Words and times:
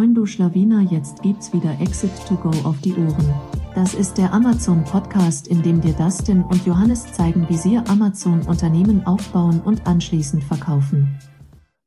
Moin 0.00 0.14
du 0.14 0.24
Schlawiner, 0.24 0.80
jetzt 0.90 1.20
gibt's 1.20 1.52
wieder 1.52 1.78
Exit 1.78 2.10
to 2.26 2.34
Go 2.34 2.48
auf 2.66 2.80
die 2.80 2.94
Ohren. 2.94 3.34
Das 3.74 3.92
ist 3.92 4.16
der 4.16 4.32
Amazon 4.32 4.82
Podcast, 4.82 5.46
in 5.46 5.62
dem 5.62 5.82
dir 5.82 5.92
Dustin 5.92 6.42
und 6.42 6.64
Johannes 6.64 7.12
zeigen, 7.12 7.46
wie 7.50 7.58
sie 7.58 7.76
Amazon 7.76 8.40
Unternehmen 8.46 9.06
aufbauen 9.06 9.60
und 9.60 9.86
anschließend 9.86 10.42
verkaufen. 10.42 11.18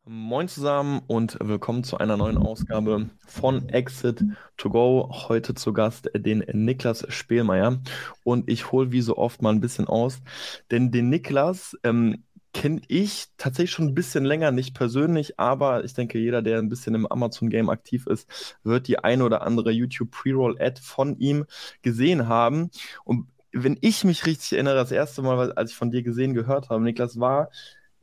Moin 0.05 0.47
zusammen 0.47 1.01
und 1.07 1.39
willkommen 1.41 1.83
zu 1.83 1.97
einer 1.97 2.15
neuen 2.15 2.37
Ausgabe 2.37 3.09
von 3.25 3.67
Exit 3.69 4.23
to 4.57 4.69
Go. 4.69 5.09
Heute 5.27 5.55
zu 5.55 5.73
Gast 5.73 6.11
den 6.15 6.43
Niklas 6.53 7.07
Spielmeier 7.09 7.79
und 8.23 8.47
ich 8.47 8.71
hole 8.71 8.91
wie 8.91 9.01
so 9.01 9.17
oft 9.17 9.41
mal 9.41 9.53
ein 9.53 9.59
bisschen 9.59 9.87
aus, 9.87 10.21
denn 10.69 10.91
den 10.91 11.09
Niklas 11.09 11.75
ähm, 11.83 12.21
kenne 12.53 12.81
ich 12.87 13.27
tatsächlich 13.37 13.71
schon 13.71 13.87
ein 13.87 13.95
bisschen 13.95 14.25
länger, 14.25 14.51
nicht 14.51 14.75
persönlich, 14.75 15.39
aber 15.39 15.83
ich 15.83 15.93
denke, 15.93 16.19
jeder, 16.19 16.41
der 16.41 16.59
ein 16.59 16.69
bisschen 16.69 16.95
im 16.95 17.07
Amazon-Game 17.07 17.69
aktiv 17.69 18.07
ist, 18.07 18.57
wird 18.63 18.87
die 18.87 18.99
eine 18.99 19.25
oder 19.25 19.41
andere 19.41 19.71
YouTube 19.71 20.11
Pre-Roll-Ad 20.11 20.79
von 20.81 21.17
ihm 21.17 21.45
gesehen 21.81 22.27
haben. 22.27 22.69
Und 23.03 23.27
wenn 23.51 23.77
ich 23.81 24.03
mich 24.03 24.25
richtig 24.25 24.53
erinnere, 24.53 24.75
das 24.75 24.91
erste 24.91 25.21
Mal, 25.21 25.53
als 25.53 25.71
ich 25.71 25.77
von 25.77 25.91
dir 25.91 26.03
gesehen 26.03 26.33
gehört 26.33 26.69
habe, 26.69 26.83
Niklas, 26.83 27.19
war 27.19 27.49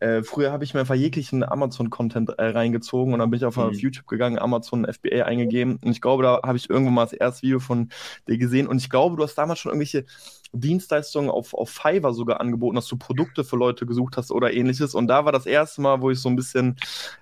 äh, 0.01 0.23
früher 0.23 0.51
habe 0.51 0.65
ich 0.65 0.73
mir 0.73 0.81
einfach 0.81 0.95
jeglichen 0.95 1.45
Amazon-Content 1.45 2.31
äh, 2.39 2.47
reingezogen 2.47 3.13
und 3.13 3.21
dann 3.21 3.31
bin 3.31 3.39
ich 3.39 3.45
auf, 3.45 3.57
mhm. 3.57 3.65
auf 3.65 3.75
YouTube 3.75 4.07
gegangen, 4.07 4.39
Amazon 4.39 4.87
FBA 4.91 5.25
eingegeben 5.25 5.79
und 5.83 5.91
ich 5.91 6.01
glaube, 6.01 6.23
da 6.23 6.41
habe 6.43 6.57
ich 6.57 6.71
irgendwann 6.71 6.95
mal 6.95 7.05
das 7.05 7.13
erste 7.13 7.43
Video 7.43 7.61
von 7.61 7.91
dir 8.27 8.39
gesehen 8.39 8.67
und 8.67 8.79
ich 8.79 8.89
glaube, 8.89 9.17
du 9.17 9.23
hast 9.23 9.37
damals 9.37 9.59
schon 9.59 9.71
irgendwelche 9.71 10.07
Dienstleistungen 10.53 11.31
auf, 11.31 11.53
auf 11.55 11.71
Fiverr 11.71 12.15
sogar 12.15 12.41
angeboten, 12.41 12.77
dass 12.77 12.89
du 12.89 12.97
Produkte 12.97 13.45
für 13.45 13.57
Leute 13.57 13.85
gesucht 13.85 14.17
hast 14.17 14.33
oder 14.33 14.53
ähnliches 14.53 14.95
und 14.95 15.07
da 15.07 15.25
war 15.27 15.33
das 15.33 15.45
erste 15.47 15.83
Mal, 15.83 16.01
wo 16.01 16.11
ich 16.11 16.19
so 16.19 16.31
ein 16.31 16.37
bisschen 16.37 16.77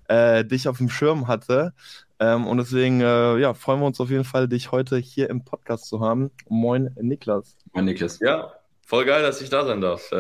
äh, 0.07 0.45
dich 0.45 0.69
auf 0.69 0.79
dem 0.79 0.89
Schirm 0.89 1.27
hatte. 1.27 1.75
Ähm, 2.21 2.47
und 2.47 2.59
deswegen 2.59 3.01
äh, 3.01 3.39
ja, 3.39 3.55
freuen 3.55 3.81
wir 3.81 3.87
uns 3.87 4.01
auf 4.01 4.11
jeden 4.11 4.25
Fall, 4.25 4.49
dich 4.49 4.73
heute 4.73 4.97
hier 4.99 5.31
im 5.31 5.45
Podcast 5.45 5.87
zu 5.87 6.01
haben. 6.01 6.31
Moin, 6.49 6.91
Niklas. 7.01 7.57
Moin, 7.73 7.85
Niklas. 7.85 8.19
Ja, 8.21 8.53
voll 8.85 9.05
geil, 9.05 9.23
dass 9.23 9.41
ich 9.41 9.51
da 9.51 9.65
sein 9.65 9.81
darf. 9.81 10.11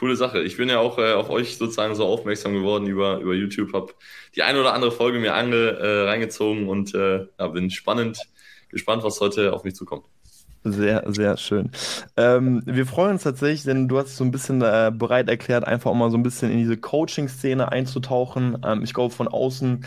Coole 0.00 0.16
Sache. 0.16 0.40
Ich 0.40 0.56
bin 0.56 0.70
ja 0.70 0.78
auch 0.78 0.98
äh, 0.98 1.12
auf 1.12 1.28
euch 1.28 1.58
sozusagen 1.58 1.94
so 1.94 2.06
aufmerksam 2.06 2.54
geworden 2.54 2.86
über, 2.86 3.18
über 3.18 3.34
YouTube, 3.34 3.74
habe 3.74 3.92
die 4.34 4.42
eine 4.42 4.58
oder 4.58 4.72
andere 4.72 4.92
Folge 4.92 5.18
mir 5.18 5.34
ange, 5.34 5.56
äh, 5.56 6.08
reingezogen 6.08 6.68
und 6.68 6.94
äh, 6.94 7.26
ja, 7.38 7.48
bin 7.48 7.70
spannend, 7.70 8.18
gespannt, 8.70 9.04
was 9.04 9.20
heute 9.20 9.52
auf 9.52 9.62
mich 9.62 9.74
zukommt. 9.74 10.06
Sehr, 10.64 11.04
sehr 11.06 11.36
schön. 11.36 11.70
Ähm, 12.16 12.62
wir 12.64 12.86
freuen 12.86 13.12
uns 13.12 13.24
tatsächlich, 13.24 13.64
denn 13.64 13.88
du 13.88 13.98
hast 13.98 14.16
so 14.16 14.24
ein 14.24 14.30
bisschen 14.30 14.62
äh, 14.62 14.90
bereit 14.94 15.28
erklärt, 15.28 15.66
einfach 15.66 15.90
auch 15.90 15.94
mal 15.94 16.10
so 16.10 16.16
ein 16.16 16.22
bisschen 16.22 16.50
in 16.50 16.58
diese 16.58 16.78
Coaching-Szene 16.78 17.70
einzutauchen. 17.70 18.56
Ähm, 18.64 18.82
ich 18.82 18.94
glaube, 18.94 19.14
von 19.14 19.28
außen 19.28 19.84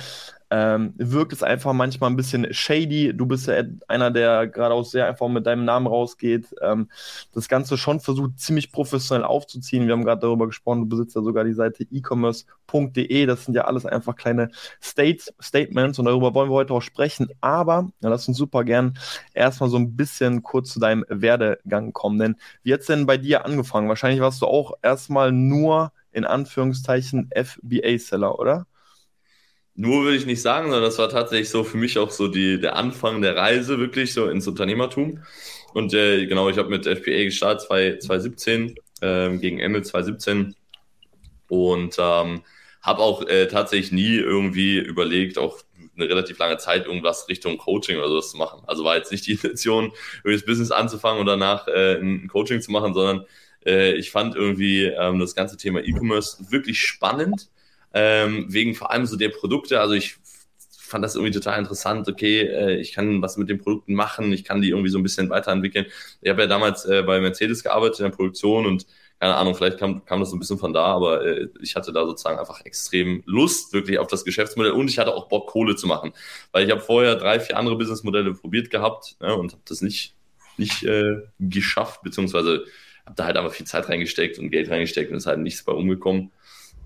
ähm, 0.54 0.94
wirkt 0.98 1.34
es 1.34 1.42
einfach 1.42 1.74
manchmal 1.74 2.12
ein 2.12 2.16
bisschen 2.16 2.54
shady. 2.54 3.12
Du 3.18 3.26
bist 3.26 3.48
ja 3.48 3.64
einer, 3.88 4.12
der 4.12 4.46
geradeaus 4.46 4.92
sehr 4.92 5.08
einfach 5.08 5.28
mit 5.28 5.48
deinem 5.48 5.66
Namen 5.66 5.88
rausgeht. 5.88 6.54
Ähm, 6.62 6.90
das 7.34 7.50
Ganze 7.50 7.76
schon 7.76 8.00
versucht, 8.00 8.40
ziemlich 8.40 8.72
professionell 8.72 9.24
aufzuziehen. 9.24 9.88
Wir 9.88 9.94
haben 9.94 10.06
gerade 10.06 10.22
darüber 10.22 10.46
gesprochen, 10.46 10.82
du 10.82 10.86
besitzt 10.86 11.16
ja 11.16 11.24
sogar 11.24 11.44
die 11.44 11.54
Seite 11.54 11.88
e-commerce.de. 11.90 13.26
Das 13.26 13.46
sind 13.46 13.56
ja 13.56 13.64
alles 13.64 13.88
einfach 13.88 14.16
kleine 14.16 14.50
States, 14.80 15.34
Statements 15.42 15.98
und 15.98 16.06
darüber 16.06 16.36
wollen 16.36 16.52
wir 16.52 16.56
heute 16.56 16.74
auch 16.76 16.84
sprechen. 16.84 17.30
Aber 17.42 17.90
ja, 18.02 18.10
lass 18.10 18.28
uns 18.28 18.38
super 18.38 18.64
gern 18.64 18.94
erstmal 19.34 19.72
so 19.72 19.78
ein 19.78 19.96
bisschen 19.96 20.44
kurz 20.44 20.72
zu 20.72 20.80
deinem 20.80 21.04
Werdegang 21.10 21.94
kommen. 21.94 22.20
Denn 22.20 22.36
wie 22.62 22.76
hat 22.76 22.82
es 22.82 22.86
denn 22.86 23.08
bei 23.08 23.18
dir 23.18 23.44
angefangen? 23.44 23.90
Wahrscheinlich 23.90 24.22
warst 24.22 24.44
du 24.44 24.46
auch 24.46 24.74
erstmal 24.84 25.32
nur 25.32 25.94
in 26.12 26.26
Anführungszeichen 26.26 27.32
FBA-Seller, 27.34 28.38
oder? 28.38 28.68
Nur 29.76 30.04
würde 30.04 30.18
ich 30.18 30.26
nicht 30.26 30.42
sagen, 30.42 30.66
sondern 30.66 30.84
das 30.84 31.00
war 31.00 31.10
tatsächlich 31.10 31.50
so 31.50 31.64
für 31.64 31.78
mich 31.78 31.98
auch 31.98 32.12
so 32.12 32.28
die, 32.28 32.60
der 32.62 32.76
Anfang 32.76 33.22
der 33.22 33.36
Reise 33.36 33.80
wirklich 33.80 34.14
so 34.14 34.28
ins 34.28 34.48
Unternehmertum. 34.48 35.24
Und 35.74 35.94
äh, 35.94 36.28
genau, 36.28 36.50
ich 36.50 36.58
habe 36.58 36.70
mit 36.70 36.86
FPA 36.86 37.24
gestartet 37.24 37.68
2017 38.04 38.76
äh, 39.02 39.38
gegen 39.38 39.60
Ende 39.60 39.82
2017 39.82 40.56
und 41.48 41.96
ähm, 41.98 42.44
habe 42.82 43.02
auch 43.02 43.28
äh, 43.28 43.48
tatsächlich 43.48 43.92
nie 43.92 44.16
irgendwie 44.16 44.78
überlegt, 44.78 45.40
auch 45.40 45.60
eine 45.96 46.10
relativ 46.10 46.38
lange 46.38 46.58
Zeit 46.58 46.86
irgendwas 46.86 47.28
Richtung 47.30 47.58
Coaching 47.58 47.98
oder 47.98 48.10
sowas 48.10 48.32
zu 48.32 48.38
machen. 48.38 48.62
Also 48.68 48.84
war 48.84 48.96
jetzt 48.96 49.12
nicht 49.12 49.26
die 49.26 49.32
Intention, 49.34 49.92
irgendwie 50.18 50.38
das 50.38 50.46
Business 50.46 50.72
anzufangen 50.72 51.20
und 51.20 51.26
danach 51.26 51.68
äh, 51.68 51.96
ein 51.96 52.28
Coaching 52.28 52.62
zu 52.62 52.72
machen, 52.72 52.94
sondern 52.94 53.26
äh, 53.66 53.94
ich 53.94 54.12
fand 54.12 54.36
irgendwie 54.36 54.86
ähm, 54.86 55.20
das 55.20 55.34
ganze 55.34 55.58
Thema 55.58 55.80
E-Commerce 55.80 56.52
wirklich 56.52 56.80
spannend 56.82 57.50
ähm, 57.94 58.46
wegen 58.50 58.76
vor 58.76 58.92
allem 58.92 59.06
so 59.06 59.16
der 59.18 59.30
Produkte. 59.30 59.80
Also 59.80 59.94
ich 59.94 60.18
fand 60.94 61.04
das 61.04 61.16
irgendwie 61.16 61.34
total 61.34 61.60
interessant. 61.60 62.08
Okay, 62.08 62.42
äh, 62.42 62.76
ich 62.80 62.94
kann 62.94 63.22
was 63.22 63.38
mit 63.38 63.50
den 63.50 63.60
Produkten 63.60 63.94
machen, 63.96 64.32
ich 64.32 64.44
kann 64.44 64.62
die 64.62 64.70
irgendwie 64.70 64.90
so 64.90 64.98
ein 65.00 65.04
bisschen 65.04 65.30
weiterentwickeln. 65.30 65.86
Ich 66.22 66.30
habe 66.30 66.44
ja 66.44 66.48
damals 66.48 66.86
äh, 66.86 67.04
bei 67.04 67.20
Mercedes 67.20 67.64
gearbeitet 67.64 68.00
in 68.00 68.06
der 68.06 68.12
Produktion 68.16 68.66
und 68.66 68.86
keine 69.20 69.36
Ahnung, 69.36 69.56
vielleicht 69.56 69.78
kam, 69.78 70.04
kam 70.04 70.20
das 70.20 70.32
so 70.32 70.36
ein 70.36 70.40
bisschen 70.40 70.58
von 70.58 70.74
da, 70.74 70.84
aber 70.84 71.26
äh, 71.26 71.48
ich 71.62 71.76
hatte 71.76 71.94
da 71.94 72.06
sozusagen 72.06 72.40
einfach 72.40 72.60
extrem 72.66 73.24
Lust 73.26 73.72
wirklich 73.72 73.98
auf 73.98 74.08
das 74.08 74.26
Geschäftsmodell 74.26 74.74
und 74.74 74.90
ich 74.90 75.00
hatte 75.00 75.16
auch 75.16 75.30
Bock, 75.30 75.48
Kohle 75.48 75.78
zu 75.78 75.88
machen. 75.88 76.12
Weil 76.52 76.66
ich 76.66 76.72
habe 76.72 76.82
vorher 76.82 77.16
drei, 77.16 77.40
vier 77.40 77.58
andere 77.58 77.78
Businessmodelle 77.78 78.34
probiert 78.34 78.70
gehabt 78.70 79.16
ne, 79.22 79.34
und 79.34 79.54
habe 79.54 79.62
das 79.66 79.82
nicht, 79.82 80.14
nicht 80.58 80.84
äh, 80.84 81.22
geschafft, 81.40 82.02
beziehungsweise 82.04 82.66
habe 83.06 83.16
da 83.16 83.26
halt 83.26 83.38
einfach 83.38 83.54
viel 83.54 83.66
Zeit 83.66 83.88
reingesteckt 83.88 84.40
und 84.40 84.50
Geld 84.50 84.70
reingesteckt 84.70 85.10
und 85.10 85.18
ist 85.18 85.26
halt 85.26 85.40
nichts 85.40 85.64
bei 85.64 85.72
umgekommen. 85.72 86.32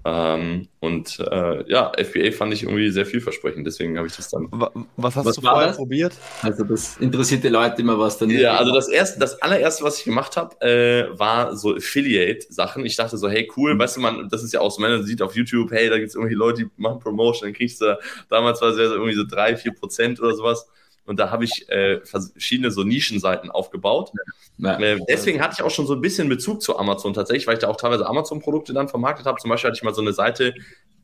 Ähm, 0.06 0.68
und 0.80 1.20
äh, 1.20 1.70
ja, 1.70 1.92
FBA 1.98 2.32
fand 2.32 2.54
ich 2.54 2.64
irgendwie 2.64 2.90
sehr 2.92 3.06
vielversprechend, 3.06 3.68
deswegen 3.68 3.98
habe 3.98 4.08
ich 4.08 4.16
das 4.16 4.30
dann. 4.30 4.48
Was 4.96 5.16
hast 5.16 5.26
was 5.26 5.36
du 5.36 5.42
vorher 5.42 5.68
das? 5.68 5.78
probiert? 5.78 6.14
Also 6.42 6.64
das 6.64 6.98
interessiert 6.98 7.44
die 7.44 7.50
Leute 7.50 7.82
immer, 7.82 8.00
was 8.00 8.18
dann. 8.18 8.30
Ja, 8.30 8.56
also 8.56 8.74
das 8.74 8.88
erste, 8.88 9.20
das 9.20 9.42
allererste, 9.42 9.84
was 9.84 10.00
ich 10.00 10.06
gemacht 10.06 10.38
habe, 10.38 10.62
äh, 10.62 11.20
war 11.20 11.58
so 11.58 11.76
Affiliate-Sachen. 11.76 12.86
Ich 12.86 12.96
dachte 12.96 13.18
so, 13.18 13.28
hey 13.28 13.52
cool, 13.58 13.74
mhm. 13.74 13.80
weißt 13.80 13.98
du, 13.98 14.02
man, 14.02 14.30
das 14.30 14.44
ist 14.44 14.54
ja 14.54 14.62
auch 14.62 14.72
so, 14.72 14.82
man 14.82 15.04
sieht 15.04 15.22
auf 15.22 15.36
YouTube, 15.36 15.72
hey, 15.72 15.90
da 15.90 15.98
gibt 15.98 16.10
es 16.10 16.16
irgendwie 16.16 16.36
Leute, 16.36 16.64
die 16.64 16.70
machen 16.78 17.00
Promotion, 17.00 17.50
dann 17.50 17.54
kriegst 17.54 17.82
du, 17.82 17.98
damals 18.30 18.62
war 18.62 18.70
es 18.70 18.78
ja 18.78 18.84
irgendwie 18.84 19.16
so 19.16 19.26
drei, 19.26 19.58
vier 19.58 19.74
Prozent 19.74 20.22
oder 20.22 20.36
sowas. 20.36 20.68
Und 21.08 21.20
da 21.20 21.32
habe 21.32 21.46
ich 21.46 21.68
äh, 21.70 22.02
verschiedene 22.06 22.70
so 22.70 22.84
Nischenseiten 22.84 23.50
aufgebaut. 23.50 24.12
Ja. 24.58 24.78
Äh, 24.78 25.00
deswegen 25.08 25.42
hatte 25.42 25.56
ich 25.58 25.64
auch 25.64 25.72
schon 25.72 25.88
so 25.88 25.94
ein 25.94 26.02
bisschen 26.02 26.28
Bezug 26.28 26.62
zu 26.62 26.78
Amazon 26.78 27.14
tatsächlich, 27.14 27.48
weil 27.48 27.54
ich 27.56 27.62
da 27.62 27.70
auch 27.70 27.78
teilweise 27.78 28.06
Amazon-Produkte 28.06 28.74
dann 28.74 28.90
vermarktet 28.90 29.26
habe. 29.26 29.40
Zum 29.40 29.50
Beispiel 29.50 29.70
hatte 29.70 29.78
ich 29.78 29.84
mal 29.84 29.94
so 29.94 30.02
eine 30.02 30.12
Seite, 30.14 30.54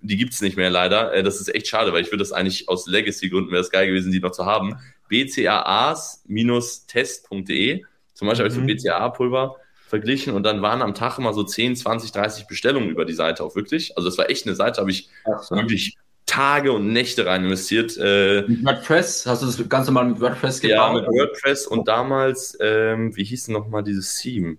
die 0.02 0.18
gibt 0.18 0.34
es 0.34 0.42
nicht 0.42 0.58
mehr 0.58 0.70
leider. 0.70 1.14
Äh, 1.14 1.24
das 1.24 1.40
ist 1.40 1.56
echt 1.56 1.68
schade, 1.68 1.94
weil 1.94 2.02
ich 2.02 2.08
würde 2.08 2.18
das 2.18 2.34
eigentlich 2.34 2.68
aus 2.68 2.86
Legacy-Gründen 2.86 3.52
wäre 3.52 3.62
es 3.62 3.72
geil 3.72 3.88
gewesen, 3.88 4.12
die 4.12 4.20
noch 4.20 4.32
zu 4.32 4.46
haben. 4.46 4.76
bcas-test.de. 5.08 7.84
Zum 8.14 8.28
Beispiel 8.28 8.50
mhm. 8.50 8.62
habe 8.62 8.72
ich 8.72 8.82
so 8.82 8.90
BCAA-Pulver 8.90 9.56
verglichen 9.88 10.34
und 10.34 10.44
dann 10.44 10.62
waren 10.62 10.82
am 10.82 10.96
Tag 10.96 11.18
immer 11.18 11.34
so 11.34 11.44
10, 11.44 11.78
20, 11.78 12.12
30 12.12 12.48
Bestellungen 12.48 12.90
über 12.90 13.06
die 13.06 13.14
Seite 13.14 13.42
auch 13.44 13.56
wirklich. 13.56 13.96
Also 13.96 14.10
das 14.10 14.18
war 14.18 14.30
echt 14.30 14.46
eine 14.46 14.56
Seite, 14.56 14.82
habe 14.82 14.92
ich 14.92 15.08
so. 15.44 15.56
wirklich 15.56 15.96
Tage 16.26 16.72
und 16.72 16.94
Nächte 16.94 17.26
rein 17.26 17.44
investiert. 17.44 17.98
Äh, 17.98 18.44
mit 18.48 18.66
WordPress? 18.66 19.26
Hast 19.26 19.42
du 19.42 19.46
das 19.46 19.70
ganz 19.70 19.88
normal 19.88 20.06
mit 20.06 20.20
WordPress 20.20 20.62
gebaut? 20.62 20.76
Ja, 20.76 20.94
mit 20.94 21.06
WordPress 21.08 21.68
und 21.68 21.88
damals, 21.88 22.58
ähm, 22.62 23.16
wie 23.16 23.24
hieß 23.24 23.46
denn 23.46 23.54
nochmal 23.54 23.84
dieses 23.84 24.20
Theme? 24.20 24.58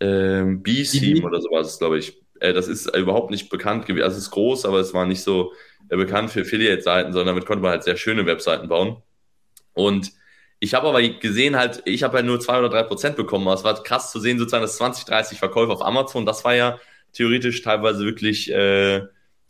Ähm, 0.00 0.62
B-Theme 0.62 1.24
oder 1.24 1.40
so 1.40 1.50
war 1.50 1.60
es, 1.60 1.78
glaube 1.78 1.98
ich. 1.98 2.20
Äh, 2.40 2.52
das 2.52 2.68
ist 2.68 2.94
überhaupt 2.96 3.30
nicht 3.30 3.50
bekannt 3.50 3.86
gewesen. 3.86 4.04
Also 4.04 4.16
es 4.16 4.24
ist 4.24 4.30
groß, 4.30 4.64
aber 4.64 4.78
es 4.80 4.94
war 4.94 5.06
nicht 5.06 5.22
so 5.22 5.52
äh, 5.88 5.96
bekannt 5.96 6.30
für 6.30 6.42
Affiliate-Seiten, 6.42 7.12
sondern 7.12 7.34
damit 7.34 7.46
konnte 7.46 7.62
man 7.62 7.72
halt 7.72 7.84
sehr 7.84 7.96
schöne 7.96 8.26
Webseiten 8.26 8.68
bauen. 8.68 9.02
Und 9.74 10.12
ich 10.60 10.74
habe 10.74 10.88
aber 10.88 11.02
gesehen 11.02 11.56
halt, 11.56 11.82
ich 11.84 12.02
habe 12.02 12.16
halt 12.16 12.26
nur 12.26 12.40
zwei 12.40 12.58
oder 12.58 12.68
drei 12.68 12.82
Prozent 12.82 13.16
bekommen. 13.16 13.46
Aber 13.46 13.54
es 13.54 13.64
war 13.64 13.80
krass 13.82 14.10
zu 14.10 14.20
sehen, 14.20 14.38
sozusagen, 14.38 14.62
dass 14.62 14.76
20, 14.76 15.04
30 15.04 15.38
Verkäufe 15.38 15.72
auf 15.72 15.82
Amazon, 15.82 16.26
das 16.26 16.44
war 16.44 16.54
ja 16.54 16.80
theoretisch 17.12 17.62
teilweise 17.62 18.04
wirklich 18.04 18.50
äh, 18.52 19.02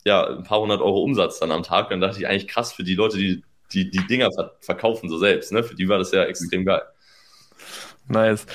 ja, 0.05 0.25
ein 0.27 0.43
paar 0.43 0.61
hundert 0.61 0.81
Euro 0.81 1.01
Umsatz 1.01 1.39
dann 1.39 1.51
am 1.51 1.63
Tag. 1.63 1.89
Dann 1.89 2.01
dachte 2.01 2.19
ich 2.19 2.27
eigentlich 2.27 2.47
krass 2.47 2.73
für 2.73 2.83
die 2.83 2.95
Leute, 2.95 3.17
die 3.17 3.43
die, 3.73 3.89
die 3.89 4.05
Dinger 4.07 4.29
verkaufen 4.61 5.09
so 5.09 5.17
selbst. 5.17 5.51
Ne? 5.51 5.63
Für 5.63 5.75
die 5.75 5.87
war 5.87 5.97
das 5.97 6.11
ja 6.11 6.23
extrem 6.23 6.65
geil. 6.65 6.81
Nice. 8.07 8.47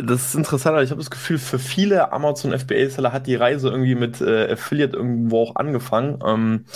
Das 0.00 0.26
ist 0.26 0.34
interessant, 0.36 0.80
ich 0.80 0.90
habe 0.90 1.00
das 1.00 1.10
Gefühl, 1.10 1.38
für 1.38 1.58
viele 1.58 2.12
Amazon 2.12 2.56
FBA-Seller 2.56 3.12
hat 3.12 3.26
die 3.26 3.34
Reise 3.34 3.68
irgendwie 3.68 3.96
mit 3.96 4.20
äh, 4.20 4.52
Affiliate 4.52 4.96
irgendwo 4.96 5.42
auch 5.42 5.56
angefangen. 5.56 6.20
Ähm, 6.24 6.66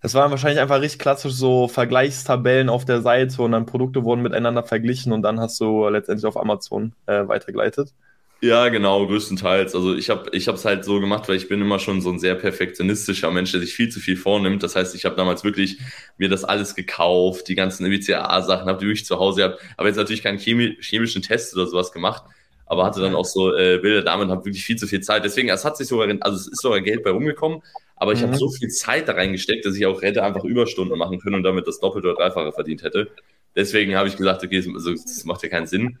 das 0.00 0.14
waren 0.14 0.30
wahrscheinlich 0.30 0.60
einfach 0.60 0.80
richtig 0.80 1.00
klassisch 1.00 1.32
so 1.32 1.68
Vergleichstabellen 1.68 2.70
auf 2.70 2.86
der 2.86 3.02
Seite 3.02 3.42
und 3.42 3.52
dann 3.52 3.66
Produkte 3.66 4.04
wurden 4.04 4.22
miteinander 4.22 4.62
verglichen 4.62 5.12
und 5.12 5.20
dann 5.20 5.40
hast 5.40 5.60
du 5.60 5.86
letztendlich 5.88 6.24
auf 6.24 6.38
Amazon 6.38 6.94
äh, 7.04 7.28
weitergeleitet. 7.28 7.92
Ja, 8.40 8.68
genau, 8.68 9.04
größtenteils. 9.04 9.74
Also 9.74 9.96
ich 9.96 10.10
habe 10.10 10.30
ich 10.32 10.46
es 10.46 10.64
halt 10.64 10.84
so 10.84 11.00
gemacht, 11.00 11.28
weil 11.28 11.34
ich 11.34 11.48
bin 11.48 11.60
immer 11.60 11.80
schon 11.80 12.00
so 12.00 12.10
ein 12.10 12.20
sehr 12.20 12.36
perfektionistischer 12.36 13.32
Mensch, 13.32 13.50
der 13.50 13.60
sich 13.60 13.74
viel 13.74 13.88
zu 13.88 13.98
viel 13.98 14.16
vornimmt. 14.16 14.62
Das 14.62 14.76
heißt, 14.76 14.94
ich 14.94 15.04
habe 15.06 15.16
damals 15.16 15.42
wirklich 15.42 15.78
mir 16.18 16.28
das 16.28 16.44
alles 16.44 16.76
gekauft, 16.76 17.48
die 17.48 17.56
ganzen 17.56 17.84
EBCA-Sachen, 17.86 18.68
habe 18.68 18.78
die 18.78 18.86
wirklich 18.86 19.06
zu 19.06 19.18
Hause 19.18 19.40
gehabt, 19.42 19.60
aber 19.76 19.88
jetzt 19.88 19.96
natürlich 19.96 20.22
keinen 20.22 20.38
chemischen 20.38 21.22
Test 21.22 21.56
oder 21.56 21.66
sowas 21.66 21.90
gemacht, 21.90 22.22
aber 22.66 22.84
hatte 22.84 23.00
dann 23.00 23.16
auch 23.16 23.24
so 23.24 23.56
äh, 23.56 23.78
Bilder 23.78 24.02
damit, 24.02 24.28
habe 24.28 24.44
wirklich 24.44 24.64
viel 24.64 24.76
zu 24.76 24.86
viel 24.86 25.00
Zeit. 25.00 25.24
Deswegen, 25.24 25.48
es 25.48 25.64
hat 25.64 25.76
sich 25.76 25.88
sogar, 25.88 26.08
also 26.20 26.36
es 26.36 26.46
ist 26.46 26.62
sogar 26.62 26.80
Geld 26.80 27.02
bei 27.02 27.10
rumgekommen, 27.10 27.60
Aber 27.96 28.12
ich 28.12 28.20
mhm. 28.20 28.28
habe 28.28 28.36
so 28.36 28.50
viel 28.50 28.68
Zeit 28.68 29.08
da 29.08 29.14
reingesteckt, 29.14 29.66
dass 29.66 29.74
ich 29.74 29.84
auch 29.86 30.00
hätte 30.02 30.22
einfach 30.22 30.44
Überstunden 30.44 30.96
machen 30.96 31.18
können 31.18 31.36
und 31.36 31.42
damit 31.42 31.66
das 31.66 31.80
Doppelte 31.80 32.08
oder 32.08 32.16
Dreifache 32.16 32.52
verdient 32.52 32.84
hätte. 32.84 33.10
Deswegen 33.56 33.96
habe 33.96 34.08
ich 34.08 34.16
gesagt, 34.16 34.44
okay, 34.44 34.64
also, 34.74 34.92
das 34.92 35.24
macht 35.24 35.42
ja 35.42 35.48
keinen 35.48 35.66
Sinn. 35.66 35.98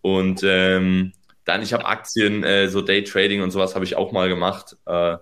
Und 0.00 0.40
ähm, 0.44 1.12
dann, 1.46 1.62
ich 1.62 1.72
habe 1.72 1.86
Aktien, 1.86 2.44
äh, 2.44 2.68
so 2.68 2.82
Daytrading 2.82 3.40
und 3.40 3.50
sowas 3.50 3.74
habe 3.74 3.84
ich 3.84 3.96
auch 3.96 4.12
mal 4.12 4.28
gemacht. 4.28 4.76
Äh, 4.84 5.16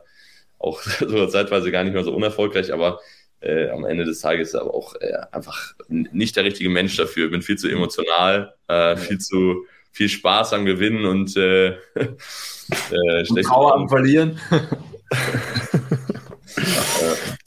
auch 0.58 0.82
so 0.82 1.26
zeitweise 1.28 1.70
gar 1.70 1.84
nicht 1.84 1.92
mehr 1.92 2.02
so 2.02 2.12
unerfolgreich, 2.12 2.72
aber 2.72 2.98
äh, 3.40 3.68
am 3.68 3.84
Ende 3.84 4.04
des 4.04 4.20
Tages 4.20 4.54
aber 4.54 4.74
auch 4.74 4.94
äh, 4.96 5.12
einfach 5.30 5.74
nicht 5.88 6.36
der 6.36 6.44
richtige 6.44 6.70
Mensch 6.70 6.96
dafür. 6.96 7.30
Bin 7.30 7.42
viel 7.42 7.58
zu 7.58 7.68
emotional, 7.68 8.54
äh, 8.68 8.96
viel 8.96 9.18
zu 9.18 9.66
viel 9.92 10.08
Spaß 10.08 10.54
am 10.54 10.64
Gewinnen 10.64 11.04
und 11.04 11.36
äh, 11.36 11.68
äh, 11.94 13.24
schlecht. 13.24 13.48
Trauer 13.48 13.74
am 13.74 13.88
Verlieren. 13.88 14.40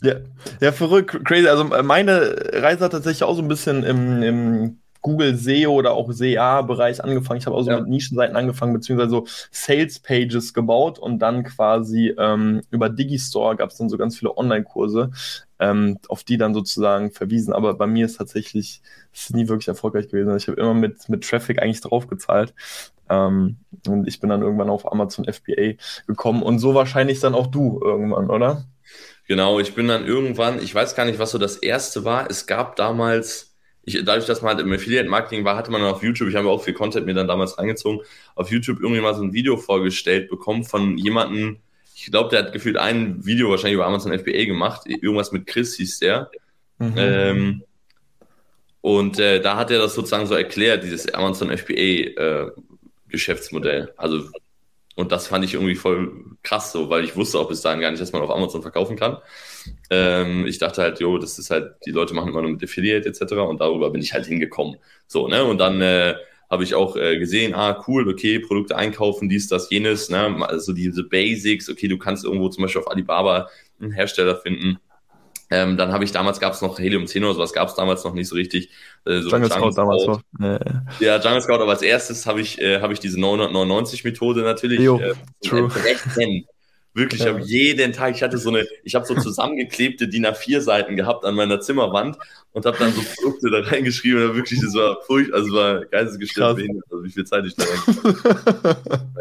ja, 0.02 0.16
ja, 0.62 0.72
verrückt, 0.72 1.26
crazy. 1.26 1.48
Also 1.48 1.64
meine 1.64 2.36
Reise 2.54 2.86
hat 2.86 2.92
tatsächlich 2.92 3.24
auch 3.24 3.36
so 3.36 3.42
ein 3.42 3.48
bisschen 3.48 3.84
im, 3.84 4.22
im 4.22 4.80
Google 5.08 5.38
SEO 5.38 5.72
oder 5.72 5.94
auch 5.94 6.12
SEA-Bereich 6.12 7.02
angefangen. 7.02 7.40
Ich 7.40 7.46
habe 7.46 7.56
auch 7.56 7.62
so 7.62 7.72
ja. 7.72 7.80
mit 7.80 7.88
Nischenseiten 7.88 8.36
angefangen, 8.36 8.74
beziehungsweise 8.74 9.10
so 9.10 9.26
Sales-Pages 9.52 10.54
gebaut 10.54 11.00
und 11.00 11.20
dann 11.20 11.46
quasi 11.46 12.14
ähm, 12.18 12.62
über 12.72 12.90
Digistore 12.90 13.56
gab 13.56 13.70
es 13.70 13.78
dann 13.78 13.88
so 13.88 13.98
ganz 13.98 14.18
viele 14.18 14.36
Online-Kurse, 14.36 15.12
ähm, 15.60 15.98
auf 16.10 16.26
die 16.26 16.38
dann 16.38 16.54
sozusagen 16.54 17.12
verwiesen. 17.12 17.54
Aber 17.54 17.76
bei 17.76 17.88
mir 17.88 18.06
ist 18.06 18.18
tatsächlich 18.18 18.82
ist 19.14 19.34
nie 19.34 19.48
wirklich 19.48 19.70
erfolgreich 19.70 20.10
gewesen. 20.10 20.36
Ich 20.36 20.50
habe 20.50 20.60
immer 20.60 20.74
mit, 20.74 21.08
mit 21.08 21.24
Traffic 21.24 21.62
eigentlich 21.62 21.80
draufgezahlt. 21.80 22.54
Ähm, 23.10 23.60
und 23.88 24.10
ich 24.10 24.20
bin 24.20 24.30
dann 24.30 24.42
irgendwann 24.42 24.70
auf 24.70 24.92
Amazon 24.92 25.24
FBA 25.24 25.82
gekommen 26.06 26.44
und 26.44 26.60
so 26.60 26.76
wahrscheinlich 26.76 27.22
dann 27.22 27.34
auch 27.34 27.48
du 27.48 27.80
irgendwann, 27.82 28.30
oder? 28.30 28.66
Genau, 29.26 29.60
ich 29.62 29.74
bin 29.74 29.88
dann 29.88 30.06
irgendwann, 30.06 30.62
ich 30.62 30.76
weiß 30.76 30.96
gar 30.96 31.06
nicht, 31.06 31.18
was 31.20 31.32
so 31.32 31.38
das 31.38 31.56
erste 31.56 32.04
war. 32.04 32.30
Es 32.30 32.46
gab 32.46 32.76
damals, 32.76 33.47
ich, 33.88 34.04
dadurch, 34.04 34.26
dass 34.26 34.42
man 34.42 34.56
halt 34.56 34.66
im 34.66 34.74
Affiliate-Marketing 34.74 35.46
war, 35.46 35.56
hatte 35.56 35.72
man 35.72 35.82
auf 35.82 36.04
YouTube, 36.04 36.28
ich 36.28 36.36
habe 36.36 36.50
auch 36.50 36.62
viel 36.62 36.74
Content 36.74 37.06
mir 37.06 37.14
dann 37.14 37.30
damals 37.30 37.58
reingezogen, 37.58 38.06
auf 38.36 38.52
YouTube 38.52 38.82
irgendwie 38.82 39.00
mal 39.00 39.16
so 39.16 39.24
ein 39.24 39.32
Video 39.32 39.56
vorgestellt 39.56 40.30
bekommen 40.30 40.66
von 40.66 40.98
jemandem, 40.98 41.60
ich 41.96 42.12
glaube, 42.12 42.30
der 42.30 42.40
hat 42.44 42.54
gefühlt 42.54 42.76
ein 42.76 43.26
Video 43.26 43.50
wahrscheinlich 43.50 43.76
über 43.76 43.88
Amazon 43.88 44.12
FBA 44.12 44.44
gemacht, 44.44 44.82
irgendwas 44.88 45.32
mit 45.32 45.48
Chris 45.48 45.78
hieß 45.78 46.00
der. 46.00 46.30
Mhm. 46.80 46.94
Ähm, 46.98 47.64
und 48.82 49.20
äh, 49.20 49.40
da 49.40 49.56
hat 49.56 49.72
er 49.72 49.80
das 49.80 49.96
sozusagen 49.96 50.28
so 50.28 50.36
erklärt, 50.36 50.84
dieses 50.84 51.14
Amazon 51.14 51.58
FBA 51.58 51.72
äh, 51.72 52.52
Geschäftsmodell. 53.08 53.94
Also, 53.96 54.30
und 54.98 55.12
das 55.12 55.28
fand 55.28 55.46
ich 55.46 55.54
irgendwie 55.54 55.76
voll 55.76 56.12
krass 56.42 56.72
so, 56.72 56.90
weil 56.90 57.04
ich 57.04 57.16
wusste 57.16 57.38
auch 57.38 57.48
bis 57.48 57.62
dahin 57.62 57.82
gar 57.82 57.92
nicht, 57.92 58.02
dass 58.02 58.14
man 58.14 58.24
auf 58.24 58.32
Amazon 58.32 58.64
verkaufen 58.64 58.98
kann. 58.98 59.18
Ähm, 59.92 60.48
ich 60.48 60.58
dachte 60.58 60.82
halt, 60.82 61.00
jo, 61.00 61.20
das 61.20 61.38
ist 61.38 61.52
halt, 61.52 61.76
die 61.86 61.92
Leute 61.92 62.16
machen 62.16 62.30
immer 62.30 62.42
nur 62.42 62.52
mit 62.52 62.64
Affiliate 62.64 63.08
etc. 63.08 63.34
Und 63.34 63.62
darüber 63.62 63.92
bin 63.92 64.02
ich 64.02 64.14
halt 64.14 64.26
hingekommen. 64.26 64.78
So, 65.06 65.28
ne? 65.28 65.44
Und 65.44 65.60
dann 65.60 65.82
äh, 65.82 66.16
habe 66.50 66.64
ich 66.64 66.74
auch 66.74 66.96
äh, 66.98 67.20
gesehen, 67.20 67.54
ah, 67.54 67.84
cool, 67.88 68.10
okay, 68.10 68.40
Produkte 68.40 68.76
einkaufen, 68.76 69.30
dies, 69.30 69.48
das, 69.48 69.70
jenes, 69.70 70.10
ne? 70.10 70.36
Also 70.48 70.74
diese 70.74 71.04
Basics, 71.04 71.70
okay, 71.70 71.88
du 71.88 72.00
kannst 72.00 72.26
irgendwo 72.26 72.50
zum 72.50 72.64
Beispiel 72.64 72.82
auf 72.82 72.90
Alibaba 72.90 73.50
einen 73.80 73.92
Hersteller 73.92 74.38
finden 74.38 74.80
ähm, 75.50 75.78
dann 75.78 75.92
habe 75.94 76.04
ich 76.04 76.12
damals 76.12 76.40
gab 76.40 76.54
es 76.54 76.62
noch 76.62 76.78
Helium 76.80 77.08
10 77.08 77.24
oder 77.24 77.34
sowas 77.34 77.54
gab 77.54 77.70
es 77.70 77.76
damals 77.76 78.04
noch 78.04 78.14
nicht 78.14 78.28
so 78.28 78.36
richtig. 78.36 78.70
Äh, 79.06 79.22
so 79.22 79.30
Jungle 79.30 79.50
Scout 79.50 79.72
damals 79.76 80.06
noch. 80.06 80.22
Ja, 80.40 80.60
ja, 81.00 81.18
Jungle 81.20 81.42
Scout, 81.42 81.62
aber 81.62 81.72
als 81.72 81.82
erstes 81.82 82.26
habe 82.26 82.42
ich, 82.42 82.60
äh, 82.62 82.82
hab 82.82 82.92
ich 82.92 83.00
diese 83.00 83.20
999 83.20 84.04
Methode 84.04 84.42
natürlich 84.42 84.80
jo, 84.80 85.00
äh, 85.00 85.14
true. 85.42 85.70
Wirklich, 86.98 87.22
ja. 87.22 87.28
ich 87.28 87.34
habe 87.34 87.44
jeden 87.46 87.94
Tag, 87.94 88.16
ich 88.16 88.24
hatte 88.24 88.40
so 88.40 88.50
eine, 88.50 88.66
ich 88.84 88.96
habe 88.96 89.06
so 89.06 89.14
zusammengeklebte 89.14 90.08
DIN 90.08 90.26
A4 90.26 90.62
Seiten 90.62 90.96
gehabt 90.96 91.26
an 91.26 91.36
meiner 91.36 91.62
Zimmerwand 91.62 92.18
und 92.54 92.66
habe 92.66 92.76
dann 92.80 92.92
so 92.92 93.04
Produkte 93.16 93.52
da 93.52 93.60
reingeschrieben 93.60 94.32
und 94.32 94.36
wirklich, 94.36 94.60
das 94.62 94.74
war 94.74 94.98
furcht, 95.06 95.32
also 95.32 95.54
war 95.54 95.86
geistesgestört, 95.86 96.60
also 96.90 97.04
wie 97.04 97.12
viel 97.12 97.24
Zeit 97.24 97.46
ich 97.46 97.56
da 97.56 97.66
reingeschrieben 97.66 98.16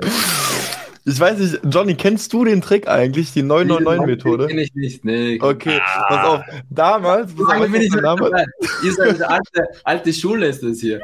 Ich 1.08 1.20
weiß 1.20 1.38
nicht, 1.38 1.60
Johnny, 1.70 1.94
kennst 1.94 2.32
du 2.32 2.44
den 2.44 2.60
Trick 2.60 2.88
eigentlich, 2.88 3.32
die 3.32 3.44
999-Methode? 3.44 4.48
Kenn 4.48 4.58
ich 4.58 4.74
nicht, 4.74 5.04
nee. 5.04 5.38
Okay, 5.40 5.78
ah. 5.80 6.04
pass 6.08 6.26
auf. 6.26 6.44
Damals, 6.68 7.32
pass 7.32 7.70
bin 7.70 7.82
ich 7.82 7.92
damals. 7.92 8.48
Ihr 8.82 8.92
seid 8.92 9.22
alte, 9.22 9.68
alte 9.84 10.12
Schule 10.12 10.48
ist 10.48 10.64
das 10.64 10.80
hier. 10.80 11.00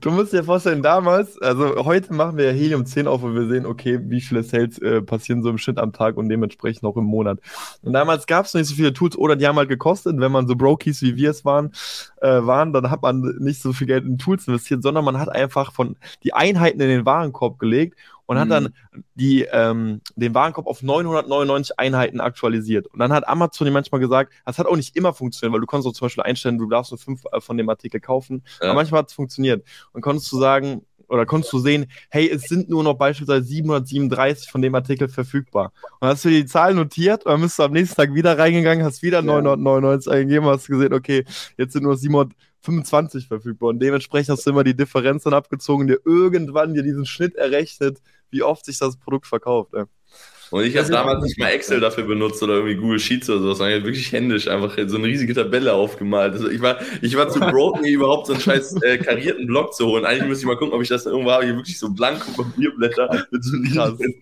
Du 0.00 0.12
musst 0.12 0.32
dir 0.32 0.44
vorstellen, 0.44 0.80
damals, 0.80 1.42
also 1.42 1.84
heute 1.84 2.14
machen 2.14 2.36
wir 2.36 2.44
ja 2.44 2.52
Helium 2.52 2.86
10 2.86 3.08
auf 3.08 3.24
und 3.24 3.34
wir 3.34 3.48
sehen, 3.48 3.66
okay, 3.66 3.98
wie 4.04 4.20
viele 4.20 4.44
Sales 4.44 4.78
äh, 4.78 5.02
passieren 5.02 5.42
so 5.42 5.50
im 5.50 5.58
Schnitt 5.58 5.78
am 5.78 5.92
Tag 5.92 6.18
und 6.18 6.28
dementsprechend 6.28 6.84
auch 6.84 6.96
im 6.96 7.04
Monat. 7.04 7.40
Und 7.82 7.94
damals 7.94 8.28
gab 8.28 8.46
es 8.46 8.54
nicht 8.54 8.68
so 8.68 8.76
viele 8.76 8.92
Tools 8.92 9.18
oder 9.18 9.34
die 9.34 9.48
haben 9.48 9.56
halt 9.56 9.68
gekostet, 9.68 10.20
wenn 10.20 10.30
man 10.30 10.46
so 10.46 10.54
Brokies 10.54 11.02
wie 11.02 11.16
wir 11.16 11.30
es 11.30 11.44
waren, 11.44 11.72
äh, 12.20 12.28
waren, 12.28 12.72
dann 12.72 12.92
hat 12.92 13.02
man 13.02 13.22
nicht 13.40 13.60
so 13.60 13.72
viel 13.72 13.88
Geld 13.88 14.04
in 14.04 14.18
Tools 14.18 14.46
investiert, 14.46 14.84
sondern 14.84 15.04
man 15.04 15.18
hat 15.18 15.30
einfach 15.30 15.72
von 15.72 15.96
die 16.22 16.32
Einheiten 16.32 16.80
in 16.80 16.88
den 16.88 17.06
Warenkorb 17.06 17.58
gelegt 17.58 17.98
und 18.26 18.36
mhm. 18.36 18.40
hat 18.40 18.50
dann 18.50 18.64
mhm. 18.64 19.04
die, 19.14 19.42
ähm, 19.50 20.00
den 20.16 20.34
Warenkorb 20.34 20.66
auf 20.66 20.82
999 20.82 21.78
Einheiten 21.78 22.20
aktualisiert. 22.20 22.86
Und 22.86 22.98
dann 22.98 23.12
hat 23.12 23.26
Amazon 23.26 23.66
dir 23.66 23.72
manchmal 23.72 24.00
gesagt, 24.00 24.32
das 24.44 24.58
hat 24.58 24.66
auch 24.66 24.76
nicht 24.76 24.96
immer 24.96 25.12
funktioniert, 25.12 25.52
weil 25.52 25.60
du 25.60 25.66
konntest 25.66 25.88
auch 25.88 25.98
zum 25.98 26.06
Beispiel 26.06 26.24
einstellen, 26.24 26.58
du 26.58 26.68
darfst 26.68 26.92
nur 26.92 26.98
fünf 26.98 27.22
äh, 27.32 27.40
von 27.40 27.56
dem 27.56 27.68
Artikel 27.68 28.00
kaufen. 28.00 28.42
Ja. 28.60 28.68
Aber 28.68 28.74
manchmal 28.74 29.00
hat 29.00 29.08
es 29.08 29.14
funktioniert. 29.14 29.66
Und 29.92 30.02
konntest 30.02 30.30
du 30.32 30.38
sagen, 30.38 30.82
oder 31.12 31.26
konntest 31.26 31.52
du 31.52 31.58
sehen, 31.58 31.86
hey, 32.08 32.30
es 32.30 32.44
sind 32.44 32.70
nur 32.70 32.82
noch 32.82 32.94
beispielsweise 32.94 33.44
737 33.44 34.50
von 34.50 34.62
dem 34.62 34.74
Artikel 34.74 35.08
verfügbar. 35.08 35.72
Und 36.00 36.08
hast 36.08 36.24
du 36.24 36.30
die 36.30 36.46
Zahl 36.46 36.72
notiert 36.72 37.26
und 37.26 37.32
dann 37.32 37.42
bist 37.42 37.58
du 37.58 37.64
am 37.64 37.72
nächsten 37.72 37.96
Tag 37.96 38.14
wieder 38.14 38.38
reingegangen, 38.38 38.82
hast 38.82 39.02
wieder 39.02 39.18
ja. 39.18 39.22
999 39.22 40.10
eingegeben, 40.10 40.46
hast 40.46 40.68
gesehen, 40.68 40.94
okay, 40.94 41.24
jetzt 41.58 41.74
sind 41.74 41.82
nur 41.82 41.98
725 41.98 43.28
verfügbar. 43.28 43.68
Und 43.68 43.80
dementsprechend 43.80 44.30
hast 44.30 44.46
du 44.46 44.50
immer 44.50 44.64
die 44.64 44.74
Differenz 44.74 45.24
dann 45.24 45.34
abgezogen, 45.34 45.86
dir 45.86 45.98
irgendwann 46.06 46.72
dir 46.72 46.82
diesen 46.82 47.04
Schnitt 47.04 47.34
errechnet, 47.34 48.00
wie 48.32 48.42
oft 48.42 48.64
sich 48.64 48.78
das 48.78 48.96
Produkt 48.96 49.26
verkauft. 49.26 49.72
Ja. 49.74 49.86
Und 50.52 50.64
ich 50.64 50.76
habe 50.76 50.90
damals 50.90 51.24
nicht 51.24 51.38
mal 51.38 51.48
Excel 51.48 51.80
dafür 51.80 52.04
benutzt 52.04 52.42
oder 52.42 52.56
irgendwie 52.56 52.74
Google 52.74 52.98
Sheets 52.98 53.30
oder 53.30 53.40
so, 53.40 53.54
sondern 53.54 53.84
wirklich 53.84 54.12
händisch 54.12 54.48
einfach 54.48 54.76
so 54.86 54.98
eine 54.98 55.06
riesige 55.06 55.32
Tabelle 55.32 55.72
aufgemalt. 55.72 56.34
Also 56.34 56.50
ich 56.50 56.60
war, 56.60 56.78
ich 57.00 57.16
war 57.16 57.30
zu 57.30 57.40
broke, 57.40 57.80
mir 57.80 57.90
überhaupt 57.90 58.26
so 58.26 58.34
einen 58.34 58.42
scheiß 58.42 58.82
äh, 58.82 58.98
karierten 58.98 59.46
Block 59.46 59.72
zu 59.72 59.86
holen. 59.86 60.04
Eigentlich 60.04 60.28
müsste 60.28 60.42
ich 60.42 60.46
mal 60.46 60.58
gucken, 60.58 60.74
ob 60.74 60.82
ich 60.82 60.90
das 60.90 61.06
irgendwo 61.06 61.30
habe. 61.30 61.46
Hier 61.46 61.56
wirklich 61.56 61.78
so 61.78 61.88
blanko 61.88 62.32
Papierblätter 62.32 63.26
mit 63.30 63.42
so 63.42 63.56
riesigen 63.56 64.20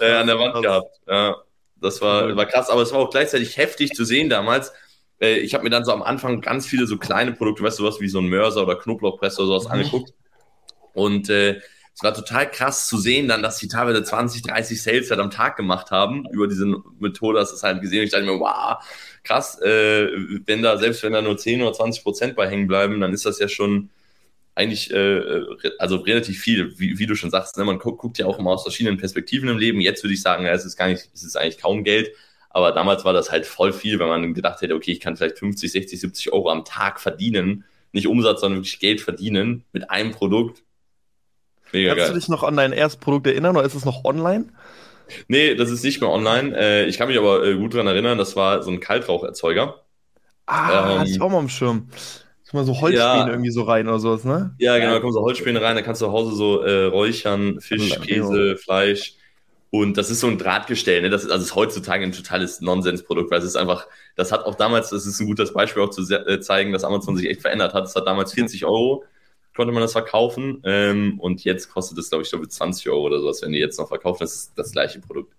äh, 0.00 0.12
an 0.12 0.26
der 0.26 0.38
Wand 0.38 0.54
krass. 0.54 0.62
gehabt. 0.62 1.00
Ja, 1.06 1.36
das 1.78 2.00
war, 2.00 2.34
war 2.34 2.46
krass, 2.46 2.70
aber 2.70 2.80
es 2.80 2.92
war 2.92 3.00
auch 3.00 3.10
gleichzeitig 3.10 3.58
heftig 3.58 3.90
zu 3.90 4.06
sehen 4.06 4.30
damals. 4.30 4.72
Äh, 5.20 5.40
ich 5.40 5.52
habe 5.52 5.62
mir 5.62 5.70
dann 5.70 5.84
so 5.84 5.92
am 5.92 6.02
Anfang 6.02 6.40
ganz 6.40 6.66
viele 6.66 6.86
so 6.86 6.96
kleine 6.96 7.32
Produkte, 7.32 7.62
weißt 7.62 7.80
du 7.80 7.84
was, 7.84 8.00
wie 8.00 8.08
so 8.08 8.20
ein 8.20 8.30
Mörser 8.30 8.62
oder 8.62 8.76
Knoblauchpresse 8.76 9.42
oder 9.42 9.48
sowas 9.48 9.64
mhm. 9.66 9.72
angeguckt. 9.72 10.14
Und 10.94 11.28
äh, 11.28 11.60
es 11.96 12.02
war 12.02 12.12
total 12.12 12.50
krass 12.50 12.88
zu 12.88 12.98
sehen 12.98 13.26
dann, 13.26 13.42
dass 13.42 13.56
die 13.56 13.68
teilweise 13.68 14.04
20, 14.04 14.42
30 14.42 14.82
Sales 14.82 15.10
halt 15.10 15.18
am 15.18 15.30
Tag 15.30 15.56
gemacht 15.56 15.90
haben 15.90 16.26
über 16.30 16.46
diese 16.46 16.66
Methode. 16.98 17.38
Das 17.38 17.54
ist 17.54 17.62
halt 17.62 17.80
gesehen. 17.80 18.02
Ich 18.02 18.10
dachte 18.10 18.26
mir, 18.26 18.38
wow, 18.38 18.84
krass, 19.24 19.58
äh, 19.62 20.08
wenn 20.44 20.62
da, 20.62 20.76
selbst 20.76 21.02
wenn 21.02 21.14
da 21.14 21.22
nur 21.22 21.38
10 21.38 21.62
oder 21.62 21.72
20 21.72 22.02
Prozent 22.02 22.36
bei 22.36 22.50
hängen 22.50 22.66
bleiben, 22.66 23.00
dann 23.00 23.14
ist 23.14 23.24
das 23.24 23.38
ja 23.38 23.48
schon 23.48 23.88
eigentlich, 24.54 24.90
äh, 24.90 25.40
also 25.78 25.96
relativ 25.96 26.38
viel, 26.38 26.78
wie, 26.78 26.98
wie 26.98 27.06
du 27.06 27.14
schon 27.14 27.30
sagst, 27.30 27.56
ne? 27.56 27.64
man 27.64 27.78
guckt, 27.78 27.98
guckt 27.98 28.18
ja 28.18 28.26
auch 28.26 28.38
immer 28.38 28.50
aus 28.50 28.64
verschiedenen 28.64 28.98
Perspektiven 28.98 29.48
im 29.48 29.56
Leben. 29.56 29.80
Jetzt 29.80 30.04
würde 30.04 30.12
ich 30.12 30.20
sagen, 30.20 30.44
ja, 30.44 30.52
es 30.52 30.66
ist 30.66 30.76
gar 30.76 30.88
nicht, 30.88 31.08
es 31.14 31.22
ist 31.22 31.36
eigentlich 31.36 31.58
kaum 31.58 31.82
Geld. 31.82 32.10
Aber 32.50 32.72
damals 32.72 33.06
war 33.06 33.14
das 33.14 33.30
halt 33.30 33.46
voll 33.46 33.72
viel, 33.72 33.98
wenn 33.98 34.08
man 34.08 34.34
gedacht 34.34 34.60
hätte, 34.60 34.74
okay, 34.74 34.92
ich 34.92 35.00
kann 35.00 35.16
vielleicht 35.16 35.38
50, 35.38 35.72
60, 35.72 35.98
70 35.98 36.32
Euro 36.34 36.50
am 36.50 36.66
Tag 36.66 37.00
verdienen. 37.00 37.64
Nicht 37.92 38.06
Umsatz, 38.06 38.42
sondern 38.42 38.58
wirklich 38.58 38.80
Geld 38.80 39.00
verdienen 39.00 39.64
mit 39.72 39.90
einem 39.90 40.10
Produkt 40.10 40.62
Mega 41.72 41.90
Kannst 41.90 42.04
geil. 42.04 42.14
du 42.14 42.18
dich 42.18 42.28
noch 42.28 42.42
an 42.42 42.56
dein 42.56 42.72
erstes 42.72 43.00
Produkt 43.00 43.26
erinnern 43.26 43.56
oder 43.56 43.66
ist 43.66 43.74
es 43.74 43.84
noch 43.84 44.04
online? 44.04 44.46
Nee, 45.28 45.54
das 45.54 45.70
ist 45.70 45.84
nicht 45.84 46.00
mehr 46.00 46.10
online. 46.10 46.56
Äh, 46.56 46.86
ich 46.86 46.98
kann 46.98 47.08
mich 47.08 47.18
aber 47.18 47.44
äh, 47.44 47.54
gut 47.56 47.74
daran 47.74 47.86
erinnern, 47.86 48.18
das 48.18 48.36
war 48.36 48.62
so 48.62 48.70
ein 48.70 48.80
Kaltraucherzeuger. 48.80 49.82
Ah, 50.46 50.92
ähm, 50.92 50.98
hatte 51.00 51.10
ich 51.10 51.20
auch 51.20 51.30
mal 51.30 51.38
am 51.38 51.48
Schirm. 51.48 51.88
Kann 52.48 52.58
man 52.58 52.66
so 52.66 52.80
Holzspäne 52.80 52.96
ja, 52.96 53.28
irgendwie 53.28 53.50
so 53.50 53.62
rein 53.62 53.88
oder 53.88 53.98
sowas, 53.98 54.24
ne? 54.24 54.54
Ja, 54.58 54.78
genau, 54.78 54.92
da 54.94 55.00
kommen 55.00 55.12
so 55.12 55.20
Holzspäne 55.20 55.60
rein, 55.60 55.74
da 55.74 55.82
kannst 55.82 56.00
du 56.00 56.06
zu 56.06 56.12
Hause 56.12 56.36
so 56.36 56.62
äh, 56.62 56.84
räuchern, 56.84 57.60
Fisch, 57.60 57.98
Käse, 58.00 58.56
Fleisch. 58.56 59.14
Und 59.70 59.96
das 59.96 60.10
ist 60.10 60.20
so 60.20 60.28
ein 60.28 60.38
Drahtgestell, 60.38 61.02
ne? 61.02 61.10
Das 61.10 61.24
ist, 61.24 61.30
also 61.30 61.44
ist 61.44 61.56
heutzutage 61.56 62.04
ein 62.04 62.12
totales 62.12 62.60
Nonsensprodukt, 62.60 63.32
weil 63.32 63.40
es 63.40 63.44
ist 63.44 63.56
einfach, 63.56 63.88
das 64.14 64.30
hat 64.30 64.44
auch 64.44 64.54
damals, 64.54 64.90
das 64.90 65.06
ist 65.06 65.18
ein 65.20 65.26
gutes 65.26 65.52
Beispiel 65.52 65.82
auch 65.82 65.90
zu 65.90 66.02
äh, 66.14 66.40
zeigen, 66.40 66.72
dass 66.72 66.84
Amazon 66.84 67.16
sich 67.16 67.28
echt 67.28 67.42
verändert 67.42 67.74
hat. 67.74 67.84
Es 67.84 67.96
hat 67.96 68.06
damals 68.06 68.32
40 68.32 68.64
Euro 68.64 69.04
konnte 69.56 69.72
man 69.72 69.82
das 69.82 69.92
verkaufen. 69.92 70.62
Ähm, 70.64 71.18
und 71.18 71.42
jetzt 71.44 71.70
kostet 71.70 71.98
es, 71.98 72.10
glaube 72.10 72.22
ich, 72.22 72.30
glaube 72.30 72.48
20 72.48 72.88
Euro 72.88 73.02
oder 73.02 73.20
sowas, 73.20 73.42
wenn 73.42 73.52
die 73.52 73.58
jetzt 73.58 73.78
noch 73.78 73.88
verkaufen. 73.88 74.20
Das 74.20 74.34
ist 74.34 74.52
das 74.56 74.72
gleiche 74.72 75.00
Produkt. 75.00 75.34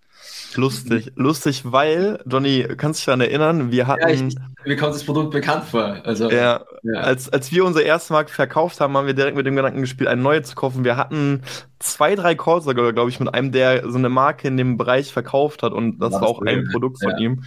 Lustig, 0.57 1.11
lustig, 1.15 1.61
weil, 1.65 2.19
Johnny, 2.25 2.65
kannst 2.77 2.99
du 2.99 3.01
dich 3.01 3.05
daran 3.05 3.21
erinnern, 3.21 3.71
wir 3.71 3.87
hatten. 3.87 4.01
Ja, 4.01 4.09
ich, 4.09 4.35
mir 4.65 4.75
kommt 4.75 4.95
das 4.95 5.03
Produkt 5.03 5.31
bekannt 5.31 5.65
vor. 5.65 5.97
Also, 6.03 6.29
ja, 6.29 6.61
ja. 6.83 6.99
als, 6.99 7.29
als 7.29 7.51
wir 7.51 7.63
unser 7.63 7.83
erstes 7.83 8.09
Markt 8.09 8.31
verkauft 8.31 8.79
haben, 8.81 8.97
haben 8.97 9.07
wir 9.07 9.13
direkt 9.13 9.37
mit 9.37 9.45
dem 9.45 9.55
Gedanken 9.55 9.81
gespielt, 9.81 10.09
eine 10.09 10.21
neue 10.21 10.41
zu 10.41 10.55
kaufen. 10.55 10.83
Wir 10.83 10.97
hatten 10.97 11.43
zwei, 11.79 12.15
drei 12.15 12.35
Calls, 12.35 12.65
glaube 12.65 13.09
ich, 13.09 13.19
mit 13.19 13.33
einem, 13.33 13.51
der 13.51 13.89
so 13.89 13.97
eine 13.97 14.09
Marke 14.09 14.47
in 14.47 14.57
dem 14.57 14.77
Bereich 14.77 15.13
verkauft 15.13 15.63
hat 15.63 15.73
und 15.73 15.99
das 15.99 16.13
war, 16.13 16.21
war 16.21 16.27
auch 16.27 16.41
ein 16.41 16.67
Produkt 16.71 17.01
von 17.01 17.11
ja. 17.11 17.17
ihm. 17.17 17.43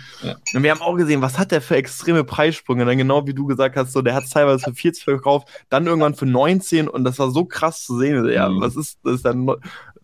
Und 0.55 0.62
wir 0.62 0.71
haben 0.71 0.81
auch 0.81 0.97
gesehen, 0.97 1.21
was 1.21 1.38
hat 1.38 1.50
der 1.50 1.61
für 1.61 1.76
extreme 1.76 2.23
Preissprünge. 2.23 2.85
Dann 2.85 2.97
genau 2.97 3.26
wie 3.26 3.35
du 3.35 3.47
gesagt 3.47 3.76
hast, 3.76 3.93
so 3.93 4.02
der 4.02 4.14
hat 4.14 4.25
es 4.25 4.31
teilweise 4.31 4.64
für 4.64 4.75
40 4.75 5.05
verkauft, 5.05 5.49
dann 5.69 5.87
irgendwann 5.87 6.14
für 6.14 6.26
19 6.26 6.88
und 6.88 7.05
das 7.05 7.19
war 7.19 7.31
so 7.31 7.45
krass 7.45 7.85
zu 7.85 7.99
sehen. 7.99 8.29
Ja, 8.29 8.49
mhm. 8.49 8.61
was 8.61 8.76
ist, 8.76 8.99
das 9.02 9.23
dann 9.23 9.50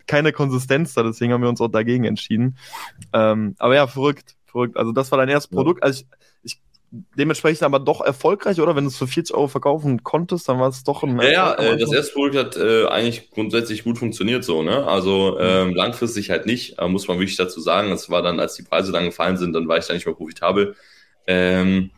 keine 0.07 0.33
Konsistenz 0.33 0.95
da, 0.95 1.03
deswegen 1.03 1.33
haben 1.33 1.43
wir 1.43 1.49
uns 1.49 1.61
auch 1.61 1.69
dagegen 1.69 2.05
entschieden. 2.05 2.59
Ähm, 3.13 3.55
aber 3.59 3.75
ja, 3.75 3.87
verrückt, 3.87 4.37
verrückt. 4.47 4.77
Also 4.77 4.93
das 4.93 5.11
war 5.11 5.19
dein 5.19 5.29
erstes 5.29 5.51
Produkt. 5.51 5.83
Also 5.83 6.05
ich, 6.43 6.61
dementsprechend 6.91 7.63
aber 7.63 7.79
doch 7.79 8.01
erfolgreich, 8.01 8.61
oder? 8.61 8.77
Wenn 8.77 8.85
du 8.85 8.91
es 8.91 8.97
für 8.97 9.07
40 9.07 9.35
Euro 9.35 9.49
verkaufen 9.49 10.03
konntest, 10.03 10.49
dann 10.49 10.59
war 10.59 10.69
es 10.69 10.85
doch 10.85 11.03
ein. 11.03 11.19
Ja, 11.21 11.31
ja 11.31 11.55
äh, 11.55 11.77
das 11.77 11.93
erste 11.93 12.13
Produkt 12.15 12.37
hat 12.37 12.57
äh, 12.57 12.87
eigentlich 12.87 13.31
grundsätzlich 13.31 13.85
gut 13.85 13.99
funktioniert 13.99 14.45
so, 14.45 14.63
ne? 14.63 14.87
Also 14.87 15.39
ähm, 15.39 15.75
langfristig 15.75 16.31
halt 16.31 16.47
nicht, 16.47 16.79
äh, 16.79 16.89
muss 16.89 17.09
man 17.09 17.19
wirklich 17.19 17.37
dazu 17.37 17.61
sagen. 17.61 17.91
Das 17.91 18.11
war 18.11 18.23
dann, 18.23 18.41
als 18.41 18.55
die 18.55 18.63
Preise 18.63 18.93
dann 18.93 19.05
gefallen 19.05 19.37
sind, 19.37 19.53
dann 19.53 19.69
war 19.69 19.79
ich 19.79 19.87
da 19.87 19.95
nicht 19.95 20.07
mehr 20.07 20.15
profitabel. 20.15 20.77
Ähm, 21.27 21.91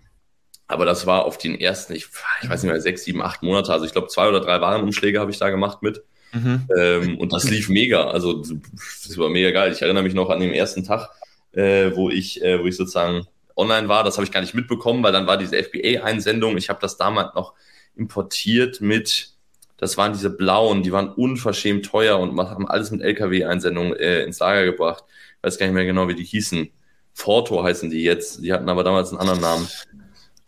aber 0.67 0.85
das 0.85 1.07
war 1.07 1.25
auf 1.25 1.39
den 1.39 1.59
ersten, 1.59 1.95
ich, 1.95 2.09
ich 2.43 2.49
weiß 2.49 2.63
nicht 2.63 2.71
mehr, 2.71 2.81
sechs, 2.81 3.05
sieben, 3.05 3.23
acht 3.23 3.43
Monate. 3.43 3.73
Also 3.73 3.87
ich 3.87 3.93
glaube, 3.93 4.09
zwei 4.09 4.29
oder 4.29 4.41
drei 4.41 4.61
Warenumschläge 4.61 5.19
habe 5.19 5.31
ich 5.31 5.39
da 5.39 5.49
gemacht 5.49 5.83
mit. 5.83 6.03
Mhm. 6.33 6.69
Ähm, 6.77 7.19
und 7.19 7.33
das 7.33 7.49
lief 7.49 7.69
mega. 7.69 8.09
Also 8.09 8.43
das 8.43 9.17
war 9.17 9.29
mega 9.29 9.51
geil. 9.51 9.73
Ich 9.73 9.83
erinnere 9.83 10.03
mich 10.03 10.15
noch 10.15 10.31
an 10.31 10.41
den 10.41 10.53
ersten 10.53 10.85
Tag, 10.85 11.11
äh, 11.53 11.91
wo 11.95 12.11
ich, 12.11 12.43
äh, 12.43 12.61
wo 12.61 12.67
ich 12.67 12.77
sozusagen 12.77 13.27
online 13.57 13.89
war. 13.89 14.05
Das 14.05 14.17
habe 14.17 14.25
ich 14.25 14.33
gar 14.33 14.41
nicht 14.41 14.55
mitbekommen, 14.55 15.03
weil 15.03 15.13
dann 15.13 15.27
war 15.27 15.37
diese 15.37 15.57
FBA-Einsendung. 15.57 16.57
Ich 16.57 16.69
habe 16.69 16.81
das 16.81 16.97
damals 16.97 17.35
noch 17.35 17.55
importiert 17.97 18.81
mit, 18.81 19.31
das 19.77 19.97
waren 19.97 20.13
diese 20.13 20.31
blauen, 20.31 20.83
die 20.83 20.93
waren 20.93 21.09
unverschämt 21.09 21.85
teuer 21.85 22.19
und 22.19 22.39
haben 22.39 22.69
alles 22.69 22.91
mit 22.91 23.03
LKW-Einsendungen 23.03 23.97
äh, 23.97 24.23
ins 24.23 24.39
Lager 24.39 24.65
gebracht. 24.65 25.05
Ich 25.39 25.43
weiß 25.43 25.59
gar 25.59 25.67
nicht 25.67 25.75
mehr 25.75 25.85
genau, 25.85 26.09
wie 26.09 26.15
die 26.15 26.25
hießen. 26.25 26.71
Forto 27.13 27.63
heißen 27.65 27.91
die 27.91 28.03
jetzt. 28.03 28.43
Die 28.45 28.53
hatten 28.53 28.69
aber 28.69 28.85
damals 28.85 29.11
einen 29.11 29.21
anderen 29.21 29.41
Namen. 29.41 29.69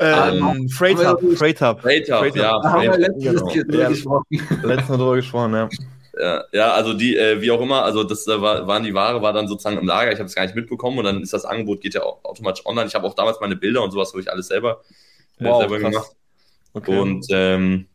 Ähm, 0.00 0.46
um, 0.46 0.68
Freight 0.68 0.98
Hub. 0.98 1.20
Freight 1.36 1.60
Hub, 1.60 1.82
Freight 1.82 2.10
Hub 2.10 2.34
ja. 2.34 2.58
Da 2.60 2.70
haben 2.70 2.82
wir 2.82 2.98
letztens 2.98 3.24
genau. 3.24 3.64
drüber 3.68 3.88
gesprochen. 3.88 4.24
Letztes 4.62 4.88
Mal 4.88 4.96
drüber 4.96 5.16
gesprochen, 5.16 5.52
ja. 5.52 5.68
Ja, 6.18 6.44
ja, 6.52 6.72
also 6.72 6.92
die, 6.92 7.16
äh, 7.16 7.40
wie 7.40 7.50
auch 7.50 7.60
immer, 7.60 7.84
also 7.84 8.02
das 8.02 8.26
äh, 8.26 8.40
war, 8.40 8.66
waren 8.66 8.82
die 8.82 8.92
Ware, 8.92 9.22
war 9.22 9.32
dann 9.32 9.46
sozusagen 9.46 9.78
im 9.78 9.86
Lager, 9.86 10.12
ich 10.12 10.18
habe 10.18 10.26
es 10.26 10.34
gar 10.34 10.42
nicht 10.42 10.56
mitbekommen 10.56 10.98
und 10.98 11.04
dann 11.04 11.22
ist 11.22 11.32
das 11.32 11.44
Angebot, 11.44 11.80
geht 11.80 11.94
ja 11.94 12.02
auch 12.02 12.24
automatisch 12.24 12.66
online. 12.66 12.88
Ich 12.88 12.94
habe 12.94 13.06
auch 13.06 13.14
damals 13.14 13.40
meine 13.40 13.56
Bilder 13.56 13.82
und 13.82 13.92
sowas 13.92 14.10
habe 14.10 14.20
ich 14.20 14.30
alles 14.30 14.48
selber, 14.48 14.82
äh, 15.38 15.44
wow, 15.44 15.60
selber 15.60 15.78
gemacht. 15.78 16.10
Okay. 16.72 16.98
Und 16.98 17.26
ähm, 17.30 17.86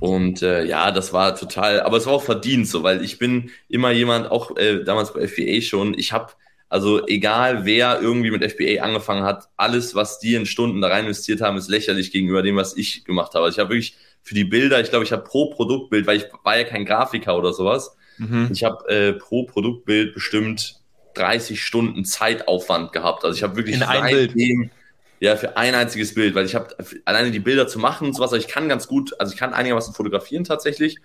und 0.00 0.40
äh, 0.40 0.64
ja, 0.64 0.90
das 0.90 1.12
war 1.12 1.36
total, 1.36 1.80
aber 1.80 1.98
es 1.98 2.06
war 2.06 2.14
auch 2.14 2.22
verdient 2.22 2.66
so, 2.66 2.82
weil 2.82 3.04
ich 3.04 3.18
bin 3.18 3.50
immer 3.68 3.90
jemand, 3.90 4.30
auch 4.30 4.56
äh, 4.56 4.82
damals 4.82 5.12
bei 5.12 5.28
FBA 5.28 5.60
schon, 5.60 5.96
ich 5.96 6.12
habe, 6.12 6.32
also 6.70 7.04
egal 7.08 7.64
wer 7.66 8.00
irgendwie 8.00 8.30
mit 8.30 8.48
FBA 8.48 8.82
angefangen 8.82 9.24
hat, 9.24 9.48
alles, 9.56 9.96
was 9.96 10.20
die 10.20 10.36
in 10.36 10.46
Stunden 10.46 10.80
da 10.80 10.86
rein 10.88 11.04
investiert 11.04 11.40
haben, 11.40 11.58
ist 11.58 11.68
lächerlich 11.68 12.12
gegenüber 12.12 12.42
dem, 12.42 12.54
was 12.54 12.76
ich 12.76 13.04
gemacht 13.04 13.34
habe. 13.34 13.46
Also 13.46 13.56
ich 13.56 13.60
habe 13.60 13.70
wirklich 13.70 13.96
für 14.22 14.34
die 14.34 14.44
Bilder, 14.44 14.80
ich 14.80 14.88
glaube, 14.88 15.04
ich 15.04 15.10
habe 15.10 15.24
pro 15.24 15.50
Produktbild, 15.50 16.06
weil 16.06 16.18
ich 16.18 16.26
war 16.44 16.56
ja 16.56 16.62
kein 16.62 16.86
Grafiker 16.86 17.36
oder 17.36 17.52
sowas, 17.52 17.96
mhm. 18.18 18.50
ich 18.52 18.62
habe 18.62 18.88
äh, 18.88 19.12
pro 19.14 19.46
Produktbild 19.46 20.14
bestimmt 20.14 20.76
30 21.14 21.60
Stunden 21.60 22.04
Zeitaufwand 22.04 22.92
gehabt. 22.92 23.24
Also 23.24 23.36
ich 23.36 23.42
habe 23.42 23.56
wirklich 23.56 23.74
in 23.74 23.82
ein 23.82 24.30
Bild. 24.30 24.70
ja, 25.18 25.34
für 25.34 25.56
ein 25.56 25.74
einziges 25.74 26.14
Bild, 26.14 26.36
weil 26.36 26.46
ich 26.46 26.54
habe 26.54 26.68
alleine 27.04 27.32
die 27.32 27.40
Bilder 27.40 27.66
zu 27.66 27.80
machen 27.80 28.06
und 28.06 28.14
sowas, 28.14 28.32
also 28.32 28.46
ich 28.46 28.50
kann 28.50 28.68
ganz 28.68 28.86
gut, 28.86 29.12
also 29.18 29.32
ich 29.32 29.38
kann 29.38 29.52
einigermaßen 29.52 29.92
fotografieren 29.92 30.44
tatsächlich, 30.44 30.98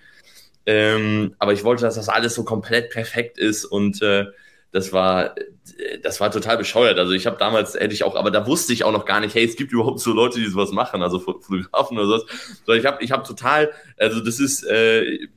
ähm, 0.67 1.33
aber 1.39 1.53
ich 1.53 1.63
wollte, 1.63 1.85
dass 1.85 1.95
das 1.95 2.07
alles 2.07 2.35
so 2.35 2.43
komplett 2.43 2.91
perfekt 2.91 3.39
ist 3.39 3.65
und 3.65 4.03
äh, 4.03 4.25
das 4.71 4.91
war, 4.93 5.35
das 6.03 6.21
war 6.21 6.31
total 6.31 6.57
bescheuert. 6.57 6.97
Also 6.97 7.11
ich 7.13 7.27
habe 7.27 7.37
damals, 7.37 7.73
hätte 7.73 7.93
ich 7.93 8.03
auch, 8.03 8.15
aber 8.15 8.31
da 8.31 8.47
wusste 8.47 8.73
ich 8.73 8.83
auch 8.83 8.91
noch 8.91 9.05
gar 9.05 9.19
nicht, 9.19 9.35
hey, 9.35 9.43
es 9.43 9.55
gibt 9.55 9.71
überhaupt 9.71 9.99
so 9.99 10.13
Leute, 10.13 10.39
die 10.39 10.47
sowas 10.47 10.71
machen, 10.71 11.01
also 11.01 11.19
Fotografen 11.19 11.97
oder 11.97 12.07
sowas. 12.07 12.25
So, 12.65 12.73
ich 12.73 12.85
habe 12.85 13.03
ich 13.03 13.11
hab 13.11 13.25
total, 13.25 13.71
also 13.97 14.21
das 14.21 14.39
ist, 14.39 14.63
äh, 14.63 15.27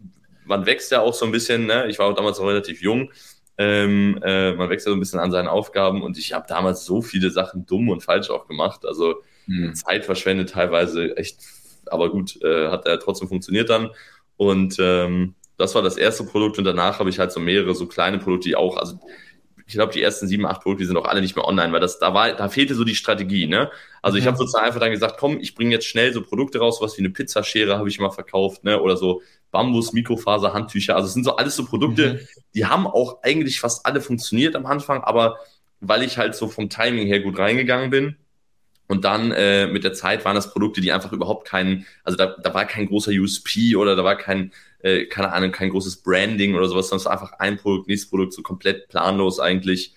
man 0.44 0.64
wächst 0.66 0.92
ja 0.92 1.00
auch 1.00 1.14
so 1.14 1.26
ein 1.26 1.32
bisschen, 1.32 1.66
ne? 1.66 1.88
ich 1.88 1.98
war 1.98 2.06
auch 2.06 2.14
damals 2.14 2.38
noch 2.38 2.46
relativ 2.46 2.80
jung, 2.80 3.10
ähm, 3.58 4.20
äh, 4.22 4.52
man 4.52 4.70
wächst 4.70 4.86
ja 4.86 4.90
so 4.90 4.96
ein 4.96 5.00
bisschen 5.00 5.18
an 5.18 5.32
seinen 5.32 5.48
Aufgaben 5.48 6.02
und 6.02 6.16
ich 6.16 6.32
habe 6.32 6.46
damals 6.48 6.84
so 6.84 7.02
viele 7.02 7.30
Sachen 7.30 7.66
dumm 7.66 7.88
und 7.88 8.04
falsch 8.04 8.30
auch 8.30 8.46
gemacht, 8.46 8.86
also 8.86 9.16
mhm. 9.46 9.74
Zeit 9.74 10.04
verschwendet 10.04 10.50
teilweise 10.50 11.16
echt, 11.16 11.40
aber 11.86 12.10
gut, 12.10 12.40
äh, 12.42 12.68
hat 12.68 12.86
er 12.86 13.00
trotzdem 13.00 13.28
funktioniert 13.28 13.68
dann 13.70 13.90
und 14.36 14.76
ähm, 14.78 15.34
das 15.56 15.74
war 15.74 15.82
das 15.82 15.96
erste 15.96 16.22
Produkt 16.22 16.56
und 16.58 16.64
danach 16.64 17.00
habe 17.00 17.10
ich 17.10 17.18
halt 17.18 17.32
so 17.32 17.40
mehrere 17.40 17.74
so 17.74 17.86
kleine 17.86 18.18
Produkte, 18.18 18.48
die 18.48 18.56
auch, 18.56 18.76
also 18.76 19.00
ich 19.68 19.74
glaube, 19.74 19.92
die 19.92 20.00
ersten 20.00 20.26
sieben, 20.26 20.46
acht 20.46 20.62
Produkte, 20.62 20.86
sind 20.86 20.96
auch 20.96 21.04
alle 21.04 21.20
nicht 21.20 21.36
mehr 21.36 21.46
online, 21.46 21.74
weil 21.74 21.80
das, 21.80 21.98
da 21.98 22.14
war, 22.14 22.32
da 22.32 22.48
fehlte 22.48 22.74
so 22.74 22.84
die 22.84 22.94
Strategie, 22.94 23.46
ne? 23.46 23.70
Also 24.00 24.16
ich 24.16 24.24
mhm. 24.24 24.28
habe 24.28 24.38
sozusagen 24.38 24.64
einfach 24.64 24.80
dann 24.80 24.90
gesagt, 24.90 25.16
komm, 25.18 25.38
ich 25.40 25.54
bringe 25.54 25.72
jetzt 25.72 25.86
schnell 25.86 26.10
so 26.14 26.22
Produkte 26.22 26.58
raus, 26.58 26.78
was 26.80 26.96
wie 26.96 27.02
eine 27.02 27.10
Pizzaschere 27.10 27.76
habe 27.76 27.86
ich 27.86 28.00
mal 28.00 28.10
verkauft, 28.10 28.64
ne? 28.64 28.80
Oder 28.80 28.96
so 28.96 29.20
Bambus, 29.50 29.92
Mikrofaser, 29.92 30.54
Handtücher. 30.54 30.96
Also 30.96 31.08
es 31.08 31.12
sind 31.12 31.24
so 31.24 31.36
alles 31.36 31.54
so 31.54 31.66
Produkte, 31.66 32.14
mhm. 32.14 32.18
die 32.54 32.64
haben 32.64 32.86
auch 32.86 33.22
eigentlich 33.22 33.60
fast 33.60 33.84
alle 33.84 34.00
funktioniert 34.00 34.56
am 34.56 34.64
Anfang, 34.64 35.04
aber 35.04 35.36
weil 35.80 36.02
ich 36.02 36.16
halt 36.16 36.34
so 36.34 36.48
vom 36.48 36.70
Timing 36.70 37.06
her 37.06 37.20
gut 37.20 37.38
reingegangen 37.38 37.90
bin, 37.90 38.16
und 38.88 39.04
dann 39.04 39.32
äh, 39.32 39.66
mit 39.66 39.84
der 39.84 39.92
Zeit 39.92 40.24
waren 40.24 40.34
das 40.34 40.50
Produkte, 40.50 40.80
die 40.80 40.92
einfach 40.92 41.12
überhaupt 41.12 41.46
keinen, 41.46 41.86
also 42.04 42.16
da, 42.16 42.36
da 42.42 42.54
war 42.54 42.64
kein 42.64 42.86
großer 42.86 43.12
USP 43.12 43.76
oder 43.76 43.94
da 43.94 44.02
war 44.02 44.16
kein, 44.16 44.52
äh, 44.80 45.04
keine 45.04 45.32
Ahnung, 45.32 45.52
kein 45.52 45.70
großes 45.70 46.02
Branding 46.02 46.54
oder 46.54 46.68
sowas, 46.68 46.88
sondern 46.88 47.00
es 47.00 47.04
war 47.04 47.12
einfach 47.12 47.32
ein 47.38 47.58
Produkt, 47.58 47.88
nächstes 47.88 48.08
Produkt, 48.08 48.32
so 48.32 48.42
komplett 48.42 48.88
planlos 48.88 49.40
eigentlich 49.40 49.94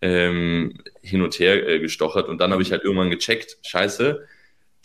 ähm, 0.00 0.78
hin 1.02 1.22
und 1.22 1.38
her 1.40 1.66
äh, 1.68 1.80
gestochert. 1.80 2.28
Und 2.28 2.40
dann 2.40 2.52
habe 2.52 2.62
ich 2.62 2.70
halt 2.70 2.84
irgendwann 2.84 3.10
gecheckt, 3.10 3.58
scheiße, 3.62 4.24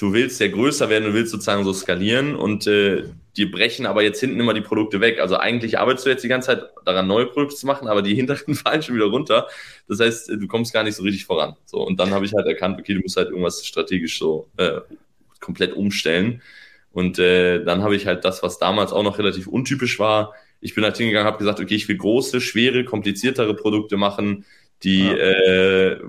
du 0.03 0.11
willst 0.11 0.41
ja 0.41 0.49
größer 0.49 0.89
werden, 0.89 1.05
du 1.05 1.13
willst 1.13 1.31
sozusagen 1.31 1.63
so 1.63 1.71
skalieren 1.71 2.35
und 2.35 2.67
äh, 2.67 3.05
die 3.37 3.45
brechen 3.45 3.85
aber 3.85 4.03
jetzt 4.03 4.19
hinten 4.19 4.37
immer 4.37 4.53
die 4.53 4.59
Produkte 4.59 4.99
weg. 4.99 5.17
Also 5.21 5.37
eigentlich 5.37 5.79
arbeitest 5.79 6.05
du 6.05 6.09
jetzt 6.09 6.25
die 6.25 6.27
ganze 6.27 6.47
Zeit 6.47 6.63
daran, 6.83 7.07
neue 7.07 7.27
Produkte 7.27 7.55
zu 7.55 7.65
machen, 7.65 7.87
aber 7.87 8.01
die 8.01 8.13
hinteren 8.19 8.53
fallen 8.53 8.83
schon 8.83 8.95
wieder 8.95 9.05
runter. 9.05 9.47
Das 9.87 10.01
heißt, 10.01 10.27
du 10.27 10.45
kommst 10.47 10.73
gar 10.73 10.83
nicht 10.83 10.95
so 10.95 11.03
richtig 11.03 11.23
voran. 11.23 11.55
So, 11.63 11.77
und 11.87 12.01
dann 12.01 12.11
habe 12.11 12.25
ich 12.25 12.33
halt 12.33 12.45
erkannt, 12.45 12.77
okay, 12.81 12.95
du 12.95 12.99
musst 12.99 13.15
halt 13.15 13.29
irgendwas 13.29 13.65
strategisch 13.65 14.19
so 14.19 14.49
äh, 14.57 14.81
komplett 15.39 15.71
umstellen. 15.71 16.41
Und 16.91 17.17
äh, 17.17 17.63
dann 17.63 17.81
habe 17.81 17.95
ich 17.95 18.05
halt 18.05 18.25
das, 18.25 18.43
was 18.43 18.59
damals 18.59 18.91
auch 18.91 19.03
noch 19.03 19.17
relativ 19.17 19.47
untypisch 19.47 19.99
war. 19.99 20.33
Ich 20.59 20.75
bin 20.75 20.83
halt 20.83 20.97
hingegangen, 20.97 21.27
habe 21.27 21.37
gesagt, 21.37 21.61
okay, 21.61 21.75
ich 21.75 21.87
will 21.87 21.97
große, 21.97 22.41
schwere, 22.41 22.83
kompliziertere 22.83 23.55
Produkte 23.55 23.95
machen, 23.95 24.43
die, 24.83 25.05
ja. 25.05 25.13
äh, 25.13 25.99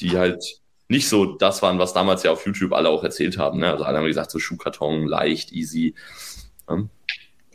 die 0.00 0.18
halt 0.18 0.60
nicht 0.88 1.08
so 1.08 1.26
das 1.26 1.62
waren, 1.62 1.78
was 1.78 1.92
damals 1.92 2.22
ja 2.22 2.32
auf 2.32 2.44
YouTube 2.46 2.72
alle 2.72 2.88
auch 2.88 3.04
erzählt 3.04 3.38
haben. 3.38 3.60
Ne? 3.60 3.70
Also 3.70 3.84
alle 3.84 3.98
haben 3.98 4.06
gesagt, 4.06 4.30
so 4.30 4.38
Schuhkarton, 4.38 5.06
leicht, 5.06 5.52
easy. 5.52 5.94
Ja. 6.68 6.78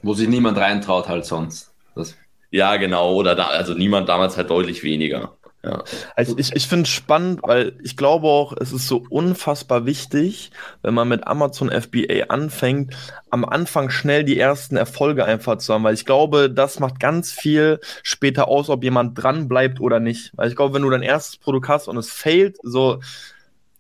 Wo 0.03 0.13
sich 0.13 0.27
niemand 0.27 0.57
reintraut 0.57 1.07
halt 1.07 1.25
sonst. 1.25 1.73
Das 1.95 2.15
ja, 2.51 2.77
genau. 2.77 3.15
Oder 3.15 3.33
da, 3.35 3.47
also 3.47 3.73
niemand 3.73 4.09
damals 4.09 4.37
halt 4.37 4.51
deutlich 4.51 4.83
weniger. 4.83 5.35
Ja. 5.65 5.81
Also 6.15 6.37
ich, 6.37 6.53
ich 6.53 6.67
finde 6.67 6.83
es 6.83 6.89
spannend, 6.89 7.39
weil 7.43 7.77
ich 7.81 7.95
glaube 7.95 8.27
auch, 8.27 8.53
es 8.59 8.73
ist 8.73 8.87
so 8.87 9.05
unfassbar 9.09 9.85
wichtig, 9.85 10.51
wenn 10.81 10.93
man 10.93 11.07
mit 11.07 11.25
Amazon 11.25 11.71
FBA 11.71 12.25
anfängt, 12.27 12.93
am 13.29 13.45
Anfang 13.45 13.89
schnell 13.89 14.25
die 14.25 14.37
ersten 14.37 14.75
Erfolge 14.75 15.23
einfach 15.23 15.59
zu 15.59 15.73
haben, 15.73 15.85
weil 15.85 15.93
ich 15.93 16.05
glaube, 16.05 16.49
das 16.49 16.81
macht 16.81 16.99
ganz 16.99 17.31
viel 17.31 17.79
später 18.03 18.49
aus, 18.49 18.69
ob 18.69 18.83
jemand 18.83 19.21
dran 19.21 19.47
bleibt 19.47 19.79
oder 19.79 20.01
nicht. 20.01 20.31
Weil 20.35 20.49
ich 20.49 20.57
glaube, 20.57 20.73
wenn 20.75 20.81
du 20.81 20.89
dein 20.89 21.01
erstes 21.01 21.37
Produkt 21.37 21.69
hast 21.69 21.87
und 21.87 21.95
es 21.95 22.11
failt, 22.11 22.57
so 22.61 22.99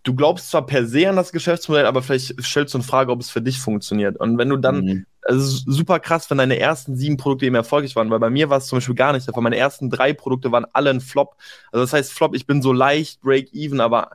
du 0.03 0.13
glaubst 0.13 0.51
zwar 0.51 0.65
per 0.65 0.85
se 0.85 1.09
an 1.09 1.15
das 1.15 1.31
Geschäftsmodell, 1.31 1.85
aber 1.85 2.01
vielleicht 2.01 2.43
stellst 2.43 2.73
du 2.73 2.77
in 2.77 2.83
Frage, 2.83 3.11
ob 3.11 3.21
es 3.21 3.29
für 3.29 3.41
dich 3.41 3.59
funktioniert. 3.59 4.17
Und 4.17 4.37
wenn 4.37 4.49
du 4.49 4.57
dann, 4.57 4.85
mhm. 4.85 5.05
also 5.21 5.63
super 5.65 5.99
krass, 5.99 6.29
wenn 6.29 6.37
deine 6.37 6.59
ersten 6.59 6.95
sieben 6.95 7.17
Produkte 7.17 7.45
eben 7.45 7.55
erfolgreich 7.55 7.95
waren, 7.95 8.09
weil 8.09 8.19
bei 8.19 8.29
mir 8.29 8.49
war 8.49 8.57
es 8.57 8.67
zum 8.67 8.77
Beispiel 8.77 8.95
gar 8.95 9.13
nicht 9.13 9.27
der 9.27 9.33
Fall. 9.33 9.43
Meine 9.43 9.57
ersten 9.57 9.89
drei 9.89 10.13
Produkte 10.13 10.51
waren 10.51 10.65
alle 10.73 10.89
ein 10.89 11.01
Flop. 11.01 11.37
Also 11.71 11.83
das 11.83 11.93
heißt 11.93 12.13
Flop, 12.13 12.35
ich 12.35 12.45
bin 12.45 12.61
so 12.61 12.73
leicht 12.73 13.21
Break-Even, 13.21 13.79
aber 13.79 14.11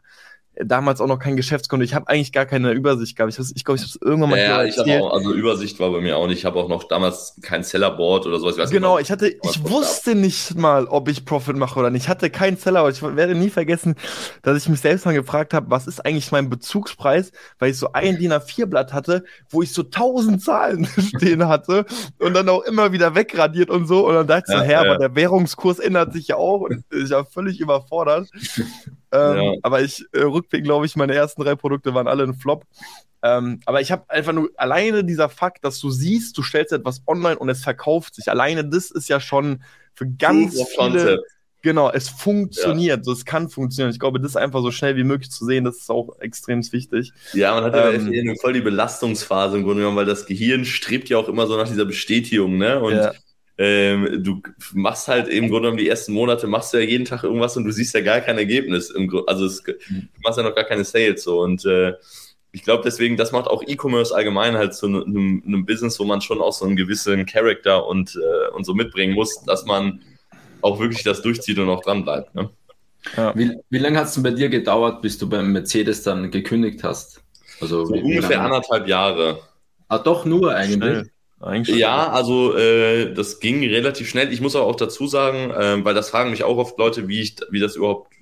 damals 0.65 1.00
auch 1.00 1.07
noch 1.07 1.19
kein 1.19 1.37
Geschäftskonto. 1.37 1.85
Ich 1.85 1.95
habe 1.95 2.09
eigentlich 2.09 2.33
gar 2.33 2.47
keine 2.47 2.73
Übersicht 2.73 3.17
gehabt. 3.17 3.33
Ich, 3.33 3.57
ich 3.57 3.65
glaube, 3.65 3.77
ich 3.77 3.83
habe 3.83 3.91
es 3.91 3.99
irgendwann 4.00 4.31
mal 4.31 4.38
ja, 4.38 4.65
ich 4.65 4.79
auch, 4.79 5.12
Also 5.12 5.33
Übersicht 5.33 5.79
war 5.79 5.91
bei 5.91 6.00
mir 6.00 6.17
auch 6.17 6.27
nicht. 6.27 6.38
Ich 6.38 6.45
habe 6.45 6.59
auch 6.59 6.69
noch 6.69 6.85
damals 6.85 7.37
kein 7.43 7.62
Sellerboard 7.62 8.27
oder 8.27 8.38
sowas. 8.38 8.57
Ich 8.59 8.71
genau, 8.71 8.97
nicht, 8.97 9.07
ich 9.07 9.11
hatte, 9.11 9.29
ich 9.29 9.69
wusste 9.69 10.12
ab. 10.12 10.17
nicht 10.19 10.57
mal, 10.57 10.87
ob 10.87 11.09
ich 11.09 11.25
Profit 11.25 11.57
mache 11.57 11.79
oder 11.79 11.91
nicht. 11.91 12.05
Ich 12.05 12.09
hatte 12.09 12.31
kein 12.31 12.57
Sellerboard. 12.57 12.95
Ich 12.95 13.03
werde 13.03 13.35
nie 13.35 13.50
vergessen, 13.50 13.95
dass 14.43 14.57
ich 14.57 14.69
mich 14.69 14.81
selbst 14.81 15.07
mal 15.07 15.15
gefragt 15.15 15.55
habe, 15.55 15.71
was 15.71 15.87
ist 15.87 16.05
eigentlich 16.05 16.33
mein 16.33 16.50
Bezugspreis, 16.50 17.33
weil 17.59 17.71
ich 17.71 17.79
so 17.79 17.93
ein 17.93 18.19
DIN 18.19 18.33
A4-Blatt 18.33 18.93
hatte, 18.93 19.25
wo 19.50 19.62
ich 19.62 19.73
so 19.73 19.83
tausend 19.83 20.43
Zahlen 20.43 20.87
stehen 21.17 21.47
hatte 21.47 21.87
und 22.19 22.35
dann 22.35 22.49
auch 22.49 22.62
immer 22.62 22.93
wieder 22.93 23.15
wegradiert 23.15 23.71
und 23.71 23.87
so. 23.87 24.07
Und 24.09 24.15
dann 24.15 24.27
dachte 24.27 24.47
ich 24.49 24.55
ja, 24.55 24.61
so, 24.61 24.67
hä, 24.67 24.73
ja. 24.73 24.81
aber 24.81 24.99
der 24.99 25.15
Währungskurs 25.15 25.79
ändert 25.79 26.12
sich 26.12 26.29
ja 26.29 26.37
auch 26.37 26.61
und 26.61 26.85
ich 26.91 27.11
war 27.11 27.25
völlig 27.25 27.61
überfordert. 27.61 28.29
Ähm, 29.12 29.37
Ja. 29.37 29.53
Aber 29.62 29.81
ich 29.83 30.05
äh, 30.12 30.21
rückblickend, 30.21 30.67
glaube 30.67 30.87
ich, 30.87 30.97
meine 30.97 31.15
ersten 31.15 31.43
drei 31.43 31.55
Produkte 31.55 31.95
waren 31.95 32.09
alle 32.09 32.25
ein 32.25 32.35
Flop. 32.35 32.65
Ähm, 33.23 33.61
aber 33.67 33.81
ich 33.81 33.91
habe 33.91 34.09
einfach 34.09 34.33
nur 34.33 34.50
alleine 34.57 35.03
dieser 35.05 35.29
Fakt, 35.29 35.65
dass 35.65 35.81
du 35.81 35.91
siehst, 35.91 36.38
du 36.38 36.43
stellst 36.43 36.73
etwas 36.73 37.03
online 37.07 37.38
und 37.38 37.49
es 37.49 37.62
verkauft 37.65 38.15
sich. 38.15 38.31
Alleine 38.31 38.65
das 38.65 38.91
ist 38.91 39.09
ja 39.09 39.19
schon 39.21 39.62
für 39.95 40.07
ganz 40.07 40.55
Proof 40.57 40.69
viele. 40.69 40.79
Concept. 40.91 41.23
Genau, 41.62 41.91
es 41.91 42.09
funktioniert. 42.09 43.05
So, 43.05 43.11
es 43.11 43.25
kann 43.25 43.49
funktionieren. 43.50 43.91
Ich 43.91 43.99
glaube, 43.99 44.21
das 44.21 44.37
einfach 44.37 44.62
so 44.62 44.71
schnell 44.71 44.95
wie 44.97 45.03
möglich 45.03 45.31
zu 45.33 45.45
sehen, 45.45 45.65
das 45.65 45.79
ist 45.79 45.91
auch 45.91 46.17
extrem 46.21 46.61
wichtig. 46.73 47.12
Ja, 47.33 47.53
man 47.55 47.65
hat 47.65 47.75
ja 47.75 47.91
Ähm, 47.91 48.07
FDN 48.07 48.37
voll 48.37 48.53
die 48.53 48.61
Belastungsphase 48.61 49.57
im 49.57 49.65
Grunde 49.65 49.81
genommen, 49.81 49.97
weil 49.97 50.07
das 50.07 50.27
Gehirn 50.27 50.65
strebt 50.65 51.09
ja 51.09 51.19
auch 51.19 51.29
immer 51.29 51.49
so 51.49 51.57
nach 51.57 51.69
dieser 51.69 51.85
Bestätigung, 51.85 52.59
ne? 52.59 52.79
Und 52.81 52.95
Ja. 52.95 53.12
Ähm, 53.59 54.23
du 54.23 54.41
machst 54.73 55.09
halt 55.09 55.29
im 55.29 55.49
Grunde 55.49 55.62
genommen 55.62 55.79
die 55.79 55.88
ersten 55.88 56.12
Monate, 56.12 56.47
machst 56.47 56.73
du 56.73 56.79
ja 56.79 56.85
jeden 56.85 57.05
Tag 57.05 57.25
irgendwas 57.25 57.57
und 57.57 57.65
du 57.65 57.73
siehst 57.73 57.95
ja 57.95 58.00
gar 58.00 58.21
kein 58.21 58.38
Ergebnis. 58.38 58.95
Also 59.27 59.47
es, 59.47 59.62
du 59.65 59.75
machst 60.23 60.38
ja 60.38 60.45
noch 60.45 60.55
gar 60.55 60.65
keine 60.65 60.85
Sales 60.85 61.25
so. 61.25 61.41
Und 61.41 61.65
äh, 61.65 61.95
ich 62.53 62.62
glaube 62.62 62.83
deswegen, 62.85 63.17
das 63.17 63.33
macht 63.33 63.49
auch 63.49 63.62
E-Commerce 63.67 64.15
allgemein 64.15 64.57
halt 64.57 64.75
zu 64.75 64.87
einem, 64.87 65.43
einem 65.47 65.67
Business, 65.67 65.99
wo 66.00 66.05
man 66.05 66.21
schon 66.21 66.41
auch 66.41 66.53
so 66.53 66.65
einen 66.67 66.77
gewissen 66.77 67.27
Charakter 67.27 67.87
und, 67.87 68.17
äh, 68.17 68.50
und 68.55 68.65
so 68.65 68.75
mitbringen 68.75 69.15
muss, 69.15 69.43
dass 69.45 69.65
man 69.67 70.03
auch 70.62 70.81
wirklich 70.81 71.03
das 71.03 71.23
durchzieht 71.23 71.59
und 71.59 71.69
auch 71.69 71.83
dran 71.83 72.05
bleibt. 72.05 72.35
Ne? 72.35 72.50
Wie, 73.35 73.57
wie 73.71 73.79
lange 73.79 73.99
hat 73.99 74.07
es 74.09 74.15
denn 74.15 74.23
bei 74.23 74.31
dir 74.33 74.49
gedauert, 74.49 75.03
bis 75.03 75.19
du 75.19 75.29
beim 75.29 75.53
Mercedes 75.53 76.03
dann 76.03 76.31
gekündigt 76.31 76.85
hast? 76.85 77.23
Also 77.61 77.85
So 77.85 77.95
ungefähr 77.95 78.38
lange? 78.38 78.41
anderthalb 78.41 78.87
Jahre. 78.88 79.43
Ah, 79.88 79.99
doch 79.99 80.25
nur 80.25 80.55
eigentlich. 80.55 80.77
Schnell. 80.93 81.11
Eigentlich. 81.40 81.76
Ja, 81.76 82.11
also 82.11 82.57
äh, 82.57 83.14
das 83.14 83.38
ging 83.38 83.61
relativ 83.64 84.09
schnell. 84.09 84.33
Ich 84.33 84.40
muss 84.40 84.57
aber 84.57 84.66
auch 84.66 84.76
dazu 84.76 85.07
sagen, 85.07 85.52
ähm, 85.57 85.85
weil 85.85 85.95
das 85.95 86.11
fragen 86.11 86.30
mich 86.30 86.42
auch 86.42 86.57
oft 86.57 86.78
Leute, 86.78 87.07
wie 87.07 87.21
ich, 87.21 87.37
wie 87.50 87.61
das 87.61 87.76
überhaupt 87.76 88.12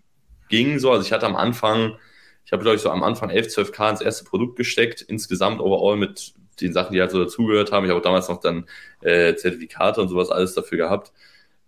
ging. 0.49 0.79
So, 0.79 0.91
also 0.91 1.03
ich 1.05 1.13
hatte 1.13 1.27
am 1.27 1.37
Anfang, 1.37 1.97
ich 2.45 2.53
habe 2.53 2.63
glaube 2.63 2.77
ich 2.77 2.83
so 2.83 2.91
am 2.91 3.03
Anfang 3.03 3.31
11, 3.31 3.47
12k 3.49 3.91
ins 3.91 4.01
erste 4.03 4.25
Produkt 4.25 4.57
gesteckt, 4.57 5.01
insgesamt 5.01 5.61
overall 5.61 5.97
mit 5.97 6.35
den 6.61 6.73
Sachen, 6.73 6.93
die 6.93 7.01
halt 7.01 7.11
so 7.11 7.23
dazugehört 7.23 7.73
haben. 7.73 7.85
Ich 7.85 7.91
habe 7.91 8.01
auch 8.01 8.05
damals 8.05 8.29
noch 8.29 8.41
dann 8.41 8.67
äh, 9.01 9.35
Zertifikate 9.35 10.01
und 10.01 10.09
sowas 10.09 10.31
alles 10.31 10.55
dafür 10.55 10.79
gehabt. 10.79 11.13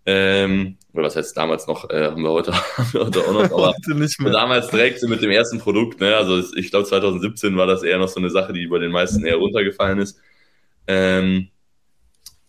Ähm, 0.05 0.77
oder 0.93 1.03
was 1.03 1.15
heißt 1.15 1.35
damals 1.35 1.67
noch, 1.67 1.89
äh, 1.89 2.05
haben 2.05 2.23
wir 2.23 2.31
heute, 2.31 2.53
haben 2.77 2.93
wir 2.93 3.05
heute 3.07 3.19
auch 3.21 3.33
noch, 3.33 3.43
aber 3.43 3.67
Heute 3.69 3.95
nicht 3.95 4.19
mehr. 4.21 4.31
damals 4.31 4.69
direkt 4.69 5.01
mit 5.03 5.21
dem 5.21 5.29
ersten 5.29 5.59
Produkt, 5.59 5.99
ne? 5.99 6.15
Also 6.15 6.41
ich 6.55 6.71
glaube 6.71 6.85
2017 6.85 7.55
war 7.57 7.67
das 7.67 7.83
eher 7.83 7.97
noch 7.97 8.07
so 8.07 8.19
eine 8.19 8.29
Sache, 8.29 8.53
die 8.53 8.67
bei 8.67 8.79
den 8.79 8.91
meisten 8.91 9.25
eher 9.25 9.35
runtergefallen 9.35 9.99
ist. 9.99 10.19
Ähm, 10.89 11.49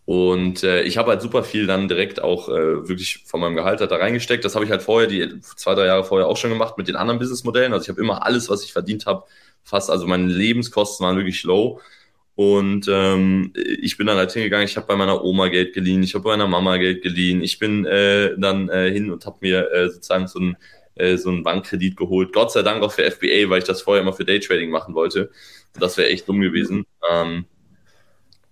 und 0.06 0.64
äh, 0.64 0.82
ich 0.82 0.96
habe 0.96 1.10
halt 1.10 1.22
super 1.22 1.44
viel 1.44 1.66
dann 1.66 1.86
direkt 1.86 2.20
auch 2.20 2.48
äh, 2.48 2.88
wirklich 2.88 3.22
von 3.26 3.40
meinem 3.40 3.54
Gehalt 3.54 3.80
halt 3.80 3.92
da 3.92 3.96
reingesteckt. 3.96 4.44
Das 4.44 4.54
habe 4.56 4.64
ich 4.64 4.70
halt 4.70 4.82
vorher, 4.82 5.08
die 5.08 5.40
zwei, 5.40 5.74
drei 5.74 5.86
Jahre 5.86 6.04
vorher 6.04 6.26
auch 6.26 6.36
schon 6.36 6.50
gemacht 6.50 6.78
mit 6.78 6.88
den 6.88 6.96
anderen 6.96 7.20
Businessmodellen. 7.20 7.72
Also 7.72 7.84
ich 7.84 7.88
habe 7.90 8.00
immer 8.00 8.24
alles, 8.26 8.48
was 8.48 8.64
ich 8.64 8.72
verdient 8.72 9.06
habe, 9.06 9.24
fast, 9.62 9.90
also 9.90 10.06
meine 10.06 10.26
Lebenskosten 10.26 11.06
waren 11.06 11.16
wirklich 11.16 11.44
low. 11.44 11.80
Und 12.34 12.88
ähm, 12.88 13.52
ich 13.54 13.98
bin 13.98 14.06
dann 14.06 14.16
halt 14.16 14.32
hingegangen, 14.32 14.64
ich 14.64 14.76
habe 14.76 14.86
bei 14.86 14.96
meiner 14.96 15.22
Oma 15.22 15.48
Geld 15.48 15.74
geliehen, 15.74 16.02
ich 16.02 16.14
habe 16.14 16.24
bei 16.24 16.30
meiner 16.30 16.48
Mama 16.48 16.78
Geld 16.78 17.02
geliehen, 17.02 17.42
ich 17.42 17.58
bin 17.58 17.84
äh, 17.84 18.34
dann 18.38 18.68
äh, 18.70 18.90
hin 18.90 19.10
und 19.12 19.26
habe 19.26 19.36
mir 19.42 19.70
äh, 19.70 19.90
sozusagen 19.90 20.26
so 20.26 20.40
ein 20.40 20.56
äh, 20.96 21.16
so 21.18 21.30
einen 21.30 21.42
Bankkredit 21.44 21.96
geholt. 21.96 22.32
Gott 22.32 22.52
sei 22.52 22.62
Dank 22.62 22.82
auch 22.82 22.92
für 22.92 23.04
FBA, 23.10 23.48
weil 23.48 23.58
ich 23.58 23.64
das 23.64 23.82
vorher 23.82 24.02
immer 24.02 24.12
für 24.12 24.24
Daytrading 24.24 24.70
machen 24.70 24.94
wollte. 24.94 25.30
Das 25.78 25.96
wäre 25.96 26.08
echt 26.08 26.28
dumm 26.28 26.40
gewesen. 26.40 26.86
Ähm, 27.10 27.46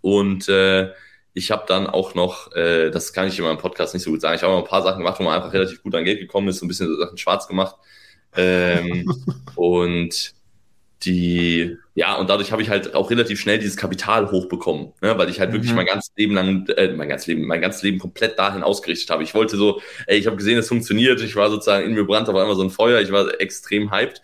und 0.01 0.49
äh, 0.49 0.93
ich 1.35 1.51
habe 1.51 1.65
dann 1.69 1.87
auch 1.87 2.15
noch, 2.15 2.53
äh, 2.55 2.91
das 2.91 3.13
kann 3.13 3.29
ich 3.29 3.39
in 3.39 3.45
meinem 3.45 3.59
Podcast 3.59 3.95
nicht 3.95 4.03
so 4.03 4.11
gut 4.11 4.21
sagen, 4.21 4.37
ich 4.37 4.43
habe 4.43 4.57
ein 4.57 4.65
paar 4.65 4.83
Sachen 4.83 4.99
gemacht, 4.99 5.19
wo 5.21 5.25
man 5.25 5.35
einfach 5.35 5.53
relativ 5.53 5.83
gut 5.83 5.95
an 5.95 6.05
Geld 6.05 6.21
gekommen 6.21 6.49
ist, 6.49 6.59
so 6.59 6.67
ein 6.67 6.69
bisschen 6.69 6.89
so 6.89 6.97
Sachen 6.99 7.19
schwarz 7.19 7.47
gemacht. 7.49 7.77
Ähm, 8.37 9.07
und 9.55 10.35
die, 11.05 11.77
ja, 11.95 12.17
und 12.17 12.29
dadurch 12.29 12.51
habe 12.51 12.61
ich 12.63 12.71
halt 12.71 12.95
auch 12.95 13.11
relativ 13.11 13.39
schnell 13.41 13.59
dieses 13.59 13.77
Kapital 13.77 14.31
hochbekommen, 14.33 14.93
ne, 15.01 15.17
weil 15.17 15.29
ich 15.29 15.39
halt 15.39 15.53
wirklich 15.53 15.71
Mhm. 15.71 15.77
mein 15.77 15.87
ganzes 15.87 16.13
Leben 16.17 16.35
lang, 16.35 16.67
äh, 16.71 16.93
mein 16.93 17.09
ganzes 17.09 17.29
Leben, 17.29 17.47
mein 17.47 17.61
ganzes 17.61 17.83
Leben 17.83 17.99
komplett 18.01 18.39
dahin 18.39 18.65
ausgerichtet 18.65 19.11
habe. 19.11 19.23
Ich 19.23 19.35
wollte 19.35 19.57
so, 19.57 19.81
ey, 20.09 20.19
ich 20.19 20.27
habe 20.27 20.37
gesehen, 20.37 20.59
es 20.59 20.69
funktioniert, 20.69 21.21
ich 21.23 21.37
war 21.37 21.51
sozusagen 21.51 21.87
in 21.87 21.95
mir 21.95 22.05
brannte 22.05 22.31
aber 22.33 22.43
immer 22.45 22.57
so 22.57 22.63
ein 22.65 22.71
Feuer, 22.71 23.01
ich 23.01 23.13
war 23.13 23.41
extrem 23.41 23.93
hyped 23.93 24.23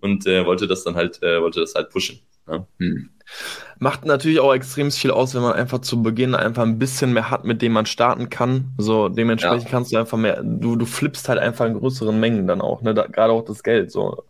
und 0.00 0.26
äh, 0.26 0.44
wollte 0.44 0.66
das 0.66 0.82
dann 0.84 0.96
halt, 0.96 1.22
äh, 1.22 1.40
wollte 1.40 1.60
das 1.60 1.74
halt 1.74 1.90
pushen. 1.90 2.20
Ne? 2.48 2.66
Hm. 2.78 3.10
Macht 3.78 4.04
natürlich 4.04 4.40
auch 4.40 4.54
extrem 4.54 4.90
viel 4.90 5.10
aus, 5.10 5.34
wenn 5.34 5.42
man 5.42 5.52
einfach 5.52 5.80
zu 5.80 6.02
Beginn 6.02 6.34
einfach 6.34 6.62
ein 6.62 6.78
bisschen 6.78 7.12
mehr 7.12 7.30
hat, 7.30 7.44
mit 7.44 7.62
dem 7.62 7.72
man 7.72 7.86
starten 7.86 8.30
kann. 8.30 8.72
So 8.78 9.08
dementsprechend 9.08 9.68
kannst 9.68 9.92
du 9.92 9.98
einfach 9.98 10.18
mehr, 10.18 10.42
du, 10.42 10.76
du 10.76 10.86
flippst 10.86 11.28
halt 11.28 11.38
einfach 11.38 11.66
in 11.66 11.78
größeren 11.78 12.18
Mengen 12.18 12.46
dann 12.46 12.60
auch, 12.60 12.82
ne? 12.82 12.94
Da, 12.94 13.06
gerade 13.06 13.32
auch 13.32 13.44
das 13.44 13.62
Geld. 13.62 13.92
So 13.92 14.24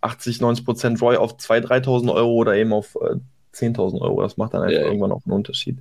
80, 0.00 0.40
90 0.40 0.64
Prozent 0.64 1.02
ROI 1.02 1.16
auf 1.18 1.36
2.000, 1.36 1.84
3.000 1.84 2.14
Euro 2.14 2.32
oder 2.32 2.54
eben 2.54 2.72
auf 2.72 2.96
äh, 2.96 3.16
10.000 3.54 4.00
Euro. 4.00 4.22
Das 4.22 4.36
macht 4.36 4.54
dann 4.54 4.62
einfach 4.62 4.74
Ja, 4.74 4.80
ja. 4.82 4.86
irgendwann 4.86 5.12
auch 5.12 5.22
einen 5.26 5.34
Unterschied. 5.34 5.78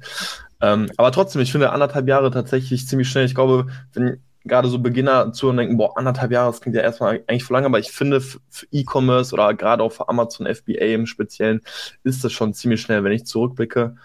Ähm, 0.62 0.89
aber 0.97 1.12
trotzdem, 1.12 1.41
ich 1.41 1.51
finde 1.51 1.71
anderthalb 1.71 2.08
Jahre 2.08 2.32
tatsächlich 2.32 2.88
ziemlich 2.88 3.10
schnell. 3.10 3.25
Ich 3.25 3.36
glaube, 3.36 3.67
wenn 3.93 4.21
gerade 4.49 4.67
so 4.69 4.79
Beginner 4.79 5.31
zu 5.33 5.49
und 5.49 5.57
denken, 5.57 5.77
boah, 5.77 5.97
anderthalb 5.97 6.31
Jahre, 6.31 6.51
das 6.51 6.62
klingt 6.62 6.75
ja 6.75 6.81
erstmal 6.83 7.23
eigentlich 7.27 7.43
voll 7.45 7.55
lange, 7.55 7.67
aber 7.67 7.79
ich 7.79 7.91
finde 7.91 8.21
für 8.21 8.39
E-Commerce 8.71 9.33
oder 9.33 9.53
gerade 9.53 9.83
auch 9.83 9.91
für 9.91 10.09
Amazon 10.09 10.47
FBA 10.47 10.93
im 10.95 11.05
Speziellen 11.05 11.62
ist 12.03 12.23
das 12.23 12.33
schon 12.33 12.53
ziemlich 12.53 12.81
schnell, 12.81 13.03
wenn 13.03 13.13
ich 13.13 13.25
zurückblicke. 13.25 13.95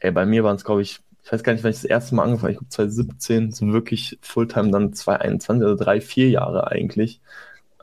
Ey, 0.00 0.10
bei 0.12 0.26
mir 0.26 0.44
waren 0.44 0.56
es, 0.56 0.64
glaube 0.64 0.82
ich, 0.82 1.00
ich 1.24 1.32
weiß 1.32 1.42
gar 1.42 1.52
nicht, 1.52 1.64
wann 1.64 1.70
ich 1.72 1.78
das 1.78 1.84
erste 1.84 2.14
Mal 2.14 2.22
angefangen 2.24 2.42
habe. 2.44 2.52
Ich 2.52 2.58
glaube 2.58 2.70
2017, 2.70 3.52
so 3.52 3.66
wirklich 3.72 4.18
Fulltime 4.22 4.70
dann 4.70 4.92
2021, 4.92 5.66
also 5.66 5.84
drei, 5.84 6.00
vier 6.00 6.30
Jahre 6.30 6.68
eigentlich. 6.70 7.20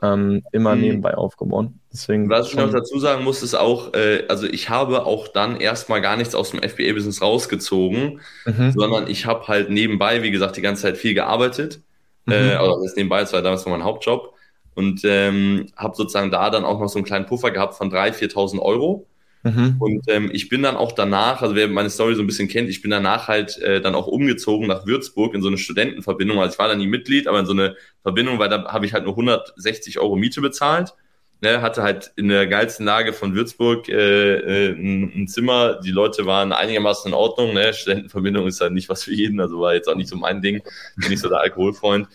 Ähm, 0.04 0.42
immer 0.52 0.74
Mhm. 0.74 0.80
nebenbei 0.82 1.14
aufgebaut. 1.14 1.68
Deswegen 1.92 2.28
Was 2.28 2.48
ich 2.48 2.56
noch 2.56 2.70
dazu 2.70 2.98
sagen 2.98 3.24
muss, 3.24 3.42
ist 3.42 3.54
auch, 3.54 3.94
äh, 3.94 4.24
also 4.28 4.46
ich 4.46 4.68
habe 4.68 5.06
auch 5.06 5.28
dann 5.28 5.56
erstmal 5.60 6.00
gar 6.00 6.16
nichts 6.16 6.34
aus 6.34 6.50
dem 6.50 6.60
FBA-Business 6.62 7.22
rausgezogen, 7.22 8.20
Mhm. 8.44 8.72
sondern 8.72 9.06
ich 9.08 9.26
habe 9.26 9.46
halt 9.48 9.70
nebenbei, 9.70 10.22
wie 10.22 10.30
gesagt, 10.30 10.56
die 10.56 10.62
ganze 10.62 10.82
Zeit 10.82 10.96
viel 10.96 11.14
gearbeitet. 11.14 11.80
Äh, 12.28 12.54
Mhm. 12.56 12.60
oder 12.62 12.76
das 12.76 12.86
ist 12.86 12.96
nebenbei, 12.96 13.20
das 13.20 13.32
war 13.32 13.42
damals 13.42 13.64
noch 13.64 13.72
mein 13.72 13.84
Hauptjob. 13.84 14.32
Und 14.74 15.02
ähm, 15.04 15.66
habe 15.76 15.94
sozusagen 15.94 16.30
da 16.32 16.50
dann 16.50 16.64
auch 16.64 16.80
noch 16.80 16.88
so 16.88 16.98
einen 16.98 17.04
kleinen 17.06 17.26
Puffer 17.26 17.50
gehabt 17.52 17.74
von 17.76 17.90
3.000, 17.90 18.12
4.000 18.14 18.60
Euro. 18.60 19.06
Mhm. 19.44 19.76
Und 19.78 20.04
ähm, 20.08 20.30
ich 20.32 20.48
bin 20.48 20.62
dann 20.62 20.76
auch 20.76 20.92
danach, 20.92 21.42
also 21.42 21.54
wer 21.54 21.68
meine 21.68 21.90
Story 21.90 22.14
so 22.14 22.22
ein 22.22 22.26
bisschen 22.26 22.48
kennt, 22.48 22.70
ich 22.70 22.80
bin 22.80 22.90
danach 22.90 23.28
halt 23.28 23.58
äh, 23.58 23.80
dann 23.80 23.94
auch 23.94 24.06
umgezogen 24.06 24.66
nach 24.66 24.86
Würzburg 24.86 25.34
in 25.34 25.42
so 25.42 25.48
eine 25.48 25.58
Studentenverbindung. 25.58 26.40
Also 26.40 26.54
ich 26.54 26.58
war 26.58 26.68
da 26.68 26.74
nie 26.74 26.86
Mitglied, 26.86 27.28
aber 27.28 27.40
in 27.40 27.46
so 27.46 27.52
eine 27.52 27.76
Verbindung, 28.02 28.38
weil 28.38 28.48
da 28.48 28.64
habe 28.72 28.86
ich 28.86 28.94
halt 28.94 29.04
nur 29.04 29.12
160 29.12 30.00
Euro 30.00 30.16
Miete 30.16 30.40
bezahlt. 30.40 30.94
Ne, 31.42 31.60
hatte 31.60 31.82
halt 31.82 32.12
in 32.16 32.28
der 32.28 32.46
geilsten 32.46 32.86
Lage 32.86 33.12
von 33.12 33.34
Würzburg 33.34 33.88
äh, 33.90 34.68
äh, 34.68 34.70
ein, 34.70 35.28
Zimmer. 35.28 35.78
Die 35.80 35.90
Leute 35.90 36.24
waren 36.24 36.52
einigermaßen 36.52 37.10
in 37.10 37.14
Ordnung. 37.14 37.52
Ne? 37.52 37.74
Studentenverbindung 37.74 38.46
ist 38.46 38.62
halt 38.62 38.72
nicht 38.72 38.88
was 38.88 39.02
für 39.02 39.12
jeden, 39.12 39.40
also 39.40 39.60
war 39.60 39.74
jetzt 39.74 39.88
auch 39.88 39.94
nicht 39.94 40.08
so 40.08 40.16
mein 40.16 40.40
Ding. 40.40 40.62
Bin 40.96 41.10
nicht 41.10 41.20
so 41.20 41.28
der 41.28 41.40
Alkoholfreund. 41.40 42.08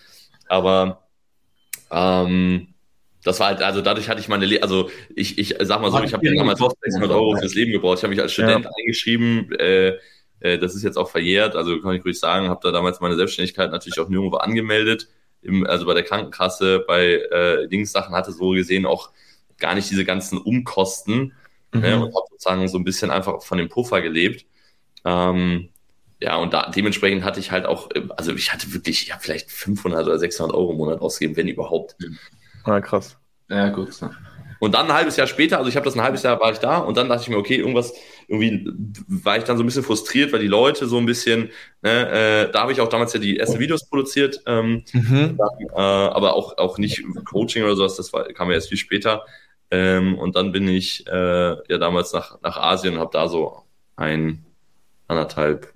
Aber 0.48 1.04
ähm, 1.92 2.74
das 3.24 3.40
war 3.40 3.48
halt, 3.48 3.62
also 3.62 3.82
dadurch 3.82 4.10
hatte 4.10 4.22
ich 4.22 4.28
meine, 4.28 4.46
Le 4.46 4.64
also 4.64 4.90
ich, 5.16 5.38
ich 5.38 5.56
sag 5.62 5.82
mal 5.82 5.92
so, 5.92 6.02
ich 6.04 6.14
habe 6.14 6.36
damals 6.36 6.60
600 6.60 7.12
Euro 7.12 7.36
fürs 7.38 7.54
Leben 7.54 7.72
gebraucht. 7.72 7.98
Ich 7.98 8.04
habe 8.04 8.14
mich 8.14 8.22
als 8.22 8.32
Student 8.32 8.68
eingeschrieben. 8.78 9.52
Äh, 9.60 9.98
äh, 10.40 10.58
das 10.58 10.76
ist 10.76 10.84
jetzt 10.84 10.98
auch 10.98 11.10
verjährt, 11.10 11.56
also 11.56 11.82
kann 11.82 11.96
ich 11.96 12.06
ruhig 12.06 12.18
sagen, 12.18 12.48
habe 12.48 12.62
da 12.64 12.72
damals 12.72 13.02
meine 13.02 13.16
Selbstständigkeit 13.16 13.72
natürlich 13.72 14.00
auch 14.00 14.08
nirgendwo 14.08 14.38
angemeldet. 14.38 15.10
Im, 15.42 15.66
also 15.66 15.86
bei 15.86 15.94
der 15.94 16.04
Krankenkasse, 16.04 16.84
bei 16.88 17.16
äh, 17.16 17.68
Dingssachen 17.68 18.16
hatte 18.16 18.32
so 18.32 18.52
gesehen 18.52 18.86
auch 18.86 19.12
gar 19.58 19.76
nicht 19.76 19.90
diese 19.90 20.06
ganzen 20.06 20.38
Umkosten 20.38 21.34
Mhm. 21.74 21.82
ne, 21.82 21.96
und 21.98 22.16
habe 22.16 22.26
sozusagen 22.32 22.68
so 22.68 22.78
ein 22.78 22.84
bisschen 22.84 23.12
einfach 23.12 23.42
von 23.44 23.58
dem 23.58 23.70
Puffer 23.70 24.02
gelebt. 24.02 24.46
Ähm, 25.06 25.70
ja, 26.22 26.36
und 26.38 26.54
da, 26.54 26.70
dementsprechend 26.70 27.24
hatte 27.24 27.40
ich 27.40 27.52
halt 27.52 27.66
auch, 27.66 27.90
äh, 27.92 28.02
also 28.18 28.34
ich 28.34 28.52
hatte 28.52 28.74
wirklich, 28.74 29.08
ja, 29.08 29.18
vielleicht 29.20 29.52
500 29.52 30.06
oder 30.06 30.20
600 30.20 30.56
Euro 30.56 30.72
im 30.72 30.78
Monat 30.78 31.02
ausgegeben, 31.02 31.38
wenn 31.38 31.48
überhaupt. 31.48 31.96
Ah, 32.64 32.80
krass. 32.82 33.18
Ja, 33.50 33.70
gut. 33.70 33.90
Und 34.60 34.76
dann 34.76 34.88
ein 34.88 34.94
halbes 34.94 35.16
Jahr 35.16 35.28
später, 35.28 35.58
also 35.58 35.70
ich 35.70 35.76
habe 35.78 35.86
das 35.86 35.96
ein 35.96 36.02
halbes 36.02 36.22
Jahr 36.24 36.40
war 36.40 36.52
ich 36.52 36.60
da 36.60 36.80
und 36.80 36.98
dann 36.98 37.08
dachte 37.08 37.24
ich 37.24 37.30
mir, 37.30 37.38
okay, 37.38 37.56
irgendwas, 37.56 37.94
irgendwie 38.28 38.70
war 39.08 39.38
ich 39.38 39.46
dann 39.46 39.56
so 39.58 39.64
ein 39.64 39.66
bisschen 39.66 39.84
frustriert, 39.84 40.34
weil 40.34 40.42
die 40.42 40.48
Leute 40.48 40.86
so 40.88 40.98
ein 40.98 41.06
bisschen, 41.06 41.50
ne, 41.82 42.48
äh, 42.48 42.52
da 42.52 42.62
habe 42.62 42.74
ich 42.74 42.82
auch 42.82 42.90
damals 42.90 43.14
ja 43.14 43.20
die 43.22 43.40
ersten 43.40 43.60
Videos 43.60 43.88
produziert, 43.90 44.42
ähm, 44.46 44.84
Mhm. 44.94 45.40
äh, 45.74 45.80
aber 45.80 46.36
auch, 46.36 46.58
auch 46.58 46.78
nicht 46.78 47.04
Coaching 47.26 47.64
oder 47.64 47.76
sowas, 47.78 47.96
das 47.96 48.12
war, 48.12 48.26
kam 48.34 48.50
ja 48.50 48.56
erst 48.56 48.70
viel 48.70 48.78
später. 48.78 49.24
Ähm, 49.72 50.18
und 50.18 50.36
dann 50.36 50.52
bin 50.52 50.68
ich 50.68 51.08
äh, 51.08 51.12
ja 51.72 51.78
damals 51.78 52.12
nach, 52.12 52.42
nach 52.42 52.58
Asien 52.58 52.96
und 52.96 53.00
habe 53.00 53.12
da 53.14 53.28
so 53.30 53.64
ein, 53.96 54.46
anderthalb 55.08 55.74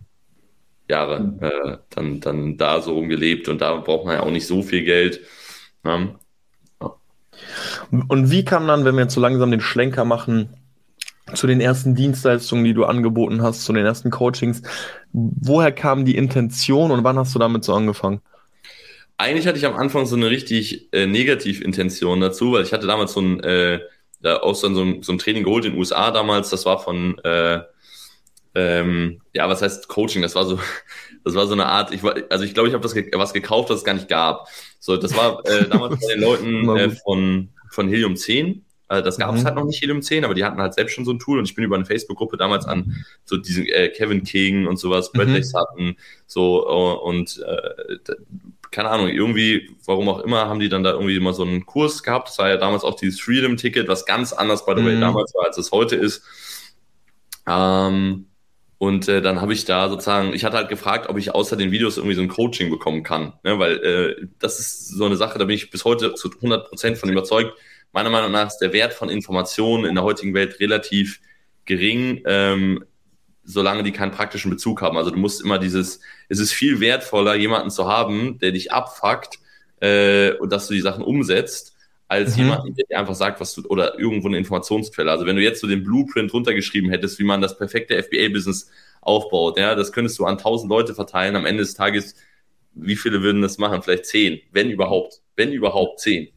Jahre 0.89 1.33
äh, 1.41 1.77
dann, 1.95 2.19
dann 2.19 2.57
da 2.57 2.81
so 2.81 2.93
rumgelebt 2.93 3.47
und 3.47 3.61
da 3.61 3.75
braucht 3.77 4.05
man 4.05 4.15
ja 4.15 4.23
auch 4.23 4.31
nicht 4.31 4.45
so 4.47 4.61
viel 4.61 4.83
Geld. 4.83 5.21
Ne? 5.83 6.15
Und 7.91 8.31
wie 8.31 8.45
kam 8.45 8.67
dann, 8.67 8.85
wenn 8.85 8.95
wir 8.95 9.03
jetzt 9.03 9.13
so 9.13 9.21
langsam 9.21 9.51
den 9.51 9.61
Schlenker 9.61 10.05
machen, 10.05 10.49
zu 11.33 11.47
den 11.47 11.61
ersten 11.61 11.95
Dienstleistungen, 11.95 12.65
die 12.65 12.73
du 12.73 12.85
angeboten 12.85 13.41
hast, 13.41 13.63
zu 13.63 13.73
den 13.73 13.85
ersten 13.85 14.11
Coachings, 14.11 14.61
woher 15.11 15.71
kam 15.71 16.05
die 16.05 16.17
Intention 16.17 16.91
und 16.91 17.03
wann 17.03 17.17
hast 17.17 17.33
du 17.33 17.39
damit 17.39 17.63
so 17.63 17.73
angefangen? 17.73 18.21
eigentlich 19.17 19.47
hatte 19.47 19.57
ich 19.57 19.65
am 19.65 19.75
Anfang 19.75 20.05
so 20.05 20.15
eine 20.15 20.29
richtig 20.29 20.91
äh, 20.93 21.05
Negativintention 21.05 22.19
dazu, 22.19 22.53
weil 22.53 22.63
ich 22.63 22.73
hatte 22.73 22.87
damals 22.87 23.13
so 23.13 23.21
ein, 23.21 23.39
äh, 23.41 23.79
da 24.21 24.37
auch 24.37 24.55
so 24.55 24.67
ein, 24.67 25.03
so 25.03 25.11
ein 25.11 25.17
Training 25.17 25.43
geholt 25.43 25.65
in 25.65 25.71
den 25.71 25.79
USA 25.79 26.11
damals. 26.11 26.49
Das 26.49 26.65
war 26.65 26.79
von, 26.79 27.17
äh, 27.19 27.61
ähm, 28.55 29.21
ja, 29.33 29.47
was 29.49 29.61
heißt 29.61 29.87
Coaching? 29.87 30.21
Das 30.21 30.35
war 30.35 30.45
so, 30.45 30.59
das 31.23 31.35
war 31.35 31.47
so 31.47 31.53
eine 31.53 31.65
Art, 31.65 31.93
ich 31.93 32.03
war, 32.03 32.15
also 32.29 32.43
ich 32.43 32.53
glaube, 32.53 32.69
ich 32.69 32.75
habe 32.75 32.83
was, 32.83 32.95
was 32.95 33.33
gekauft, 33.33 33.69
was 33.69 33.79
es 33.79 33.85
gar 33.85 33.93
nicht 33.93 34.09
gab. 34.09 34.47
So, 34.79 34.97
das 34.97 35.15
war 35.15 35.45
äh, 35.45 35.67
damals 35.69 35.99
bei 36.01 36.13
den 36.13 36.21
Leuten 36.21 36.69
äh, 36.77 36.89
von, 36.89 37.49
von 37.73 37.87
Helium 37.87 38.15
10. 38.15 38.65
Also 38.87 39.05
das 39.05 39.17
gab 39.17 39.33
es 39.33 39.41
mhm. 39.41 39.45
halt 39.45 39.55
noch 39.55 39.65
nicht 39.65 39.81
Helium 39.81 40.01
10, 40.01 40.23
aber 40.25 40.35
die 40.35 40.43
hatten 40.43 40.61
halt 40.61 40.73
selbst 40.73 40.93
schon 40.93 41.05
so 41.05 41.11
ein 41.11 41.19
Tool 41.19 41.39
und 41.39 41.45
ich 41.45 41.55
bin 41.55 41.63
über 41.63 41.75
eine 41.75 41.85
Facebook-Gruppe 41.85 42.37
damals 42.37 42.65
an 42.65 43.05
so 43.25 43.37
diesen 43.37 43.65
äh, 43.65 43.89
Kevin 43.89 44.23
King 44.23 44.67
und 44.67 44.77
sowas, 44.77 45.11
mhm. 45.13 45.41
hatten, 45.55 45.97
so 46.27 46.67
uh, 46.67 46.99
und 47.07 47.43
äh, 47.45 47.97
keine 48.71 48.89
Ahnung, 48.89 49.07
irgendwie, 49.07 49.69
warum 49.85 50.09
auch 50.09 50.19
immer, 50.19 50.47
haben 50.47 50.59
die 50.59 50.69
dann 50.69 50.83
da 50.83 50.91
irgendwie 50.91 51.19
mal 51.19 51.33
so 51.33 51.43
einen 51.43 51.65
Kurs 51.65 52.03
gehabt. 52.03 52.29
Das 52.29 52.39
war 52.39 52.49
ja 52.49 52.57
damals 52.57 52.83
auch 52.83 52.95
dieses 52.95 53.21
Freedom-Ticket, 53.21 53.87
was 53.87 54.05
ganz 54.05 54.33
anders, 54.33 54.65
by 54.65 54.73
the 54.75 54.83
way, 54.83 54.95
mhm. 54.95 55.01
damals 55.01 55.33
war, 55.35 55.45
als 55.45 55.57
es 55.57 55.71
heute 55.71 55.95
ist. 55.95 56.23
Ähm, 57.47 58.27
und 58.83 59.07
äh, 59.07 59.21
dann 59.21 59.39
habe 59.39 59.53
ich 59.53 59.63
da 59.63 59.87
sozusagen, 59.87 60.33
ich 60.33 60.43
hatte 60.43 60.57
halt 60.57 60.67
gefragt, 60.67 61.07
ob 61.07 61.17
ich 61.17 61.33
außer 61.33 61.55
den 61.55 61.71
Videos 61.71 61.95
irgendwie 61.95 62.15
so 62.15 62.21
ein 62.21 62.27
Coaching 62.27 62.69
bekommen 62.69 63.01
kann. 63.01 63.31
Ne? 63.41 63.57
Weil 63.57 63.77
äh, 63.77 64.27
das 64.39 64.59
ist 64.59 64.89
so 64.89 65.05
eine 65.05 65.15
Sache, 65.15 65.39
da 65.39 65.45
bin 65.45 65.55
ich 65.55 65.69
bis 65.69 65.85
heute 65.85 66.15
zu 66.15 66.29
100 66.29 66.67
Prozent 66.67 66.97
von 66.97 67.07
überzeugt. 67.07 67.57
Meiner 67.93 68.09
Meinung 68.09 68.33
nach 68.33 68.47
ist 68.47 68.57
der 68.57 68.73
Wert 68.73 68.93
von 68.93 69.07
Informationen 69.07 69.85
in 69.85 69.95
der 69.95 70.03
heutigen 70.03 70.33
Welt 70.33 70.59
relativ 70.59 71.21
gering. 71.63 72.23
Ähm, 72.25 72.83
solange 73.45 73.83
die 73.83 73.93
keinen 73.93 74.11
praktischen 74.11 74.51
Bezug 74.51 74.81
haben. 74.81 74.97
Also 74.97 75.11
du 75.11 75.17
musst 75.17 75.41
immer 75.41 75.59
dieses, 75.59 76.01
es 76.27 76.39
ist 76.39 76.51
viel 76.51 76.81
wertvoller, 76.81 77.35
jemanden 77.35 77.69
zu 77.69 77.87
haben, 77.87 78.37
der 78.39 78.51
dich 78.51 78.73
abfuckt 78.73 79.39
äh, 79.79 80.33
und 80.33 80.51
dass 80.51 80.67
du 80.67 80.73
die 80.73 80.81
Sachen 80.81 81.05
umsetzt, 81.05 81.72
als 82.13 82.37
mhm. 82.37 82.43
jemanden, 82.43 82.75
der 82.75 82.85
dir 82.85 82.99
einfach 82.99 83.15
sagt, 83.15 83.39
was 83.41 83.55
du, 83.55 83.65
oder 83.67 83.99
irgendwo 83.99 84.27
eine 84.27 84.37
Informationsquelle. 84.37 85.11
Also 85.11 85.25
wenn 85.25 85.35
du 85.35 85.41
jetzt 85.41 85.61
so 85.61 85.67
den 85.67 85.83
Blueprint 85.83 86.33
runtergeschrieben 86.33 86.89
hättest, 86.89 87.19
wie 87.19 87.23
man 87.23 87.41
das 87.41 87.57
perfekte 87.57 88.01
FBA-Business 88.01 88.69
aufbaut, 89.01 89.57
ja, 89.57 89.75
das 89.75 89.91
könntest 89.91 90.19
du 90.19 90.25
an 90.25 90.37
tausend 90.37 90.69
Leute 90.69 90.93
verteilen. 90.93 91.35
Am 91.35 91.45
Ende 91.45 91.63
des 91.63 91.73
Tages, 91.73 92.15
wie 92.73 92.95
viele 92.95 93.21
würden 93.21 93.41
das 93.41 93.57
machen? 93.57 93.81
Vielleicht 93.81 94.05
zehn, 94.05 94.39
wenn 94.51 94.69
überhaupt, 94.69 95.21
wenn 95.35 95.51
überhaupt 95.51 95.99
zehn. 95.99 96.29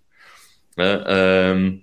Ja, 0.76 1.50
ähm, 1.52 1.82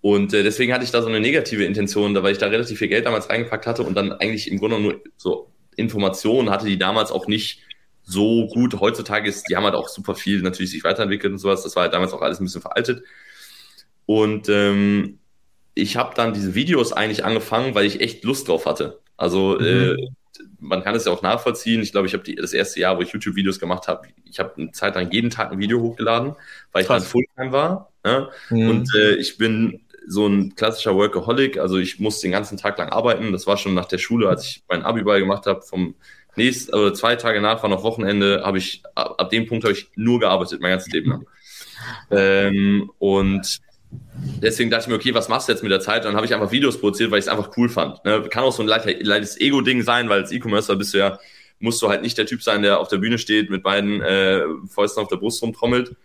und 0.00 0.34
äh, 0.34 0.42
deswegen 0.42 0.72
hatte 0.72 0.84
ich 0.84 0.90
da 0.90 1.00
so 1.00 1.08
eine 1.08 1.20
negative 1.20 1.64
Intention, 1.64 2.12
da 2.12 2.22
weil 2.22 2.32
ich 2.32 2.38
da 2.38 2.48
relativ 2.48 2.78
viel 2.78 2.88
Geld 2.88 3.06
damals 3.06 3.30
reingepackt 3.30 3.66
hatte 3.66 3.82
und 3.82 3.94
dann 3.94 4.12
eigentlich 4.12 4.50
im 4.50 4.58
Grunde 4.58 4.78
nur 4.78 5.00
so 5.16 5.50
Informationen 5.76 6.50
hatte, 6.50 6.66
die 6.66 6.78
damals 6.78 7.10
auch 7.10 7.26
nicht 7.26 7.63
so 8.04 8.46
gut. 8.48 8.78
Heutzutage 8.80 9.28
ist, 9.28 9.48
die 9.48 9.56
haben 9.56 9.64
halt 9.64 9.74
auch 9.74 9.88
super 9.88 10.14
viel 10.14 10.42
natürlich 10.42 10.70
sich 10.70 10.84
weiterentwickelt 10.84 11.32
und 11.32 11.38
sowas. 11.38 11.62
Das 11.62 11.74
war 11.74 11.84
halt 11.84 11.94
damals 11.94 12.12
auch 12.12 12.22
alles 12.22 12.40
ein 12.40 12.44
bisschen 12.44 12.60
veraltet. 12.60 13.02
Und 14.06 14.48
ähm, 14.48 15.18
ich 15.74 15.96
habe 15.96 16.14
dann 16.14 16.34
diese 16.34 16.54
Videos 16.54 16.92
eigentlich 16.92 17.24
angefangen, 17.24 17.74
weil 17.74 17.86
ich 17.86 18.00
echt 18.00 18.24
Lust 18.24 18.48
drauf 18.48 18.66
hatte. 18.66 19.00
Also 19.16 19.58
mhm. 19.58 19.64
äh, 19.66 19.96
man 20.60 20.82
kann 20.82 20.94
es 20.94 21.04
ja 21.04 21.12
auch 21.12 21.22
nachvollziehen. 21.22 21.82
Ich 21.82 21.92
glaube, 21.92 22.06
ich 22.06 22.14
habe 22.14 22.34
das 22.34 22.52
erste 22.52 22.80
Jahr, 22.80 22.96
wo 22.96 23.02
ich 23.02 23.12
YouTube-Videos 23.12 23.58
gemacht 23.58 23.88
habe, 23.88 24.08
ich 24.24 24.38
habe 24.38 24.52
eine 24.56 24.72
Zeit 24.72 24.94
lang 24.94 25.10
jeden 25.10 25.30
Tag 25.30 25.52
ein 25.52 25.58
Video 25.58 25.80
hochgeladen, 25.80 26.34
weil 26.72 26.84
Krass. 26.84 27.04
ich 27.04 27.12
dann 27.12 27.24
Fulltime 27.36 27.52
war. 27.52 27.92
Ja? 28.04 28.30
Mhm. 28.50 28.68
Und 28.68 28.94
äh, 28.94 29.14
ich 29.16 29.38
bin 29.38 29.80
so 30.06 30.26
ein 30.26 30.54
klassischer 30.54 30.94
Workaholic. 30.94 31.58
Also 31.58 31.78
ich 31.78 31.98
musste 31.98 32.26
den 32.26 32.32
ganzen 32.32 32.58
Tag 32.58 32.78
lang 32.78 32.90
arbeiten. 32.90 33.32
Das 33.32 33.46
war 33.46 33.56
schon 33.56 33.74
nach 33.74 33.86
der 33.86 33.98
Schule, 33.98 34.28
als 34.28 34.44
ich 34.44 34.64
mein 34.68 34.82
Abiball 34.82 35.20
gemacht 35.20 35.46
habe. 35.46 35.62
Vom 35.62 35.94
nächsten, 36.36 36.74
oder 36.74 36.94
zwei 36.94 37.16
Tage 37.16 37.40
nach 37.40 37.62
war 37.62 37.70
noch 37.70 37.82
Wochenende, 37.82 38.42
habe 38.44 38.58
ich, 38.58 38.82
ab, 38.94 39.14
ab 39.18 39.30
dem 39.30 39.46
Punkt 39.46 39.64
habe 39.64 39.72
ich 39.72 39.88
nur 39.96 40.20
gearbeitet, 40.20 40.60
mein 40.60 40.70
ganzes 40.70 40.92
Leben 40.92 41.10
lang. 41.10 41.26
Ähm, 42.10 42.90
und 42.98 43.60
deswegen 44.42 44.70
dachte 44.70 44.84
ich 44.84 44.88
mir, 44.88 44.96
okay, 44.96 45.14
was 45.14 45.28
machst 45.28 45.48
du 45.48 45.52
jetzt 45.52 45.62
mit 45.62 45.72
der 45.72 45.80
Zeit? 45.80 46.02
Und 46.02 46.08
dann 46.08 46.16
habe 46.16 46.26
ich 46.26 46.34
einfach 46.34 46.50
Videos 46.50 46.78
produziert, 46.78 47.10
weil 47.10 47.18
ich 47.18 47.26
es 47.26 47.28
einfach 47.28 47.56
cool 47.56 47.68
fand. 47.68 48.04
Ne? 48.04 48.22
Kann 48.30 48.44
auch 48.44 48.52
so 48.52 48.62
ein 48.62 48.68
leichtes 48.68 49.40
Ego-Ding 49.40 49.82
sein, 49.82 50.08
weil 50.08 50.22
als 50.22 50.32
E-Commercer 50.32 50.76
bist 50.76 50.94
du 50.94 50.98
ja, 50.98 51.18
musst 51.58 51.80
du 51.82 51.88
halt 51.88 52.02
nicht 52.02 52.18
der 52.18 52.26
Typ 52.26 52.42
sein, 52.42 52.62
der 52.62 52.80
auf 52.80 52.88
der 52.88 52.98
Bühne 52.98 53.18
steht, 53.18 53.50
mit 53.50 53.62
beiden 53.62 54.00
äh, 54.02 54.42
Fäusten 54.68 55.02
auf 55.02 55.08
der 55.08 55.16
Brust 55.16 55.42
rumtrommelt, 55.42 55.96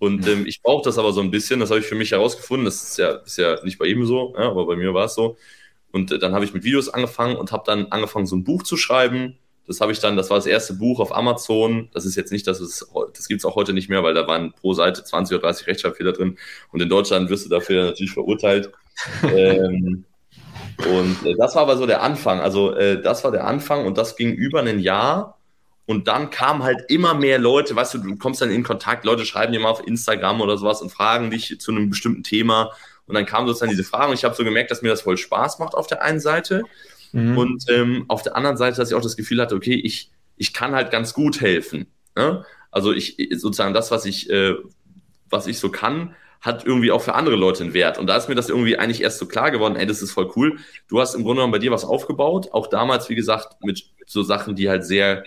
und 0.00 0.26
ähm, 0.26 0.46
ich 0.46 0.62
brauche 0.62 0.82
das 0.82 0.96
aber 0.96 1.12
so 1.12 1.20
ein 1.20 1.30
bisschen, 1.30 1.60
das 1.60 1.68
habe 1.68 1.80
ich 1.80 1.86
für 1.86 1.94
mich 1.94 2.12
herausgefunden. 2.12 2.64
Das 2.64 2.82
ist 2.82 2.96
ja, 2.96 3.16
ist 3.16 3.36
ja 3.36 3.62
nicht 3.64 3.78
bei 3.78 3.84
jedem 3.86 4.06
so, 4.06 4.34
ja, 4.36 4.48
aber 4.48 4.66
bei 4.66 4.74
mir 4.74 4.94
war 4.94 5.04
es 5.04 5.14
so. 5.14 5.36
Und 5.92 6.10
äh, 6.10 6.18
dann 6.18 6.32
habe 6.32 6.44
ich 6.44 6.54
mit 6.54 6.64
Videos 6.64 6.88
angefangen 6.88 7.36
und 7.36 7.52
habe 7.52 7.64
dann 7.66 7.86
angefangen, 7.88 8.24
so 8.24 8.34
ein 8.34 8.42
Buch 8.42 8.62
zu 8.62 8.78
schreiben. 8.78 9.38
Das 9.70 9.80
habe 9.80 9.92
ich 9.92 10.00
dann, 10.00 10.16
das 10.16 10.30
war 10.30 10.36
das 10.36 10.46
erste 10.46 10.74
Buch 10.74 10.98
auf 10.98 11.14
Amazon. 11.14 11.90
Das 11.94 12.04
ist 12.04 12.16
jetzt 12.16 12.32
nicht, 12.32 12.44
dass 12.48 12.58
es, 12.58 12.90
das 13.14 13.28
gibt 13.28 13.40
es 13.40 13.44
auch 13.44 13.54
heute 13.54 13.72
nicht 13.72 13.88
mehr, 13.88 14.02
weil 14.02 14.14
da 14.14 14.26
waren 14.26 14.52
pro 14.52 14.74
Seite 14.74 15.04
20 15.04 15.36
oder 15.36 15.46
30 15.46 15.68
Rechtschreibfehler 15.68 16.12
drin. 16.12 16.38
Und 16.72 16.82
in 16.82 16.88
Deutschland 16.88 17.30
wirst 17.30 17.44
du 17.44 17.50
dafür 17.50 17.84
natürlich 17.84 18.10
verurteilt. 18.10 18.72
ähm, 19.22 20.04
und 20.78 21.24
äh, 21.24 21.36
das 21.36 21.54
war 21.54 21.62
aber 21.62 21.76
so 21.76 21.86
der 21.86 22.02
Anfang. 22.02 22.40
Also 22.40 22.74
äh, 22.74 23.00
das 23.00 23.22
war 23.22 23.30
der 23.30 23.46
Anfang 23.46 23.86
und 23.86 23.96
das 23.96 24.16
ging 24.16 24.32
über 24.32 24.60
ein 24.60 24.80
Jahr. 24.80 25.38
Und 25.86 26.08
dann 26.08 26.30
kamen 26.30 26.64
halt 26.64 26.82
immer 26.88 27.14
mehr 27.14 27.38
Leute, 27.38 27.76
weißt 27.76 27.94
du, 27.94 27.98
du 27.98 28.16
kommst 28.16 28.42
dann 28.42 28.50
in 28.50 28.64
Kontakt, 28.64 29.04
Leute 29.04 29.24
schreiben 29.24 29.52
dir 29.52 29.60
mal 29.60 29.70
auf 29.70 29.86
Instagram 29.86 30.40
oder 30.40 30.58
sowas 30.58 30.82
und 30.82 30.90
fragen 30.90 31.30
dich 31.30 31.60
zu 31.60 31.70
einem 31.70 31.90
bestimmten 31.90 32.24
Thema. 32.24 32.72
Und 33.06 33.14
dann 33.14 33.24
kamen 33.24 33.46
sozusagen 33.46 33.70
diese 33.70 33.84
Fragen 33.84 34.10
und 34.10 34.18
ich 34.18 34.24
habe 34.24 34.34
so 34.34 34.42
gemerkt, 34.42 34.72
dass 34.72 34.82
mir 34.82 34.88
das 34.88 35.02
voll 35.02 35.16
Spaß 35.16 35.60
macht 35.60 35.76
auf 35.76 35.86
der 35.86 36.02
einen 36.02 36.18
Seite. 36.18 36.64
Mhm. 37.12 37.38
Und 37.38 37.64
ähm, 37.68 38.04
auf 38.08 38.22
der 38.22 38.36
anderen 38.36 38.56
Seite, 38.56 38.76
dass 38.76 38.90
ich 38.90 38.94
auch 38.94 39.02
das 39.02 39.16
Gefühl 39.16 39.40
hatte, 39.40 39.54
okay, 39.54 39.74
ich, 39.74 40.10
ich 40.36 40.52
kann 40.52 40.74
halt 40.74 40.90
ganz 40.90 41.14
gut 41.14 41.40
helfen. 41.40 41.86
Ne? 42.16 42.44
Also 42.70 42.92
ich 42.92 43.16
sozusagen 43.36 43.74
das, 43.74 43.90
was 43.90 44.04
ich, 44.04 44.30
äh, 44.30 44.54
was 45.28 45.46
ich 45.46 45.58
so 45.58 45.70
kann, 45.70 46.14
hat 46.40 46.64
irgendwie 46.64 46.90
auch 46.90 47.02
für 47.02 47.14
andere 47.14 47.36
Leute 47.36 47.62
einen 47.62 47.74
Wert. 47.74 47.98
Und 47.98 48.06
da 48.06 48.16
ist 48.16 48.28
mir 48.28 48.34
das 48.34 48.48
irgendwie 48.48 48.78
eigentlich 48.78 49.02
erst 49.02 49.18
so 49.18 49.26
klar 49.26 49.50
geworden, 49.50 49.76
ey, 49.76 49.86
das 49.86 50.00
ist 50.00 50.12
voll 50.12 50.30
cool. 50.36 50.58
Du 50.88 51.00
hast 51.00 51.14
im 51.14 51.22
Grunde 51.22 51.40
genommen 51.40 51.52
bei 51.52 51.58
dir 51.58 51.70
was 51.70 51.84
aufgebaut, 51.84 52.48
auch 52.52 52.66
damals, 52.68 53.10
wie 53.10 53.14
gesagt, 53.14 53.62
mit 53.62 53.84
so 54.06 54.22
Sachen, 54.22 54.56
die 54.56 54.70
halt 54.70 54.84
sehr 54.84 55.24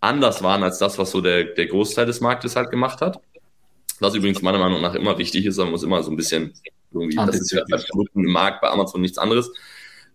anders 0.00 0.42
waren 0.42 0.62
als 0.62 0.78
das, 0.78 0.98
was 0.98 1.10
so 1.10 1.20
der, 1.20 1.44
der 1.44 1.66
Großteil 1.66 2.06
des 2.06 2.20
Marktes 2.20 2.56
halt 2.56 2.70
gemacht 2.70 3.00
hat. 3.00 3.20
Was 4.00 4.14
übrigens 4.14 4.42
meiner 4.42 4.58
Meinung 4.58 4.80
nach 4.80 4.94
immer 4.94 5.18
wichtig 5.18 5.46
ist, 5.46 5.58
man 5.58 5.70
muss 5.70 5.82
immer 5.82 6.02
so 6.02 6.10
ein 6.10 6.16
bisschen 6.16 6.54
irgendwie, 6.92 7.16
das 7.16 7.40
ist 7.40 7.52
ja 7.52 7.62
bei 7.68 7.76
Produkten 7.76 8.24
im 8.24 8.32
Markt, 8.32 8.60
bei 8.60 8.68
Amazon 8.68 9.00
nichts 9.00 9.18
anderes. 9.18 9.50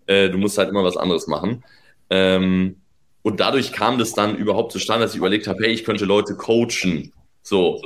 Äh, 0.07 0.29
du 0.29 0.37
musst 0.37 0.57
halt 0.57 0.69
immer 0.69 0.83
was 0.83 0.97
anderes 0.97 1.27
machen. 1.27 1.63
Ähm, 2.09 2.77
und 3.21 3.39
dadurch 3.39 3.71
kam 3.71 3.97
das 3.97 4.13
dann 4.13 4.37
überhaupt 4.37 4.71
zustande, 4.71 5.05
dass 5.05 5.13
ich 5.13 5.17
überlegt 5.17 5.47
habe, 5.47 5.63
hey, 5.63 5.73
ich 5.73 5.83
könnte 5.83 6.05
Leute 6.05 6.35
coachen. 6.35 7.11
So. 7.41 7.81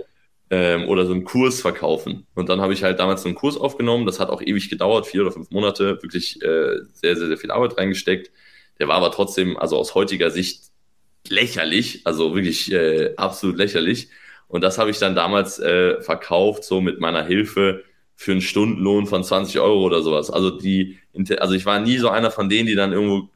Ähm, 0.52 0.90
oder 0.90 1.06
so 1.06 1.14
einen 1.14 1.26
Kurs 1.26 1.62
verkaufen. 1.62 2.26
Und 2.34 2.50
dann 2.50 2.60
habe 2.60 2.74
ich 2.74 2.84
halt 2.84 3.00
damals 3.00 3.22
so 3.22 3.30
einen 3.30 3.36
Kurs 3.36 3.56
aufgenommen. 3.56 4.06
Das 4.06 4.20
hat 4.20 4.30
auch 4.30 4.42
ewig 4.42 4.70
gedauert, 4.70 5.06
vier 5.06 5.22
oder 5.22 5.32
fünf 5.32 5.52
Monate, 5.52 6.02
wirklich 6.02 6.42
äh, 6.42 6.80
sehr, 6.92 7.16
sehr, 7.16 7.28
sehr 7.28 7.38
viel 7.38 7.52
Arbeit 7.52 7.78
reingesteckt. 7.78 8.32
Der 8.80 8.88
war 8.88 8.96
aber 8.96 9.12
trotzdem, 9.12 9.58
also 9.58 9.78
aus 9.78 9.94
heutiger 9.94 10.32
Sicht, 10.32 10.64
lächerlich, 11.28 12.02
also 12.06 12.34
wirklich 12.34 12.72
äh, 12.72 13.14
absolut 13.16 13.58
lächerlich. 13.58 14.10
Und 14.48 14.62
das 14.62 14.78
habe 14.78 14.90
ich 14.90 14.98
dann 14.98 15.16
damals 15.16 15.60
äh, 15.60 16.02
verkauft, 16.02 16.64
so 16.64 16.82
mit 16.82 17.00
meiner 17.00 17.24
Hilfe 17.24 17.84
für 18.20 18.34
einen 18.34 18.42
Stundenlohn 18.42 19.06
von 19.06 19.24
20 19.24 19.62
Euro 19.62 19.82
oder 19.82 20.02
sowas. 20.02 20.30
Also 20.30 20.50
die, 20.50 21.00
also 21.38 21.54
ich 21.54 21.66
war 21.66 21.80
nie 21.80 21.98
so 22.00 22.10
einer 22.10 22.32
von 22.32 22.50
denen, 22.50 22.68
die 22.68 22.76
dann 22.76 22.92
irgendwo, 22.92 23.30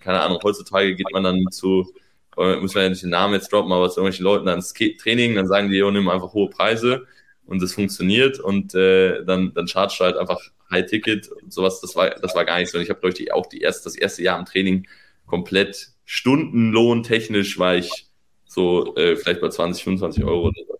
keine 0.00 0.22
Ahnung, 0.22 0.38
heutzutage 0.42 0.96
geht 0.96 1.12
man 1.12 1.22
dann 1.22 1.44
zu, 1.50 1.92
äh, 2.38 2.56
muss 2.56 2.74
man 2.74 2.84
ja 2.84 2.88
nicht 2.88 3.02
den 3.02 3.10
Namen 3.10 3.34
jetzt 3.34 3.52
droppen, 3.52 3.70
aber 3.72 3.90
zu 3.90 4.00
irgendwelchen 4.00 4.24
Leuten 4.24 4.46
dann 4.46 4.54
ins 4.56 4.72
Training, 4.72 5.34
dann 5.34 5.46
sagen 5.48 5.68
die, 5.68 5.76
jo, 5.76 5.90
nimm 5.90 6.08
einfach 6.08 6.32
hohe 6.32 6.48
Preise 6.48 7.06
und 7.44 7.60
das 7.60 7.74
funktioniert 7.74 8.40
und 8.40 8.74
äh, 8.74 9.22
dann, 9.22 9.52
dann 9.52 9.68
chargst 9.68 10.00
du 10.00 10.04
halt 10.04 10.16
einfach 10.16 10.40
High 10.70 10.86
Ticket 10.86 11.28
und 11.30 11.52
sowas. 11.52 11.82
Das 11.82 11.94
war, 11.94 12.08
das 12.08 12.34
war 12.34 12.46
gar 12.46 12.58
nicht 12.58 12.70
so. 12.70 12.78
Und 12.78 12.84
ich 12.84 12.88
habe, 12.88 13.00
glaube 13.00 13.14
ich, 13.14 13.34
auch 13.34 13.44
die 13.44 13.60
erste, 13.60 13.84
das 13.84 13.96
erste 13.96 14.22
Jahr 14.22 14.38
im 14.38 14.46
Training 14.46 14.88
komplett 15.26 15.88
Stundenlohn 16.06 17.02
technisch 17.02 17.58
war 17.58 17.76
ich 17.76 18.06
so 18.46 18.96
äh, 18.96 19.14
vielleicht 19.14 19.42
bei 19.42 19.50
20, 19.50 19.84
25 19.84 20.24
Euro 20.24 20.48
oder 20.48 20.62
so. 20.66 20.78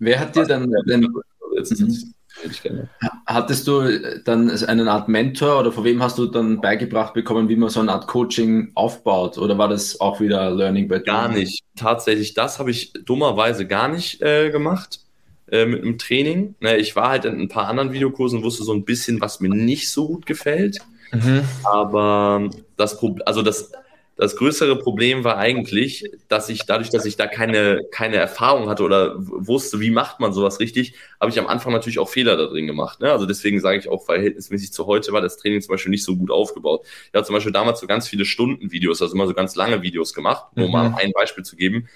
Wer 0.00 0.18
hat 0.18 0.34
dir 0.34 0.44
dann 0.44 0.68
denn, 0.88 1.06
Hattest 3.26 3.66
du 3.66 4.20
dann 4.24 4.50
eine 4.50 4.90
Art 4.90 5.08
Mentor 5.08 5.60
oder 5.60 5.72
von 5.72 5.84
wem 5.84 6.02
hast 6.02 6.18
du 6.18 6.26
dann 6.26 6.60
beigebracht 6.60 7.14
bekommen, 7.14 7.48
wie 7.48 7.56
man 7.56 7.68
so 7.68 7.80
eine 7.80 7.92
Art 7.92 8.06
Coaching 8.06 8.72
aufbaut? 8.74 9.38
Oder 9.38 9.58
war 9.58 9.68
das 9.68 10.00
auch 10.00 10.20
wieder 10.20 10.50
Learning 10.50 10.88
by 10.88 11.00
Gar 11.00 11.28
nicht. 11.28 11.64
Tatsächlich, 11.76 12.34
das 12.34 12.58
habe 12.58 12.70
ich 12.70 12.92
dummerweise 13.04 13.66
gar 13.66 13.88
nicht 13.88 14.22
äh, 14.22 14.50
gemacht 14.50 15.00
äh, 15.50 15.66
mit 15.66 15.82
einem 15.82 15.98
Training. 15.98 16.54
Ne, 16.60 16.76
ich 16.76 16.96
war 16.96 17.10
halt 17.10 17.24
in 17.24 17.40
ein 17.40 17.48
paar 17.48 17.68
anderen 17.68 17.92
Videokursen, 17.92 18.42
wusste 18.42 18.64
so 18.64 18.72
ein 18.72 18.84
bisschen, 18.84 19.20
was 19.20 19.40
mir 19.40 19.50
nicht 19.50 19.90
so 19.90 20.06
gut 20.06 20.26
gefällt. 20.26 20.78
Mhm. 21.12 21.42
Aber 21.64 22.50
das 22.76 22.98
Problem, 22.98 23.22
also 23.26 23.42
das, 23.42 23.72
das 24.18 24.34
größere 24.34 24.76
Problem 24.76 25.22
war 25.22 25.38
eigentlich, 25.38 26.04
dass 26.26 26.48
ich 26.48 26.66
dadurch, 26.66 26.90
dass 26.90 27.04
ich 27.04 27.16
da 27.16 27.28
keine, 27.28 27.82
keine 27.92 28.16
Erfahrung 28.16 28.68
hatte 28.68 28.82
oder 28.82 29.14
wusste, 29.16 29.78
wie 29.78 29.92
macht 29.92 30.18
man 30.18 30.32
sowas 30.32 30.58
richtig, 30.58 30.94
habe 31.20 31.30
ich 31.30 31.38
am 31.38 31.46
Anfang 31.46 31.72
natürlich 31.72 32.00
auch 32.00 32.08
Fehler 32.08 32.36
da 32.36 32.46
drin 32.46 32.66
gemacht. 32.66 33.00
Ne? 33.00 33.12
Also 33.12 33.26
deswegen 33.26 33.60
sage 33.60 33.78
ich 33.78 33.88
auch, 33.88 34.04
verhältnismäßig 34.04 34.72
zu 34.72 34.86
heute 34.86 35.12
war 35.12 35.20
das 35.20 35.36
Training 35.36 35.60
zum 35.62 35.72
Beispiel 35.72 35.90
nicht 35.90 36.02
so 36.02 36.16
gut 36.16 36.32
aufgebaut. 36.32 36.84
Ich 36.84 37.14
habe 37.14 37.24
zum 37.24 37.34
Beispiel 37.34 37.52
damals 37.52 37.78
so 37.78 37.86
ganz 37.86 38.08
viele 38.08 38.24
Stunden-Videos, 38.24 39.00
also 39.00 39.14
immer 39.14 39.28
so 39.28 39.34
ganz 39.34 39.54
lange 39.54 39.82
Videos 39.82 40.12
gemacht, 40.12 40.46
nur 40.56 40.66
um 40.66 40.72
mhm. 40.72 40.76
mal 40.76 40.94
ein 40.96 41.12
Beispiel 41.12 41.44
zu 41.44 41.54
geben. 41.54 41.88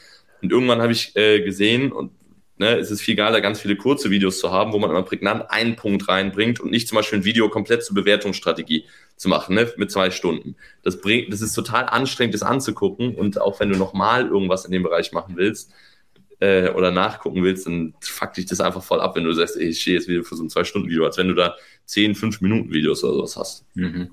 Und 0.43 0.53
irgendwann 0.53 0.81
habe 0.81 0.93
ich 0.93 1.17
äh, 1.17 1.41
gesehen, 1.41 1.91
und 1.91 2.13
ne, 2.57 2.77
es 2.77 2.91
ist 2.91 3.01
viel 3.01 3.17
geiler, 3.17 3.41
ganz 3.41 3.61
viele 3.61 3.77
kurze 3.77 4.11
Videos 4.11 4.39
zu 4.39 4.51
haben, 4.51 4.73
wo 4.73 4.79
man 4.79 4.91
immer 4.91 5.03
prägnant 5.03 5.51
einen 5.51 5.77
Punkt 5.77 6.09
reinbringt 6.09 6.61
und 6.61 6.71
nicht 6.71 6.89
zum 6.89 6.97
Beispiel 6.97 7.21
ein 7.21 7.25
Video 7.25 7.49
komplett 7.49 7.85
zur 7.85 7.95
Bewertungsstrategie 7.95 8.87
zu 9.17 9.29
machen, 9.29 9.55
ne, 9.55 9.73
mit 9.77 9.91
zwei 9.91 10.11
Stunden. 10.11 10.57
Das 10.83 11.01
bringt, 11.01 11.33
das 11.33 11.41
ist 11.41 11.55
total 11.55 11.87
anstrengend, 11.87 12.35
das 12.35 12.43
anzugucken. 12.43 13.15
Und 13.15 13.41
auch 13.41 13.61
wenn 13.61 13.71
du 13.71 13.79
nochmal 13.79 14.27
irgendwas 14.27 14.65
in 14.65 14.73
dem 14.73 14.83
Bereich 14.83 15.13
machen 15.13 15.37
willst, 15.37 15.73
äh, 16.43 16.71
oder 16.71 16.91
nachgucken 16.91 17.45
willst, 17.45 17.67
dann 17.67 17.95
fuck 18.01 18.33
dich 18.33 18.47
das 18.47 18.61
einfach 18.61 18.83
voll 18.83 19.01
ab, 19.01 19.15
wenn 19.15 19.23
du 19.23 19.33
sagst, 19.33 19.57
ey, 19.57 19.69
ich 19.69 19.81
stehe 19.81 19.97
jetzt 19.97 20.09
wieder 20.09 20.25
für 20.25 20.35
so 20.35 20.43
ein 20.43 20.51
Zwei-Stunden-Video, 20.51 21.05
als 21.05 21.17
wenn 21.17 21.29
du 21.29 21.35
da 21.35 21.55
10, 21.85 22.17
5-Minuten-Videos 22.17 23.05
oder 23.05 23.15
sowas 23.15 23.37
hast. 23.37 23.65
Mhm. 23.75 24.11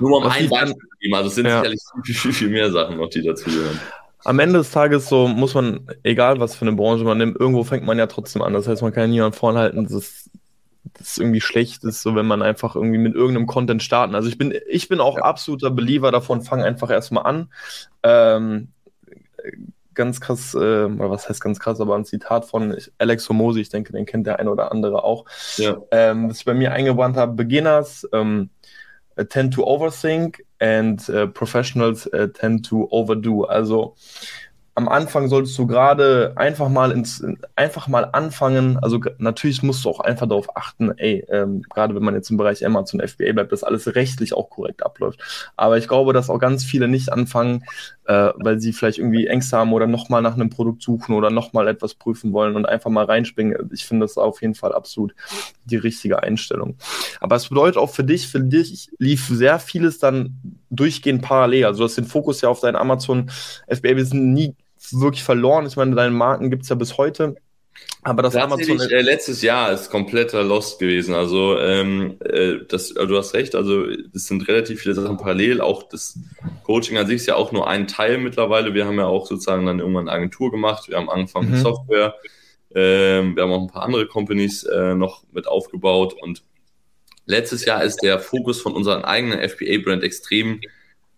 Nur 0.00 0.16
um 0.16 0.24
ein 0.24 0.48
Beispiel 0.48 0.72
zu 0.72 0.98
geben, 0.98 1.14
also 1.14 1.28
es 1.28 1.34
sind 1.34 1.46
ja. 1.46 1.58
sicherlich 1.58 1.80
viel, 2.04 2.14
viel, 2.14 2.32
viel 2.32 2.48
mehr 2.48 2.72
Sachen 2.72 2.96
noch, 2.96 3.10
die 3.10 3.22
dazu 3.22 3.50
gehören. 3.50 3.78
Am 4.24 4.38
Ende 4.38 4.58
des 4.58 4.70
Tages 4.70 5.08
so 5.08 5.26
muss 5.26 5.54
man, 5.54 5.86
egal 6.02 6.40
was 6.40 6.54
für 6.54 6.66
eine 6.66 6.76
Branche 6.76 7.04
man 7.04 7.18
nimmt, 7.18 7.38
irgendwo 7.38 7.64
fängt 7.64 7.84
man 7.84 7.98
ja 7.98 8.06
trotzdem 8.06 8.42
an. 8.42 8.52
Das 8.52 8.68
heißt, 8.68 8.82
man 8.82 8.92
kann 8.92 9.04
ja 9.04 9.08
niemand 9.08 9.36
vorhalten, 9.36 9.84
dass 9.84 10.28
das 10.94 11.18
irgendwie 11.18 11.40
schlecht 11.40 11.84
ist, 11.84 12.02
so 12.02 12.14
wenn 12.14 12.26
man 12.26 12.42
einfach 12.42 12.76
irgendwie 12.76 12.98
mit 12.98 13.14
irgendeinem 13.14 13.46
Content 13.46 13.82
starten. 13.82 14.14
Also 14.14 14.28
ich 14.28 14.38
bin, 14.38 14.54
ich 14.68 14.88
bin 14.88 15.00
auch 15.00 15.16
ja. 15.16 15.24
absoluter 15.24 15.70
Believer 15.70 16.10
davon, 16.10 16.42
fang 16.42 16.62
einfach 16.62 16.90
erstmal 16.90 17.24
an. 17.24 17.52
Ähm, 18.02 18.68
ganz 19.94 20.20
krass, 20.20 20.54
äh, 20.54 20.84
oder 20.84 21.10
was 21.10 21.28
heißt 21.28 21.40
ganz 21.40 21.58
krass, 21.58 21.80
aber 21.80 21.96
ein 21.96 22.04
Zitat 22.04 22.44
von 22.46 22.76
Alex 22.98 23.28
Homosi, 23.28 23.60
ich 23.60 23.68
denke, 23.68 23.92
den 23.92 24.06
kennt 24.06 24.26
der 24.26 24.38
eine 24.38 24.50
oder 24.50 24.72
andere 24.72 25.04
auch, 25.04 25.24
ja. 25.56 25.76
ähm, 25.90 26.30
was 26.30 26.38
ich 26.38 26.44
bei 26.44 26.54
mir 26.54 26.72
eingebrannt 26.72 27.16
habe, 27.16 27.34
Beginners 27.34 28.08
ähm, 28.12 28.50
tend 29.28 29.54
to 29.54 29.64
overthink 29.64 30.44
and 30.62 31.08
uh, 31.08 31.26
professionals 31.26 32.06
uh, 32.14 32.28
tend 32.28 32.64
to 32.64 32.86
overdo. 32.90 33.44
Also 33.44 33.96
am 34.74 34.88
Anfang 34.88 35.28
solltest 35.28 35.58
du 35.58 35.66
gerade 35.66 36.32
einfach 36.36 36.68
mal 36.70 36.92
ins, 36.92 37.22
einfach 37.56 37.88
mal 37.88 38.04
anfangen. 38.04 38.78
Also 38.78 39.00
natürlich 39.18 39.62
musst 39.62 39.84
du 39.84 39.90
auch 39.90 40.00
einfach 40.00 40.26
darauf 40.26 40.56
achten, 40.56 40.96
ey, 40.96 41.26
ähm, 41.28 41.62
gerade 41.74 41.94
wenn 41.94 42.02
man 42.02 42.14
jetzt 42.14 42.30
im 42.30 42.38
Bereich 42.38 42.64
Amazon 42.64 43.06
FBA 43.06 43.32
bleibt, 43.32 43.52
dass 43.52 43.64
alles 43.64 43.94
rechtlich 43.94 44.32
auch 44.32 44.48
korrekt 44.48 44.82
abläuft. 44.82 45.20
Aber 45.56 45.76
ich 45.76 45.88
glaube, 45.88 46.14
dass 46.14 46.30
auch 46.30 46.38
ganz 46.38 46.64
viele 46.64 46.88
nicht 46.88 47.12
anfangen, 47.12 47.64
äh, 48.06 48.30
weil 48.36 48.60
sie 48.60 48.72
vielleicht 48.72 48.98
irgendwie 48.98 49.26
Ängste 49.26 49.56
haben 49.56 49.72
oder 49.72 49.86
nochmal 49.86 50.22
nach 50.22 50.34
einem 50.34 50.50
Produkt 50.50 50.82
suchen 50.82 51.14
oder 51.14 51.30
nochmal 51.30 51.68
etwas 51.68 51.94
prüfen 51.94 52.32
wollen 52.32 52.56
und 52.56 52.66
einfach 52.66 52.90
mal 52.90 53.04
reinspringen. 53.04 53.70
Ich 53.72 53.84
finde 53.84 54.04
das 54.04 54.18
auf 54.18 54.42
jeden 54.42 54.54
Fall 54.54 54.74
absolut 54.74 55.14
die 55.64 55.76
richtige 55.76 56.22
Einstellung. 56.22 56.76
Aber 57.20 57.36
es 57.36 57.48
bedeutet 57.48 57.76
auch 57.76 57.90
für 57.90 58.04
dich, 58.04 58.28
für 58.28 58.40
dich 58.40 58.90
lief 58.98 59.28
sehr 59.28 59.58
vieles 59.58 59.98
dann 59.98 60.40
durchgehend 60.70 61.22
parallel. 61.22 61.66
Also 61.66 61.78
du 61.78 61.84
hast 61.84 61.96
den 61.96 62.04
Fokus 62.04 62.40
ja 62.40 62.48
auf 62.48 62.60
dein 62.60 62.76
Amazon 62.76 63.30
FBA 63.68 63.96
Wissen 63.96 64.32
nie 64.32 64.56
wirklich 64.90 65.22
verloren. 65.22 65.66
Ich 65.66 65.76
meine, 65.76 65.94
deine 65.94 66.10
Marken 66.10 66.50
gibt 66.50 66.64
es 66.64 66.68
ja 66.68 66.76
bis 66.76 66.98
heute. 66.98 67.36
Aber 68.04 68.22
das 68.22 68.34
Amazon. 68.34 68.80
Äh, 68.80 69.00
letztes 69.00 69.42
Jahr 69.42 69.72
ist 69.72 69.90
kompletter 69.90 70.42
Lost 70.42 70.80
gewesen. 70.80 71.14
Also, 71.14 71.58
ähm, 71.58 72.16
äh, 72.24 72.56
das, 72.68 72.96
also 72.96 73.06
du 73.06 73.16
hast 73.16 73.34
recht, 73.34 73.54
also 73.54 73.86
es 73.86 74.26
sind 74.26 74.48
relativ 74.48 74.80
viele 74.80 74.94
Sachen 74.94 75.18
parallel. 75.18 75.60
Auch 75.60 75.84
das 75.84 76.18
Coaching 76.64 76.98
an 76.98 77.06
sich 77.06 77.16
ist 77.16 77.26
ja 77.26 77.36
auch 77.36 77.52
nur 77.52 77.68
ein 77.68 77.86
Teil 77.86 78.18
mittlerweile. 78.18 78.74
Wir 78.74 78.86
haben 78.86 78.98
ja 78.98 79.06
auch 79.06 79.26
sozusagen 79.26 79.66
dann 79.66 79.78
irgendwann 79.78 80.08
eine 80.08 80.16
Agentur 80.18 80.50
gemacht. 80.50 80.88
Wir 80.88 80.96
haben 80.96 81.08
angefangen 81.08 81.48
mhm. 81.48 81.54
mit 81.54 81.62
Software. 81.62 82.14
Ähm, 82.74 83.36
wir 83.36 83.44
haben 83.44 83.52
auch 83.52 83.62
ein 83.62 83.68
paar 83.68 83.84
andere 83.84 84.06
Companies 84.08 84.64
äh, 84.64 84.94
noch 84.94 85.22
mit 85.32 85.46
aufgebaut. 85.46 86.14
Und 86.20 86.42
letztes 87.26 87.64
Jahr 87.64 87.84
ist 87.84 88.02
der 88.02 88.18
Fokus 88.18 88.60
von 88.60 88.72
unserem 88.72 89.04
eigenen 89.04 89.48
FBA-Brand 89.48 90.02
extrem 90.02 90.60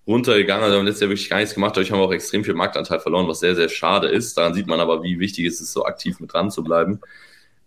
runtergegangen. 0.07 0.65
Also 0.65 0.79
haben 0.79 0.87
letztes 0.87 1.03
Jahr 1.03 1.11
wirklich 1.11 1.31
gar 1.31 1.39
nichts 1.39 1.55
gemacht. 1.55 1.77
Dadurch 1.77 1.91
haben 1.91 1.99
wir 1.99 2.05
auch 2.05 2.13
extrem 2.13 2.45
viel 2.45 2.55
Marktanteil 2.55 3.01
verloren, 3.01 3.29
was 3.29 3.41
sehr, 3.41 3.55
sehr 3.55 3.69
schade 3.69 4.09
ist. 4.09 4.37
Daran 4.37 4.55
sieht 4.55 4.67
man 4.67 4.81
aber, 4.81 5.03
wie 5.03 5.19
wichtig 5.19 5.47
es 5.47 5.61
ist, 5.61 5.73
so 5.73 5.85
aktiv 5.85 6.21
mit 6.21 6.33
dran 6.33 6.51
zu 6.51 6.63
bleiben. 6.63 7.01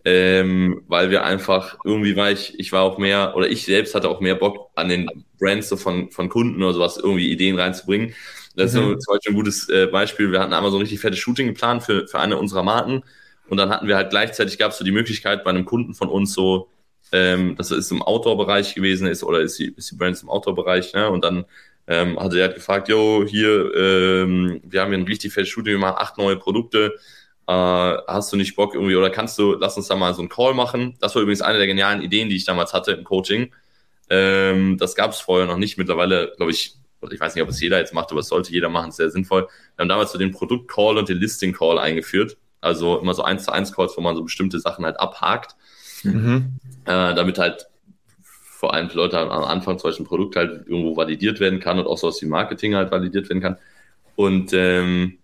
Ähm, 0.05 0.83
weil 0.87 1.09
wir 1.09 1.25
einfach, 1.25 1.77
irgendwie 1.83 2.15
war 2.15 2.31
ich, 2.31 2.57
ich 2.59 2.71
war 2.71 2.83
auch 2.83 2.97
mehr, 2.97 3.35
oder 3.35 3.49
ich 3.49 3.65
selbst 3.65 3.93
hatte 3.93 4.07
auch 4.07 4.21
mehr 4.21 4.35
Bock 4.35 4.69
an 4.75 4.87
den 4.87 5.09
Brands 5.39 5.69
so 5.69 5.75
von, 5.75 6.11
von 6.11 6.29
Kunden 6.29 6.63
oder 6.63 6.73
sowas, 6.73 6.97
irgendwie 6.97 7.29
Ideen 7.31 7.59
reinzubringen. 7.59 8.13
Das 8.55 8.73
mhm. 8.73 8.93
ist 8.93 9.03
zum 9.03 9.15
Beispiel 9.15 9.33
ein 9.33 9.35
gutes 9.35 9.69
äh, 9.69 9.87
Beispiel. 9.87 10.31
Wir 10.31 10.39
hatten 10.39 10.53
einmal 10.53 10.71
so 10.71 10.77
ein 10.77 10.81
richtig 10.81 10.99
fettes 10.99 11.19
Shooting 11.19 11.47
geplant 11.47 11.83
für, 11.83 12.07
für 12.07 12.19
eine 12.19 12.37
unserer 12.37 12.63
Marken. 12.63 13.03
Und 13.49 13.57
dann 13.57 13.69
hatten 13.69 13.87
wir 13.87 13.95
halt 13.95 14.09
gleichzeitig 14.09 14.57
gab 14.57 14.71
es 14.71 14.77
so 14.77 14.85
die 14.85 14.91
Möglichkeit 14.91 15.43
bei 15.43 15.49
einem 15.49 15.65
Kunden 15.65 15.93
von 15.93 16.09
uns 16.09 16.33
so, 16.33 16.69
ähm, 17.11 17.55
das 17.55 17.71
ist 17.71 17.91
im 17.91 18.01
Outdoor-Bereich 18.01 18.75
gewesen 18.75 19.07
ist 19.07 19.23
oder 19.23 19.41
ist 19.41 19.59
die, 19.59 19.73
ist 19.75 19.91
die 19.91 19.95
Brand 19.95 20.21
im 20.21 20.29
Outdoor-Bereich, 20.29 20.93
ne? 20.93 21.09
Und 21.09 21.23
dann 21.23 21.45
ähm, 21.87 22.19
also 22.19 22.37
er 22.37 22.45
hat 22.45 22.55
gefragt, 22.55 22.89
yo, 22.89 23.23
hier, 23.25 23.73
ähm, 23.75 24.61
wir 24.63 24.81
haben 24.81 24.89
hier 24.89 24.97
ein 24.97 25.07
richtig 25.07 25.33
fettes 25.33 25.55
wir 25.55 25.77
machen 25.77 25.95
acht 25.97 26.17
neue 26.17 26.35
Produkte. 26.35 26.95
Äh, 27.47 27.51
hast 27.51 28.31
du 28.31 28.35
nicht 28.35 28.55
Bock 28.57 28.75
irgendwie 28.75 28.95
oder 28.95 29.09
kannst 29.09 29.39
du, 29.39 29.53
lass 29.53 29.77
uns 29.77 29.87
da 29.87 29.95
mal 29.95 30.13
so 30.13 30.21
einen 30.21 30.29
Call 30.29 30.53
machen. 30.53 30.97
Das 30.99 31.15
war 31.15 31.21
übrigens 31.21 31.41
eine 31.41 31.57
der 31.57 31.67
genialen 31.67 32.01
Ideen, 32.01 32.29
die 32.29 32.35
ich 32.35 32.45
damals 32.45 32.73
hatte 32.73 32.91
im 32.91 33.05
Coaching. 33.05 33.53
Ähm, 34.09 34.77
das 34.77 34.95
gab 34.95 35.11
es 35.11 35.19
vorher 35.19 35.47
noch 35.47 35.57
nicht. 35.57 35.77
Mittlerweile, 35.77 36.33
glaube 36.35 36.51
ich, 36.51 36.75
ich 37.09 37.19
weiß 37.19 37.35
nicht, 37.35 37.43
ob 37.43 37.49
es 37.49 37.61
jeder 37.61 37.77
jetzt 37.77 37.93
macht, 37.93 38.11
aber 38.11 38.19
es 38.19 38.27
sollte 38.27 38.51
jeder 38.51 38.67
machen, 38.69 38.89
ist 38.89 38.97
sehr 38.97 39.09
sinnvoll. 39.09 39.47
Wir 39.75 39.83
haben 39.83 39.89
damals 39.89 40.11
so 40.11 40.17
den 40.17 40.31
Produkt-Call 40.31 40.97
und 40.97 41.07
den 41.07 41.17
Listing-Call 41.17 41.79
eingeführt. 41.79 42.37
Also 42.59 42.99
immer 42.99 43.13
so 43.13 43.23
eins 43.23 43.45
zu 43.45 43.51
eins 43.51 43.71
Calls, 43.71 43.95
wo 43.95 44.01
man 44.01 44.15
so 44.15 44.23
bestimmte 44.23 44.59
Sachen 44.59 44.83
halt 44.83 44.99
abhakt. 44.99 45.55
Mhm. 46.03 46.57
Äh, 46.85 47.13
damit 47.15 47.37
halt 47.37 47.67
vor 48.57 48.73
allem 48.73 48.89
für 48.89 48.97
Leute 48.97 49.19
am 49.19 49.43
Anfang 49.43 49.77
zum 49.77 49.89
Beispiel 49.89 50.03
ein 50.03 50.09
Produkt 50.09 50.35
halt 50.35 50.67
irgendwo 50.67 50.97
validiert 50.97 51.39
werden 51.39 51.59
kann 51.59 51.77
und 51.77 51.85
auch 51.85 51.97
so 51.97 52.07
aus 52.07 52.17
dem 52.17 52.29
Marketing 52.29 52.73
halt 52.73 52.91
validiert 52.91 53.29
werden 53.29 53.41
kann. 53.41 53.57
Und 54.15 54.51
ähm, 54.51 55.19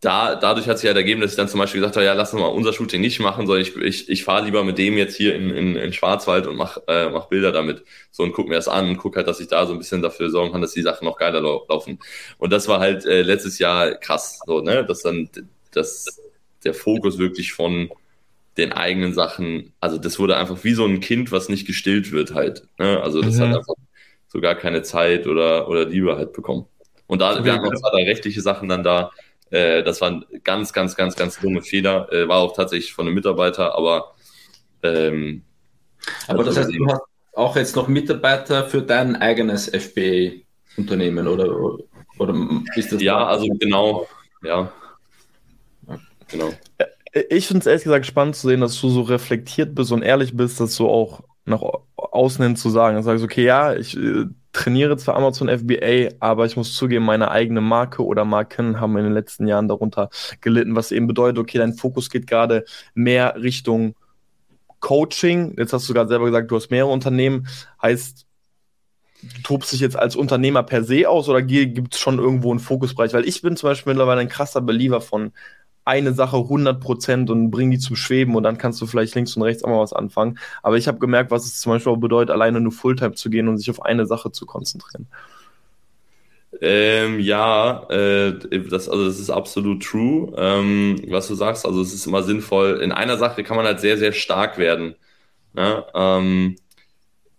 da, 0.00 0.36
dadurch 0.36 0.68
hat 0.68 0.78
sich 0.78 0.86
halt 0.86 0.96
ergeben, 0.96 1.20
dass 1.20 1.32
ich 1.32 1.36
dann 1.36 1.48
zum 1.48 1.58
Beispiel 1.58 1.80
gesagt 1.80 1.96
habe, 1.96 2.06
ja, 2.06 2.12
lass 2.12 2.32
uns 2.32 2.40
mal 2.40 2.46
unser 2.46 2.72
Shooting 2.72 3.00
nicht 3.00 3.18
machen, 3.18 3.48
sondern 3.48 3.62
ich, 3.62 3.76
ich, 3.76 4.08
ich 4.08 4.22
fahre 4.22 4.44
lieber 4.44 4.62
mit 4.62 4.78
dem 4.78 4.96
jetzt 4.96 5.16
hier 5.16 5.34
in, 5.34 5.50
in, 5.50 5.74
in 5.74 5.92
Schwarzwald 5.92 6.46
und 6.46 6.54
mach, 6.54 6.78
äh, 6.86 7.10
mach 7.10 7.26
Bilder 7.26 7.50
damit. 7.50 7.82
So 8.12 8.22
und 8.22 8.32
guck 8.32 8.48
mir 8.48 8.54
das 8.54 8.68
an 8.68 8.90
und 8.90 8.98
guck 8.98 9.16
halt, 9.16 9.26
dass 9.26 9.40
ich 9.40 9.48
da 9.48 9.66
so 9.66 9.72
ein 9.72 9.78
bisschen 9.78 10.02
dafür 10.02 10.30
sorgen 10.30 10.52
kann, 10.52 10.62
dass 10.62 10.74
die 10.74 10.82
Sachen 10.82 11.04
noch 11.04 11.16
geiler 11.16 11.40
laufen. 11.40 11.98
Und 12.38 12.52
das 12.52 12.68
war 12.68 12.78
halt 12.78 13.04
äh, 13.06 13.22
letztes 13.22 13.58
Jahr 13.58 13.96
krass, 13.96 14.38
so, 14.46 14.60
ne, 14.60 14.84
dass 14.84 15.02
dann 15.02 15.28
dass 15.72 16.20
der 16.62 16.74
Fokus 16.74 17.18
wirklich 17.18 17.52
von 17.52 17.90
den 18.56 18.72
eigenen 18.72 19.14
Sachen, 19.14 19.72
also 19.80 19.98
das 19.98 20.18
wurde 20.18 20.36
einfach 20.36 20.62
wie 20.64 20.74
so 20.74 20.84
ein 20.84 21.00
Kind, 21.00 21.32
was 21.32 21.48
nicht 21.48 21.66
gestillt 21.66 22.12
wird 22.12 22.34
halt. 22.34 22.66
Ne? 22.78 23.00
Also 23.02 23.22
das 23.22 23.36
mhm. 23.36 23.40
hat 23.40 23.56
einfach 23.56 23.74
so 24.28 24.40
gar 24.40 24.54
keine 24.54 24.82
Zeit 24.82 25.26
oder, 25.26 25.68
oder 25.68 25.86
Liebe 25.86 26.16
halt 26.16 26.32
bekommen. 26.32 26.66
Und 27.06 27.20
da, 27.20 27.32
okay. 27.32 27.44
wir 27.44 27.52
haben 27.54 27.62
noch 27.62 27.74
zwei 27.74 28.04
rechtliche 28.04 28.40
Sachen 28.40 28.68
dann 28.68 28.82
da. 28.82 29.10
Äh, 29.50 29.82
das 29.82 30.00
waren 30.00 30.24
ganz, 30.44 30.72
ganz, 30.72 30.96
ganz, 30.96 31.16
ganz 31.16 31.38
dumme 31.40 31.62
Fehler. 31.62 32.10
Äh, 32.12 32.28
war 32.28 32.38
auch 32.38 32.54
tatsächlich 32.54 32.92
von 32.92 33.06
einem 33.06 33.14
Mitarbeiter, 33.14 33.74
aber 33.74 34.14
ähm, 34.82 35.42
aber 36.26 36.44
das 36.44 36.56
heißt, 36.56 36.70
du 36.72 36.86
hast 36.86 37.02
auch 37.34 37.56
jetzt 37.56 37.76
noch 37.76 37.88
Mitarbeiter 37.88 38.64
für 38.64 38.82
dein 38.82 39.16
eigenes 39.16 39.68
FBA-Unternehmen 39.68 41.28
oder, 41.28 41.78
oder 42.18 42.34
ist 42.74 42.92
das? 42.92 43.02
Ja, 43.02 43.26
also 43.26 43.46
genau, 43.58 44.06
ja. 44.42 44.72
Genau. 46.28 46.52
Ich 47.12 47.46
finde 47.46 47.60
es 47.60 47.66
ehrlich 47.66 47.84
gesagt 47.84 48.06
spannend 48.06 48.36
zu 48.36 48.48
sehen, 48.48 48.60
dass 48.60 48.80
du 48.80 48.88
so 48.88 49.02
reflektiert 49.02 49.74
bist 49.74 49.92
und 49.92 50.02
ehrlich 50.02 50.34
bist, 50.36 50.60
dass 50.60 50.76
du 50.76 50.88
auch 50.88 51.20
nach 51.44 51.62
außen 51.96 52.42
hin 52.42 52.56
zu 52.56 52.70
sagen. 52.70 52.94
Dann 52.94 53.04
sagst 53.04 53.22
du, 53.22 53.26
okay, 53.26 53.44
ja, 53.44 53.74
ich 53.74 53.96
äh, 53.96 54.26
trainiere 54.52 54.96
zwar 54.96 55.16
Amazon 55.16 55.48
FBA, 55.48 56.14
aber 56.20 56.46
ich 56.46 56.56
muss 56.56 56.74
zugeben, 56.74 57.04
meine 57.04 57.30
eigene 57.30 57.60
Marke 57.60 58.04
oder 58.04 58.24
Marken 58.24 58.80
haben 58.80 58.96
in 58.96 59.04
den 59.04 59.12
letzten 59.12 59.46
Jahren 59.46 59.68
darunter 59.68 60.10
gelitten, 60.40 60.76
was 60.76 60.92
eben 60.92 61.06
bedeutet, 61.06 61.38
okay, 61.38 61.58
dein 61.58 61.74
Fokus 61.74 62.10
geht 62.10 62.26
gerade 62.26 62.64
mehr 62.94 63.34
Richtung 63.36 63.94
Coaching. 64.80 65.54
Jetzt 65.58 65.72
hast 65.72 65.88
du 65.88 65.94
gerade 65.94 66.08
selber 66.08 66.26
gesagt, 66.26 66.50
du 66.50 66.56
hast 66.56 66.70
mehrere 66.70 66.90
Unternehmen. 66.90 67.46
Heißt, 67.80 68.26
du 69.22 69.42
tobst 69.42 69.72
dich 69.72 69.80
jetzt 69.80 69.96
als 69.96 70.16
Unternehmer 70.16 70.62
per 70.64 70.84
se 70.84 71.08
aus 71.08 71.28
oder 71.28 71.42
gibt 71.42 71.94
es 71.94 72.00
schon 72.00 72.18
irgendwo 72.18 72.50
einen 72.50 72.60
Fokusbereich? 72.60 73.12
Weil 73.14 73.26
ich 73.26 73.42
bin 73.42 73.56
zum 73.56 73.70
Beispiel 73.70 73.92
mittlerweile 73.92 74.20
ein 74.20 74.28
krasser 74.28 74.60
Believer 74.60 75.00
von 75.00 75.32
eine 75.84 76.12
Sache 76.12 76.36
100% 76.36 77.30
und 77.30 77.50
bring 77.50 77.70
die 77.70 77.78
zum 77.78 77.96
Schweben 77.96 78.36
und 78.36 78.42
dann 78.42 78.58
kannst 78.58 78.80
du 78.80 78.86
vielleicht 78.86 79.14
links 79.14 79.36
und 79.36 79.42
rechts 79.42 79.64
auch 79.64 79.68
mal 79.68 79.80
was 79.80 79.92
anfangen. 79.92 80.38
Aber 80.62 80.76
ich 80.76 80.88
habe 80.88 80.98
gemerkt, 80.98 81.30
was 81.30 81.44
es 81.44 81.60
zum 81.60 81.72
Beispiel 81.72 81.92
auch 81.92 81.96
bedeutet, 81.96 82.30
alleine 82.30 82.60
nur 82.60 82.72
Fulltime 82.72 83.14
zu 83.14 83.30
gehen 83.30 83.48
und 83.48 83.58
sich 83.58 83.70
auf 83.70 83.82
eine 83.82 84.06
Sache 84.06 84.30
zu 84.32 84.46
konzentrieren. 84.46 85.06
Ähm, 86.60 87.18
ja, 87.18 87.88
äh, 87.90 88.38
das, 88.68 88.88
also 88.88 89.06
das 89.06 89.18
ist 89.18 89.30
absolut 89.30 89.82
true, 89.82 90.32
ähm, 90.36 91.02
was 91.08 91.26
du 91.28 91.34
sagst. 91.34 91.66
Also 91.66 91.80
es 91.80 91.92
ist 91.94 92.06
immer 92.06 92.22
sinnvoll. 92.22 92.80
In 92.82 92.92
einer 92.92 93.16
Sache 93.16 93.42
kann 93.42 93.56
man 93.56 93.66
halt 93.66 93.80
sehr, 93.80 93.96
sehr 93.98 94.12
stark 94.12 94.58
werden. 94.58 94.94
Ne? 95.54 95.84
Ähm, 95.94 96.56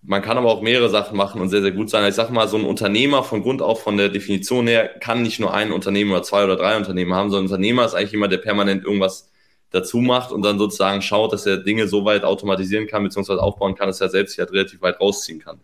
man 0.05 0.21
kann 0.21 0.37
aber 0.37 0.49
auch 0.49 0.61
mehrere 0.61 0.89
Sachen 0.89 1.15
machen 1.15 1.41
und 1.41 1.49
sehr, 1.49 1.61
sehr 1.61 1.71
gut 1.71 1.89
sein. 1.89 2.07
Ich 2.07 2.15
sag 2.15 2.29
mal, 2.29 2.47
so 2.47 2.57
ein 2.57 2.65
Unternehmer 2.65 3.23
von 3.23 3.41
Grund 3.41 3.61
auf, 3.61 3.81
von 3.83 3.97
der 3.97 4.09
Definition 4.09 4.67
her, 4.67 4.89
kann 4.99 5.21
nicht 5.23 5.39
nur 5.39 5.53
ein 5.53 5.71
Unternehmen 5.71 6.11
oder 6.11 6.23
zwei 6.23 6.43
oder 6.43 6.57
drei 6.57 6.75
Unternehmen 6.75 7.13
haben, 7.13 7.29
sondern 7.29 7.45
ein 7.45 7.51
Unternehmer 7.51 7.85
ist 7.85 7.93
eigentlich 7.93 8.11
jemand, 8.11 8.33
der 8.33 8.39
permanent 8.39 8.83
irgendwas 8.83 9.31
dazu 9.71 9.99
macht 9.99 10.31
und 10.31 10.43
dann 10.43 10.59
sozusagen 10.59 11.01
schaut, 11.01 11.33
dass 11.33 11.45
er 11.45 11.57
Dinge 11.57 11.87
so 11.87 12.05
weit 12.05 12.23
automatisieren 12.23 12.85
kann, 12.85 13.03
beziehungsweise 13.03 13.41
aufbauen 13.41 13.75
kann, 13.75 13.87
dass 13.87 14.01
er 14.01 14.09
selbst 14.09 14.33
sich 14.33 14.39
halt 14.39 14.51
relativ 14.51 14.81
weit 14.81 14.99
rausziehen 14.99 15.39
kann. 15.39 15.59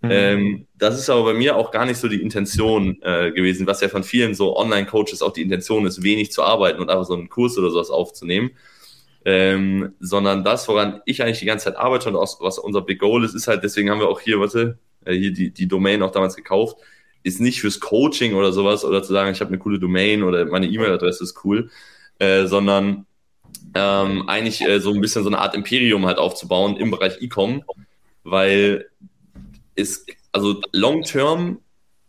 Mhm. 0.00 0.10
Ähm, 0.10 0.66
das 0.76 0.98
ist 0.98 1.08
aber 1.08 1.24
bei 1.24 1.34
mir 1.34 1.56
auch 1.56 1.70
gar 1.70 1.86
nicht 1.86 1.98
so 1.98 2.08
die 2.08 2.20
Intention 2.20 2.98
äh, 3.02 3.32
gewesen, 3.32 3.66
was 3.66 3.80
ja 3.80 3.88
von 3.88 4.02
vielen 4.02 4.34
so 4.34 4.56
Online-Coaches 4.56 5.22
auch 5.22 5.32
die 5.32 5.42
Intention 5.42 5.86
ist, 5.86 6.02
wenig 6.02 6.32
zu 6.32 6.42
arbeiten 6.42 6.80
und 6.80 6.90
einfach 6.90 7.04
so 7.04 7.14
einen 7.14 7.28
Kurs 7.28 7.56
oder 7.56 7.70
sowas 7.70 7.90
aufzunehmen. 7.90 8.50
Ähm, 9.26 9.94
sondern 10.00 10.44
das, 10.44 10.68
woran 10.68 11.00
ich 11.06 11.22
eigentlich 11.22 11.38
die 11.38 11.46
ganze 11.46 11.66
Zeit 11.66 11.76
arbeite 11.76 12.10
und 12.10 12.16
auch, 12.16 12.40
was 12.40 12.58
unser 12.58 12.82
Big 12.82 12.98
Goal 12.98 13.24
ist, 13.24 13.34
ist 13.34 13.48
halt, 13.48 13.64
deswegen 13.64 13.90
haben 13.90 14.00
wir 14.00 14.08
auch 14.08 14.20
hier, 14.20 14.38
warte, 14.38 14.78
äh, 15.04 15.14
hier 15.14 15.32
die, 15.32 15.50
die 15.50 15.66
Domain 15.66 16.02
auch 16.02 16.10
damals 16.10 16.36
gekauft, 16.36 16.76
ist 17.22 17.40
nicht 17.40 17.60
fürs 17.60 17.80
Coaching 17.80 18.34
oder 18.34 18.52
sowas 18.52 18.84
oder 18.84 19.02
zu 19.02 19.12
sagen, 19.12 19.32
ich 19.32 19.40
habe 19.40 19.48
eine 19.48 19.58
coole 19.58 19.78
Domain 19.78 20.22
oder 20.22 20.44
meine 20.44 20.66
E-Mail-Adresse 20.66 21.24
ist 21.24 21.42
cool, 21.44 21.70
äh, 22.18 22.44
sondern 22.46 23.06
ähm, 23.74 24.28
eigentlich 24.28 24.60
äh, 24.60 24.78
so 24.78 24.92
ein 24.92 25.00
bisschen 25.00 25.22
so 25.22 25.30
eine 25.30 25.38
Art 25.38 25.54
Imperium 25.54 26.04
halt 26.06 26.18
aufzubauen 26.18 26.76
im 26.76 26.90
Bereich 26.90 27.20
E-Com, 27.20 27.64
weil 28.24 28.90
ist, 29.74 30.06
also 30.32 30.60
long-term 30.72 31.58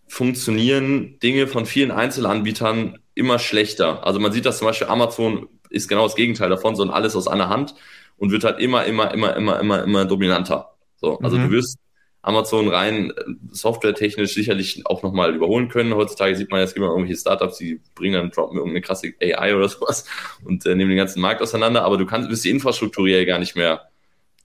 funktionieren 0.08 1.18
Dinge 1.20 1.48
von 1.48 1.66
vielen 1.66 1.92
Einzelanbietern 1.92 3.00
immer 3.16 3.40
schlechter. 3.40 4.06
Also 4.06 4.20
man 4.20 4.32
sieht 4.32 4.46
das 4.46 4.60
zum 4.60 4.68
Beispiel, 4.68 4.88
Amazon 4.88 5.48
ist 5.76 5.88
genau 5.88 6.04
das 6.04 6.16
Gegenteil 6.16 6.50
davon, 6.50 6.76
sondern 6.76 6.96
alles 6.96 7.16
aus 7.16 7.28
einer 7.28 7.50
Hand 7.50 7.76
und 8.18 8.32
wird 8.32 8.44
halt 8.44 8.60
immer, 8.60 8.86
immer, 8.86 9.14
immer, 9.14 9.36
immer, 9.36 9.60
immer, 9.60 9.84
immer 9.84 10.06
dominanter. 10.06 10.72
So, 10.98 11.20
also 11.20 11.38
mhm. 11.38 11.44
du 11.44 11.52
wirst 11.52 11.78
Amazon 12.22 12.70
rein 12.70 13.12
äh, 13.12 13.14
softwaretechnisch 13.52 14.34
sicherlich 14.34 14.82
auch 14.86 15.04
nochmal 15.04 15.36
überholen 15.36 15.70
können. 15.70 15.94
Heutzutage 15.94 16.36
sieht 16.36 16.50
man, 16.50 16.62
es 16.62 16.74
gibt 16.74 16.84
immer 16.84 16.94
irgendwelche 16.94 17.20
Startups, 17.20 17.58
die 17.58 17.82
bringen 17.94 18.16
dann 18.16 18.32
droppen 18.32 18.58
irgendeine 18.58 18.82
krasse 18.82 19.14
AI 19.22 19.56
oder 19.56 19.70
sowas 19.70 20.06
und 20.44 20.66
äh, 20.66 20.76
nehmen 20.76 20.90
den 20.90 20.98
ganzen 20.98 21.22
Markt 21.22 21.42
auseinander, 21.42 21.84
aber 21.84 21.98
du 21.98 22.06
kannst, 22.06 22.30
wirst 22.30 22.46
die 22.46 22.50
Infrastruktur 22.50 23.08
ja 23.08 23.24
gar 23.26 23.40
nicht 23.40 23.56
mehr 23.56 23.90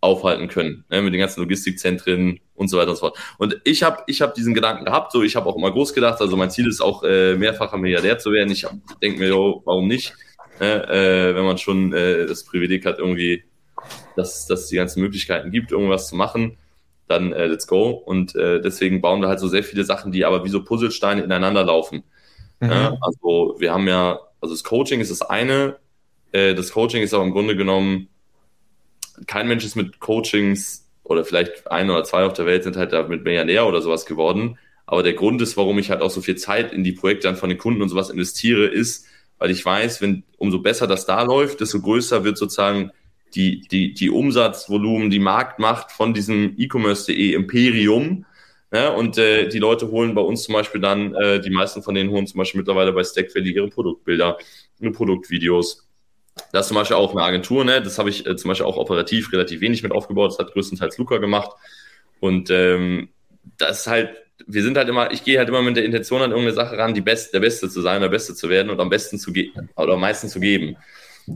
aufhalten 0.03 0.49
können, 0.49 0.85
ne, 0.89 1.03
mit 1.03 1.13
den 1.13 1.21
ganzen 1.21 1.41
Logistikzentren 1.41 2.41
und 2.55 2.69
so 2.69 2.79
weiter 2.79 2.91
und 2.91 2.97
so 2.97 3.01
fort. 3.01 3.19
Und 3.39 3.61
ich 3.65 3.83
habe 3.83 4.03
ich 4.07 4.23
hab 4.23 4.35
diesen 4.35 4.55
Gedanken 4.55 4.85
gehabt, 4.87 5.13
so 5.13 5.23
ich 5.23 5.37
habe 5.37 5.47
auch 5.47 5.57
immer 5.57 5.71
groß 5.71 5.93
gedacht, 5.93 6.21
also 6.21 6.37
mein 6.37 6.51
Ziel 6.51 6.69
ist 6.69 6.81
auch 6.81 7.03
äh, 7.03 7.37
mehrfacher 7.37 7.77
Milliardär 7.77 8.19
zu 8.19 8.33
werden. 8.33 8.51
Ich 8.51 8.67
denke 9.03 9.19
mir, 9.19 9.29
jo, 9.29 9.63
warum 9.65 9.89
nicht, 9.89 10.15
äh, 10.67 11.35
wenn 11.35 11.45
man 11.45 11.59
schon 11.59 11.93
äh, 11.93 12.27
das 12.27 12.45
Privileg 12.45 12.85
hat, 12.87 12.99
irgendwie, 12.99 13.45
dass, 14.17 14.47
dass 14.47 14.61
es 14.61 14.69
die 14.69 14.77
ganzen 14.77 15.01
Möglichkeiten 15.01 15.51
gibt, 15.51 15.73
irgendwas 15.73 16.09
zu 16.09 16.17
machen, 16.17 16.57
dann 17.09 17.33
äh, 17.33 17.47
let's 17.47 17.67
go. 17.67 17.91
Und 17.91 18.35
äh, 18.37 18.61
deswegen 18.61 19.01
bauen 19.01 19.21
wir 19.21 19.29
halt 19.29 19.41
so 19.41 19.49
sehr 19.49 19.65
viele 19.65 19.85
Sachen, 19.85 20.13
die 20.13 20.25
aber 20.25 20.45
wie 20.45 20.51
so 20.51 20.63
Puzzlesteine 20.63 21.23
ineinander 21.23 21.65
laufen. 21.65 22.05
Mhm. 22.61 22.69
Ne? 22.69 22.99
Also 23.01 23.57
wir 23.59 23.73
haben 23.73 23.89
ja, 23.89 24.21
also 24.41 24.55
das 24.55 24.65
Coaching 24.65 25.01
ist 25.01 25.11
das 25.11 25.23
eine, 25.23 25.77
äh, 26.33 26.55
das 26.55 26.73
Coaching 26.73 27.03
ist 27.03 27.15
aber 27.15 27.25
im 27.25 27.33
Grunde 27.33 27.57
genommen 27.57 28.09
kein 29.27 29.49
Mensch 29.49 29.65
ist 29.65 29.77
mit 29.77 30.01
Coachings 30.01 30.89
oder 31.03 31.25
vielleicht 31.25 31.71
ein 31.71 31.91
oder 31.91 32.05
zwei 32.05 32.25
auf 32.25 32.33
der 32.33 32.47
Welt 32.47 32.63
sind 32.65 32.77
halt 32.77 32.93
da 32.93 33.07
mit 33.07 33.25
Millionär 33.25 33.67
oder 33.67 33.83
sowas 33.83 34.07
geworden. 34.07 34.59
Aber 34.87 35.03
der 35.03 35.13
Grund 35.13 35.41
ist, 35.43 35.57
warum 35.57 35.79
ich 35.79 35.91
halt 35.91 36.03
auch 36.03 36.11
so 36.11 36.21
viel 36.21 36.37
Zeit 36.37 36.73
in 36.73 36.85
die 36.85 36.93
Projekte 36.93 37.29
dann 37.29 37.37
von 37.37 37.49
den 37.49 37.59
Kunden 37.59 37.83
und 37.83 37.89
sowas 37.89 38.11
investiere, 38.11 38.67
ist, 38.67 39.07
weil 39.41 39.51
ich 39.51 39.65
weiß, 39.65 40.01
wenn 40.01 40.23
umso 40.39 40.61
besser 40.61 40.87
das 40.87 41.07
da 41.07 41.23
läuft, 41.23 41.61
desto 41.61 41.81
größer 41.81 42.23
wird 42.23 42.39
sozusagen 42.39 42.93
die, 43.35 43.63
die, 43.63 43.95
die 43.95 44.11
Umsatzvolumen, 44.11 45.11
die 45.11 45.19
Marktmacht 45.19 45.91
von 45.91 46.15
diesem 46.15 46.55
e-commerce.de 46.57 47.33
Imperium. 47.33 48.27
Ja, 48.73 48.91
und 48.91 49.19
äh, 49.19 49.49
die 49.49 49.59
Leute 49.59 49.91
holen 49.91 50.15
bei 50.15 50.21
uns 50.21 50.45
zum 50.45 50.55
Beispiel 50.55 50.81
dann, 50.81 51.15
äh, 51.17 51.41
die 51.41 51.51
meisten 51.51 51.83
von 51.83 51.97
denen 51.97 52.11
holen 52.11 52.29
zum 52.29 52.39
Beispiel 52.39 52.61
mittlerweile 52.61 52.93
bei 52.93 53.03
Stack 53.03 53.35
Valley 53.35 53.51
ihre 53.51 53.69
Produktbilder, 53.69 54.39
ihre 54.79 54.93
Produktvideos, 54.93 55.89
das 56.53 56.63
ist 56.63 56.69
zum 56.69 56.77
Beispiel 56.77 56.97
auch 56.97 57.13
eine 57.13 57.23
Agentur, 57.23 57.65
ne? 57.65 57.83
Das 57.83 57.99
habe 57.99 58.11
ich 58.11 58.27
äh, 58.27 58.37
zum 58.37 58.49
Beispiel 58.49 58.67
auch 58.67 58.77
operativ 58.77 59.33
relativ 59.33 59.61
wenig 59.61 59.83
mit 59.83 59.93
aufgebaut. 59.93 60.33
Das 60.33 60.39
hat 60.39 60.53
größtenteils 60.53 60.99
Luca 60.99 61.19
gemacht. 61.19 61.51
Und 62.21 62.51
ähm, 62.51 63.09
das 63.59 63.81
ist 63.81 63.87
halt, 63.87 64.23
wir 64.47 64.63
sind 64.63 64.77
halt 64.77 64.89
immer, 64.89 65.11
ich 65.13 65.25
gehe 65.25 65.39
halt 65.39 65.49
immer 65.49 65.63
mit 65.63 65.77
der 65.77 65.85
Intention 65.85 66.23
an 66.23 66.31
irgendeine 66.31 66.55
Sache 66.55 66.77
ran, 66.77 66.95
die 66.95 67.01
Best, 67.01 67.35
der 67.35 67.41
Beste 67.41 67.69
zu 67.69 67.81
sein, 67.81 68.01
der 68.01 68.09
Beste 68.09 68.35
zu 68.35 68.49
werden 68.49 68.71
und 68.71 68.81
am 68.81 68.89
besten 68.89 69.19
zu 69.19 69.33
geben 69.33 69.69
oder 69.77 69.95
am 69.95 70.01
meisten 70.01 70.29
zu 70.29 70.41
geben. 70.41 70.77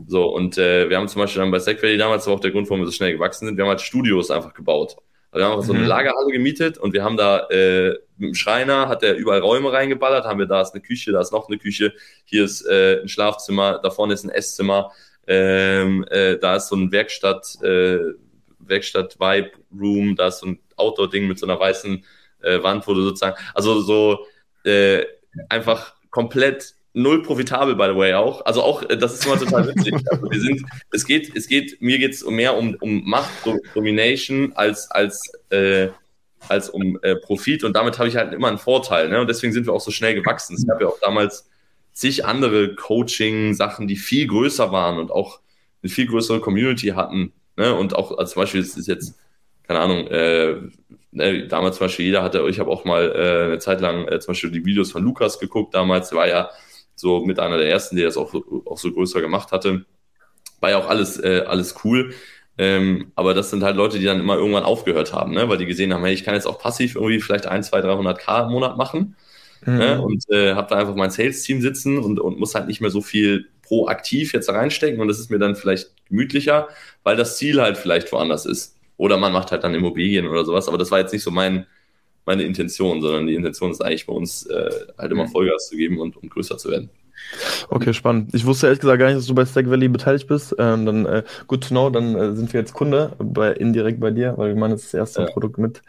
So, 0.07 0.25
und 0.25 0.57
äh, 0.57 0.89
wir 0.89 0.97
haben 0.97 1.07
zum 1.07 1.21
Beispiel 1.21 1.41
dann 1.41 1.51
bei 1.51 1.59
Valley 1.59 1.97
damals, 1.97 2.27
war 2.27 2.33
auch 2.33 2.39
der 2.39 2.51
Grund, 2.51 2.69
warum 2.69 2.81
wir 2.81 2.85
so 2.85 2.91
schnell 2.91 3.13
gewachsen 3.13 3.45
sind, 3.45 3.57
wir 3.57 3.63
haben 3.63 3.69
halt 3.69 3.81
Studios 3.81 4.31
einfach 4.31 4.53
gebaut. 4.53 4.97
Also 5.31 5.41
wir 5.41 5.45
haben 5.45 5.53
einfach 5.53 5.67
so 5.67 5.73
eine 5.73 5.83
mhm. 5.83 5.89
Lagerhalle 5.89 6.31
gemietet 6.31 6.77
und 6.77 6.93
wir 6.93 7.03
haben 7.03 7.17
da 7.17 7.47
äh, 7.49 7.89
mit 8.17 8.29
dem 8.29 8.35
Schreiner, 8.35 8.87
hat 8.87 9.03
er 9.03 9.15
überall 9.15 9.39
Räume 9.39 9.71
reingeballert, 9.71 10.25
haben 10.25 10.39
wir, 10.39 10.45
da 10.45 10.61
ist 10.61 10.73
eine 10.73 10.81
Küche, 10.81 11.11
da 11.11 11.21
ist 11.21 11.31
noch 11.31 11.47
eine 11.47 11.57
Küche, 11.57 11.93
hier 12.25 12.45
ist 12.45 12.65
äh, 12.65 13.01
ein 13.01 13.07
Schlafzimmer, 13.07 13.79
da 13.81 13.89
vorne 13.89 14.13
ist 14.13 14.23
ein 14.23 14.29
Esszimmer, 14.29 14.91
ähm, 15.27 16.05
äh, 16.09 16.37
da 16.37 16.55
ist 16.55 16.69
so 16.69 16.75
ein 16.75 16.91
Werkstatt, 16.91 17.57
äh, 17.63 17.99
Werkstatt-Vibe-Room, 18.59 20.15
da 20.15 20.27
ist 20.27 20.39
so 20.39 20.47
ein 20.47 20.59
Outdoor-Ding 20.77 21.27
mit 21.27 21.39
so 21.39 21.45
einer 21.45 21.59
weißen 21.59 22.03
äh, 22.45 22.63
Wand, 22.63 22.87
wo 22.87 22.93
du 22.93 23.01
sozusagen, 23.01 23.35
also 23.53 23.81
so 23.81 24.25
äh, 24.63 25.03
einfach 25.49 25.95
komplett 26.09 26.75
null 26.93 27.21
profitabel, 27.21 27.75
by 27.75 27.89
the 27.91 27.95
way, 27.95 28.13
auch. 28.13 28.45
Also 28.45 28.63
auch, 28.63 28.81
äh, 28.89 28.97
das 28.97 29.13
ist 29.13 29.25
immer 29.25 29.37
total 29.37 29.67
witzig. 29.75 29.93
Also 30.09 30.31
wir 30.31 30.39
sind, 30.39 30.61
es 30.91 31.05
geht, 31.05 31.35
es 31.35 31.47
geht, 31.47 31.81
mir 31.81 31.99
geht 31.99 32.13
es 32.13 32.25
mehr 32.25 32.57
um, 32.57 32.75
um 32.79 33.03
Macht, 33.07 33.29
Domination 33.73 34.53
als, 34.55 34.89
als, 34.89 35.31
äh, 35.49 35.89
als 36.47 36.69
um 36.69 36.97
äh, 37.01 37.15
Profit 37.15 37.63
und 37.63 37.75
damit 37.75 37.99
habe 37.99 38.07
ich 38.07 38.15
halt 38.15 38.33
immer 38.33 38.47
einen 38.47 38.57
Vorteil. 38.57 39.09
Ne? 39.09 39.19
Und 39.19 39.27
deswegen 39.27 39.51
sind 39.51 39.65
wir 39.65 39.73
auch 39.73 39.81
so 39.81 39.91
schnell 39.91 40.15
gewachsen. 40.15 40.55
Es 40.55 40.65
gab 40.65 40.79
ja 40.79 40.87
auch 40.87 40.99
damals 41.01 41.49
zig 41.91 42.25
andere 42.25 42.75
Coaching-Sachen, 42.75 43.87
die 43.87 43.95
viel 43.95 44.27
größer 44.27 44.71
waren 44.71 44.99
und 44.99 45.11
auch 45.11 45.39
eine 45.81 45.89
viel 45.89 46.07
größere 46.07 46.39
Community 46.39 46.89
hatten. 46.89 47.33
Ne? 47.57 47.73
Und 47.73 47.95
auch 47.95 48.17
als 48.17 48.31
zum 48.31 48.43
Beispiel, 48.43 48.61
es 48.61 48.77
ist 48.77 48.87
jetzt, 48.87 49.15
keine 49.67 49.79
Ahnung, 49.79 50.07
äh, 50.07 50.55
ne, 51.11 51.47
damals 51.47 51.77
zum 51.77 51.85
Beispiel 51.85 52.05
jeder 52.05 52.23
hatte, 52.23 52.45
ich 52.49 52.59
habe 52.59 52.69
auch 52.69 52.85
mal 52.85 53.11
äh, 53.11 53.43
eine 53.45 53.59
Zeit 53.59 53.81
lang 53.81 54.07
äh, 54.07 54.19
zum 54.19 54.33
Beispiel 54.33 54.51
die 54.51 54.65
Videos 54.65 54.91
von 54.91 55.03
Lukas 55.03 55.39
geguckt, 55.39 55.73
damals 55.73 56.13
war 56.13 56.27
ja 56.27 56.49
so 56.95 57.25
mit 57.25 57.39
einer 57.39 57.57
der 57.57 57.69
ersten, 57.69 57.95
die 57.95 58.03
das 58.03 58.17
auch, 58.17 58.33
auch 58.65 58.77
so 58.77 58.91
größer 58.91 59.21
gemacht 59.21 59.51
hatte. 59.51 59.85
War 60.61 60.69
ja 60.69 60.77
auch 60.77 60.87
alles, 60.87 61.19
äh, 61.21 61.43
alles 61.45 61.75
cool. 61.83 62.13
Ähm, 62.57 63.11
aber 63.15 63.33
das 63.33 63.49
sind 63.49 63.63
halt 63.63 63.75
Leute, 63.75 63.99
die 63.99 64.05
dann 64.05 64.21
immer 64.21 64.37
irgendwann 64.37 64.63
aufgehört 64.63 65.11
haben, 65.11 65.33
ne? 65.33 65.49
weil 65.49 65.57
die 65.57 65.65
gesehen 65.65 65.93
haben, 65.93 66.05
hey, 66.05 66.13
ich 66.13 66.23
kann 66.23 66.35
jetzt 66.35 66.47
auch 66.47 66.57
passiv 66.57 66.95
irgendwie 66.95 67.19
vielleicht 67.19 67.47
ein, 67.47 67.63
zwei, 67.63 67.81
300 67.81 68.17
K 68.17 68.43
im 68.43 68.51
Monat 68.51 68.77
machen 68.77 69.17
Ne? 69.65 69.71
Mhm. 69.71 69.77
Ne? 69.77 70.01
Und 70.01 70.29
äh, 70.29 70.53
habe 70.53 70.67
da 70.69 70.77
einfach 70.77 70.95
mein 70.95 71.09
Sales-Team 71.09 71.61
sitzen 71.61 71.97
und, 71.97 72.19
und 72.19 72.39
muss 72.39 72.55
halt 72.55 72.67
nicht 72.67 72.81
mehr 72.81 72.89
so 72.89 73.01
viel 73.01 73.47
proaktiv 73.63 74.33
jetzt 74.33 74.47
da 74.47 74.53
reinstecken 74.53 75.01
und 75.01 75.07
das 75.07 75.19
ist 75.19 75.31
mir 75.31 75.39
dann 75.39 75.55
vielleicht 75.55 75.89
gemütlicher, 76.07 76.67
weil 77.03 77.15
das 77.15 77.37
Ziel 77.37 77.61
halt 77.61 77.77
vielleicht 77.77 78.11
woanders 78.11 78.45
ist. 78.45 78.75
Oder 78.97 79.17
man 79.17 79.33
macht 79.33 79.51
halt 79.51 79.63
dann 79.63 79.75
Immobilien 79.75 80.27
oder 80.27 80.45
sowas, 80.45 80.67
aber 80.67 80.77
das 80.77 80.91
war 80.91 80.99
jetzt 80.99 81.11
nicht 81.11 81.23
so 81.23 81.31
mein, 81.31 81.65
meine 82.25 82.43
Intention, 82.43 83.01
sondern 83.01 83.27
die 83.27 83.35
Intention 83.35 83.71
ist 83.71 83.81
eigentlich 83.81 84.05
bei 84.05 84.13
uns 84.13 84.45
äh, 84.45 84.69
halt 84.97 85.11
immer 85.11 85.25
mhm. 85.25 85.31
Vollgas 85.31 85.69
zu 85.69 85.75
geben 85.75 85.99
und, 85.99 86.17
und 86.17 86.29
größer 86.29 86.57
zu 86.57 86.69
werden. 86.69 86.89
Okay, 87.69 87.93
spannend. 87.93 88.33
Ich 88.33 88.45
wusste 88.45 88.67
ehrlich 88.67 88.79
gesagt 88.79 88.99
gar 88.99 89.07
nicht, 89.07 89.17
dass 89.17 89.25
du 89.25 89.33
bei 89.33 89.45
Stack 89.45 89.69
Valley 89.69 89.87
beteiligt 89.87 90.27
bist. 90.27 90.55
Ähm, 90.59 90.85
dann 90.85 91.05
äh, 91.05 91.23
good 91.47 91.63
to 91.63 91.69
know, 91.69 91.89
dann 91.89 92.15
äh, 92.15 92.35
sind 92.35 92.53
wir 92.53 92.59
jetzt 92.59 92.73
Kunde 92.73 93.13
bei, 93.17 93.51
indirekt 93.53 93.99
bei 93.99 94.11
dir, 94.11 94.33
weil 94.37 94.51
ich 94.51 94.57
meine, 94.57 94.73
das 94.73 94.83
ist 94.83 94.93
das 94.93 94.99
erste 94.99 95.21
ja. 95.21 95.27
Produkt 95.27 95.57
mit 95.57 95.81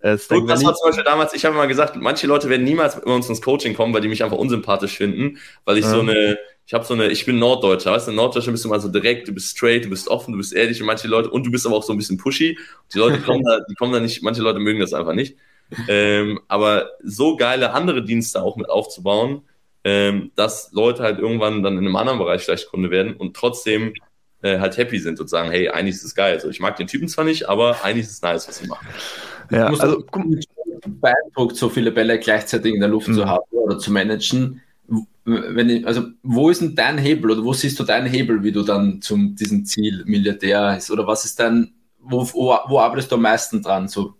äh, 0.00 0.16
Stack 0.16 0.38
Gut, 0.38 0.48
Valley. 0.48 0.60
Das 0.60 0.64
war 0.64 0.74
zum 0.74 0.88
Beispiel 0.88 1.04
damals, 1.04 1.34
ich 1.34 1.44
habe 1.44 1.54
immer 1.54 1.66
gesagt, 1.66 1.96
manche 1.96 2.26
Leute 2.26 2.48
werden 2.48 2.64
niemals 2.64 2.96
mit 2.96 3.06
uns 3.06 3.28
ins 3.28 3.42
Coaching 3.42 3.74
kommen, 3.74 3.92
weil 3.94 4.02
die 4.02 4.08
mich 4.08 4.22
einfach 4.22 4.36
unsympathisch 4.36 4.96
finden, 4.96 5.38
weil 5.64 5.78
ich 5.78 5.84
ja. 5.84 5.90
so 5.90 6.00
eine, 6.00 6.38
ich 6.66 6.72
habe 6.72 6.84
so 6.84 6.94
eine, 6.94 7.08
ich 7.08 7.26
bin 7.26 7.38
Norddeutscher, 7.38 7.92
weißt 7.92 8.06
du, 8.06 8.12
in 8.12 8.16
Norddeutscher 8.16 8.50
bist 8.50 8.64
du 8.64 8.68
mal 8.68 8.80
so 8.80 8.88
direkt, 8.88 9.28
du 9.28 9.32
bist 9.32 9.56
straight, 9.56 9.84
du 9.84 9.90
bist 9.90 10.08
offen, 10.08 10.32
du 10.32 10.38
bist 10.38 10.54
ehrlich 10.54 10.80
und 10.80 10.86
manche 10.86 11.08
Leute, 11.08 11.30
und 11.30 11.44
du 11.44 11.50
bist 11.50 11.66
aber 11.66 11.76
auch 11.76 11.82
so 11.82 11.92
ein 11.92 11.98
bisschen 11.98 12.16
pushy. 12.16 12.58
Die 12.92 12.98
Leute 12.98 13.18
kommen 13.20 13.44
da, 13.44 13.60
die 13.68 13.74
kommen 13.74 13.92
da 13.92 14.00
nicht, 14.00 14.22
manche 14.22 14.42
Leute 14.42 14.60
mögen 14.60 14.80
das 14.80 14.94
einfach 14.94 15.14
nicht. 15.14 15.36
Ähm, 15.88 16.40
aber 16.48 16.90
so 17.02 17.36
geile 17.36 17.72
andere 17.72 18.02
Dienste 18.02 18.42
auch 18.42 18.56
mit 18.56 18.68
aufzubauen, 18.68 19.42
ähm, 19.82 20.32
dass 20.36 20.72
Leute 20.72 21.02
halt 21.02 21.18
irgendwann 21.18 21.62
dann 21.62 21.74
in 21.74 21.84
einem 21.84 21.96
anderen 21.96 22.18
Bereich 22.18 22.42
vielleicht 22.42 22.68
Kunde 22.68 22.90
werden 22.90 23.14
und 23.14 23.36
trotzdem 23.36 23.92
äh, 24.42 24.58
halt 24.58 24.76
happy 24.76 24.98
sind 24.98 25.20
und 25.20 25.28
sagen, 25.28 25.50
hey, 25.50 25.68
eigentlich 25.68 25.96
ist 25.96 26.04
es 26.04 26.14
geil. 26.14 26.34
Also 26.34 26.48
ich 26.48 26.60
mag 26.60 26.76
den 26.76 26.86
Typen 26.86 27.08
zwar 27.08 27.24
nicht, 27.24 27.48
aber 27.48 27.84
eigentlich 27.84 28.06
ist 28.06 28.12
es 28.12 28.22
nice, 28.22 28.48
was 28.48 28.58
sie 28.58 28.66
machen. 28.66 28.86
Ja, 29.50 29.66
also 29.66 30.04
beeindruckt, 30.86 31.56
so 31.56 31.68
viele 31.68 31.92
Bälle 31.92 32.18
gleichzeitig 32.18 32.74
in 32.74 32.80
der 32.80 32.88
Luft 32.88 33.08
mhm. 33.08 33.14
zu 33.14 33.26
haben 33.26 33.44
oder 33.50 33.78
zu 33.78 33.92
managen. 33.92 34.62
Wenn 35.24 35.86
also 35.86 36.08
wo 36.22 36.50
ist 36.50 36.60
denn 36.60 36.74
dein 36.74 36.98
Hebel 36.98 37.30
oder 37.30 37.44
wo 37.44 37.52
siehst 37.52 37.78
du 37.78 37.84
deinen 37.84 38.06
Hebel, 38.06 38.42
wie 38.42 38.52
du 38.52 38.62
dann 38.62 39.00
zum 39.00 39.34
diesem 39.34 39.64
Ziel 39.64 40.04
Milliardär 40.06 40.76
ist 40.76 40.90
oder 40.90 41.06
was 41.06 41.24
ist 41.24 41.40
dein, 41.40 41.72
wo, 41.98 42.22
wo, 42.32 42.56
wo 42.68 42.78
arbeitest 42.78 43.10
du 43.10 43.16
am 43.16 43.22
meisten 43.22 43.62
dran? 43.62 43.88
So 43.88 44.14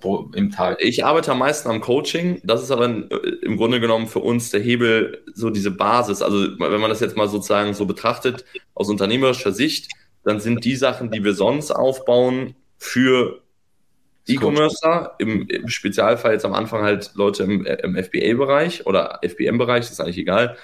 pro, 0.00 0.30
im 0.34 0.50
Tag? 0.50 0.78
Ich 0.80 1.04
arbeite 1.04 1.32
am 1.32 1.38
meisten 1.38 1.68
am 1.68 1.80
Coaching. 1.80 2.40
Das 2.42 2.62
ist 2.62 2.72
aber 2.72 2.86
im 2.86 3.56
Grunde 3.56 3.80
genommen 3.80 4.08
für 4.08 4.18
uns 4.18 4.50
der 4.50 4.60
Hebel, 4.60 5.22
so 5.32 5.50
diese 5.50 5.70
Basis. 5.70 6.22
Also 6.22 6.58
wenn 6.58 6.80
man 6.80 6.90
das 6.90 7.00
jetzt 7.00 7.16
mal 7.16 7.28
sozusagen 7.28 7.74
so 7.74 7.86
betrachtet, 7.86 8.44
aus 8.74 8.88
unternehmerischer 8.88 9.52
Sicht, 9.52 9.88
dann 10.24 10.40
sind 10.40 10.64
die 10.64 10.76
Sachen, 10.76 11.12
die 11.12 11.22
wir 11.22 11.34
sonst 11.34 11.70
aufbauen, 11.70 12.56
für 12.78 13.42
E-Commercer, 14.28 15.14
im, 15.18 15.46
im, 15.48 15.68
Spezialfall 15.68 16.32
jetzt 16.32 16.44
am 16.44 16.54
Anfang 16.54 16.82
halt 16.82 17.12
Leute 17.14 17.44
im, 17.44 17.64
im 17.64 17.96
FBA-Bereich 17.96 18.86
oder 18.86 19.20
FBM-Bereich, 19.22 19.90
ist 19.90 20.00
eigentlich 20.00 20.18
egal. 20.18 20.56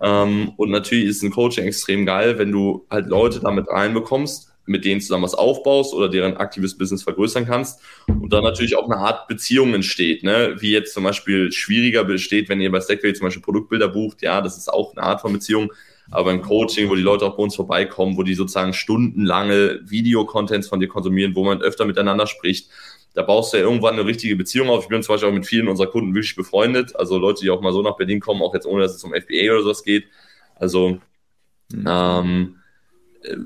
Ähm, 0.00 0.52
und 0.56 0.70
natürlich 0.70 1.06
ist 1.06 1.22
ein 1.22 1.30
Coaching 1.30 1.66
extrem 1.66 2.06
geil, 2.06 2.38
wenn 2.38 2.50
du 2.50 2.86
halt 2.90 3.06
Leute 3.06 3.40
damit 3.40 3.68
reinbekommst, 3.68 4.52
mit 4.66 4.84
denen 4.84 5.00
zusammen 5.00 5.24
was 5.24 5.34
aufbaust 5.34 5.92
oder 5.92 6.08
deren 6.08 6.38
aktives 6.38 6.78
Business 6.78 7.02
vergrößern 7.02 7.46
kannst 7.46 7.80
und 8.08 8.32
dann 8.32 8.42
natürlich 8.42 8.76
auch 8.76 8.88
eine 8.88 8.96
Art 8.96 9.28
Beziehung 9.28 9.74
entsteht, 9.74 10.22
ne? 10.22 10.56
wie 10.58 10.70
jetzt 10.70 10.94
zum 10.94 11.04
Beispiel 11.04 11.52
schwieriger 11.52 12.04
besteht, 12.04 12.48
wenn 12.48 12.60
ihr 12.60 12.72
bei 12.72 12.80
Stackway 12.80 13.12
zum 13.12 13.26
Beispiel 13.26 13.42
Produktbilder 13.42 13.88
bucht, 13.88 14.22
ja, 14.22 14.40
das 14.40 14.56
ist 14.56 14.72
auch 14.72 14.96
eine 14.96 15.02
Art 15.02 15.20
von 15.20 15.34
Beziehung, 15.34 15.70
aber 16.10 16.32
im 16.32 16.42
Coaching, 16.42 16.88
wo 16.88 16.94
die 16.94 17.02
Leute 17.02 17.24
auch 17.24 17.36
bei 17.36 17.42
uns 17.42 17.56
vorbeikommen, 17.56 18.16
wo 18.16 18.22
die 18.22 18.34
sozusagen 18.34 18.72
stundenlange 18.72 19.80
Videocontents 19.84 20.68
von 20.68 20.80
dir 20.80 20.88
konsumieren, 20.88 21.34
wo 21.34 21.44
man 21.44 21.62
öfter 21.62 21.84
miteinander 21.86 22.26
spricht, 22.26 22.68
da 23.14 23.22
baust 23.22 23.52
du 23.52 23.58
ja 23.58 23.62
irgendwann 23.62 23.94
eine 23.94 24.04
richtige 24.04 24.36
Beziehung 24.36 24.68
auf. 24.68 24.84
Ich 24.84 24.88
bin 24.88 25.02
zum 25.02 25.14
Beispiel 25.14 25.28
auch 25.30 25.34
mit 25.34 25.46
vielen 25.46 25.68
unserer 25.68 25.86
Kunden 25.86 26.14
wirklich 26.14 26.36
befreundet, 26.36 26.94
also 26.96 27.16
Leute, 27.16 27.42
die 27.42 27.50
auch 27.50 27.60
mal 27.60 27.72
so 27.72 27.80
nach 27.80 27.96
Berlin 27.96 28.20
kommen, 28.20 28.42
auch 28.42 28.54
jetzt 28.54 28.66
ohne, 28.66 28.82
dass 28.82 28.94
es 28.94 29.04
um 29.04 29.14
FBA 29.14 29.52
oder 29.52 29.62
sowas 29.62 29.84
geht. 29.84 30.06
Also 30.56 30.98
mhm. 31.72 31.86
ähm, 31.88 32.56
äh, 33.22 33.36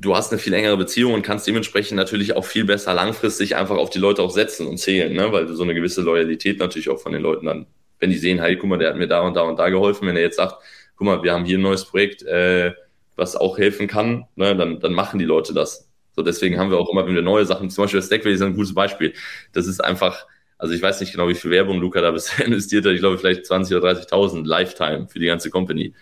du 0.00 0.14
hast 0.14 0.32
eine 0.32 0.38
viel 0.38 0.52
engere 0.52 0.76
Beziehung 0.76 1.14
und 1.14 1.22
kannst 1.22 1.46
dementsprechend 1.46 1.96
natürlich 1.96 2.36
auch 2.36 2.44
viel 2.44 2.64
besser 2.64 2.94
langfristig 2.94 3.56
einfach 3.56 3.76
auf 3.76 3.90
die 3.90 3.98
Leute 3.98 4.22
auch 4.22 4.30
setzen 4.30 4.66
und 4.66 4.78
zählen, 4.78 5.12
ne? 5.12 5.32
weil 5.32 5.46
du 5.46 5.54
so 5.54 5.64
eine 5.64 5.74
gewisse 5.74 6.02
Loyalität 6.02 6.60
natürlich 6.60 6.88
auch 6.88 7.00
von 7.00 7.12
den 7.12 7.22
Leuten 7.22 7.46
dann, 7.46 7.66
wenn 7.98 8.10
die 8.10 8.18
sehen, 8.18 8.40
hey, 8.40 8.56
guck 8.56 8.70
mal, 8.70 8.78
der 8.78 8.90
hat 8.90 8.96
mir 8.96 9.08
da 9.08 9.22
und 9.22 9.34
da 9.34 9.42
und 9.42 9.58
da 9.58 9.68
geholfen, 9.68 10.06
wenn 10.06 10.16
er 10.16 10.22
jetzt 10.22 10.36
sagt, 10.36 10.62
guck 10.96 11.06
mal, 11.06 11.22
wir 11.24 11.32
haben 11.32 11.44
hier 11.44 11.58
ein 11.58 11.62
neues 11.62 11.84
Projekt, 11.84 12.22
äh, 12.22 12.72
was 13.16 13.34
auch 13.34 13.58
helfen 13.58 13.88
kann, 13.88 14.26
ne? 14.36 14.54
dann, 14.54 14.78
dann 14.78 14.92
machen 14.92 15.18
die 15.18 15.24
Leute 15.24 15.52
das. 15.52 15.87
So, 16.18 16.24
deswegen 16.24 16.58
haben 16.58 16.72
wir 16.72 16.78
auch 16.78 16.90
immer, 16.90 17.06
wenn 17.06 17.14
wir 17.14 17.22
neue 17.22 17.46
Sachen, 17.46 17.70
zum 17.70 17.84
Beispiel 17.84 18.00
das 18.00 18.06
Stackway 18.06 18.32
ist 18.32 18.42
ein 18.42 18.56
gutes 18.56 18.74
Beispiel. 18.74 19.12
Das 19.52 19.68
ist 19.68 19.78
einfach, 19.78 20.26
also 20.58 20.74
ich 20.74 20.82
weiß 20.82 20.98
nicht 21.00 21.12
genau, 21.12 21.28
wie 21.28 21.36
viel 21.36 21.52
Werbung 21.52 21.78
Luca 21.78 22.00
da 22.00 22.10
bisher 22.10 22.44
investiert 22.46 22.84
hat. 22.84 22.92
Ich 22.92 22.98
glaube, 22.98 23.18
vielleicht 23.18 23.46
20 23.46 23.76
oder 23.76 23.92
30.000 23.92 24.44
Lifetime 24.44 25.06
für 25.06 25.20
die 25.20 25.26
ganze 25.26 25.48
Company. 25.48 25.94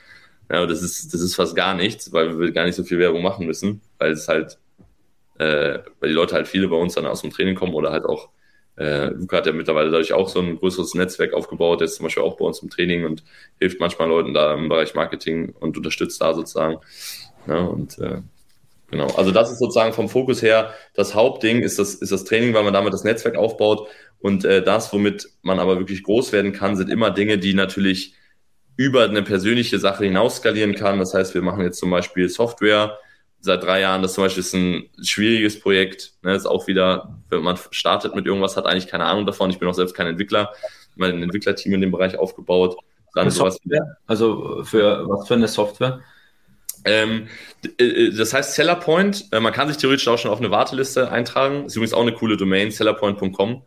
Ja, 0.50 0.64
das 0.64 0.80
ist, 0.82 1.12
das 1.12 1.20
ist 1.20 1.34
fast 1.34 1.54
gar 1.54 1.74
nichts, 1.74 2.14
weil 2.14 2.38
wir 2.38 2.50
gar 2.52 2.64
nicht 2.64 2.76
so 2.76 2.82
viel 2.82 2.98
Werbung 2.98 3.22
machen 3.22 3.46
müssen, 3.46 3.82
weil 3.98 4.12
es 4.12 4.26
halt, 4.26 4.56
äh, 5.38 5.80
weil 6.00 6.08
die 6.08 6.14
Leute 6.14 6.34
halt 6.34 6.48
viele 6.48 6.68
bei 6.68 6.76
uns 6.76 6.94
dann 6.94 7.04
aus 7.06 7.20
dem 7.20 7.30
Training 7.30 7.54
kommen 7.54 7.74
oder 7.74 7.90
halt 7.92 8.06
auch, 8.06 8.30
äh, 8.78 9.08
Luca 9.08 9.36
hat 9.36 9.46
ja 9.46 9.52
mittlerweile 9.52 9.90
dadurch 9.90 10.14
auch 10.14 10.30
so 10.30 10.40
ein 10.40 10.56
größeres 10.56 10.94
Netzwerk 10.94 11.34
aufgebaut, 11.34 11.80
der 11.80 11.86
ist 11.86 11.96
zum 11.96 12.04
Beispiel 12.04 12.22
auch 12.22 12.38
bei 12.38 12.46
uns 12.46 12.60
im 12.60 12.70
Training 12.70 13.04
und 13.04 13.22
hilft 13.60 13.80
manchmal 13.80 14.08
Leuten 14.08 14.32
da 14.32 14.54
im 14.54 14.70
Bereich 14.70 14.94
Marketing 14.94 15.50
und 15.60 15.76
unterstützt 15.76 16.22
da 16.22 16.32
sozusagen. 16.32 16.78
Ja, 17.46 17.58
und 17.58 17.98
äh, 17.98 18.22
genau, 18.88 19.06
also 19.16 19.30
das 19.30 19.50
ist 19.50 19.58
sozusagen 19.58 19.92
vom 19.92 20.08
Fokus 20.08 20.42
her 20.42 20.74
das 20.94 21.14
Hauptding, 21.14 21.62
ist 21.62 21.78
das, 21.78 21.94
ist 21.94 22.12
das 22.12 22.24
Training, 22.24 22.54
weil 22.54 22.64
man 22.64 22.72
damit 22.72 22.92
das 22.92 23.04
Netzwerk 23.04 23.36
aufbaut. 23.36 23.88
Und 24.18 24.44
äh, 24.44 24.62
das, 24.62 24.92
womit 24.92 25.28
man 25.42 25.58
aber 25.58 25.78
wirklich 25.78 26.02
groß 26.02 26.32
werden 26.32 26.52
kann, 26.52 26.76
sind 26.76 26.90
immer 26.90 27.10
Dinge, 27.10 27.38
die 27.38 27.54
natürlich 27.54 28.14
über 28.76 29.04
eine 29.04 29.22
persönliche 29.22 29.78
Sache 29.78 30.04
hinaus 30.04 30.36
skalieren 30.36 30.74
kann. 30.74 30.98
Das 30.98 31.14
heißt, 31.14 31.34
wir 31.34 31.42
machen 31.42 31.62
jetzt 31.62 31.78
zum 31.78 31.90
Beispiel 31.90 32.28
Software 32.28 32.98
seit 33.40 33.62
drei 33.62 33.80
Jahren. 33.80 34.02
Das 34.02 34.14
zum 34.14 34.24
Beispiel 34.24 34.42
ist 34.42 34.54
ein 34.54 34.90
schwieriges 35.02 35.58
Projekt. 35.60 36.14
Ne? 36.22 36.34
Ist 36.34 36.46
auch 36.46 36.66
wieder, 36.66 37.18
wenn 37.30 37.42
man 37.42 37.58
startet 37.70 38.14
mit 38.14 38.26
irgendwas, 38.26 38.56
hat 38.56 38.66
eigentlich 38.66 38.88
keine 38.88 39.04
Ahnung 39.04 39.24
davon. 39.24 39.50
Ich 39.50 39.58
bin 39.58 39.68
auch 39.68 39.74
selbst 39.74 39.94
kein 39.94 40.06
Entwickler. 40.06 40.52
Mein 40.94 41.22
Entwicklerteam 41.22 41.74
in 41.74 41.80
dem 41.80 41.90
Bereich 41.90 42.18
aufgebaut. 42.18 42.76
Dann 43.14 43.30
sowas 43.30 43.58
also 44.06 44.62
für 44.64 45.08
was 45.08 45.26
für 45.26 45.34
eine 45.34 45.48
Software? 45.48 46.00
Ähm, 46.86 47.28
äh, 47.78 48.10
das 48.10 48.32
heißt 48.32 48.54
Sellerpoint. 48.54 49.26
Äh, 49.32 49.40
man 49.40 49.52
kann 49.52 49.68
sich 49.68 49.76
theoretisch 49.76 50.08
auch 50.08 50.18
schon 50.18 50.30
auf 50.30 50.38
eine 50.38 50.50
Warteliste 50.50 51.10
eintragen. 51.10 51.66
Ist 51.66 51.76
übrigens 51.76 51.94
auch 51.94 52.02
eine 52.02 52.12
coole 52.12 52.36
Domain, 52.36 52.70
sellerpoint.com. 52.70 53.62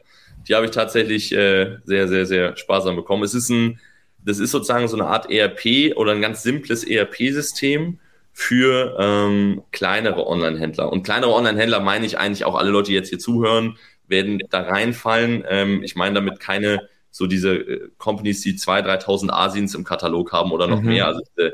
Die 0.47 0.55
habe 0.55 0.65
ich 0.65 0.71
tatsächlich 0.71 1.31
äh, 1.33 1.77
sehr, 1.83 2.07
sehr, 2.07 2.25
sehr 2.25 2.57
sparsam 2.57 2.95
bekommen. 2.95 3.23
Es 3.23 3.33
ist 3.33 3.49
ein 3.49 3.79
das 4.25 4.39
ist 4.39 4.51
sozusagen 4.51 4.87
so 4.87 4.97
eine 4.97 5.07
Art 5.07 5.31
ERP 5.31 5.95
oder 5.95 6.11
ein 6.11 6.21
ganz 6.21 6.43
simples 6.43 6.83
ERP-System 6.83 7.99
für 8.33 8.95
ähm, 8.99 9.63
kleinere 9.71 10.27
Online-Händler. 10.27 10.91
Und 10.91 11.03
kleinere 11.03 11.33
Online-Händler 11.33 11.79
meine 11.79 12.05
ich 12.05 12.17
eigentlich 12.17 12.45
auch 12.45 12.55
alle 12.55 12.69
Leute, 12.69 12.89
die 12.89 12.95
jetzt 12.95 13.09
hier 13.09 13.19
zuhören, 13.19 13.77
werden 14.07 14.41
da 14.49 14.61
reinfallen. 14.61 15.43
Ähm, 15.47 15.83
ich 15.83 15.95
meine 15.95 16.15
damit 16.15 16.39
keine 16.39 16.87
so 17.11 17.27
diese 17.27 17.55
äh, 17.55 17.89
Companies, 17.97 18.41
die 18.41 18.53
2.000, 18.53 19.03
3.000 19.03 19.29
Asiens 19.31 19.75
im 19.75 19.83
Katalog 19.83 20.31
haben 20.31 20.51
oder 20.51 20.67
noch 20.67 20.81
mhm. 20.81 20.89
mehr, 20.89 21.07
also 21.07 21.21
diese 21.21 21.53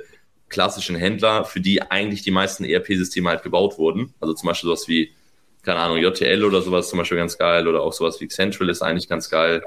klassischen 0.49 0.95
Händler, 0.95 1.45
für 1.45 1.59
die 1.59 1.81
eigentlich 1.81 2.21
die 2.21 2.31
meisten 2.31 2.65
ERP-Systeme 2.65 3.29
halt 3.29 3.43
gebaut 3.43 3.77
wurden. 3.77 4.13
Also 4.19 4.33
zum 4.33 4.47
Beispiel 4.47 4.67
sowas 4.67 4.87
wie, 4.87 5.11
keine 5.63 5.79
Ahnung, 5.79 5.97
JTL 5.97 6.43
oder 6.43 6.61
sowas 6.61 6.89
zum 6.89 6.99
Beispiel 6.99 7.17
ganz 7.17 7.37
geil 7.37 7.67
oder 7.67 7.81
auch 7.81 7.93
sowas 7.93 8.21
wie 8.21 8.27
Central 8.27 8.69
ist 8.69 8.81
eigentlich 8.81 9.09
ganz 9.09 9.29
geil. 9.29 9.63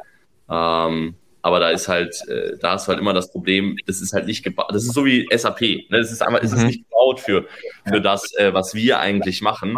Ähm, 0.49 1.15
aber 1.43 1.61
da 1.61 1.71
ist 1.71 1.89
halt, 1.89 2.17
äh, 2.29 2.57
da 2.61 2.75
ist 2.75 2.89
halt 2.89 2.99
immer 2.99 3.13
das 3.13 3.31
Problem, 3.31 3.77
das 3.87 4.01
ist 4.01 4.13
halt 4.13 4.27
nicht 4.27 4.43
gebaut. 4.43 4.71
Das 4.71 4.85
ist 4.85 4.95
so 4.95 5.05
wie 5.05 5.29
SAP. 5.35 5.61
Ne? 5.61 5.99
Das 5.99 6.13
ist 6.13 6.23
einfach, 6.23 6.41
mhm. 6.41 6.47
es 6.47 6.53
ist 6.53 6.61
mhm. 6.61 6.67
nicht 6.67 6.85
gebaut 6.85 7.21
für, 7.21 7.47
für 7.87 8.01
das, 8.01 8.35
äh, 8.37 8.53
was 8.53 8.75
wir 8.75 9.01
eigentlich 9.01 9.41
machen. 9.41 9.77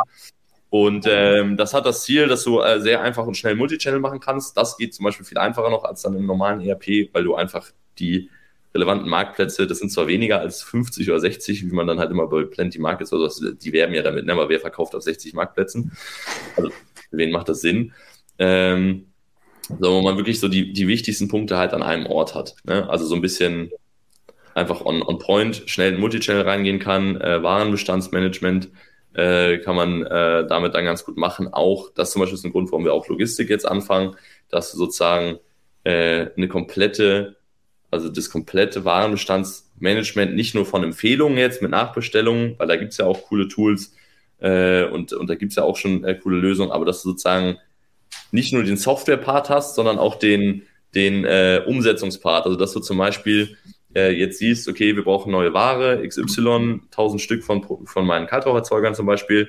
Und 0.71 1.05
ähm, 1.09 1.57
das 1.57 1.75
hat 1.75 1.85
das 1.85 2.05
Ziel, 2.05 2.29
dass 2.29 2.45
du 2.45 2.61
äh, 2.61 2.81
sehr 2.81 3.03
einfach 3.03 3.27
und 3.27 3.37
schnell 3.37 3.57
Multichannel 3.57 3.99
machen 3.99 4.21
kannst. 4.21 4.57
Das 4.57 4.77
geht 4.77 4.95
zum 4.95 5.05
Beispiel 5.05 5.27
viel 5.27 5.39
einfacher 5.39 5.69
noch 5.69 5.85
als 5.85 6.03
dann 6.03 6.15
im 6.15 6.27
normalen 6.27 6.61
ERP, 6.61 7.13
weil 7.13 7.25
du 7.25 7.35
einfach 7.35 7.67
die 7.99 8.31
relevanten 8.75 9.09
Marktplätze, 9.09 9.67
das 9.67 9.79
sind 9.79 9.91
zwar 9.91 10.07
weniger 10.07 10.41
als 10.41 10.63
50 10.63 11.09
oder 11.11 11.21
60, 11.21 11.67
wie 11.67 11.75
man 11.75 11.87
dann 11.87 11.99
halt 11.99 12.11
immer 12.11 12.27
bei 12.29 12.45
Plenty 12.45 12.79
Markets 12.79 13.13
oder 13.13 13.29
so, 13.29 13.53
die 13.53 13.73
werben 13.73 13.95
ja 13.95 14.03
damit, 14.03 14.27
ne? 14.27 14.33
aber 14.33 14.49
wer 14.49 14.61
verkauft 14.61 14.95
auf 14.95 15.03
60 15.03 15.35
Marktplätzen? 15.35 15.93
Also, 16.57 16.71
für 16.71 17.17
wen 17.17 17.33
macht 17.33 17.49
das 17.49 17.61
Sinn? 17.61 17.93
Ähm, 18.39 19.07
so, 19.79 19.93
wo 19.93 20.03
man 20.03 20.17
wirklich 20.17 20.41
so 20.41 20.49
die, 20.49 20.73
die 20.73 20.89
wichtigsten 20.89 21.29
Punkte 21.29 21.57
halt 21.57 21.73
an 21.73 21.83
einem 21.83 22.07
Ort 22.07 22.35
hat. 22.35 22.57
Ne? 22.65 22.89
Also 22.89 23.07
so 23.07 23.15
ein 23.15 23.21
bisschen 23.21 23.71
einfach 24.55 24.85
on, 24.85 25.03
on 25.03 25.19
point, 25.19 25.63
schnell 25.67 25.95
in 25.95 26.01
Multichannel 26.01 26.43
reingehen 26.43 26.79
kann, 26.79 27.21
äh, 27.21 27.43
Warenbestandsmanagement 27.43 28.71
äh, 29.15 29.59
kann 29.59 29.77
man 29.77 30.03
äh, 30.05 30.47
damit 30.47 30.75
dann 30.75 30.85
ganz 30.85 31.05
gut 31.05 31.17
machen. 31.17 31.49
Auch, 31.53 31.91
das 31.95 32.13
zum 32.13 32.21
Beispiel 32.21 32.39
ist 32.39 32.45
ein 32.45 32.53
Grund, 32.53 32.71
warum 32.71 32.85
wir 32.85 32.95
auch 32.95 33.09
Logistik 33.09 33.51
jetzt 33.51 33.67
anfangen, 33.67 34.17
dass 34.49 34.73
du 34.73 34.79
sozusagen 34.79 35.39
äh, 35.85 36.27
eine 36.37 36.49
komplette, 36.49 37.37
also 37.91 38.09
das 38.09 38.31
komplette 38.31 38.85
Warenbestandsmanagement 38.85 40.35
nicht 40.35 40.55
nur 40.55 40.67
von 40.67 40.85
Empfehlungen 40.85 41.39
jetzt 41.39 41.63
mit 41.63 41.71
Nachbestellungen, 41.71 42.55
weil 42.59 42.69
da 42.69 42.77
gibt's 42.77 42.99
ja 42.99 43.07
auch 43.07 43.23
coole 43.23 43.49
Tools 43.49 43.95
äh, 44.39 44.85
und, 44.85 45.13
und 45.13 45.29
da 45.29 45.35
gibt's 45.35 45.57
ja 45.57 45.65
auch 45.65 45.77
schon 45.77 46.05
äh, 46.05 46.15
coole 46.15 46.39
Lösungen, 46.39 46.71
aber 46.71 46.85
dass 46.85 47.03
du 47.03 47.11
sozusagen 47.11 47.59
nicht 48.33 48.53
nur 48.53 48.63
den 48.63 48.77
Software-Part 48.77 49.51
hast, 49.51 49.75
sondern 49.75 49.99
auch 49.99 50.17
den, 50.17 50.63
den 50.95 51.25
äh, 51.25 51.63
Umsetzungspart. 51.67 52.47
Also 52.47 52.57
dass 52.57 52.73
du 52.73 52.81
zum 52.81 52.99
Beispiel 52.99 53.57
äh, 53.95 54.13
jetzt 54.13 54.39
siehst, 54.39 54.69
okay, 54.69 54.95
wir 54.95 55.05
brauchen 55.05 55.33
neue 55.33 55.53
Ware, 55.53 56.07
XY, 56.07 56.81
1000 56.91 57.21
Stück 57.21 57.45
von, 57.45 57.65
von 57.85 58.07
meinen 58.07 58.27
Kaltraucherzeugern 58.27 58.95
zum 58.95 59.07
Beispiel, 59.07 59.49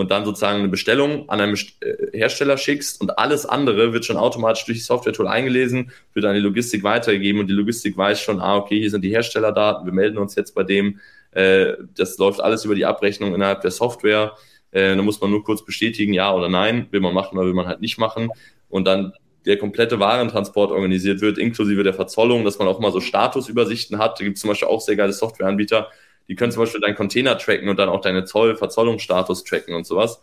und 0.00 0.10
dann 0.10 0.24
sozusagen 0.24 0.60
eine 0.60 0.68
Bestellung 0.68 1.28
an 1.28 1.42
einen 1.42 1.58
äh, 1.80 2.18
Hersteller 2.18 2.56
schickst 2.56 3.02
und 3.02 3.18
alles 3.18 3.44
andere 3.44 3.92
wird 3.92 4.06
schon 4.06 4.16
automatisch 4.16 4.64
durch 4.64 4.78
die 4.78 4.84
Software-Tool 4.84 5.28
eingelesen, 5.28 5.92
wird 6.14 6.24
an 6.24 6.34
die 6.34 6.40
Logistik 6.40 6.82
weitergegeben 6.82 7.38
und 7.38 7.48
die 7.48 7.54
Logistik 7.54 7.98
weiß 7.98 8.18
schon, 8.18 8.40
ah, 8.40 8.56
okay, 8.56 8.80
hier 8.80 8.90
sind 8.90 9.04
die 9.04 9.10
Herstellerdaten, 9.10 9.84
wir 9.84 9.92
melden 9.92 10.16
uns 10.16 10.34
jetzt 10.36 10.54
bei 10.54 10.62
dem. 10.62 11.00
Äh, 11.32 11.74
das 11.96 12.16
läuft 12.16 12.40
alles 12.40 12.64
über 12.64 12.74
die 12.74 12.86
Abrechnung 12.86 13.34
innerhalb 13.34 13.60
der 13.60 13.72
Software. 13.72 14.32
Äh, 14.70 14.96
da 14.96 15.02
muss 15.02 15.20
man 15.20 15.30
nur 15.30 15.44
kurz 15.44 15.64
bestätigen, 15.64 16.14
ja 16.14 16.34
oder 16.34 16.48
nein, 16.48 16.86
will 16.92 17.00
man 17.00 17.12
machen 17.12 17.36
oder 17.36 17.46
will 17.46 17.54
man 17.54 17.66
halt 17.66 17.82
nicht 17.82 17.98
machen. 17.98 18.30
Und 18.70 18.86
dann 18.86 19.12
der 19.44 19.58
komplette 19.58 20.00
Warentransport 20.00 20.70
organisiert 20.70 21.20
wird, 21.20 21.36
inklusive 21.36 21.82
der 21.82 21.92
Verzollung, 21.94 22.44
dass 22.46 22.58
man 22.58 22.68
auch 22.68 22.80
mal 22.80 22.90
so 22.90 23.00
Statusübersichten 23.00 23.98
hat. 23.98 24.18
Da 24.18 24.24
gibt 24.24 24.36
es 24.36 24.40
zum 24.40 24.48
Beispiel 24.48 24.68
auch 24.68 24.80
sehr 24.80 24.96
geile 24.96 25.12
Softwareanbieter, 25.12 25.88
die 26.30 26.36
können 26.36 26.52
zum 26.52 26.62
Beispiel 26.62 26.80
deinen 26.80 26.94
Container 26.94 27.36
tracken 27.36 27.68
und 27.68 27.76
dann 27.76 27.88
auch 27.88 28.00
deine 28.00 28.24
Zoll, 28.24 28.56
Verzollungsstatus 28.56 29.42
tracken 29.42 29.74
und 29.74 29.84
sowas. 29.84 30.22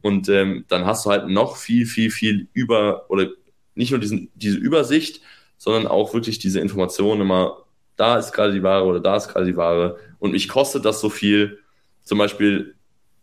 Und 0.00 0.28
ähm, 0.28 0.64
dann 0.68 0.86
hast 0.86 1.04
du 1.04 1.10
halt 1.10 1.26
noch 1.26 1.56
viel, 1.56 1.86
viel, 1.86 2.12
viel 2.12 2.46
über, 2.52 3.10
oder 3.10 3.26
nicht 3.74 3.90
nur 3.90 3.98
diesen, 3.98 4.30
diese 4.36 4.58
Übersicht, 4.58 5.20
sondern 5.58 5.88
auch 5.88 6.14
wirklich 6.14 6.38
diese 6.38 6.60
Informationen 6.60 7.22
immer, 7.22 7.64
da 7.96 8.16
ist 8.16 8.30
gerade 8.30 8.52
die 8.52 8.62
Ware 8.62 8.84
oder 8.84 9.00
da 9.00 9.16
ist 9.16 9.26
gerade 9.26 9.44
die 9.44 9.56
Ware. 9.56 9.98
Und 10.20 10.30
mich 10.30 10.48
kostet 10.48 10.84
das 10.84 11.00
so 11.00 11.10
viel. 11.10 11.58
Zum 12.04 12.18
Beispiel 12.18 12.76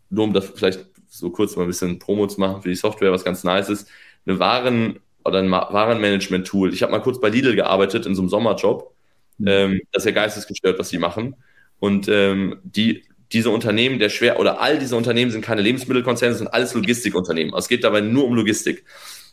nur 0.10 0.26
um 0.26 0.34
das 0.34 0.48
vielleicht 0.48 0.86
so 1.08 1.30
kurz 1.30 1.56
mal 1.56 1.64
ein 1.64 1.68
bisschen 1.68 1.98
Promo 1.98 2.28
zu 2.28 2.42
machen 2.42 2.62
für 2.62 2.68
die 2.68 2.76
Software, 2.76 3.14
was 3.14 3.24
ganz 3.24 3.46
nice 3.46 3.70
ist, 3.70 3.88
eine 4.26 4.38
Waren- 4.38 5.00
oder 5.24 5.40
ein 5.40 5.50
Warenmanagement-Tool. 5.50 6.74
Ich 6.74 6.84
habe 6.84 6.92
mal 6.92 7.00
kurz 7.00 7.22
bei 7.22 7.30
Lidl 7.30 7.56
gearbeitet 7.56 8.06
in 8.06 8.16
so 8.16 8.22
einem 8.22 8.30
Sommerjob. 8.30 8.94
Mhm. 9.38 9.48
Ähm, 9.48 9.82
das 9.94 10.04
ist 10.04 10.08
ja 10.08 10.12
geistesgestört, 10.12 10.78
was 10.78 10.90
die 10.90 10.98
machen. 10.98 11.38
Und 11.80 12.08
ähm, 12.10 12.60
die, 12.64 13.04
diese 13.32 13.50
Unternehmen, 13.50 14.00
der 14.00 14.10
schwer, 14.10 14.40
oder 14.40 14.62
all 14.62 14.80
diese 14.80 14.96
Unternehmen 14.96 15.32
sind 15.32 15.44
keine 15.44 15.62
Lebensmittelkonzerne, 15.62 16.36
sind 16.36 16.48
alles 16.48 16.74
Logistikunternehmen. 16.74 17.54
Also 17.54 17.66
es 17.66 17.70
geht 17.70 17.84
dabei 17.84 18.02
nur 18.02 18.26
um 18.26 18.36
Logistik. 18.36 18.86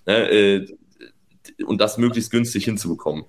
Ne, 0.07 0.31
äh, 0.31 0.67
und 1.65 1.81
das 1.81 1.99
möglichst 1.99 2.31
günstig 2.31 2.65
hinzubekommen. 2.65 3.25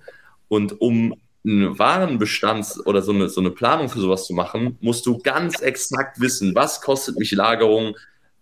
Und 0.48 0.80
um 0.80 1.14
einen 1.44 1.76
Warenbestands- 1.78 2.84
oder 2.86 3.02
so 3.02 3.12
eine, 3.12 3.28
so 3.28 3.40
eine 3.40 3.50
Planung 3.50 3.88
für 3.88 4.00
sowas 4.00 4.26
zu 4.26 4.34
machen, 4.34 4.78
musst 4.80 5.06
du 5.06 5.18
ganz 5.18 5.60
exakt 5.60 6.20
wissen, 6.20 6.54
was 6.54 6.80
kostet 6.80 7.18
mich 7.18 7.30
Lagerung 7.32 7.96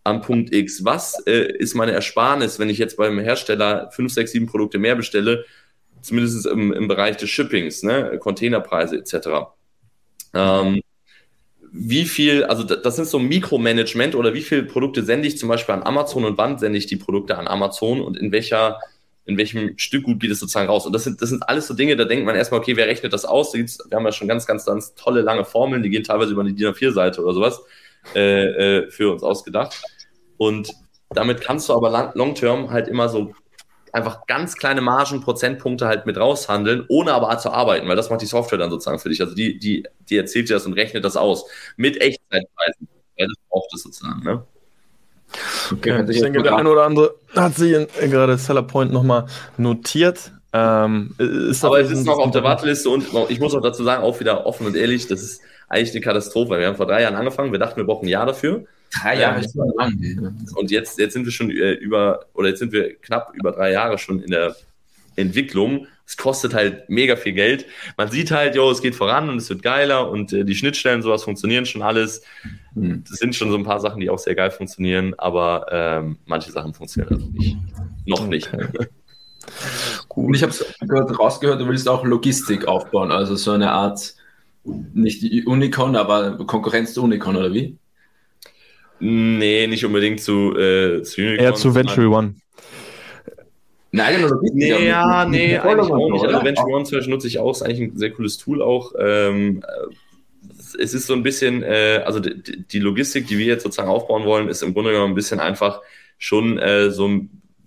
am 0.04 0.20
Punkt 0.20 0.54
X, 0.54 0.84
was 0.84 1.18
äh, 1.26 1.52
ist 1.58 1.74
meine 1.74 1.92
Ersparnis, 1.92 2.58
wenn 2.58 2.70
ich 2.70 2.78
jetzt 2.78 2.96
beim 2.96 3.18
Hersteller 3.18 3.90
5, 3.90 4.12
6, 4.12 4.32
7 4.32 4.46
Produkte 4.46 4.78
mehr 4.78 4.96
bestelle, 4.96 5.44
zumindest 6.02 6.46
im, 6.46 6.72
im 6.72 6.88
Bereich 6.88 7.16
des 7.16 7.30
Shippings, 7.30 7.82
ne? 7.82 8.18
Containerpreise 8.18 8.96
etc. 8.96 9.54
Ähm, 10.34 10.80
wie 11.76 12.04
viel, 12.04 12.44
also 12.44 12.62
das 12.62 13.00
ist 13.00 13.10
so 13.10 13.18
Mikromanagement 13.18 14.14
oder 14.14 14.32
wie 14.32 14.42
viele 14.42 14.62
Produkte 14.62 15.02
sende 15.02 15.26
ich 15.26 15.38
zum 15.38 15.48
Beispiel 15.48 15.74
an 15.74 15.82
Amazon 15.82 16.24
und 16.24 16.38
wann 16.38 16.56
sende 16.56 16.78
ich 16.78 16.86
die 16.86 16.96
Produkte 16.96 17.36
an 17.36 17.48
Amazon 17.48 18.00
und 18.00 18.16
in 18.16 18.30
welcher, 18.30 18.78
in 19.26 19.36
welchem 19.38 19.76
Stückgut 19.76 20.20
geht 20.20 20.30
es 20.30 20.38
sozusagen 20.38 20.68
raus. 20.68 20.86
Und 20.86 20.92
das 20.92 21.02
sind, 21.02 21.20
das 21.20 21.30
sind 21.30 21.48
alles 21.48 21.66
so 21.66 21.74
Dinge, 21.74 21.96
da 21.96 22.04
denkt 22.04 22.26
man 22.26 22.36
erstmal, 22.36 22.60
okay, 22.60 22.76
wer 22.76 22.86
rechnet 22.86 23.12
das 23.12 23.24
aus? 23.24 23.52
Wir 23.54 23.66
haben 23.92 24.04
ja 24.04 24.12
schon 24.12 24.28
ganz, 24.28 24.46
ganz, 24.46 24.64
ganz 24.64 24.94
tolle 24.94 25.22
lange 25.22 25.44
Formeln, 25.44 25.82
die 25.82 25.90
gehen 25.90 26.04
teilweise 26.04 26.30
über 26.30 26.42
eine 26.42 26.52
DIN 26.52 26.68
A4-Seite 26.68 27.20
oder 27.20 27.34
sowas 27.34 27.60
äh, 28.14 28.44
äh, 28.78 28.90
für 28.90 29.12
uns 29.12 29.24
ausgedacht. 29.24 29.82
Und 30.36 30.72
damit 31.10 31.40
kannst 31.40 31.68
du 31.68 31.74
aber 31.74 31.90
long, 31.90 32.12
long 32.14 32.34
term 32.36 32.70
halt 32.70 32.86
immer 32.86 33.08
so 33.08 33.34
einfach 33.94 34.26
ganz 34.26 34.56
kleine 34.56 34.80
Margen, 34.80 35.20
Prozentpunkte 35.20 35.86
halt 35.86 36.04
mit 36.04 36.18
raushandeln, 36.18 36.84
ohne 36.88 37.12
aber 37.12 37.38
zu 37.38 37.50
arbeiten, 37.50 37.88
weil 37.88 37.94
das 37.94 38.10
macht 38.10 38.22
die 38.22 38.26
Software 38.26 38.58
dann 38.58 38.70
sozusagen 38.70 38.98
für 38.98 39.08
dich. 39.08 39.20
Also 39.20 39.34
die, 39.34 39.58
die, 39.58 39.84
die 40.10 40.16
erzählt 40.16 40.48
dir 40.48 40.54
das 40.54 40.66
und 40.66 40.72
rechnet 40.72 41.04
das 41.04 41.16
aus. 41.16 41.46
Mit 41.76 42.00
Echtzeitpreisen. 42.00 42.88
Ja, 43.16 43.26
das 43.26 43.36
braucht 43.48 43.72
es 43.72 43.84
sozusagen, 43.84 44.22
ne? 44.24 44.42
Okay, 45.72 46.04
ich 46.10 46.20
denke, 46.20 46.42
der 46.42 46.56
eine 46.56 46.68
oder 46.68 46.84
andere 46.84 47.14
hat 47.34 47.54
sich 47.54 47.72
in, 47.72 48.10
gerade 48.10 48.36
Seller 48.36 48.62
Point 48.62 48.92
nochmal 48.92 49.26
notiert. 49.56 50.32
Ähm, 50.52 51.14
aber 51.62 51.80
es 51.80 51.90
ist 51.90 52.04
noch 52.04 52.18
auf 52.18 52.30
der 52.30 52.44
Warteliste 52.44 52.88
und 52.88 53.06
ich 53.28 53.40
muss 53.40 53.54
auch 53.54 53.60
dazu 53.60 53.82
sagen, 53.82 54.02
auch 54.02 54.20
wieder 54.20 54.46
offen 54.46 54.66
und 54.66 54.76
ehrlich, 54.76 55.08
das 55.08 55.22
ist 55.22 55.42
eigentlich 55.68 55.92
eine 55.92 56.00
Katastrophe. 56.00 56.58
Wir 56.58 56.66
haben 56.66 56.76
vor 56.76 56.86
drei 56.86 57.02
Jahren 57.02 57.16
angefangen, 57.16 57.50
wir 57.52 57.58
dachten, 57.58 57.76
wir 57.76 57.84
brauchen 57.84 58.06
ein 58.06 58.10
Jahr 58.10 58.26
dafür. 58.26 58.64
Drei 59.00 59.20
Jahre 59.20 59.40
ist 59.40 59.52
so 59.52 59.64
lang. 59.76 60.36
Und 60.54 60.70
jetzt, 60.70 60.98
jetzt 60.98 61.12
sind 61.12 61.24
wir 61.24 61.32
schon 61.32 61.50
äh, 61.50 61.72
über, 61.72 62.26
oder 62.34 62.48
jetzt 62.48 62.58
sind 62.58 62.72
wir 62.72 62.94
knapp 62.96 63.32
über 63.34 63.52
drei 63.52 63.72
Jahre 63.72 63.98
schon 63.98 64.22
in 64.22 64.30
der 64.30 64.56
Entwicklung. 65.16 65.86
Es 66.06 66.16
kostet 66.16 66.52
halt 66.52 66.90
mega 66.90 67.16
viel 67.16 67.32
Geld. 67.32 67.66
Man 67.96 68.10
sieht 68.10 68.30
halt, 68.30 68.56
jo, 68.56 68.70
es 68.70 68.82
geht 68.82 68.94
voran 68.94 69.30
und 69.30 69.38
es 69.38 69.48
wird 69.48 69.62
geiler 69.62 70.10
und 70.10 70.32
äh, 70.32 70.44
die 70.44 70.54
Schnittstellen, 70.54 71.02
sowas 71.02 71.24
funktionieren 71.24 71.64
schon 71.64 71.82
alles. 71.82 72.22
Mhm. 72.74 73.04
Das 73.08 73.18
sind 73.18 73.34
schon 73.34 73.50
so 73.50 73.56
ein 73.56 73.64
paar 73.64 73.80
Sachen, 73.80 74.00
die 74.00 74.10
auch 74.10 74.18
sehr 74.18 74.34
geil 74.34 74.50
funktionieren, 74.50 75.14
aber 75.16 75.66
ähm, 75.70 76.18
manche 76.26 76.52
Sachen 76.52 76.74
funktionieren 76.74 77.14
also 77.14 77.30
nicht. 77.30 77.56
Noch 78.06 78.20
okay. 78.20 78.28
nicht. 78.28 78.50
Und 80.08 80.34
ich 80.34 80.42
habe 80.42 80.52
gerade 80.80 81.16
rausgehört, 81.16 81.60
du 81.60 81.68
willst 81.68 81.88
auch 81.88 82.04
Logistik 82.04 82.66
aufbauen, 82.66 83.10
also 83.10 83.36
so 83.36 83.52
eine 83.52 83.72
Art, 83.72 84.14
nicht 84.64 85.22
die 85.22 85.44
Unicon, 85.44 85.96
aber 85.96 86.38
Konkurrenz 86.46 86.94
zu 86.94 87.02
Unicon, 87.02 87.36
oder 87.36 87.52
wie? 87.52 87.76
Nee, 89.06 89.66
nicht 89.66 89.84
unbedingt 89.84 90.20
zu, 90.20 90.56
äh, 90.56 91.02
zu 91.02 91.20
Unicorn. 91.20 91.44
Eher 91.44 91.54
zu 91.54 91.74
Venture 91.74 92.10
One. 92.10 92.36
Nein, 93.92 94.24
oder 94.24 94.40
nee, 94.54 94.86
ja, 94.86 95.26
nee, 95.26 95.58
eigentlich 95.58 95.92
auch 95.92 96.10
nicht. 96.10 96.24
Also 96.24 96.42
Venture 96.42 96.66
One 96.68 96.84
zum 96.84 96.98
Beispiel 96.98 97.12
nutze 97.12 97.28
ich 97.28 97.38
auch, 97.38 97.52
ist 97.52 97.62
eigentlich 97.62 97.80
ein 97.80 97.98
sehr 97.98 98.12
cooles 98.12 98.38
Tool 98.38 98.62
auch. 98.62 98.92
Ähm, 98.98 99.62
es 100.80 100.94
ist 100.94 101.06
so 101.06 101.12
ein 101.12 101.22
bisschen, 101.22 101.62
äh, 101.62 102.02
also 102.06 102.18
die, 102.18 102.64
die, 102.64 102.78
Logistik, 102.78 103.26
die 103.26 103.36
wir 103.36 103.44
jetzt 103.44 103.62
sozusagen 103.62 103.90
aufbauen 103.90 104.24
wollen, 104.24 104.48
ist 104.48 104.62
im 104.62 104.72
Grunde 104.72 104.92
genommen 104.92 105.12
ein 105.12 105.16
bisschen 105.16 105.38
einfach 105.38 105.82
schon 106.16 106.58
äh, 106.58 106.90
so, 106.90 107.10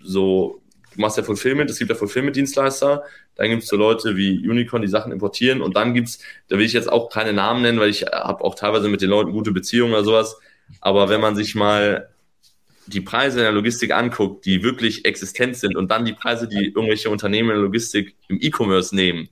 so, 0.02 0.62
du 0.96 1.02
machst 1.02 1.18
ja 1.18 1.24
Fulfillment, 1.24 1.70
es 1.70 1.78
gibt 1.78 1.92
ja 1.92 1.96
Fulfillment-Dienstleister, 1.96 3.04
dann 3.36 3.50
gibt 3.50 3.62
es 3.62 3.70
so 3.70 3.78
Leute 3.78 4.18
wie 4.18 4.50
Unicorn, 4.50 4.82
die 4.82 4.88
Sachen 4.88 5.12
importieren 5.12 5.62
und 5.62 5.76
dann 5.76 5.94
gibt 5.94 6.08
es, 6.08 6.20
da 6.48 6.58
will 6.58 6.66
ich 6.66 6.74
jetzt 6.74 6.92
auch 6.92 7.10
keine 7.10 7.32
Namen 7.32 7.62
nennen, 7.62 7.80
weil 7.80 7.92
ich 7.92 8.08
habe 8.08 8.44
auch 8.44 8.56
teilweise 8.56 8.90
mit 8.90 9.02
den 9.02 9.12
Leuten 9.12 9.32
gute 9.32 9.52
Beziehungen 9.52 9.94
oder 9.94 10.04
sowas, 10.04 10.38
aber 10.82 11.10
wenn 11.10 11.22
man 11.22 11.36
sich 11.36 11.56
mal 11.56 12.10
die 12.88 13.02
Preise 13.02 13.40
in 13.40 13.44
der 13.44 13.52
Logistik 13.52 13.92
anguckt, 13.92 14.46
die 14.46 14.64
wirklich 14.64 15.06
existent 15.06 15.58
sind 15.58 15.76
und 15.76 15.92
dann 15.92 16.06
die 16.06 16.14
Preise, 16.14 16.48
die 16.48 16.68
irgendwelche 16.68 17.10
Unternehmen 17.10 17.50
in 17.50 17.56
der 17.56 17.64
Logistik 17.64 18.16
im 18.30 18.40
E-Commerce 18.42 18.96
nehmen, 18.96 19.30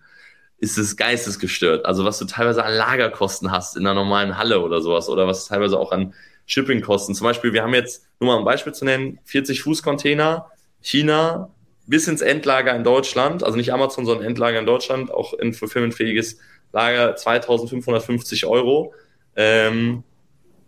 ist 0.58 0.78
es 0.78 0.98
geistesgestört. 0.98 1.86
Also 1.86 2.06
was 2.06 2.20
du 2.20 2.26
teilweise 2.26 2.64
an 2.64 2.74
Lagerkosten 2.74 3.52
hast 3.52 3.78
in 3.78 3.86
einer 3.86 3.94
normalen 3.94 4.38
Halle 4.38 4.62
oder 4.62 4.82
sowas 4.82 5.10
oder 5.10 5.28
was 5.28 5.48
teilweise 5.48 5.80
auch 5.80 5.92
an 5.92 6.14
Shippingkosten. 6.46 7.16
Zum 7.16 7.26
Beispiel, 7.26 7.54
wir 7.54 7.64
haben 7.64 7.74
jetzt, 7.74 8.08
nur 8.20 8.34
mal 8.34 8.40
ein 8.40 8.46
Beispiel 8.46 8.74
zu 8.74 8.86
nennen, 8.86 9.20
40 9.26 9.62
Fuß 9.62 9.84
Container, 9.84 10.50
China 10.82 11.50
bis 11.88 12.08
ins 12.08 12.22
Endlager 12.22 12.76
in 12.76 12.84
Deutschland, 12.84 13.44
also 13.44 13.58
nicht 13.58 13.74
Amazon, 13.74 14.06
sondern 14.06 14.26
Endlager 14.26 14.60
in 14.60 14.66
Deutschland, 14.66 15.12
auch 15.12 15.34
ein 15.38 15.54
fulfillmentfähiges 15.54 16.40
Lager, 16.72 17.16
2550 17.16 18.46
Euro. 18.46 18.94
Ähm, 19.36 20.04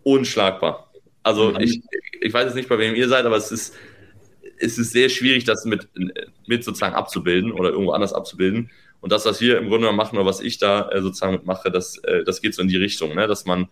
unschlagbar. 0.08 0.90
Also 1.22 1.52
mhm. 1.52 1.60
ich, 1.60 1.82
ich 2.22 2.34
weiß 2.34 2.46
jetzt 2.46 2.56
nicht, 2.56 2.70
bei 2.70 2.80
wem 2.80 2.96
ihr 2.96 3.10
seid, 3.10 3.26
aber 3.26 3.36
es 3.36 3.52
ist, 3.52 3.76
es 4.60 4.78
ist 4.78 4.92
sehr 4.92 5.10
schwierig, 5.10 5.44
das 5.44 5.66
mit, 5.66 5.90
mit 6.48 6.64
sozusagen 6.64 6.96
abzubilden 6.96 7.52
oder 7.52 7.70
irgendwo 7.70 7.92
anders 7.92 8.14
abzubilden. 8.14 8.72
Und 9.02 9.12
das, 9.12 9.26
was 9.26 9.42
wir 9.42 9.58
im 9.58 9.68
Grunde 9.68 9.92
machen 9.92 10.18
oder 10.18 10.26
was 10.26 10.40
ich 10.40 10.58
da 10.58 10.90
äh, 10.90 11.02
sozusagen 11.02 11.42
mache, 11.44 11.70
das, 11.70 11.98
äh, 12.00 12.24
das 12.24 12.42
geht 12.42 12.56
so 12.56 12.62
in 12.62 12.70
die 12.70 12.78
Richtung, 12.78 13.14
ne? 13.16 13.28
dass 13.28 13.46
man 13.46 13.68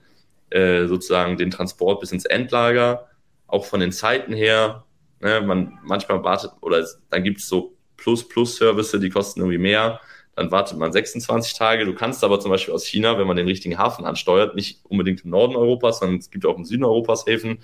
äh, 0.49 0.85
sozusagen 0.87 1.37
den 1.37 1.51
Transport 1.51 2.01
bis 2.01 2.11
ins 2.11 2.25
Endlager, 2.25 3.07
auch 3.47 3.65
von 3.65 3.79
den 3.79 3.91
Zeiten 3.91 4.33
her, 4.33 4.83
ne? 5.21 5.41
man 5.41 5.79
manchmal 5.83 6.23
wartet 6.23 6.51
oder 6.61 6.85
dann 7.09 7.23
gibt 7.23 7.39
es 7.39 7.47
so 7.47 7.75
Plus-Plus-Service, 7.97 8.91
die 8.99 9.09
kosten 9.09 9.39
irgendwie 9.39 9.57
mehr 9.57 10.01
dann 10.35 10.51
wartet 10.51 10.77
man 10.77 10.91
26 10.91 11.53
Tage. 11.53 11.85
Du 11.85 11.95
kannst 11.95 12.23
aber 12.23 12.39
zum 12.39 12.51
Beispiel 12.51 12.73
aus 12.73 12.85
China, 12.85 13.17
wenn 13.17 13.27
man 13.27 13.37
den 13.37 13.47
richtigen 13.47 13.77
Hafen 13.77 14.05
ansteuert, 14.05 14.55
nicht 14.55 14.79
unbedingt 14.83 15.23
im 15.23 15.31
Norden 15.31 15.55
Europas, 15.55 15.99
sondern 15.99 16.19
es 16.19 16.29
gibt 16.29 16.45
auch 16.45 16.57
im 16.57 16.65
Süden 16.65 16.83
Europas 16.83 17.25
Häfen, 17.25 17.59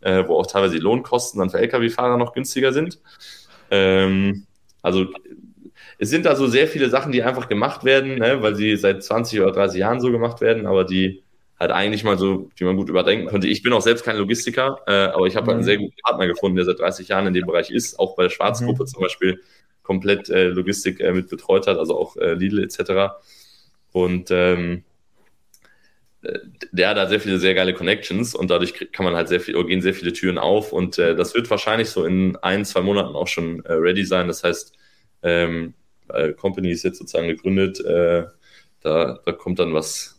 äh, 0.00 0.24
wo 0.26 0.36
auch 0.36 0.46
teilweise 0.46 0.74
die 0.74 0.80
Lohnkosten 0.80 1.38
dann 1.38 1.50
für 1.50 1.58
Lkw-Fahrer 1.58 2.16
noch 2.16 2.32
günstiger 2.32 2.72
sind. 2.72 2.98
Ähm, 3.70 4.46
also 4.82 5.06
es 5.98 6.10
sind 6.10 6.24
da 6.24 6.36
so 6.36 6.46
sehr 6.46 6.68
viele 6.68 6.88
Sachen, 6.88 7.12
die 7.12 7.22
einfach 7.22 7.48
gemacht 7.48 7.84
werden, 7.84 8.16
ne, 8.18 8.42
weil 8.42 8.54
sie 8.54 8.76
seit 8.76 9.02
20 9.02 9.40
oder 9.40 9.52
30 9.52 9.80
Jahren 9.80 10.00
so 10.00 10.10
gemacht 10.10 10.40
werden, 10.40 10.66
aber 10.66 10.84
die 10.84 11.22
halt 11.58 11.72
eigentlich 11.72 12.04
mal 12.04 12.16
so, 12.16 12.50
die 12.58 12.64
man 12.64 12.76
gut 12.76 12.88
überdenken 12.88 13.26
könnte. 13.26 13.48
Ich 13.48 13.62
bin 13.62 13.72
auch 13.72 13.80
selbst 13.80 14.04
kein 14.04 14.16
Logistiker, 14.16 14.78
äh, 14.86 14.92
aber 14.92 15.26
ich 15.26 15.34
habe 15.34 15.46
halt 15.46 15.56
einen 15.56 15.60
mhm. 15.62 15.64
sehr 15.64 15.78
guten 15.78 15.96
Partner 16.04 16.28
gefunden, 16.28 16.56
der 16.56 16.64
seit 16.64 16.78
30 16.78 17.08
Jahren 17.08 17.26
in 17.26 17.34
dem 17.34 17.46
Bereich 17.46 17.70
ist, 17.70 17.98
auch 17.98 18.14
bei 18.14 18.24
der 18.24 18.30
Schwarzgruppe 18.30 18.84
mhm. 18.84 18.86
zum 18.86 19.02
Beispiel 19.02 19.40
komplett 19.88 20.28
äh, 20.28 20.48
Logistik 20.48 21.00
äh, 21.00 21.12
mit 21.12 21.30
betreut 21.30 21.66
hat, 21.66 21.78
also 21.78 21.98
auch 21.98 22.18
äh, 22.18 22.34
Lidl 22.34 22.62
etc. 22.62 23.14
Und 23.90 24.30
ähm, 24.30 24.84
äh, 26.20 26.38
der 26.72 26.90
hat 26.90 26.98
da 26.98 27.08
sehr 27.08 27.20
viele 27.20 27.38
sehr 27.38 27.54
geile 27.54 27.72
Connections 27.72 28.34
und 28.34 28.50
dadurch 28.50 28.92
kann 28.92 29.06
man 29.06 29.14
halt 29.14 29.28
sehr 29.28 29.40
viel, 29.40 29.54
gehen 29.64 29.80
sehr 29.80 29.94
viele 29.94 30.12
Türen 30.12 30.36
auf 30.36 30.74
und 30.74 30.98
äh, 30.98 31.16
das 31.16 31.34
wird 31.34 31.48
wahrscheinlich 31.48 31.88
so 31.88 32.04
in 32.04 32.36
ein, 32.36 32.66
zwei 32.66 32.82
Monaten 32.82 33.16
auch 33.16 33.28
schon 33.28 33.64
äh, 33.64 33.72
ready 33.72 34.04
sein. 34.04 34.28
Das 34.28 34.44
heißt, 34.44 34.74
ähm, 35.22 35.72
äh, 36.10 36.34
Company 36.34 36.70
ist 36.70 36.82
jetzt 36.82 36.98
sozusagen 36.98 37.28
gegründet, 37.28 37.80
äh, 37.80 38.26
da, 38.82 39.18
da 39.24 39.32
kommt 39.32 39.58
dann 39.58 39.72
was, 39.72 40.17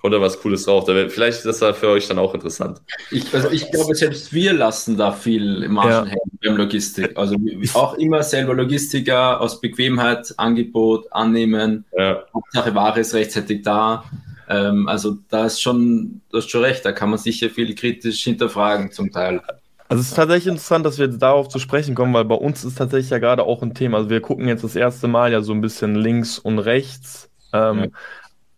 kommt 0.00 0.14
da 0.14 0.20
was 0.20 0.40
Cooles 0.40 0.64
drauf. 0.64 0.84
Da 0.84 0.94
wär, 0.94 1.10
vielleicht 1.10 1.38
ist 1.38 1.46
das 1.46 1.58
da 1.58 1.72
für 1.72 1.88
euch 1.88 2.06
dann 2.08 2.18
auch 2.18 2.34
interessant. 2.34 2.80
Ich, 3.10 3.32
also 3.34 3.50
ich 3.50 3.70
glaube, 3.70 3.94
selbst 3.94 4.32
wir 4.32 4.52
lassen 4.52 4.96
da 4.96 5.12
viel 5.12 5.68
Margen 5.68 5.90
ja. 5.90 6.04
hängen 6.04 6.38
beim 6.42 6.56
Logistik. 6.56 7.16
Also 7.16 7.36
auch 7.74 7.94
immer 7.94 8.22
selber 8.22 8.54
Logistiker 8.54 9.40
aus 9.40 9.60
Bequemheit, 9.60 10.32
Angebot 10.36 11.12
annehmen. 11.12 11.84
Ja. 11.96 12.24
Hauptsache 12.32 12.74
Ware 12.74 13.00
ist 13.00 13.14
rechtzeitig 13.14 13.62
da. 13.62 14.04
Ähm, 14.48 14.88
also 14.88 15.18
da 15.28 15.46
ist 15.46 15.60
schon, 15.60 16.20
du 16.30 16.38
hast 16.38 16.50
schon 16.50 16.62
recht, 16.62 16.84
da 16.84 16.92
kann 16.92 17.10
man 17.10 17.18
sicher 17.18 17.50
viel 17.50 17.74
kritisch 17.74 18.22
hinterfragen 18.24 18.92
zum 18.92 19.10
Teil. 19.10 19.42
Also 19.90 20.02
es 20.02 20.08
ist 20.08 20.16
tatsächlich 20.16 20.48
interessant, 20.48 20.84
dass 20.84 20.98
wir 20.98 21.06
jetzt 21.06 21.20
darauf 21.20 21.48
zu 21.48 21.58
sprechen 21.58 21.94
kommen, 21.94 22.12
weil 22.12 22.26
bei 22.26 22.34
uns 22.34 22.62
ist 22.62 22.76
tatsächlich 22.76 23.10
ja 23.10 23.18
gerade 23.18 23.44
auch 23.44 23.62
ein 23.62 23.74
Thema. 23.74 23.98
Also 23.98 24.10
wir 24.10 24.20
gucken 24.20 24.46
jetzt 24.46 24.62
das 24.64 24.76
erste 24.76 25.08
Mal 25.08 25.32
ja 25.32 25.40
so 25.40 25.52
ein 25.52 25.62
bisschen 25.62 25.94
links 25.94 26.38
und 26.38 26.58
rechts. 26.58 27.30
Ähm, 27.52 27.78
ja. 27.78 27.86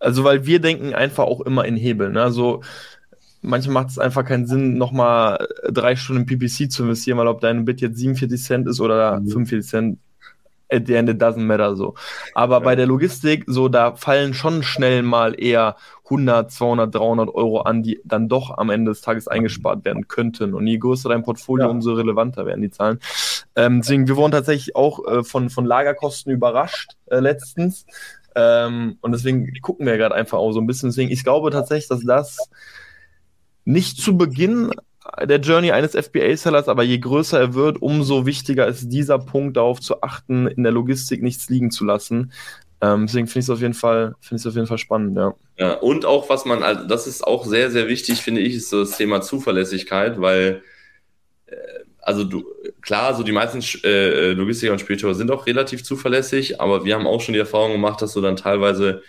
Also, 0.00 0.24
weil 0.24 0.46
wir 0.46 0.60
denken 0.60 0.94
einfach 0.94 1.24
auch 1.24 1.42
immer 1.42 1.64
in 1.64 1.76
Hebeln. 1.76 2.12
Ne? 2.12 2.22
Also, 2.22 2.62
manchmal 3.42 3.74
macht 3.74 3.90
es 3.90 3.98
einfach 3.98 4.24
keinen 4.24 4.46
Sinn, 4.46 4.76
nochmal 4.76 5.46
drei 5.68 5.96
Stunden 5.96 6.26
PPC 6.26 6.70
zu 6.70 6.84
investieren, 6.84 7.18
weil 7.18 7.28
ob 7.28 7.40
dein 7.40 7.64
Bit 7.64 7.80
jetzt 7.80 7.98
47 7.98 8.42
Cent 8.42 8.68
ist 8.68 8.80
oder 8.80 9.20
mhm. 9.20 9.28
45 9.28 9.70
Cent, 9.70 9.98
at 10.72 10.86
the 10.86 10.94
end 10.94 11.08
it 11.08 11.20
doesn't 11.20 11.44
matter 11.44 11.76
so. 11.76 11.94
Aber 12.34 12.56
ja. 12.56 12.60
bei 12.60 12.76
der 12.76 12.86
Logistik, 12.86 13.44
so, 13.46 13.68
da 13.68 13.94
fallen 13.96 14.34
schon 14.34 14.62
schnell 14.62 15.02
mal 15.02 15.34
eher 15.40 15.76
100, 16.04 16.50
200, 16.50 16.94
300 16.94 17.28
Euro 17.34 17.60
an, 17.60 17.82
die 17.82 18.00
dann 18.04 18.28
doch 18.28 18.56
am 18.56 18.70
Ende 18.70 18.90
des 18.90 19.00
Tages 19.00 19.28
eingespart 19.28 19.84
werden 19.84 20.08
könnten. 20.08 20.54
Und 20.54 20.66
je 20.66 20.78
größer 20.78 21.08
dein 21.08 21.22
Portfolio, 21.22 21.66
ja. 21.66 21.70
umso 21.70 21.92
relevanter 21.92 22.46
werden 22.46 22.62
die 22.62 22.70
Zahlen. 22.70 23.00
Ähm, 23.56 23.80
deswegen, 23.80 24.08
wir 24.08 24.16
wurden 24.16 24.32
tatsächlich 24.32 24.76
auch 24.76 25.06
äh, 25.06 25.22
von, 25.24 25.50
von 25.50 25.64
Lagerkosten 25.66 26.32
überrascht 26.32 26.92
äh, 27.06 27.20
letztens. 27.20 27.86
Ähm, 28.34 28.98
und 29.00 29.12
deswegen 29.12 29.52
gucken 29.60 29.86
wir 29.86 29.96
gerade 29.96 30.14
einfach 30.14 30.38
auch 30.38 30.52
so 30.52 30.60
ein 30.60 30.66
bisschen. 30.66 30.90
Deswegen, 30.90 31.10
ich 31.10 31.24
glaube 31.24 31.50
tatsächlich, 31.50 31.88
dass 31.88 32.04
das 32.04 32.38
nicht 33.64 33.98
zu 33.98 34.16
Beginn 34.16 34.70
der 35.22 35.40
Journey 35.40 35.72
eines 35.72 35.94
FBA-Sellers, 35.94 36.68
aber 36.68 36.82
je 36.82 36.98
größer 36.98 37.40
er 37.40 37.54
wird, 37.54 37.82
umso 37.82 38.26
wichtiger 38.26 38.66
ist 38.66 38.88
dieser 38.90 39.18
Punkt, 39.18 39.56
darauf 39.56 39.80
zu 39.80 40.02
achten, 40.02 40.46
in 40.46 40.62
der 40.62 40.72
Logistik 40.72 41.22
nichts 41.22 41.48
liegen 41.48 41.70
zu 41.70 41.84
lassen. 41.84 42.32
Ähm, 42.82 43.06
deswegen 43.06 43.26
finde 43.26 43.40
ich 43.40 43.46
es 43.46 43.50
auf 43.50 43.60
jeden 43.60 43.74
Fall, 43.74 44.14
finde 44.20 44.40
ich 44.40 44.48
auf 44.48 44.54
jeden 44.54 44.66
Fall 44.66 44.78
spannend, 44.78 45.16
ja. 45.16 45.34
Ja, 45.58 45.74
und 45.74 46.06
auch 46.06 46.30
was 46.30 46.44
man, 46.44 46.62
also 46.62 46.86
das 46.86 47.06
ist 47.06 47.26
auch 47.26 47.44
sehr, 47.44 47.70
sehr 47.70 47.88
wichtig, 47.88 48.20
finde 48.22 48.40
ich, 48.40 48.54
ist 48.54 48.70
so 48.70 48.80
das 48.80 48.96
Thema 48.96 49.20
Zuverlässigkeit, 49.20 50.20
weil 50.20 50.62
äh, 51.46 51.56
also 52.10 52.24
du, 52.24 52.44
klar, 52.82 53.14
so 53.14 53.22
die 53.22 53.30
meisten 53.30 53.62
äh, 53.84 54.32
Logistiker 54.32 54.72
und 54.72 54.80
Spediteure 54.80 55.14
sind 55.14 55.30
auch 55.30 55.46
relativ 55.46 55.84
zuverlässig, 55.84 56.60
aber 56.60 56.84
wir 56.84 56.96
haben 56.96 57.06
auch 57.06 57.20
schon 57.20 57.34
die 57.34 57.38
Erfahrung 57.38 57.70
gemacht, 57.70 58.02
dass 58.02 58.14
du 58.14 58.20
dann 58.20 58.34
teilweise 58.34 59.02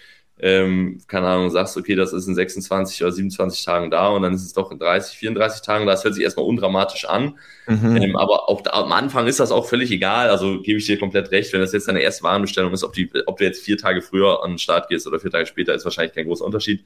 ähm, 0.44 1.00
keine 1.08 1.28
Ahnung, 1.28 1.52
sagst, 1.52 1.78
okay, 1.78 1.96
das 1.96 2.14
ist 2.14 2.28
in 2.28 2.34
26 2.34 3.04
oder 3.04 3.12
27 3.12 3.64
Tagen 3.64 3.92
da 3.92 4.10
und 4.10 4.24
dann 4.24 4.34
ist 4.34 4.44
es 4.44 4.54
doch 4.54 4.72
in 4.72 4.80
30, 4.80 5.18
34 5.18 5.62
Tagen. 5.62 5.86
Das 5.86 6.04
hört 6.04 6.16
sich 6.16 6.24
erstmal 6.24 6.48
undramatisch 6.48 7.06
an. 7.06 7.38
Mhm. 7.68 7.98
Ähm, 7.98 8.16
aber 8.16 8.50
auch 8.50 8.62
da, 8.62 8.72
am 8.72 8.92
Anfang 8.92 9.28
ist 9.28 9.40
das 9.40 9.52
auch 9.52 9.68
völlig 9.68 9.92
egal. 9.92 10.30
Also 10.30 10.62
gebe 10.62 10.80
ich 10.80 10.88
dir 10.88 10.98
komplett 10.98 11.32
recht. 11.32 11.54
Wenn 11.54 11.62
das 11.62 11.74
jetzt 11.74 11.88
deine 11.88 12.02
erste 12.02 12.24
Warenbestellung 12.24 12.74
ist, 12.74 12.84
ob, 12.84 12.94
die, 12.94 13.12
ob 13.28 13.38
du 13.38 13.44
jetzt 13.44 13.64
vier 13.64 13.78
Tage 13.78 14.02
früher 14.02 14.44
an 14.44 14.54
den 14.54 14.58
Start 14.58 14.90
gehst 14.90 15.06
oder 15.06 15.20
vier 15.20 15.32
Tage 15.32 15.46
später, 15.46 15.76
ist 15.76 15.86
wahrscheinlich 15.86 16.16
kein 16.16 16.26
großer 16.26 16.46
Unterschied. 16.46 16.84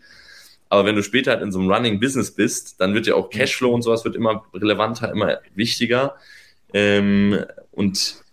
Aber 0.69 0.85
wenn 0.85 0.95
du 0.95 1.03
später 1.03 1.31
halt 1.31 1.41
in 1.41 1.51
so 1.51 1.59
einem 1.59 1.71
Running 1.71 1.99
Business 1.99 2.31
bist, 2.31 2.81
dann 2.81 2.93
wird 2.93 3.07
ja 3.07 3.15
auch 3.15 3.29
Cashflow 3.29 3.73
und 3.73 3.81
sowas 3.81 4.03
wird 4.03 4.15
immer 4.15 4.45
relevanter, 4.53 5.11
immer 5.11 5.39
wichtiger. 5.53 6.15
Ähm, 6.73 7.45
und 7.71 8.23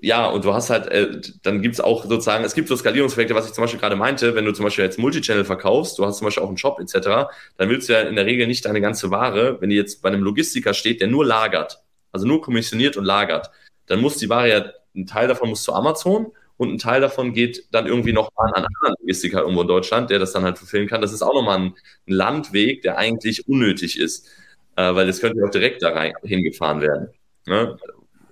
ja, 0.00 0.26
und 0.26 0.44
du 0.44 0.54
hast 0.54 0.70
halt, 0.70 0.86
äh, 0.88 1.20
dann 1.42 1.60
gibt's 1.60 1.80
auch 1.80 2.04
sozusagen, 2.04 2.44
es 2.44 2.54
gibt 2.54 2.68
so 2.68 2.76
Skalierungseffekte, 2.76 3.34
was 3.34 3.46
ich 3.46 3.52
zum 3.52 3.62
Beispiel 3.62 3.80
gerade 3.80 3.96
meinte, 3.96 4.34
wenn 4.34 4.44
du 4.44 4.52
zum 4.52 4.64
Beispiel 4.64 4.84
jetzt 4.84 4.98
Multichannel 4.98 5.44
verkaufst, 5.44 5.98
du 5.98 6.06
hast 6.06 6.18
zum 6.18 6.26
Beispiel 6.26 6.42
auch 6.42 6.48
einen 6.48 6.56
Shop 6.56 6.80
etc., 6.80 7.28
dann 7.58 7.68
willst 7.68 7.88
du 7.88 7.92
ja 7.92 8.00
in 8.00 8.16
der 8.16 8.24
Regel 8.24 8.46
nicht 8.46 8.64
deine 8.64 8.80
ganze 8.80 9.10
Ware, 9.10 9.60
wenn 9.60 9.68
die 9.68 9.76
jetzt 9.76 10.00
bei 10.00 10.08
einem 10.08 10.22
Logistiker 10.22 10.72
steht, 10.72 11.00
der 11.00 11.08
nur 11.08 11.26
lagert, 11.26 11.82
also 12.10 12.26
nur 12.26 12.40
kommissioniert 12.40 12.96
und 12.96 13.04
lagert, 13.04 13.50
dann 13.86 14.00
muss 14.00 14.16
die 14.16 14.30
Ware 14.30 14.48
ja, 14.48 14.64
ein 14.94 15.06
Teil 15.06 15.28
davon 15.28 15.50
muss 15.50 15.62
zu 15.62 15.74
Amazon 15.74 16.32
und 16.56 16.72
ein 16.72 16.78
Teil 16.78 17.00
davon 17.00 17.32
geht 17.32 17.66
dann 17.70 17.86
irgendwie 17.86 18.12
noch 18.12 18.30
an 18.36 18.52
einen 18.54 18.66
anderen 18.66 18.96
Logistiker 19.00 19.40
irgendwo 19.40 19.62
in 19.62 19.68
Deutschland, 19.68 20.10
der 20.10 20.18
das 20.18 20.32
dann 20.32 20.44
halt 20.44 20.58
verfehlen 20.58 20.88
kann. 20.88 21.02
Das 21.02 21.12
ist 21.12 21.22
auch 21.22 21.34
nochmal 21.34 21.58
ein, 21.58 21.74
Landweg, 22.06 22.82
der 22.82 22.96
eigentlich 22.96 23.46
unnötig 23.48 23.98
ist, 23.98 24.28
äh, 24.76 24.94
weil 24.94 25.06
das 25.06 25.20
könnte 25.20 25.44
auch 25.44 25.50
direkt 25.50 25.82
da 25.82 25.90
rein, 25.90 26.14
hingefahren 26.22 26.80
werden. 26.80 27.08
Ne? 27.46 27.76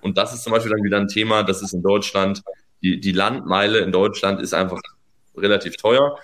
Und 0.01 0.17
das 0.17 0.33
ist 0.33 0.43
zum 0.43 0.53
Beispiel 0.53 0.71
dann 0.71 0.83
wieder 0.83 0.97
ein 0.97 1.07
Thema, 1.07 1.43
das 1.43 1.61
ist 1.61 1.73
in 1.73 1.83
Deutschland, 1.83 2.41
die, 2.81 2.99
die 2.99 3.11
Landmeile 3.11 3.79
in 3.79 3.91
Deutschland 3.91 4.41
ist 4.41 4.53
einfach 4.53 4.81
relativ 5.35 5.75
teuer. 5.77 6.17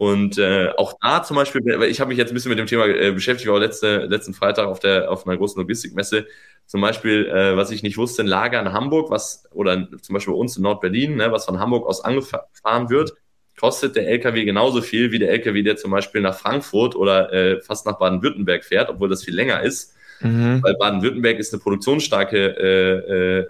Und 0.00 0.38
äh, 0.38 0.70
auch 0.78 0.94
da 1.02 1.22
zum 1.22 1.36
Beispiel, 1.36 1.60
ich 1.82 2.00
habe 2.00 2.08
mich 2.08 2.16
jetzt 2.16 2.30
ein 2.30 2.34
bisschen 2.34 2.48
mit 2.48 2.58
dem 2.58 2.64
Thema 2.64 2.86
äh, 2.86 3.12
beschäftigt, 3.12 3.50
auch 3.50 3.58
letzte, 3.58 4.06
letzten 4.06 4.32
Freitag 4.32 4.66
auf 4.66 4.80
der 4.80 5.10
auf 5.10 5.26
einer 5.26 5.36
großen 5.36 5.60
Logistikmesse. 5.60 6.26
Zum 6.64 6.80
Beispiel, 6.80 7.26
äh, 7.26 7.54
was 7.54 7.70
ich 7.70 7.82
nicht 7.82 7.98
wusste, 7.98 8.22
ein 8.22 8.26
Lager 8.26 8.58
in 8.62 8.72
Hamburg, 8.72 9.10
was 9.10 9.44
oder 9.52 9.88
zum 10.00 10.14
Beispiel 10.14 10.32
bei 10.32 10.40
uns 10.40 10.56
in 10.56 10.62
Nord-Berlin, 10.62 11.16
ne, 11.16 11.30
was 11.32 11.44
von 11.44 11.58
Hamburg 11.58 11.86
aus 11.86 12.02
angefahren 12.02 12.88
wird, 12.88 13.12
kostet 13.58 13.94
der 13.94 14.08
LKW 14.08 14.46
genauso 14.46 14.80
viel 14.80 15.12
wie 15.12 15.18
der 15.18 15.32
LKW, 15.32 15.62
der 15.62 15.76
zum 15.76 15.90
Beispiel 15.90 16.22
nach 16.22 16.34
Frankfurt 16.34 16.96
oder 16.96 17.30
äh, 17.30 17.60
fast 17.60 17.84
nach 17.84 17.98
Baden-Württemberg 17.98 18.64
fährt, 18.64 18.88
obwohl 18.88 19.10
das 19.10 19.22
viel 19.22 19.34
länger 19.34 19.60
ist. 19.62 19.94
Mhm. 20.22 20.62
Weil 20.62 20.76
Baden-Württemberg 20.78 21.38
ist 21.38 21.52
eine 21.52 21.60
produktionsstarke 21.60 22.38
äh, 22.38 23.40
äh, 23.40 23.46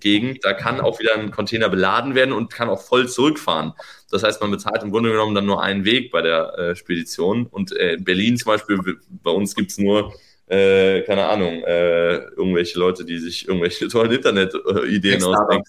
Gegend. 0.00 0.44
Da 0.44 0.52
kann 0.52 0.80
auch 0.80 1.00
wieder 1.00 1.14
ein 1.14 1.30
Container 1.30 1.68
beladen 1.68 2.14
werden 2.14 2.32
und 2.32 2.52
kann 2.52 2.68
auch 2.68 2.82
voll 2.82 3.08
zurückfahren. 3.08 3.72
Das 4.10 4.22
heißt, 4.22 4.40
man 4.40 4.50
bezahlt 4.50 4.82
im 4.82 4.90
Grunde 4.90 5.10
genommen 5.10 5.34
dann 5.34 5.46
nur 5.46 5.62
einen 5.62 5.84
Weg 5.84 6.10
bei 6.10 6.22
der 6.22 6.58
äh, 6.58 6.76
Spedition. 6.76 7.46
Und 7.46 7.76
äh, 7.76 7.94
in 7.94 8.04
Berlin 8.04 8.36
zum 8.36 8.52
Beispiel, 8.52 8.78
bei 9.22 9.30
uns 9.30 9.54
gibt's 9.54 9.78
nur, 9.78 10.14
äh, 10.48 11.02
keine 11.02 11.26
Ahnung, 11.26 11.62
äh, 11.64 12.16
irgendwelche 12.16 12.78
Leute, 12.78 13.04
die 13.04 13.18
sich 13.18 13.46
irgendwelche 13.46 13.88
tollen 13.88 14.12
Internet-Ideen 14.12 15.22
ausdenken. 15.22 15.64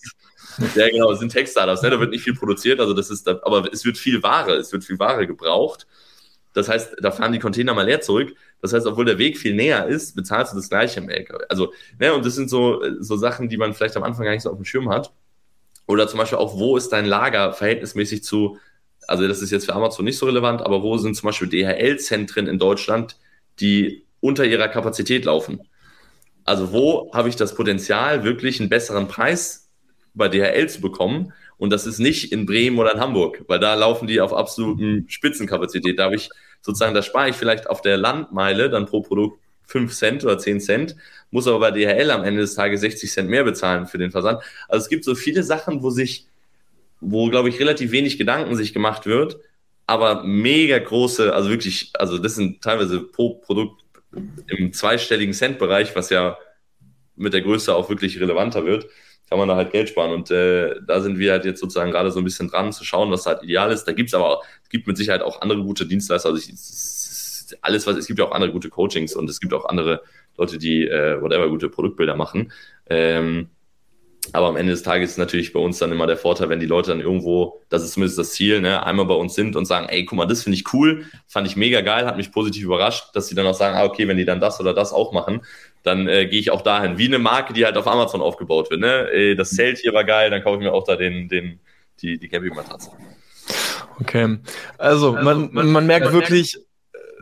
Ja, 0.76 0.90
genau, 0.90 1.12
es 1.12 1.20
sind 1.20 1.32
Tech-Startups, 1.32 1.82
ne? 1.84 1.90
da 1.90 2.00
wird 2.00 2.12
nicht 2.12 2.24
viel 2.24 2.36
produziert, 2.36 2.82
also 2.82 2.94
das 2.94 3.10
ist, 3.10 3.28
aber 3.28 3.72
es 3.72 3.86
wird 3.86 3.98
viel 3.98 4.22
Ware, 4.24 4.56
es 4.56 4.74
wird 4.74 4.84
viel 4.84 5.00
Ware 5.00 5.26
gebraucht. 5.26 5.88
Das 6.60 6.70
heißt, 6.70 6.98
da 7.02 7.12
fahren 7.12 7.32
die 7.32 7.40
Container 7.40 7.74
mal 7.74 7.86
leer 7.86 8.02
zurück. 8.02 8.36
Das 8.62 8.74
heißt, 8.74 8.86
obwohl 8.86 9.06
der 9.06 9.18
Weg 9.18 9.38
viel 9.38 9.56
näher 9.56 9.88
ist, 9.88 10.16
bezahlst 10.16 10.54
du 10.54 10.58
das 10.58 10.70
gleiche 10.70 11.00
im 11.00 11.10
LKW. 11.10 11.46
Also, 11.50 11.74
ne, 12.00 12.14
und 12.14 12.26
das 12.26 12.36
sind 12.36 12.50
so, 12.50 12.82
so 13.00 13.18
Sachen, 13.18 13.50
die 13.50 13.58
man 13.58 13.74
vielleicht 13.74 13.98
am 13.98 14.04
Anfang 14.04 14.26
gar 14.26 14.34
nicht 14.34 14.44
so 14.44 14.52
auf 14.52 14.58
dem 14.58 14.66
Schirm 14.66 14.90
hat. 14.90 15.12
Oder 15.88 16.08
zum 16.08 16.20
Beispiel 16.20 16.38
auch, 16.38 16.60
wo 16.60 16.78
ist 16.78 16.90
dein 16.90 17.06
Lager 17.06 17.54
verhältnismäßig 17.54 18.24
zu, 18.24 18.58
also 19.08 19.28
das 19.28 19.42
ist 19.42 19.52
jetzt 19.52 19.66
für 19.66 19.74
Amazon 19.74 20.06
nicht 20.06 20.18
so 20.18 20.28
relevant, 20.28 20.62
aber 20.62 20.84
wo 20.84 20.98
sind 20.98 21.16
zum 21.16 21.28
Beispiel 21.28 21.50
DHL-Zentren 21.50 22.48
in 22.48 22.60
Deutschland, 22.60 23.18
die 23.60 24.06
unter 24.20 24.46
ihrer 24.46 24.68
Kapazität 24.68 25.26
laufen? 25.26 25.62
Also 26.44 26.72
wo 26.72 27.12
habe 27.14 27.30
ich 27.30 27.36
das 27.36 27.56
Potenzial, 27.56 28.24
wirklich 28.24 28.60
einen 28.60 28.70
besseren 28.70 29.08
Preis 29.08 29.70
bei 30.14 30.30
DHL 30.30 30.68
zu 30.70 30.82
bekommen? 30.82 31.34
Und 31.60 31.72
das 31.72 31.86
ist 31.86 32.00
nicht 32.00 32.32
in 32.32 32.46
Bremen 32.46 32.80
oder 32.80 32.94
in 32.94 33.02
Hamburg, 33.02 33.44
weil 33.48 33.60
da 33.60 33.76
laufen 33.76 34.08
die 34.08 34.22
auf 34.22 34.34
absoluten 34.34 35.06
Spitzenkapazität. 35.10 36.00
Da 36.00 36.06
habe 36.06 36.16
ich 36.16 36.30
sozusagen, 36.62 36.94
da 36.94 37.04
spare 37.04 37.30
ich 37.30 37.36
vielleicht 37.36 37.70
auf 37.70 37.82
der 37.82 37.98
Landmeile 37.98 38.70
dann 38.70 38.86
pro 38.86 39.02
Produkt 39.02 39.40
5 39.68 39.94
Cent 39.94 40.24
oder 40.24 40.38
10 40.38 40.62
Cent, 40.62 40.96
muss 41.32 41.48
aber 41.48 41.60
bei 41.60 41.72
DHL 41.72 42.12
am 42.12 42.24
Ende 42.24 42.42
des 42.42 42.56
Tages 42.56 42.80
60 42.80 43.12
Cent 43.12 43.30
mehr 43.30 43.44
bezahlen 43.44 43.88
für 43.88 43.98
den 43.98 44.10
Versand. 44.10 44.42
Also 44.70 44.84
es 44.84 44.90
gibt 44.90 45.04
so 45.04 45.16
viele 45.16 45.44
Sachen, 45.44 45.84
wo 45.84 45.90
sich, 45.90 46.28
wo 47.02 47.30
glaube 47.30 47.50
ich 47.50 47.60
relativ 47.60 47.92
wenig 47.92 48.18
Gedanken 48.18 48.56
sich 48.56 48.74
gemacht 48.74 49.06
wird, 49.06 49.38
aber 49.86 50.24
mega 50.24 50.80
große, 50.80 51.34
also 51.34 51.50
wirklich, 51.50 51.92
also 51.94 52.18
das 52.18 52.36
sind 52.36 52.62
teilweise 52.62 53.02
pro 53.02 53.36
Produkt 53.36 53.84
im 54.48 54.72
zweistelligen 54.72 55.34
Cent-Bereich, 55.34 55.94
was 55.96 56.10
ja 56.10 56.38
mit 57.18 57.34
der 57.34 57.42
Größe 57.42 57.76
auch 57.76 57.90
wirklich 57.90 58.18
relevanter 58.20 58.66
wird 58.66 58.88
kann 59.30 59.40
man 59.40 59.48
da 59.48 59.56
halt 59.56 59.72
Geld 59.72 59.90
sparen. 59.90 60.12
Und 60.12 60.32
äh, 60.32 60.76
da 60.86 61.02
sind 61.02 61.20
wir 61.20 61.32
halt 61.32 61.46
jetzt 61.46 61.60
sozusagen 61.60 61.92
gerade 61.92 62.12
so 62.12 62.20
ein 62.20 62.24
bisschen 62.24 62.50
dran 62.50 62.74
zu 62.74 62.84
schauen, 62.84 63.12
was 63.12 63.26
halt 63.26 63.44
ideal 63.44 63.72
ist. 63.72 63.86
Da 63.86 63.92
gibt's 63.92 64.14
aber, 64.14 64.42
es 64.64 64.70
gibt 64.70 64.88
mit 64.88 64.98
Sicherheit 64.98 65.22
auch 65.22 65.42
andere 65.42 65.62
gute 65.62 65.86
Dienstleister. 65.86 66.30
Also 66.30 66.42
ich, 66.42 66.54
alles, 67.62 67.88
was, 67.88 67.98
es 67.98 68.08
gibt 68.08 68.20
ja 68.20 68.26
auch 68.26 68.32
andere 68.32 68.52
gute 68.52 68.70
Coachings 68.70 69.16
und 69.16 69.30
es 69.30 69.40
gibt 69.40 69.54
auch 69.54 69.66
andere 69.66 70.02
Leute, 70.38 70.58
die 70.58 70.88
äh, 70.88 71.22
whatever 71.22 71.50
gute 71.50 71.70
Produktbilder 71.70 72.16
machen. 72.16 72.52
Ähm, 72.90 73.50
aber 74.34 74.48
am 74.48 74.58
Ende 74.58 74.72
des 74.72 74.84
Tages 74.84 75.12
ist 75.12 75.18
natürlich 75.18 75.54
bei 75.54 75.60
uns 75.60 75.80
dann 75.80 75.92
immer 75.92 76.08
der 76.08 76.18
Vorteil, 76.18 76.50
wenn 76.50 76.60
die 76.60 76.66
Leute 76.66 76.92
dann 76.92 77.02
irgendwo, 77.02 77.62
das 77.70 77.84
ist 77.84 77.94
zumindest 77.94 78.20
das 78.20 78.32
Ziel, 78.32 78.62
ne, 78.62 78.86
einmal 78.86 79.06
bei 79.06 79.14
uns 79.14 79.36
sind 79.36 79.56
und 79.56 79.66
sagen, 79.66 79.88
ey, 79.90 80.06
guck 80.06 80.18
mal, 80.18 80.26
das 80.26 80.44
finde 80.44 80.58
ich 80.58 80.74
cool, 80.74 81.06
fand 81.28 81.48
ich 81.48 81.56
mega 81.56 81.82
geil, 81.82 82.06
hat 82.06 82.18
mich 82.18 82.32
positiv 82.32 82.64
überrascht, 82.64 83.10
dass 83.14 83.28
sie 83.28 83.36
dann 83.36 83.48
auch 83.48 83.54
sagen, 83.54 83.76
ah, 83.78 83.86
okay, 83.86 84.08
wenn 84.08 84.18
die 84.18 84.26
dann 84.26 84.40
das 84.40 84.60
oder 84.60 84.74
das 84.74 84.94
auch 84.94 85.12
machen, 85.12 85.42
dann 85.84 86.08
äh, 86.08 86.28
gehe 86.28 86.40
ich 86.40 86.52
auch 86.52 86.62
dahin. 86.62 86.98
Wie 86.98 87.08
eine 87.08 87.20
Marke, 87.20 87.54
die 87.54 87.66
halt 87.66 87.78
auf 87.78 87.88
Amazon 87.88 88.22
aufgebaut 88.22 88.70
wird. 88.70 88.82
Ne? 88.82 89.10
Ey, 89.12 89.36
das 89.36 89.52
Zelt 89.52 89.80
hier 89.80 89.94
war 89.94 90.04
geil, 90.04 90.30
dann 90.30 90.44
kaufe 90.44 90.58
ich 90.58 90.64
mir 90.64 90.74
auch 90.74 90.84
da 90.84 90.96
den, 90.96 91.30
den, 91.30 91.60
die, 92.02 92.18
die 92.18 92.28
Campingmatratze. 92.28 92.92
Okay, 94.02 94.38
also, 94.78 95.12
also 95.12 95.24
man, 95.24 95.50
man, 95.52 95.72
man 95.72 95.86
merkt 95.86 96.12
wirklich, 96.14 96.58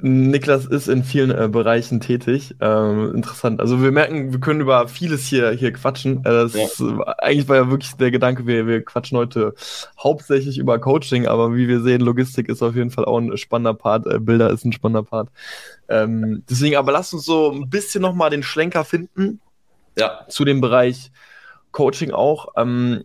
Niklas 0.02 0.66
ist 0.66 0.88
in 0.88 1.04
vielen 1.04 1.32
äh, 1.32 1.48
Bereichen 1.48 2.00
tätig. 2.00 2.56
Ähm, 2.60 3.16
interessant. 3.16 3.60
Also 3.60 3.82
wir 3.82 3.92
merken, 3.92 4.32
wir 4.32 4.40
können 4.40 4.62
über 4.62 4.88
vieles 4.88 5.26
hier, 5.26 5.52
hier 5.52 5.74
quatschen. 5.74 6.20
Äh, 6.20 6.24
das 6.24 6.54
ja. 6.54 6.66
ist, 6.66 6.82
eigentlich 7.18 7.48
war 7.48 7.56
ja 7.56 7.70
wirklich 7.72 7.94
der 7.94 8.12
Gedanke, 8.12 8.46
wir, 8.46 8.68
wir 8.68 8.84
quatschen 8.84 9.18
heute 9.18 9.56
hauptsächlich 10.02 10.60
über 10.60 10.78
Coaching, 10.80 11.26
aber 11.26 11.56
wie 11.56 11.68
wir 11.68 11.82
sehen, 11.82 12.02
Logistik 12.02 12.48
ist 12.48 12.62
auf 12.62 12.76
jeden 12.76 12.92
Fall 12.92 13.06
auch 13.06 13.18
ein 13.18 13.36
spannender 13.38 13.74
Part. 13.74 14.06
Äh, 14.06 14.20
Bilder 14.20 14.52
ist 14.52 14.66
ein 14.66 14.74
spannender 14.74 15.04
Part. 15.04 15.30
Ähm, 15.90 16.44
deswegen, 16.50 16.76
aber 16.76 16.92
lasst 16.92 17.14
uns 17.14 17.26
so 17.26 17.52
ein 17.52 17.70
bisschen 17.70 18.02
nochmal 18.02 18.30
den 18.30 18.44
Schlenker 18.44 18.86
finden. 18.86 19.42
Ja. 19.98 20.26
Zu 20.28 20.46
dem 20.46 20.62
Bereich 20.62 21.12
Coaching 21.72 22.12
auch. 22.12 22.50
Ähm, 22.56 23.04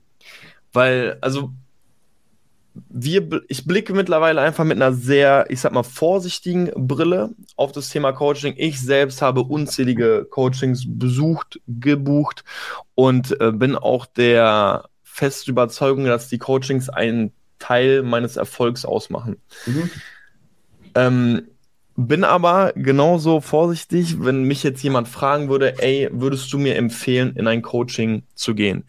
weil, 0.74 1.16
also 1.22 1.52
wir, 2.74 3.42
ich 3.48 3.66
blicke 3.66 3.92
mittlerweile 3.92 4.40
einfach 4.40 4.64
mit 4.64 4.76
einer 4.76 4.92
sehr, 4.92 5.46
ich 5.50 5.60
sag 5.60 5.72
mal, 5.72 5.82
vorsichtigen 5.82 6.70
Brille 6.74 7.30
auf 7.56 7.72
das 7.72 7.90
Thema 7.90 8.12
Coaching. 8.12 8.54
Ich 8.56 8.80
selbst 8.80 9.20
habe 9.20 9.42
unzählige 9.42 10.26
Coachings 10.30 10.84
besucht, 10.86 11.60
gebucht 11.66 12.44
und 12.94 13.38
äh, 13.40 13.52
bin 13.52 13.76
auch 13.76 14.06
der 14.06 14.88
festen 15.02 15.50
Überzeugung, 15.50 16.06
dass 16.06 16.28
die 16.28 16.38
Coachings 16.38 16.88
einen 16.88 17.32
Teil 17.58 18.02
meines 18.02 18.36
Erfolgs 18.36 18.84
ausmachen. 18.84 19.36
Mhm. 19.66 19.90
Ähm, 20.94 21.42
bin 21.96 22.24
aber 22.24 22.72
genauso 22.74 23.40
vorsichtig, 23.40 24.24
wenn 24.24 24.44
mich 24.44 24.62
jetzt 24.62 24.82
jemand 24.82 25.08
fragen 25.08 25.48
würde, 25.48 25.78
ey, 25.82 26.08
würdest 26.10 26.52
du 26.52 26.58
mir 26.58 26.76
empfehlen, 26.76 27.36
in 27.36 27.46
ein 27.46 27.62
Coaching 27.62 28.22
zu 28.34 28.54
gehen? 28.54 28.84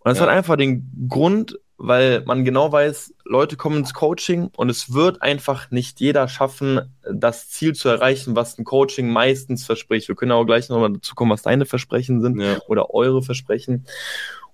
Und 0.00 0.10
das 0.10 0.18
ja. 0.18 0.24
hat 0.24 0.30
einfach 0.30 0.56
den 0.56 1.08
Grund, 1.08 1.58
weil 1.78 2.22
man 2.26 2.44
genau 2.44 2.70
weiß, 2.70 3.11
Leute 3.24 3.56
kommen 3.56 3.78
ins 3.78 3.94
Coaching 3.94 4.50
und 4.56 4.68
es 4.68 4.92
wird 4.92 5.22
einfach 5.22 5.70
nicht 5.70 6.00
jeder 6.00 6.28
schaffen, 6.28 6.94
das 7.02 7.48
Ziel 7.50 7.74
zu 7.74 7.88
erreichen, 7.88 8.36
was 8.36 8.58
ein 8.58 8.64
Coaching 8.64 9.10
meistens 9.10 9.64
verspricht. 9.64 10.08
Wir 10.08 10.14
können 10.14 10.32
auch 10.32 10.44
gleich 10.44 10.68
nochmal 10.68 10.92
dazu 10.92 11.14
kommen, 11.14 11.30
was 11.30 11.42
deine 11.42 11.66
Versprechen 11.66 12.20
sind 12.20 12.40
ja. 12.40 12.58
oder 12.66 12.92
eure 12.92 13.22
Versprechen. 13.22 13.86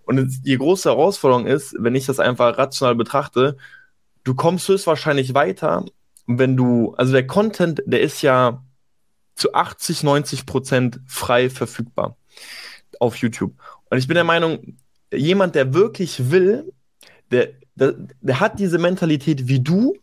Und 0.04 0.46
die 0.46 0.56
große 0.56 0.88
Herausforderung 0.88 1.46
ist, 1.46 1.76
wenn 1.78 1.94
ich 1.94 2.06
das 2.06 2.18
einfach 2.20 2.56
rational 2.56 2.94
betrachte, 2.94 3.56
du 4.24 4.34
kommst 4.34 4.68
höchstwahrscheinlich 4.68 5.34
weiter, 5.34 5.84
wenn 6.26 6.56
du, 6.56 6.94
also 6.96 7.12
der 7.12 7.26
Content, 7.26 7.82
der 7.86 8.00
ist 8.00 8.22
ja 8.22 8.62
zu 9.34 9.54
80, 9.54 10.02
90 10.02 10.46
Prozent 10.46 11.00
frei 11.06 11.48
verfügbar 11.48 12.16
auf 13.00 13.16
YouTube. 13.16 13.52
Und 13.90 13.98
ich 13.98 14.08
bin 14.08 14.14
der 14.14 14.24
Meinung, 14.24 14.76
jemand, 15.12 15.54
der 15.54 15.74
wirklich 15.74 16.30
will, 16.30 16.72
der, 17.30 17.50
der, 17.78 17.94
der 18.20 18.40
hat 18.40 18.58
diese 18.58 18.78
Mentalität 18.78 19.48
wie 19.48 19.60
du, 19.60 19.94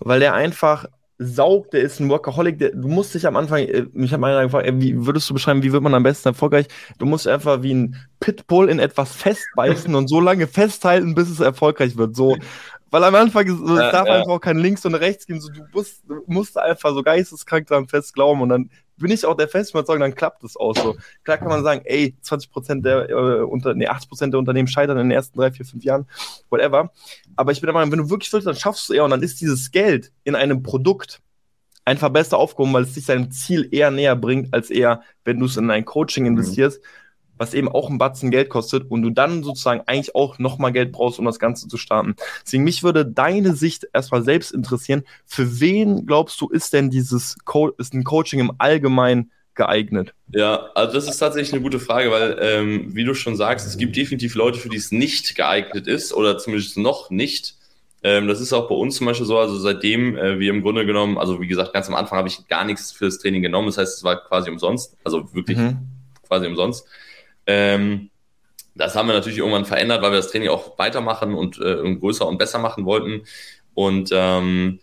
weil 0.00 0.20
der 0.20 0.34
einfach 0.34 0.86
saugt, 1.18 1.72
der 1.72 1.82
ist 1.82 2.00
ein 2.00 2.08
Workaholic, 2.08 2.58
der, 2.58 2.70
du 2.70 2.88
musst 2.88 3.14
dich 3.14 3.26
am 3.26 3.36
Anfang, 3.36 3.60
äh, 3.60 3.86
mich 3.92 4.12
hat 4.12 4.22
einer 4.22 4.42
gefragt, 4.42 4.68
wie 4.74 5.06
würdest 5.06 5.28
du 5.30 5.34
beschreiben, 5.34 5.62
wie 5.62 5.72
wird 5.72 5.82
man 5.82 5.94
am 5.94 6.02
besten 6.02 6.28
erfolgreich? 6.28 6.66
Du 6.98 7.06
musst 7.06 7.28
einfach 7.28 7.62
wie 7.62 7.74
ein 7.74 7.96
Pitbull 8.20 8.68
in 8.68 8.78
etwas 8.78 9.12
festbeißen 9.12 9.94
und 9.94 10.08
so 10.08 10.20
lange 10.20 10.46
festhalten, 10.46 11.14
bis 11.14 11.30
es 11.30 11.40
erfolgreich 11.40 11.96
wird. 11.96 12.16
So 12.16 12.36
Weil 12.90 13.04
am 13.04 13.14
Anfang 13.14 13.48
es 13.48 13.58
ja, 13.70 13.90
darf 13.90 14.06
ja. 14.06 14.14
einfach 14.14 14.32
auch 14.32 14.40
kein 14.40 14.58
Links 14.58 14.84
und 14.84 14.94
rechts 14.94 15.26
geben. 15.26 15.40
So, 15.40 15.50
du, 15.50 15.62
musst, 15.72 16.02
du 16.08 16.22
musst 16.26 16.58
einfach 16.58 16.92
so 16.92 17.02
geisteskrank 17.02 17.66
daran 17.68 17.88
fest 17.88 18.14
glauben 18.14 18.42
und 18.42 18.48
dann 18.48 18.70
bin 19.02 19.10
ich 19.10 19.26
auch 19.26 19.36
der 19.36 19.48
festen 19.48 19.76
Überzeugung, 19.76 20.00
dann 20.00 20.14
klappt 20.14 20.42
es 20.44 20.56
auch 20.56 20.74
so. 20.74 20.96
Klar 21.24 21.38
kann 21.38 21.48
man 21.48 21.62
sagen, 21.62 21.82
ey, 21.84 22.16
20% 22.24 22.82
der, 22.82 23.10
äh, 23.10 23.42
unter, 23.42 23.74
nee, 23.74 23.88
80% 23.88 24.30
der 24.30 24.38
Unternehmen 24.38 24.68
scheitern 24.68 24.96
in 24.96 25.08
den 25.08 25.16
ersten 25.16 25.38
drei, 25.38 25.52
vier, 25.52 25.66
fünf 25.66 25.84
Jahren, 25.84 26.06
whatever. 26.48 26.90
Aber 27.36 27.52
ich 27.52 27.60
bin 27.60 27.66
der 27.66 27.74
Meinung, 27.74 27.92
wenn 27.92 27.98
du 27.98 28.10
wirklich 28.10 28.32
willst, 28.32 28.46
dann 28.46 28.56
schaffst 28.56 28.88
du 28.88 28.92
es 28.92 28.96
eher 28.96 29.04
und 29.04 29.10
dann 29.10 29.22
ist 29.22 29.40
dieses 29.40 29.70
Geld 29.70 30.12
in 30.24 30.34
einem 30.34 30.62
Produkt 30.62 31.20
einfach 31.84 32.10
besser 32.10 32.38
aufgehoben, 32.38 32.72
weil 32.72 32.84
es 32.84 32.94
dich 32.94 33.04
seinem 33.04 33.30
Ziel 33.30 33.68
eher 33.70 33.90
näher 33.90 34.16
bringt, 34.16 34.54
als 34.54 34.70
eher, 34.70 35.02
wenn 35.24 35.38
du 35.38 35.46
es 35.46 35.56
in 35.56 35.68
ein 35.70 35.84
Coaching 35.84 36.24
mhm. 36.24 36.30
investierst, 36.30 36.80
mhm 36.80 37.01
was 37.42 37.54
eben 37.54 37.68
auch 37.68 37.90
ein 37.90 37.98
Batzen 37.98 38.30
Geld 38.30 38.48
kostet 38.48 38.88
und 38.88 39.02
du 39.02 39.10
dann 39.10 39.42
sozusagen 39.42 39.82
eigentlich 39.86 40.14
auch 40.14 40.38
nochmal 40.38 40.72
Geld 40.72 40.92
brauchst, 40.92 41.18
um 41.18 41.24
das 41.24 41.40
Ganze 41.40 41.66
zu 41.66 41.76
starten. 41.76 42.14
Deswegen 42.44 42.62
mich 42.62 42.84
würde 42.84 43.04
deine 43.04 43.56
Sicht 43.56 43.88
erstmal 43.92 44.22
selbst 44.22 44.52
interessieren. 44.52 45.02
Für 45.26 45.60
wen 45.60 46.06
glaubst 46.06 46.40
du, 46.40 46.48
ist 46.48 46.72
denn 46.72 46.88
dieses 46.88 47.36
Co 47.44 47.68
ist 47.70 47.94
ein 47.94 48.04
Coaching 48.04 48.38
im 48.38 48.52
Allgemeinen 48.58 49.32
geeignet? 49.56 50.14
Ja, 50.28 50.70
also 50.76 50.94
das 50.94 51.08
ist 51.08 51.18
tatsächlich 51.18 51.52
eine 51.52 51.62
gute 51.62 51.80
Frage, 51.80 52.12
weil, 52.12 52.38
ähm, 52.40 52.94
wie 52.94 53.02
du 53.02 53.12
schon 53.12 53.34
sagst, 53.34 53.66
es 53.66 53.76
gibt 53.76 53.96
definitiv 53.96 54.36
Leute, 54.36 54.60
für 54.60 54.68
die 54.68 54.76
es 54.76 54.92
nicht 54.92 55.34
geeignet 55.34 55.88
ist 55.88 56.14
oder 56.14 56.38
zumindest 56.38 56.78
noch 56.78 57.10
nicht. 57.10 57.56
Ähm, 58.04 58.28
das 58.28 58.40
ist 58.40 58.52
auch 58.52 58.68
bei 58.68 58.76
uns 58.76 58.96
zum 58.96 59.06
Beispiel 59.08 59.26
so, 59.26 59.36
also 59.36 59.58
seitdem 59.58 60.16
äh, 60.16 60.38
wir 60.38 60.50
im 60.50 60.62
Grunde 60.62 60.86
genommen, 60.86 61.18
also 61.18 61.40
wie 61.40 61.48
gesagt, 61.48 61.72
ganz 61.72 61.88
am 61.88 61.96
Anfang 61.96 62.18
habe 62.18 62.28
ich 62.28 62.46
gar 62.46 62.64
nichts 62.64 62.92
für 62.92 63.06
das 63.06 63.18
Training 63.18 63.42
genommen, 63.42 63.66
das 63.66 63.78
heißt, 63.78 63.98
es 63.98 64.04
war 64.04 64.24
quasi 64.24 64.48
umsonst, 64.48 64.96
also 65.02 65.34
wirklich 65.34 65.58
mhm. 65.58 65.78
quasi 66.28 66.46
umsonst. 66.46 66.86
Ähm, 67.46 68.10
das 68.74 68.96
haben 68.96 69.08
wir 69.08 69.14
natürlich 69.14 69.38
irgendwann 69.38 69.64
verändert, 69.64 70.02
weil 70.02 70.12
wir 70.12 70.16
das 70.16 70.30
Training 70.30 70.48
auch 70.48 70.78
weitermachen 70.78 71.34
und 71.34 71.58
äh, 71.58 71.94
größer 71.94 72.26
und 72.26 72.38
besser 72.38 72.58
machen 72.58 72.84
wollten. 72.84 73.22
Und 73.74 74.10
ähm, 74.12 74.80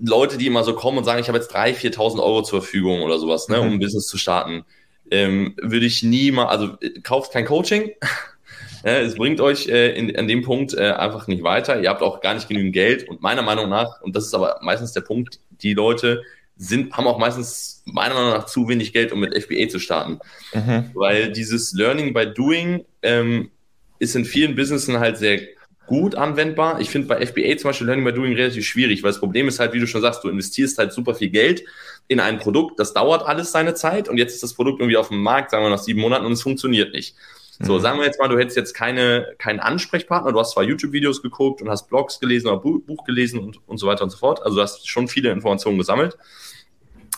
Leute, 0.00 0.38
die 0.38 0.46
immer 0.46 0.64
so 0.64 0.74
kommen 0.74 0.98
und 0.98 1.04
sagen, 1.04 1.20
ich 1.20 1.28
habe 1.28 1.38
jetzt 1.38 1.54
3.000, 1.54 1.94
4.000 1.94 2.22
Euro 2.22 2.42
zur 2.42 2.62
Verfügung 2.62 3.02
oder 3.02 3.18
sowas, 3.18 3.48
ne, 3.48 3.60
um 3.60 3.66
ein 3.68 3.74
mhm. 3.74 3.80
Business 3.80 4.06
zu 4.06 4.18
starten, 4.18 4.64
ähm, 5.10 5.54
würde 5.60 5.86
ich 5.86 6.02
nie 6.02 6.30
mal, 6.30 6.46
also 6.46 6.76
kauft 7.02 7.32
kein 7.32 7.44
Coaching. 7.46 7.90
ja, 8.84 8.98
es 8.98 9.14
bringt 9.14 9.40
euch 9.40 9.68
äh, 9.68 9.96
in, 9.96 10.16
an 10.16 10.28
dem 10.28 10.42
Punkt 10.42 10.74
äh, 10.74 10.90
einfach 10.92 11.26
nicht 11.26 11.42
weiter. 11.42 11.80
Ihr 11.80 11.88
habt 11.88 12.02
auch 12.02 12.20
gar 12.20 12.34
nicht 12.34 12.48
genügend 12.48 12.72
Geld. 12.72 13.08
Und 13.08 13.22
meiner 13.22 13.42
Meinung 13.42 13.68
nach, 13.68 14.00
und 14.02 14.16
das 14.16 14.24
ist 14.24 14.34
aber 14.34 14.58
meistens 14.62 14.92
der 14.92 15.02
Punkt, 15.02 15.40
die 15.62 15.74
Leute 15.74 16.22
sind, 16.56 16.96
haben 16.96 17.06
auch 17.06 17.18
meistens 17.18 17.82
meiner 17.84 18.14
Meinung 18.14 18.30
nach 18.30 18.46
zu 18.46 18.68
wenig 18.68 18.92
Geld, 18.92 19.12
um 19.12 19.20
mit 19.20 19.34
FBA 19.34 19.68
zu 19.68 19.78
starten. 19.78 20.20
Mhm. 20.54 20.90
Weil 20.94 21.32
dieses 21.32 21.72
Learning 21.72 22.14
by 22.14 22.26
Doing 22.26 22.84
ähm, 23.02 23.50
ist 23.98 24.16
in 24.16 24.24
vielen 24.24 24.54
Businessen 24.54 24.98
halt 24.98 25.18
sehr 25.18 25.40
gut 25.86 26.14
anwendbar. 26.14 26.80
Ich 26.80 26.90
finde 26.90 27.08
bei 27.08 27.24
FBA 27.24 27.56
zum 27.58 27.68
Beispiel 27.68 27.86
Learning 27.86 28.04
by 28.04 28.12
Doing 28.12 28.34
relativ 28.34 28.66
schwierig, 28.66 29.02
weil 29.02 29.10
das 29.10 29.20
Problem 29.20 29.48
ist 29.48 29.60
halt, 29.60 29.72
wie 29.72 29.80
du 29.80 29.86
schon 29.86 30.02
sagst, 30.02 30.24
du 30.24 30.28
investierst 30.28 30.78
halt 30.78 30.92
super 30.92 31.14
viel 31.14 31.30
Geld 31.30 31.62
in 32.08 32.20
ein 32.20 32.38
Produkt, 32.38 32.78
das 32.78 32.92
dauert 32.92 33.24
alles 33.26 33.52
seine 33.52 33.74
Zeit 33.74 34.08
und 34.08 34.16
jetzt 34.16 34.34
ist 34.34 34.42
das 34.42 34.54
Produkt 34.54 34.80
irgendwie 34.80 34.96
auf 34.96 35.08
dem 35.08 35.22
Markt, 35.22 35.50
sagen 35.50 35.64
wir 35.64 35.70
nach 35.70 35.78
sieben 35.78 36.00
Monaten 36.00 36.26
und 36.26 36.32
es 36.32 36.42
funktioniert 36.42 36.92
nicht. 36.92 37.14
So, 37.60 37.74
mhm. 37.74 37.80
sagen 37.80 37.98
wir 37.98 38.06
jetzt 38.06 38.18
mal, 38.18 38.28
du 38.28 38.38
hättest 38.38 38.56
jetzt 38.56 38.74
keine, 38.74 39.34
keinen 39.38 39.60
Ansprechpartner, 39.60 40.32
du 40.32 40.38
hast 40.38 40.52
zwar 40.52 40.64
YouTube-Videos 40.64 41.22
geguckt 41.22 41.62
und 41.62 41.70
hast 41.70 41.88
Blogs 41.88 42.20
gelesen 42.20 42.48
oder 42.48 42.58
Buch 42.58 43.04
gelesen 43.04 43.40
und, 43.40 43.60
und 43.66 43.78
so 43.78 43.86
weiter 43.86 44.04
und 44.04 44.10
so 44.10 44.18
fort. 44.18 44.42
Also 44.42 44.56
du 44.56 44.62
hast 44.62 44.88
schon 44.88 45.08
viele 45.08 45.30
Informationen 45.30 45.78
gesammelt 45.78 46.16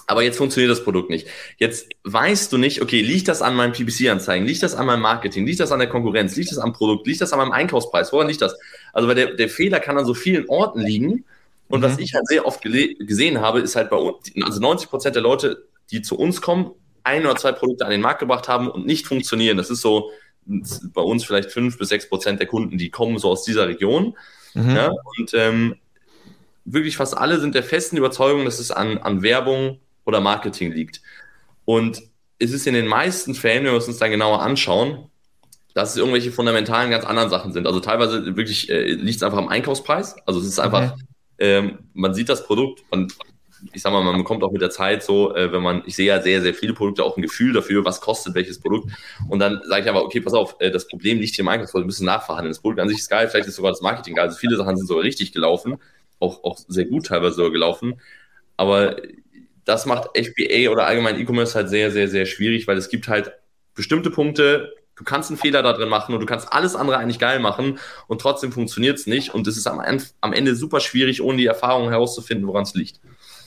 aber 0.08 0.22
jetzt 0.22 0.38
funktioniert 0.38 0.70
das 0.70 0.82
Produkt 0.82 1.10
nicht. 1.10 1.28
Jetzt 1.58 1.90
weißt 2.04 2.50
du 2.50 2.56
nicht, 2.56 2.80
okay, 2.80 3.02
liegt 3.02 3.28
das 3.28 3.42
an 3.42 3.54
meinen 3.54 3.74
PPC-Anzeigen, 3.74 4.46
liegt 4.46 4.62
das 4.62 4.74
an 4.74 4.86
meinem 4.86 5.02
Marketing, 5.02 5.44
liegt 5.46 5.60
das 5.60 5.70
an 5.70 5.80
der 5.80 5.88
Konkurrenz, 5.88 6.34
liegt 6.34 6.50
das 6.50 6.58
am 6.58 6.72
Produkt, 6.72 7.06
liegt 7.06 7.20
das 7.20 7.34
an 7.34 7.38
meinem 7.38 7.52
Einkaufspreis, 7.52 8.10
woran 8.10 8.26
liegt 8.26 8.40
das? 8.40 8.58
Also 8.94 9.06
weil 9.06 9.14
der, 9.14 9.34
der 9.34 9.50
Fehler 9.50 9.80
kann 9.80 9.98
an 9.98 10.06
so 10.06 10.14
vielen 10.14 10.48
Orten 10.48 10.80
liegen. 10.80 11.26
Und 11.68 11.80
mhm. 11.80 11.84
was 11.84 11.98
ich 11.98 12.14
halt 12.14 12.26
sehr 12.26 12.46
oft 12.46 12.62
gesehen 12.62 13.42
habe, 13.42 13.60
ist 13.60 13.76
halt 13.76 13.90
bei 13.90 13.98
uns, 13.98 14.32
also 14.42 14.60
90 14.60 14.88
Prozent 14.88 15.14
der 15.14 15.22
Leute, 15.22 15.66
die 15.90 16.00
zu 16.00 16.18
uns 16.18 16.40
kommen, 16.40 16.70
ein 17.04 17.26
oder 17.26 17.36
zwei 17.36 17.52
Produkte 17.52 17.84
an 17.84 17.90
den 17.90 18.00
Markt 18.00 18.20
gebracht 18.20 18.48
haben 18.48 18.70
und 18.70 18.86
nicht 18.86 19.06
funktionieren. 19.06 19.58
Das 19.58 19.68
ist 19.68 19.82
so 19.82 20.10
bei 20.94 21.02
uns 21.02 21.24
vielleicht 21.24 21.52
fünf 21.52 21.78
bis 21.78 21.88
sechs 21.90 22.08
Prozent 22.08 22.40
der 22.40 22.46
Kunden, 22.46 22.78
die 22.78 22.90
kommen 22.90 23.18
so 23.18 23.30
aus 23.30 23.44
dieser 23.44 23.68
Region. 23.68 24.16
Mhm. 24.54 24.76
Ja, 24.76 24.90
und 25.18 25.34
ähm, 25.34 25.76
wirklich 26.64 26.96
fast 26.96 27.16
alle 27.16 27.40
sind 27.40 27.54
der 27.54 27.62
festen 27.62 27.96
Überzeugung, 27.96 28.44
dass 28.44 28.58
es 28.58 28.70
an, 28.70 28.98
an 28.98 29.22
Werbung 29.22 29.80
oder 30.04 30.20
Marketing 30.20 30.72
liegt. 30.72 31.00
Und 31.64 32.02
es 32.38 32.52
ist 32.52 32.66
in 32.66 32.74
den 32.74 32.86
meisten 32.86 33.34
Fällen, 33.34 33.64
wenn 33.64 33.72
wir 33.72 33.86
uns 33.86 33.98
dann 33.98 34.10
genauer 34.10 34.42
anschauen, 34.42 35.10
dass 35.74 35.90
es 35.90 35.96
irgendwelche 35.96 36.32
fundamentalen 36.32 36.90
ganz 36.90 37.04
anderen 37.04 37.30
Sachen 37.30 37.52
sind. 37.52 37.66
Also 37.66 37.80
teilweise 37.80 38.36
wirklich 38.36 38.70
äh, 38.70 38.92
liegt 38.92 39.16
es 39.16 39.22
einfach 39.22 39.38
am 39.38 39.48
Einkaufspreis. 39.48 40.16
Also 40.26 40.40
es 40.40 40.46
ist 40.46 40.58
einfach, 40.58 40.96
mhm. 40.96 41.02
ähm, 41.38 41.78
man 41.92 42.14
sieht 42.14 42.28
das 42.28 42.44
Produkt, 42.44 42.82
man, 42.90 43.08
ich 43.72 43.82
sag 43.82 43.92
mal, 43.92 44.02
man 44.02 44.16
bekommt 44.16 44.42
auch 44.42 44.52
mit 44.52 44.62
der 44.62 44.70
Zeit 44.70 45.02
so, 45.02 45.34
äh, 45.34 45.52
wenn 45.52 45.62
man, 45.62 45.82
ich 45.86 45.96
sehe 45.96 46.06
ja 46.06 46.22
sehr, 46.22 46.42
sehr 46.42 46.54
viele 46.54 46.74
Produkte, 46.74 47.04
auch 47.04 47.16
ein 47.16 47.22
Gefühl 47.22 47.52
dafür, 47.52 47.84
was 47.84 48.00
kostet 48.00 48.34
welches 48.34 48.60
Produkt. 48.60 48.90
Und 49.28 49.38
dann 49.38 49.60
sage 49.66 49.84
ich 49.84 49.88
aber, 49.88 50.04
okay, 50.04 50.20
pass 50.20 50.34
auf, 50.34 50.56
äh, 50.60 50.70
das 50.70 50.88
Problem 50.88 51.18
liegt 51.18 51.34
hier 51.34 51.42
im 51.42 51.48
Einkaufspreis, 51.48 51.82
wir 51.82 51.86
müssen 51.86 52.06
nachverhandeln. 52.06 52.50
Das 52.50 52.60
Produkt 52.60 52.80
an 52.80 52.88
sich 52.88 52.98
ist 52.98 53.08
geil, 53.08 53.28
vielleicht 53.28 53.48
ist 53.48 53.56
sogar 53.56 53.72
das 53.72 53.80
Marketing 53.80 54.14
geil. 54.14 54.26
Also 54.26 54.38
viele 54.38 54.56
Sachen 54.56 54.76
sind 54.76 54.86
sogar 54.86 55.04
richtig 55.04 55.32
gelaufen, 55.32 55.78
auch, 56.20 56.44
auch 56.44 56.58
sehr 56.68 56.84
gut 56.84 57.06
teilweise 57.06 57.36
sogar 57.36 57.52
gelaufen. 57.52 58.00
Aber 58.56 58.96
das 59.64 59.86
macht 59.86 60.08
FBA 60.16 60.70
oder 60.70 60.86
allgemein 60.86 61.20
E-Commerce 61.20 61.54
halt 61.54 61.68
sehr, 61.68 61.90
sehr, 61.90 62.08
sehr 62.08 62.26
schwierig, 62.26 62.66
weil 62.66 62.78
es 62.78 62.88
gibt 62.88 63.08
halt 63.08 63.32
bestimmte 63.74 64.10
Punkte, 64.10 64.72
du 64.98 65.04
kannst 65.04 65.30
einen 65.30 65.38
Fehler 65.38 65.62
da 65.62 65.72
drin 65.72 65.88
machen 65.88 66.14
und 66.14 66.20
du 66.20 66.26
kannst 66.26 66.52
alles 66.52 66.74
andere 66.74 66.98
eigentlich 66.98 67.18
geil 67.18 67.38
machen 67.38 67.78
und 68.08 68.20
trotzdem 68.20 68.50
funktioniert 68.50 68.98
es 68.98 69.06
nicht 69.06 69.32
und 69.34 69.46
es 69.46 69.56
ist 69.56 69.66
am, 69.66 69.80
am, 70.20 70.32
Ende 70.32 70.56
super 70.56 70.80
schwierig, 70.80 71.22
ohne 71.22 71.38
die 71.38 71.46
Erfahrung 71.46 71.88
herauszufinden, 71.88 72.46
woran 72.46 72.64
es 72.64 72.74
liegt. 72.74 73.00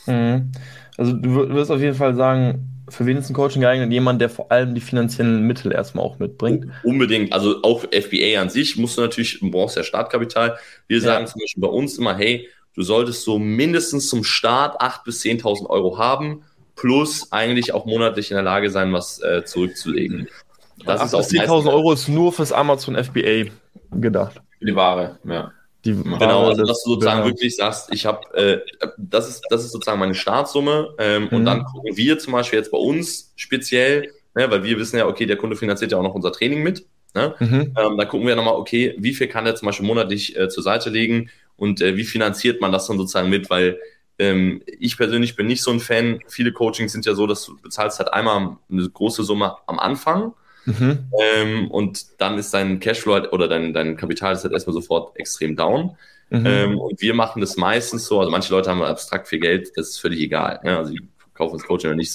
Mhm. 0.05 0.51
Also 0.97 1.13
du 1.13 1.49
wirst 1.49 1.71
auf 1.71 1.79
jeden 1.79 1.95
Fall 1.95 2.15
sagen, 2.15 2.67
für 2.91 3.05
wen 3.05 3.17
ist 3.17 3.29
ein 3.29 3.33
Coaching 3.33 3.61
geeignet? 3.61 3.91
Jemand, 3.91 4.21
der 4.21 4.29
vor 4.29 4.51
allem 4.51 4.75
die 4.75 4.81
finanziellen 4.81 5.47
Mittel 5.47 5.71
erstmal 5.71 6.05
auch 6.05 6.19
mitbringt. 6.19 6.67
Unbedingt. 6.83 7.31
Also 7.33 7.61
auch 7.63 7.83
FBA 7.83 8.41
an 8.41 8.49
sich 8.49 8.77
musst 8.77 8.97
du 8.97 9.01
natürlich, 9.01 9.39
du 9.39 9.49
brauchst 9.49 9.77
ja 9.77 9.83
Startkapital. 9.83 10.57
Wir 10.87 10.97
ja. 10.97 11.03
sagen 11.03 11.27
zum 11.27 11.39
Beispiel 11.41 11.61
bei 11.61 11.69
uns 11.69 11.97
immer, 11.97 12.15
hey, 12.15 12.49
du 12.75 12.83
solltest 12.83 13.23
so 13.23 13.39
mindestens 13.39 14.09
zum 14.09 14.23
Start 14.23 14.81
8.000 14.81 15.03
bis 15.05 15.21
10.000 15.23 15.69
Euro 15.69 15.97
haben, 15.97 16.43
plus 16.75 17.31
eigentlich 17.31 17.73
auch 17.73 17.85
monatlich 17.85 18.31
in 18.31 18.35
der 18.35 18.43
Lage 18.43 18.69
sein, 18.69 18.91
was 18.93 19.21
äh, 19.21 19.43
zurückzulegen. 19.45 20.27
Das 20.85 21.13
8.000 21.13 21.17
bis 21.17 21.41
10.000 21.41 21.73
Euro 21.73 21.93
ist 21.93 22.07
nur 22.09 22.33
fürs 22.33 22.51
Amazon 22.51 23.01
FBA 23.01 23.51
gedacht. 23.91 24.41
Für 24.59 24.65
die 24.65 24.75
Ware, 24.75 25.17
ja. 25.25 25.51
Die 25.84 25.93
genau, 25.93 26.49
also 26.49 26.63
dass 26.63 26.84
du 26.84 26.91
sozusagen 26.91 27.23
genau. 27.23 27.34
wirklich 27.34 27.55
sagst, 27.55 27.91
ich 27.91 28.05
habe, 28.05 28.32
äh, 28.36 28.59
das 28.97 29.27
ist 29.27 29.43
das 29.49 29.63
ist 29.63 29.71
sozusagen 29.71 29.99
meine 29.99 30.13
Startsumme 30.13 30.93
ähm, 30.99 31.23
mhm. 31.23 31.29
und 31.29 31.45
dann 31.45 31.63
gucken 31.63 31.97
wir 31.97 32.19
zum 32.19 32.34
Beispiel 32.34 32.59
jetzt 32.59 32.71
bei 32.71 32.77
uns 32.77 33.34
speziell, 33.36 34.11
ne, 34.36 34.51
weil 34.51 34.63
wir 34.63 34.77
wissen 34.77 34.97
ja, 34.97 35.07
okay, 35.07 35.25
der 35.25 35.38
Kunde 35.38 35.55
finanziert 35.55 35.91
ja 35.91 35.97
auch 35.97 36.03
noch 36.03 36.13
unser 36.13 36.32
Training 36.32 36.61
mit. 36.61 36.86
Ne? 37.15 37.36
Mhm. 37.39 37.73
Ähm, 37.77 37.97
dann 37.97 38.07
gucken 38.07 38.27
wir 38.27 38.36
nochmal, 38.36 38.55
okay, 38.55 38.95
wie 38.97 39.13
viel 39.13 39.27
kann 39.27 39.45
er 39.45 39.55
zum 39.55 39.65
Beispiel 39.65 39.88
monatlich 39.88 40.38
äh, 40.38 40.49
zur 40.49 40.63
Seite 40.63 40.89
legen 40.89 41.29
und 41.57 41.82
äh, 41.82 41.97
wie 41.97 42.03
finanziert 42.03 42.61
man 42.61 42.71
das 42.71 42.88
dann 42.88 42.97
sozusagen 42.97 43.29
mit? 43.29 43.49
Weil 43.49 43.79
ähm, 44.19 44.61
ich 44.65 44.97
persönlich 44.97 45.36
bin 45.36 45.47
nicht 45.47 45.63
so 45.63 45.71
ein 45.71 45.79
Fan. 45.79 46.19
Viele 46.27 46.53
Coachings 46.53 46.91
sind 46.91 47.05
ja 47.05 47.15
so, 47.15 47.25
dass 47.27 47.45
du 47.45 47.57
bezahlst 47.59 47.99
halt 47.99 48.13
einmal 48.13 48.57
eine 48.69 48.89
große 48.89 49.23
Summe 49.23 49.55
am 49.65 49.79
Anfang 49.79 50.34
mhm. 50.66 51.09
ähm, 51.20 51.72
und 51.72 52.22
dann 52.22 52.38
ist 52.38 52.53
dein 52.53 52.80
Cashflow 52.80 53.14
halt, 53.14 53.34
oder 53.34 53.47
dein, 53.47 53.74
dein 53.74 53.97
Kapital 53.97 54.34
ist 54.34 54.43
halt 54.43 54.53
erstmal 54.53 54.74
sofort 54.74 55.18
extrem 55.18 55.55
down. 55.55 55.95
Mhm. 56.30 56.45
Ähm, 56.45 56.80
und 56.80 57.01
wir 57.01 57.14
machen 57.14 57.41
das 57.41 57.57
meistens 57.57 58.05
so, 58.05 58.20
also 58.20 58.32
manche 58.32 58.53
Leute 58.53 58.70
haben 58.70 58.82
abstrakt 58.82 59.28
viel 59.28 59.39
Geld, 59.39 59.72
das 59.76 59.89
ist 59.89 59.99
völlig 59.99 60.22
egal. 60.22 60.59
Ne? 60.64 60.78
Also 60.78 60.93
die 60.93 61.01
kaufen 61.34 61.57
das 61.57 61.68
Coaching 61.68 61.89
oder 61.89 61.97
nicht, 61.97 62.14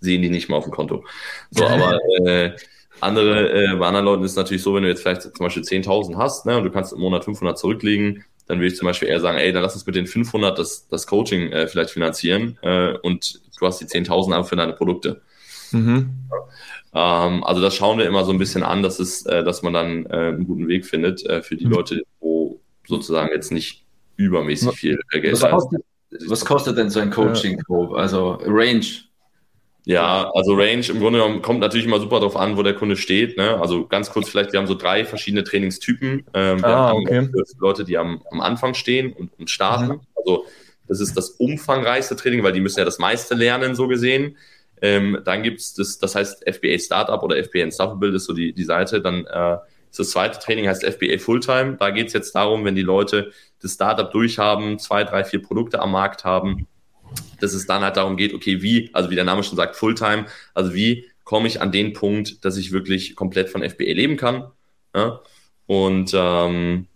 sehen 0.00 0.22
die 0.22 0.28
nicht 0.28 0.48
mal 0.48 0.56
auf 0.56 0.64
dem 0.64 0.72
Konto. 0.72 1.04
So, 1.50 1.66
aber 1.66 1.98
äh, 2.26 2.52
andere, 3.00 3.52
äh, 3.52 3.76
bei 3.76 3.86
anderen 3.86 4.06
Leuten 4.06 4.24
ist 4.24 4.32
es 4.32 4.36
natürlich 4.36 4.62
so, 4.62 4.74
wenn 4.74 4.82
du 4.82 4.88
jetzt 4.88 5.02
vielleicht 5.02 5.22
zum 5.22 5.32
Beispiel 5.38 5.62
10.000 5.62 6.16
hast 6.16 6.46
ne, 6.46 6.56
und 6.56 6.64
du 6.64 6.70
kannst 6.70 6.92
im 6.92 7.00
Monat 7.00 7.24
500 7.24 7.58
zurücklegen, 7.58 8.24
dann 8.46 8.58
würde 8.58 8.68
ich 8.68 8.76
zum 8.76 8.86
Beispiel 8.86 9.08
eher 9.08 9.20
sagen, 9.20 9.38
ey, 9.38 9.52
dann 9.52 9.62
lass 9.62 9.74
uns 9.74 9.86
mit 9.86 9.94
den 9.94 10.06
500 10.06 10.58
das, 10.58 10.88
das 10.88 11.06
Coaching 11.06 11.52
äh, 11.52 11.68
vielleicht 11.68 11.90
finanzieren 11.90 12.58
äh, 12.62 12.92
und 13.02 13.40
du 13.58 13.66
hast 13.66 13.80
die 13.80 13.86
10.000 13.86 14.34
aber 14.34 14.44
für 14.44 14.56
deine 14.56 14.72
Produkte. 14.72 15.22
Mhm. 15.70 16.10
Ähm, 16.94 17.44
also 17.44 17.60
das 17.60 17.74
schauen 17.74 17.98
wir 17.98 18.06
immer 18.06 18.24
so 18.24 18.32
ein 18.32 18.38
bisschen 18.38 18.62
an, 18.62 18.82
dass, 18.82 18.98
es, 18.98 19.24
äh, 19.26 19.42
dass 19.44 19.62
man 19.62 19.72
dann 19.72 20.06
äh, 20.06 20.28
einen 20.28 20.46
guten 20.46 20.68
Weg 20.68 20.86
findet 20.86 21.24
äh, 21.26 21.42
für 21.42 21.56
die 21.56 21.66
mhm. 21.66 21.72
Leute, 21.72 22.02
wo 22.20 22.60
sozusagen 22.86 23.30
jetzt 23.32 23.52
nicht 23.52 23.84
übermäßig 24.16 24.72
viel 24.72 25.00
äh, 25.12 25.20
Geld 25.20 25.40
was 25.40 25.50
kostet, 25.50 25.84
was 26.26 26.44
kostet 26.44 26.78
denn 26.78 26.90
so 26.90 27.00
ein 27.00 27.10
Coaching? 27.10 27.60
Ja. 27.68 27.90
Also 27.92 28.38
Range? 28.44 28.84
Ja, 29.84 30.30
also 30.34 30.54
Range 30.54 30.86
im 30.88 31.00
Grunde 31.00 31.18
genommen 31.18 31.42
kommt 31.42 31.58
natürlich 31.58 31.86
immer 31.86 31.98
super 31.98 32.20
darauf 32.20 32.36
an, 32.36 32.56
wo 32.56 32.62
der 32.62 32.74
Kunde 32.74 32.96
steht. 32.96 33.36
Ne? 33.36 33.60
Also 33.60 33.86
ganz 33.86 34.10
kurz 34.10 34.28
vielleicht, 34.28 34.52
wir 34.52 34.60
haben 34.60 34.68
so 34.68 34.76
drei 34.76 35.04
verschiedene 35.04 35.42
Trainingstypen. 35.42 36.24
Ähm, 36.34 36.60
wir 36.60 36.68
ah, 36.68 36.88
haben 36.90 37.00
okay. 37.00 37.28
Leute, 37.58 37.84
die 37.84 37.98
am, 37.98 38.22
am 38.30 38.40
Anfang 38.40 38.74
stehen 38.74 39.12
und, 39.12 39.32
und 39.38 39.50
starten. 39.50 39.94
Mhm. 39.94 40.00
Also 40.14 40.44
das 40.86 41.00
ist 41.00 41.16
das 41.16 41.30
umfangreichste 41.30 42.14
Training, 42.14 42.44
weil 42.44 42.52
die 42.52 42.60
müssen 42.60 42.78
ja 42.78 42.84
das 42.84 42.98
meiste 42.98 43.34
lernen, 43.34 43.74
so 43.74 43.88
gesehen. 43.88 44.36
Ähm, 44.82 45.20
dann 45.24 45.44
gibt's 45.44 45.74
das, 45.74 45.98
das 45.98 46.16
heißt 46.16 46.44
FBA 46.52 46.78
Startup 46.78 47.22
oder 47.22 47.42
FBA 47.42 47.62
Unstoppable 47.62 48.14
ist 48.14 48.24
so 48.24 48.34
die, 48.34 48.52
die 48.52 48.64
Seite. 48.64 49.00
Dann 49.00 49.24
äh, 49.26 49.58
Das 49.96 50.10
zweite 50.10 50.40
Training 50.40 50.68
heißt 50.68 50.84
FBA 50.84 51.18
Fulltime. 51.18 51.76
Da 51.78 51.90
geht 51.90 52.08
es 52.08 52.12
jetzt 52.12 52.34
darum, 52.34 52.64
wenn 52.64 52.74
die 52.74 52.82
Leute 52.82 53.30
das 53.60 53.74
Startup 53.74 54.10
durchhaben, 54.10 54.78
zwei, 54.78 55.04
drei, 55.04 55.22
vier 55.24 55.40
Produkte 55.40 55.80
am 55.80 55.92
Markt 55.92 56.24
haben, 56.24 56.66
dass 57.40 57.52
es 57.52 57.66
dann 57.66 57.82
halt 57.82 57.96
darum 57.96 58.16
geht, 58.16 58.34
okay, 58.34 58.60
wie, 58.62 58.90
also 58.92 59.10
wie 59.10 59.14
der 59.14 59.24
Name 59.24 59.42
schon 59.44 59.56
sagt, 59.56 59.76
Fulltime, 59.76 60.26
also 60.54 60.74
wie 60.74 61.04
komme 61.24 61.46
ich 61.46 61.60
an 61.60 61.70
den 61.70 61.92
Punkt, 61.92 62.44
dass 62.44 62.56
ich 62.56 62.72
wirklich 62.72 63.14
komplett 63.14 63.50
von 63.50 63.62
FBA 63.62 63.92
leben 63.92 64.16
kann. 64.16 64.50
Ja? 64.94 65.20
Und 65.66 66.10
ähm, 66.14 66.88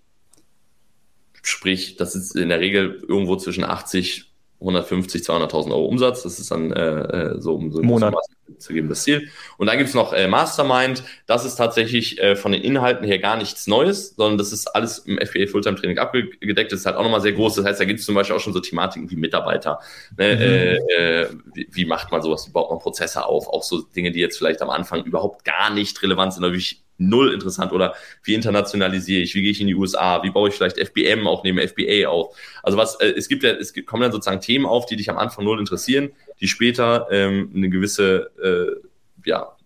sprich, 1.43 1.97
das 1.97 2.17
ist 2.17 2.35
in 2.35 2.49
der 2.49 2.61
Regel 2.61 3.05
irgendwo 3.07 3.37
zwischen 3.37 3.65
80 3.65 4.33
150, 4.61 5.23
200.000 5.23 5.71
Euro 5.71 5.87
Umsatz. 5.87 6.23
Das 6.23 6.39
ist 6.39 6.51
dann 6.51 6.73
äh, 6.73 7.35
äh 7.35 7.41
so 7.41 7.55
um 7.55 7.71
so 7.71 7.83
Monat. 7.83 8.15
zu 8.59 8.73
geben 8.73 8.89
das 8.89 9.03
Ziel. 9.03 9.29
Und 9.59 9.67
dann 9.67 9.77
gibt's 9.77 9.93
noch 9.93 10.13
äh, 10.13 10.29
Mastermind. 10.29 11.03
Das 11.27 11.45
ist 11.45 11.57
tatsächlich 11.57 12.21
äh, 12.23 12.37
von 12.37 12.53
den 12.53 12.63
Inhalten 12.63 13.07
her 13.07 13.19
gar 13.19 13.37
nichts 13.37 13.67
Neues, 13.67 14.15
sondern 14.17 14.39
das 14.39 14.53
ist 14.53 14.67
alles 14.69 15.01
im 15.01 15.19
FBA 15.19 15.47
Fulltime 15.47 15.77
Training 15.77 15.99
abgedeckt. 15.99 16.73
Das 16.73 16.81
ist 16.81 16.87
halt 16.87 16.97
auch 16.97 17.03
nochmal 17.03 17.21
sehr 17.21 17.33
groß. 17.33 17.57
Das 17.57 17.67
heißt, 17.67 17.81
da 17.81 17.85
gibt's 17.85 18.05
zum 18.05 18.15
Beispiel 18.15 18.35
auch 18.35 18.41
schon 18.41 18.55
so 18.55 18.61
Thematiken 18.61 19.11
wie 19.11 19.17
Mitarbeiter. 19.17 19.81
Ne? 20.17 20.35
Mhm. 20.35 20.41
Äh, 20.41 20.77
äh, 20.77 21.29
wie, 21.55 21.69
wie, 21.73 21.85
macht 21.85 22.11
man 22.11 22.23
sowas? 22.23 22.49
Wie 22.49 22.53
baut 22.53 22.71
man 22.71 22.79
Prozesse 22.79 23.27
auf? 23.27 23.49
Auch 23.49 23.63
so 23.63 23.83
Dinge, 23.83 24.11
die 24.11 24.21
jetzt 24.21 24.39
vielleicht 24.39 24.63
am 24.63 24.71
Anfang 24.71 25.05
überhaupt 25.05 25.45
gar 25.45 25.71
nicht 25.71 26.03
relevant 26.03 26.33
sind, 26.33 26.45
aber 26.45 26.55
wie 26.55 26.59
ich 26.59 26.86
null 26.99 27.33
interessant 27.33 27.73
oder 27.73 27.95
wie 28.23 28.35
internationalisiere 28.35 29.23
ich, 29.23 29.35
wie 29.35 29.43
gehe 29.43 29.51
ich 29.51 29.61
in 29.61 29.67
die 29.67 29.75
USA, 29.75 30.23
wie 30.23 30.31
baue 30.31 30.49
ich 30.49 30.55
vielleicht 30.55 30.79
FBM 30.79 31.27
auch 31.27 31.45
neben 31.45 31.59
FBA 31.59 32.09
auf. 32.09 32.37
Also 32.63 32.79
was, 32.79 32.97
äh, 32.97 33.13
es 33.17 33.29
gibt 33.29 33.43
ja, 33.43 33.51
es 33.51 33.75
kommen 33.85 34.03
dann 34.03 34.13
sozusagen 34.13 34.41
Themen 34.41 34.67
auf, 34.67 34.87
die 34.87 34.97
dich 34.97 35.11
am 35.11 35.19
Anfang 35.19 35.45
null 35.45 35.59
interessieren, 35.59 36.11
die 36.41 36.49
später 36.49 37.07
ähm, 37.11 37.51
eine 37.55 37.69
gewisse 37.69 38.31
äh, 38.43 39.29
ja, 39.29 39.57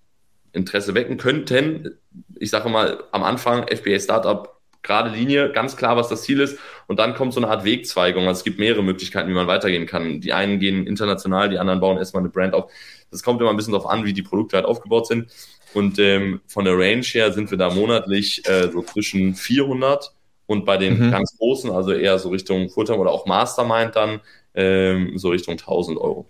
Interesse 0.53 0.95
wecken 0.95 1.17
könnten. 1.17 1.99
Ich 2.39 2.51
sage 2.51 2.69
mal, 2.69 3.05
am 3.13 3.23
Anfang 3.23 3.67
FBA 3.69 3.99
Startup 4.01 4.61
gerade 4.83 5.11
Linie, 5.11 5.53
ganz 5.53 5.77
klar, 5.77 5.97
was 5.97 6.09
das 6.09 6.23
Ziel 6.23 6.41
ist. 6.41 6.59
Und 6.87 6.99
dann 6.99 7.15
kommt 7.15 7.35
so 7.35 7.41
eine 7.41 7.49
Art 7.49 7.65
Wegzweigung. 7.65 8.27
Also 8.27 8.39
es 8.39 8.45
gibt 8.45 8.59
mehrere 8.59 8.83
Möglichkeiten, 8.83 9.29
wie 9.29 9.35
man 9.35 9.47
weitergehen 9.47 9.87
kann. 9.87 10.21
Die 10.21 10.33
einen 10.33 10.59
gehen 10.59 10.87
international, 10.87 11.51
die 11.51 11.59
anderen 11.59 11.81
bauen 11.81 11.99
erstmal 11.99 12.23
eine 12.23 12.31
Brand 12.31 12.55
auf. 12.55 12.71
Das 13.11 13.23
kommt 13.23 13.41
immer 13.41 13.51
ein 13.51 13.57
bisschen 13.57 13.73
darauf 13.73 13.91
an, 13.91 14.05
wie 14.05 14.13
die 14.13 14.23
Produkte 14.23 14.57
halt 14.57 14.67
aufgebaut 14.67 15.07
sind. 15.07 15.31
Und 15.75 15.99
ähm, 15.99 16.41
von 16.47 16.65
der 16.65 16.75
Range 16.75 17.03
her 17.03 17.33
sind 17.33 17.51
wir 17.51 17.59
da 17.59 17.71
monatlich 17.71 18.47
äh, 18.49 18.71
so 18.71 18.83
zwischen 18.83 19.35
400 19.35 20.13
und 20.47 20.65
bei 20.65 20.77
den 20.77 20.99
mhm. 20.99 21.11
ganz 21.13 21.37
großen, 21.39 21.71
also 21.71 21.93
eher 21.93 22.19
so 22.19 22.31
Richtung 22.31 22.69
Fulltime 22.71 22.99
oder 22.99 23.13
auch 23.13 23.27
Mastermind 23.27 23.95
dann, 23.95 24.21
ähm, 24.55 25.17
so 25.17 25.29
Richtung 25.29 25.53
1000 25.53 25.99
Euro. 25.99 26.27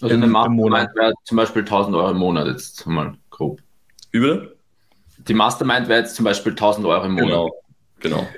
Also 0.00 0.14
eine 0.14 0.26
Mastermind 0.26 0.90
wäre 0.94 1.12
zum 1.24 1.36
Beispiel 1.36 1.62
1000 1.62 1.94
Euro 1.96 2.10
im 2.10 2.16
Monat 2.16 2.46
jetzt 2.46 2.86
mal 2.86 3.14
grob. 3.30 3.60
Übel? 4.10 4.56
Die 5.18 5.34
Mastermind 5.34 5.88
wäre 5.88 6.00
jetzt 6.00 6.16
zum 6.16 6.24
Beispiel 6.24 6.52
1000 6.52 6.86
Euro 6.86 7.04
im 7.04 7.12
Monat. 7.12 7.28
Genau, 7.28 7.54
genau. 8.00 8.28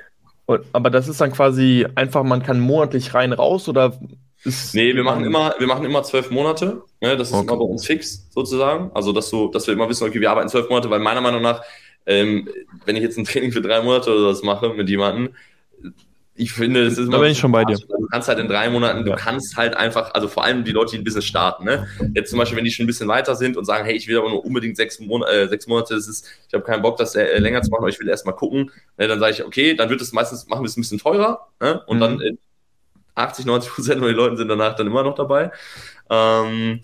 Und, 0.46 0.64
aber 0.72 0.90
das 0.90 1.06
ist 1.06 1.20
dann 1.20 1.30
quasi 1.30 1.86
einfach, 1.94 2.24
man 2.24 2.42
kann 2.42 2.58
monatlich 2.58 3.14
rein 3.14 3.32
raus 3.32 3.68
oder 3.68 4.00
nee, 4.72 4.94
wir 4.94 5.04
machen 5.04 5.24
immer, 5.24 5.54
wir 5.58 5.66
machen 5.66 5.84
immer 5.84 6.02
zwölf 6.02 6.30
Monate. 6.30 6.82
Ne? 7.00 7.16
Das 7.16 7.28
ist 7.28 7.34
okay. 7.34 7.46
immer 7.48 7.56
bei 7.58 7.64
uns 7.64 7.86
fix 7.86 8.28
sozusagen. 8.30 8.90
Also 8.94 9.12
dass 9.12 9.30
du, 9.30 9.48
dass 9.48 9.66
wir 9.66 9.74
immer 9.74 9.88
wissen, 9.88 10.06
okay, 10.06 10.20
wir 10.20 10.30
arbeiten 10.30 10.48
zwölf 10.48 10.68
Monate, 10.68 10.90
weil 10.90 11.00
meiner 11.00 11.20
Meinung 11.20 11.42
nach, 11.42 11.62
ähm, 12.06 12.48
wenn 12.84 12.96
ich 12.96 13.02
jetzt 13.02 13.18
ein 13.18 13.24
Training 13.26 13.52
für 13.52 13.62
drei 13.62 13.82
Monate 13.82 14.14
oder 14.14 14.28
was 14.28 14.42
mache 14.42 14.70
mit 14.70 14.88
jemandem, 14.88 15.30
ich 16.40 16.52
finde, 16.52 16.84
das 16.84 16.94
ist 16.94 17.00
immer. 17.00 17.12
Da 17.12 17.18
bin 17.18 17.32
ich 17.32 17.38
schon 17.38 17.52
bei 17.52 17.64
dir. 17.64 17.76
Du 17.76 18.06
kannst 18.10 18.28
halt 18.28 18.38
in 18.38 18.48
drei 18.48 18.70
Monaten, 18.70 19.04
du 19.04 19.14
kannst 19.14 19.58
halt 19.58 19.76
einfach, 19.76 20.14
also 20.14 20.26
vor 20.26 20.42
allem 20.42 20.64
die 20.64 20.72
Leute, 20.72 20.92
die 20.92 20.98
ein 20.98 21.04
Business 21.04 21.26
starten, 21.26 21.64
ne? 21.64 21.86
Jetzt 22.14 22.30
zum 22.30 22.38
Beispiel, 22.38 22.56
wenn 22.56 22.64
die 22.64 22.70
schon 22.70 22.84
ein 22.84 22.86
bisschen 22.86 23.08
weiter 23.08 23.34
sind 23.34 23.58
und 23.58 23.66
sagen, 23.66 23.84
hey, 23.84 23.94
ich 23.94 24.08
will 24.08 24.16
aber 24.16 24.30
nur 24.30 24.42
unbedingt 24.42 24.76
sechs, 24.78 24.98
Mon 25.00 25.22
äh, 25.22 25.48
sechs 25.48 25.66
Monate, 25.66 25.94
das 25.94 26.08
ist, 26.08 26.26
ich 26.48 26.54
habe 26.54 26.64
keinen 26.64 26.80
Bock, 26.80 26.96
das 26.96 27.14
äh, 27.14 27.38
länger 27.38 27.60
zu 27.60 27.70
machen, 27.70 27.82
aber 27.82 27.90
ich 27.90 28.00
will 28.00 28.08
erst 28.08 28.24
mal 28.24 28.32
gucken, 28.32 28.70
ne? 28.96 29.06
dann 29.06 29.20
sage 29.20 29.32
ich, 29.32 29.44
okay, 29.44 29.74
dann 29.74 29.90
wird 29.90 30.00
es 30.00 30.12
meistens, 30.12 30.46
machen 30.48 30.62
wir 30.62 30.68
es 30.68 30.78
ein 30.78 30.80
bisschen 30.80 30.98
teurer, 30.98 31.48
ne? 31.60 31.82
Und 31.86 31.98
mhm. 31.98 32.00
dann 32.00 32.20
äh, 32.22 32.36
80, 33.20 33.46
90 33.46 33.72
Prozent 33.72 33.98
von 33.98 34.08
den 34.08 34.16
Leuten 34.16 34.36
sind 34.36 34.48
danach 34.48 34.74
dann 34.74 34.86
immer 34.86 35.02
noch 35.02 35.14
dabei. 35.14 35.50
Ähm, 36.08 36.80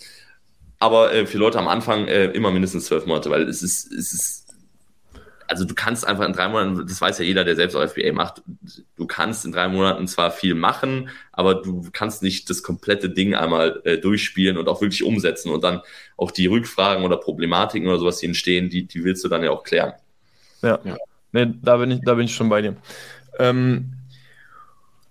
aber 0.79 1.13
äh, 1.13 1.27
für 1.27 1.39
Leute 1.39 1.59
am 1.59 1.69
Anfang 1.69 2.07
äh, 2.07 2.27
immer 2.27 2.51
mindestens 2.51 2.87
zwölf 2.87 3.07
Monate, 3.07 3.31
weil 3.31 3.43
es 3.43 3.63
ist, 3.63 3.93
es 3.93 4.13
ist, 4.13 4.55
also 5.49 5.65
du 5.65 5.75
kannst 5.75 6.07
einfach 6.07 6.27
in 6.27 6.33
drei 6.33 6.49
Monaten, 6.49 6.87
das 6.87 7.01
weiß 7.01 7.19
ja 7.19 7.25
jeder, 7.25 7.45
der 7.45 7.57
selbst 7.57 7.75
auch 7.75 7.87
FBA 7.87 8.13
macht, 8.13 8.43
du 8.97 9.07
kannst 9.07 9.45
in 9.45 9.53
drei 9.53 9.69
Monaten 9.69 10.07
zwar 10.07 10.31
viel 10.31 10.55
machen, 10.55 11.09
aber 11.33 11.55
du 11.55 11.89
kannst 11.93 12.23
nicht 12.23 12.51
das 12.51 12.63
komplette 12.63 13.09
Ding 13.09 13.35
einmal 13.35 13.81
äh, 13.85 13.97
durchspielen 13.97 14.59
und 14.59 14.69
auch 14.69 14.81
wirklich 14.81 15.03
umsetzen 15.03 15.51
und 15.51 15.65
dann 15.65 15.81
auch 16.17 16.31
die 16.31 16.47
Rückfragen 16.47 17.05
oder 17.05 17.17
Problematiken 17.17 17.89
oder 17.89 17.99
sowas, 17.99 18.19
die 18.19 18.27
entstehen, 18.27 18.69
die, 18.69 18.87
die 18.87 19.05
willst 19.05 19.25
du 19.25 19.29
dann 19.29 19.43
ja 19.43 19.51
auch 19.51 19.63
klären. 19.63 19.95
Ja, 20.63 20.79
ja. 20.85 20.97
Nee, 21.33 21.53
da 21.63 21.77
bin 21.77 21.91
ich, 21.91 22.01
da 22.03 22.15
bin 22.15 22.27
ich 22.27 22.35
schon 22.35 22.49
bei 22.49 22.63
dir. 22.63 22.77
Ähm, 23.39 23.93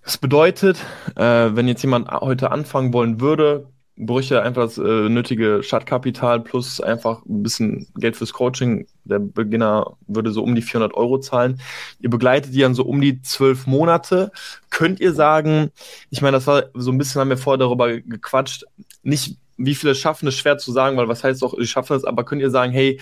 das 0.06 0.18
bedeutet, 0.20 0.78
äh, 1.16 1.50
wenn 1.52 1.68
jetzt 1.68 1.82
jemand 1.82 2.10
heute 2.12 2.52
anfangen 2.52 2.94
wollen 2.94 3.20
würde, 3.20 3.68
bräuchte 3.98 4.42
einfach 4.42 4.64
das 4.64 4.78
äh, 4.78 5.10
nötige 5.10 5.64
Startkapital 5.64 6.42
plus 6.42 6.80
einfach 6.80 7.26
ein 7.26 7.42
bisschen 7.42 7.88
Geld 7.96 8.16
fürs 8.16 8.34
Coaching. 8.34 8.88
Der 9.06 9.20
Beginner 9.20 9.98
würde 10.08 10.32
so 10.32 10.44
um 10.44 10.54
die 10.54 10.62
400 10.62 10.94
Euro 10.96 11.20
zahlen. 11.20 11.60
Ihr 12.00 12.10
begleitet 12.12 12.54
die 12.54 12.60
dann 12.60 12.76
so 12.76 12.84
um 12.84 13.02
die 13.02 13.22
zwölf 13.22 13.66
Monate. 13.66 14.32
Könnt 14.70 15.00
ihr 15.00 15.14
sagen, 15.14 15.72
ich 16.12 16.22
meine, 16.22 16.38
das 16.38 16.46
war 16.46 16.66
so 16.76 16.92
ein 16.92 16.98
bisschen, 16.98 17.22
haben 17.22 17.30
wir 17.30 17.38
vorher 17.38 17.58
darüber 17.58 18.00
gequatscht, 18.00 18.66
nicht 19.02 19.38
wie 19.58 19.76
viele 19.76 19.96
schaffen 19.96 20.28
es 20.28 20.36
schwer 20.36 20.58
zu 20.58 20.72
sagen, 20.72 20.98
weil 20.98 21.08
was 21.08 21.24
heißt 21.24 21.42
doch, 21.42 21.56
sie 21.58 21.66
schaffen 21.66 21.96
es, 21.96 22.04
aber 22.04 22.26
könnt 22.26 22.42
ihr 22.42 22.52
sagen, 22.52 22.74
hey, 22.74 23.00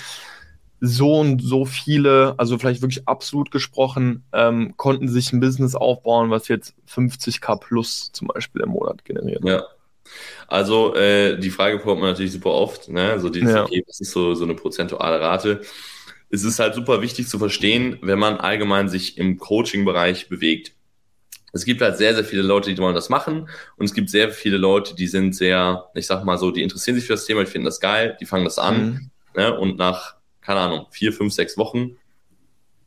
so 0.86 1.22
und 1.22 1.42
so 1.42 1.64
viele, 1.64 2.36
also 2.38 2.58
vielleicht 2.58 2.82
wirklich 2.82 3.08
absolut 3.08 3.52
gesprochen, 3.52 4.26
ähm, 4.34 4.74
konnten 4.76 5.08
sich 5.08 5.32
ein 5.32 5.40
Business 5.40 5.76
aufbauen, 5.76 6.30
was 6.30 6.50
jetzt 6.50 6.76
50k 6.94 7.58
plus 7.58 8.12
zum 8.12 8.28
Beispiel 8.28 8.64
im 8.64 8.72
Monat 8.72 9.06
generiert. 9.06 9.46
Ja. 9.46 9.64
Also 10.48 10.94
äh, 10.94 11.40
die 11.40 11.52
Frage 11.52 11.78
bekommt 11.78 12.02
man 12.02 12.10
natürlich 12.10 12.34
super 12.34 12.50
oft, 12.50 12.90
ne? 12.90 13.18
So 13.22 13.30
dieses, 13.30 13.54
ja. 13.54 13.64
okay, 13.64 13.82
was 13.88 14.02
ist 14.02 14.12
so, 14.12 14.36
so 14.36 14.44
eine 14.44 14.56
prozentuale 14.56 15.22
Rate? 15.22 15.62
Es 16.30 16.44
ist 16.44 16.60
halt 16.60 16.76
super 16.76 17.02
wichtig 17.02 17.30
zu 17.30 17.40
verstehen, 17.40 17.98
wenn 18.02 18.20
man 18.20 18.36
allgemein 18.42 18.90
sich 18.90 19.18
im 19.18 19.38
Coaching-Bereich 19.38 20.28
bewegt. 20.28 20.74
Es 21.54 21.64
gibt 21.64 21.82
halt 21.82 21.98
sehr, 21.98 22.14
sehr 22.14 22.26
viele 22.26 22.42
Leute, 22.42 22.74
die 22.74 22.82
wollen 22.82 22.96
das 22.96 23.08
machen 23.08 23.48
und 23.78 23.86
es 23.86 23.94
gibt 23.94 24.10
sehr 24.10 24.32
viele 24.32 24.58
Leute, 24.58 24.96
die 24.96 25.08
sind 25.08 25.34
sehr, 25.34 25.86
ich 25.96 26.08
sag 26.08 26.26
mal 26.26 26.38
so, 26.38 26.52
die 26.52 26.62
interessieren 26.62 26.96
sich 26.96 27.06
für 27.06 27.14
das 27.14 27.26
Thema, 27.26 27.46
die 27.46 27.52
finden 27.52 27.66
das 27.66 27.80
geil, 27.80 28.18
die 28.20 28.26
fangen 28.26 28.44
das 28.44 28.60
an 28.60 28.86
mhm. 28.86 29.42
ne? 29.42 29.58
und 29.58 29.78
nach 29.78 30.16
keine 30.46 30.60
Ahnung, 30.60 30.88
vier, 30.92 31.14
fünf, 31.14 31.34
sechs 31.34 31.58
Wochen, 31.58 31.98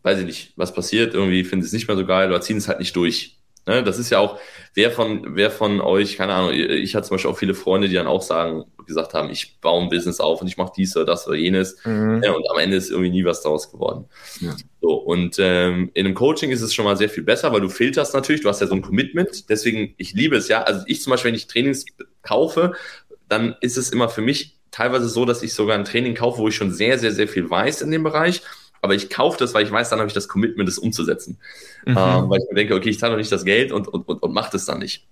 weiß 0.02 0.20
ich 0.20 0.26
nicht, 0.26 0.52
was 0.57 0.72
passiert, 0.72 1.14
irgendwie 1.14 1.44
finden 1.44 1.62
sie 1.62 1.68
es 1.68 1.72
nicht 1.72 1.88
mehr 1.88 1.96
so 1.96 2.07
geil 2.07 2.28
oder 2.28 2.40
ziehen 2.40 2.59
es 2.59 2.68
halt 2.68 2.78
nicht 2.78 2.94
durch. 2.94 3.36
Ne? 3.66 3.82
Das 3.82 3.98
ist 3.98 4.11
ja 4.11 4.20
auch, 4.20 4.38
wer 4.74 4.92
von, 4.92 5.34
wer 5.34 5.50
von 5.50 5.80
euch, 5.80 6.16
keine 6.16 6.34
Ahnung, 6.34 6.52
ich 6.52 6.94
hatte 6.94 7.09
zum 7.09 7.16
Beispiel 7.16 7.30
auch 7.30 7.38
viele 7.38 7.54
Freunde, 7.54 7.88
die 7.88 7.94
dann 7.94 8.07
auch 8.07 8.22
sagen, 8.22 8.64
gesagt 8.86 9.14
haben, 9.14 9.30
ich 9.30 9.61
baue 9.61 9.82
ein 9.82 9.88
Business 9.88 10.20
auf 10.20 10.40
und 10.40 10.46
ich 10.46 10.57
mache 10.57 10.72
dies 10.76 10.96
oder 10.96 11.07
das 11.07 11.26
oder 11.26 11.36
jenes. 11.36 11.76
Mhm. 11.84 12.22
Ja, 12.22 12.32
und 12.32 12.48
am 12.48 12.59
Ende 12.59 12.76
ist 12.76 12.90
irgendwie 12.90 13.11
nie 13.11 13.24
was 13.24 13.42
daraus 13.42 13.72
geworden. 13.72 14.04
Ja. 14.40 14.54
So, 14.80 14.94
und 14.94 15.36
ähm, 15.40 15.90
in 15.94 16.07
einem 16.07 16.14
Coaching 16.14 16.50
ist 16.50 16.62
es 16.62 16.72
schon 16.72 16.84
mal 16.84 16.96
sehr 16.96 17.09
viel 17.09 17.24
besser, 17.24 17.52
weil 17.52 17.61
du 17.61 17.68
filterst 17.68 18.14
natürlich, 18.14 18.42
du 18.42 18.48
hast 18.48 18.61
ja 18.61 18.68
so 18.68 18.74
ein 18.76 18.82
Commitment. 18.82 19.48
Deswegen, 19.50 19.94
ich 19.96 20.12
liebe 20.12 20.36
es 20.36 20.46
ja. 20.46 20.62
Also 20.62 20.82
ich 20.86 21.02
zum 21.02 21.11
Beispiel, 21.11 21.30
wenn 21.30 21.36
ich 21.36 21.48
Trainings 21.48 21.84
kaufe, 22.22 22.74
dann 23.28 23.57
ist 23.61 23.76
es 23.76 23.90
immer 23.90 24.09
für 24.09 24.22
mich 24.22 24.55
teilweise 24.76 25.08
so, 25.08 25.24
dass 25.24 25.42
ich 25.42 25.54
sogar 25.54 25.78
ein 25.78 25.86
Training 25.86 26.14
kaufe, 26.14 26.38
wo 26.38 26.48
ich 26.48 26.54
schon 26.54 26.70
sehr, 26.70 26.98
sehr, 26.98 27.12
sehr 27.12 27.28
viel 27.28 27.48
weiß 27.48 27.80
in 27.80 27.90
dem 27.90 28.02
Bereich. 28.02 28.42
Aber 28.82 28.94
ich 28.94 29.08
kaufe 29.08 29.38
das, 29.38 29.54
weil 29.54 29.64
ich 29.64 29.72
weiß, 29.72 29.88
dann 29.88 30.00
habe 30.00 30.08
ich 30.08 30.14
das 30.14 30.28
Commitment, 30.28 30.68
das 30.68 30.78
umzusetzen. 30.78 31.38
Mhm. 31.86 31.96
Ähm, 31.96 32.30
weil 32.30 32.40
ich 32.40 32.48
mir 32.50 32.56
denke, 32.56 32.74
okay, 32.74 32.90
ich 32.90 32.98
zahle 32.98 33.12
doch 33.12 33.18
nicht 33.18 33.32
das 33.32 33.46
Geld 33.46 33.72
und, 33.72 33.88
und, 33.88 34.06
und, 34.06 34.22
und 34.22 34.34
mache 34.34 34.50
das 34.52 34.66
dann 34.66 34.80
nicht. 34.80 35.06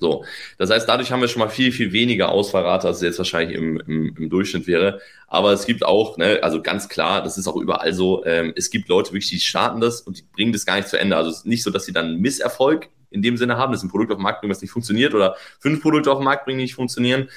So, 0.00 0.24
das 0.58 0.70
heißt, 0.70 0.88
dadurch 0.88 1.12
haben 1.12 1.20
wir 1.20 1.28
schon 1.28 1.40
mal 1.40 1.50
viel, 1.50 1.72
viel 1.72 1.92
weniger 1.92 2.30
Ausfallrate, 2.30 2.88
als 2.88 2.96
es 2.96 3.02
jetzt 3.02 3.18
wahrscheinlich 3.18 3.56
im, 3.56 3.78
im, 3.86 4.16
im 4.16 4.30
Durchschnitt 4.30 4.66
wäre. 4.66 5.00
Aber 5.28 5.52
es 5.52 5.66
gibt 5.66 5.84
auch, 5.84 6.16
ne, 6.16 6.40
also 6.42 6.60
ganz 6.62 6.88
klar, 6.88 7.22
das 7.22 7.38
ist 7.38 7.46
auch 7.46 7.56
überall 7.56 7.92
so, 7.92 8.24
ähm, 8.24 8.52
es 8.56 8.70
gibt 8.70 8.88
Leute 8.88 9.12
wirklich, 9.12 9.30
die 9.30 9.38
starten 9.38 9.80
das 9.80 10.00
und 10.00 10.18
die 10.18 10.24
bringen 10.34 10.52
das 10.52 10.66
gar 10.66 10.76
nicht 10.76 10.88
zu 10.88 10.98
Ende. 10.98 11.16
Also 11.16 11.30
es 11.30 11.38
ist 11.38 11.46
nicht 11.46 11.62
so, 11.62 11.70
dass 11.70 11.84
sie 11.84 11.92
dann 11.92 12.16
Misserfolg 12.16 12.88
in 13.10 13.22
dem 13.22 13.36
Sinne 13.36 13.56
haben, 13.56 13.72
dass 13.72 13.82
ein 13.82 13.90
Produkt 13.90 14.10
auf 14.10 14.18
den 14.18 14.22
Markt 14.22 14.40
bringen, 14.40 14.50
was 14.50 14.62
nicht 14.62 14.70
funktioniert 14.70 15.14
oder 15.14 15.36
fünf 15.58 15.82
Produkte 15.82 16.10
auf 16.10 16.18
den 16.18 16.24
Markt 16.24 16.44
bringen, 16.44 16.58
die 16.58 16.64
nicht 16.64 16.74
funktionieren, 16.74 17.28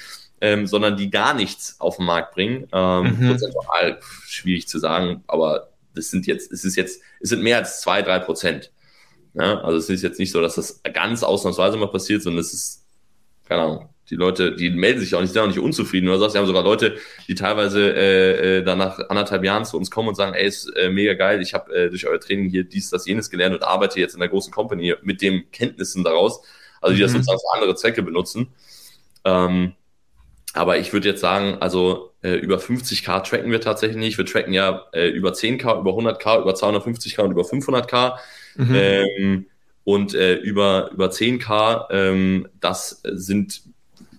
ähm, 0.44 0.66
sondern 0.66 0.98
die 0.98 1.10
gar 1.10 1.32
nichts 1.32 1.76
auf 1.80 1.96
den 1.96 2.04
Markt 2.04 2.34
bringen. 2.34 2.68
Ähm, 2.70 3.16
mhm. 3.18 3.28
Prozentual 3.30 3.98
schwierig 4.26 4.68
zu 4.68 4.78
sagen, 4.78 5.24
aber 5.26 5.70
das 5.94 6.10
sind 6.10 6.26
jetzt, 6.26 6.52
es 6.52 6.66
ist 6.66 6.76
jetzt, 6.76 7.00
es 7.20 7.30
sind 7.30 7.42
mehr 7.42 7.56
als 7.56 7.80
zwei, 7.80 8.02
drei 8.02 8.18
Prozent. 8.18 8.70
Ja, 9.32 9.60
also 9.60 9.78
es 9.78 9.88
ist 9.88 10.02
jetzt 10.02 10.18
nicht 10.18 10.30
so, 10.30 10.42
dass 10.42 10.56
das 10.56 10.82
ganz 10.92 11.22
ausnahmsweise 11.22 11.78
mal 11.78 11.88
passiert, 11.88 12.22
sondern 12.22 12.42
es 12.42 12.52
ist, 12.52 12.84
keine 13.48 13.62
Ahnung, 13.62 13.88
die 14.10 14.16
Leute, 14.16 14.54
die 14.54 14.68
melden 14.68 15.00
sich 15.00 15.14
auch 15.14 15.22
nicht, 15.22 15.32
sind 15.32 15.40
auch 15.40 15.46
nicht 15.46 15.58
unzufrieden. 15.58 16.10
Oder 16.10 16.18
sagst, 16.18 16.34
wir 16.34 16.40
haben 16.40 16.46
sogar 16.46 16.62
Leute, 16.62 16.98
die 17.26 17.34
teilweise 17.34 17.94
äh, 17.96 18.58
äh, 18.58 18.62
dann 18.62 18.76
nach 18.76 18.98
anderthalb 19.08 19.44
Jahren 19.44 19.64
zu 19.64 19.78
uns 19.78 19.90
kommen 19.90 20.08
und 20.08 20.14
sagen, 20.14 20.34
ey, 20.34 20.46
ist 20.46 20.66
äh, 20.76 20.90
mega 20.90 21.14
geil, 21.14 21.40
ich 21.40 21.54
habe 21.54 21.74
äh, 21.74 21.88
durch 21.88 22.06
euer 22.06 22.20
Training 22.20 22.50
hier 22.50 22.64
dies, 22.64 22.90
das, 22.90 23.06
jenes 23.06 23.30
gelernt 23.30 23.54
und 23.54 23.62
arbeite 23.62 23.98
jetzt 23.98 24.12
in 24.12 24.20
der 24.20 24.28
großen 24.28 24.52
Company 24.52 24.94
mit 25.00 25.22
den 25.22 25.50
Kenntnissen 25.52 26.04
daraus, 26.04 26.42
also 26.82 26.94
die 26.94 27.00
das 27.00 27.12
mhm. 27.12 27.22
sozusagen 27.22 27.40
für 27.40 27.54
andere 27.54 27.74
Zwecke 27.76 28.02
benutzen. 28.02 28.48
Ähm, 29.24 29.72
aber 30.54 30.78
ich 30.78 30.92
würde 30.92 31.08
jetzt 31.08 31.20
sagen, 31.20 31.58
also 31.60 32.12
äh, 32.22 32.36
über 32.36 32.56
50k 32.58 33.22
tracken 33.24 33.50
wir 33.50 33.60
tatsächlich 33.60 33.98
nicht. 33.98 34.18
Wir 34.18 34.26
tracken 34.26 34.52
ja 34.52 34.86
äh, 34.92 35.08
über 35.08 35.32
10k, 35.32 35.80
über 35.80 35.90
100k, 35.90 36.40
über 36.40 36.52
250k 36.52 37.20
und 37.20 37.32
über 37.32 37.42
500k. 37.42 38.14
Mhm. 38.56 38.74
Ähm, 38.74 39.46
und 39.84 40.14
äh, 40.14 40.36
über, 40.36 40.90
über 40.92 41.08
10k, 41.08 41.86
ähm, 41.90 42.48
das 42.60 43.02
sind 43.04 43.62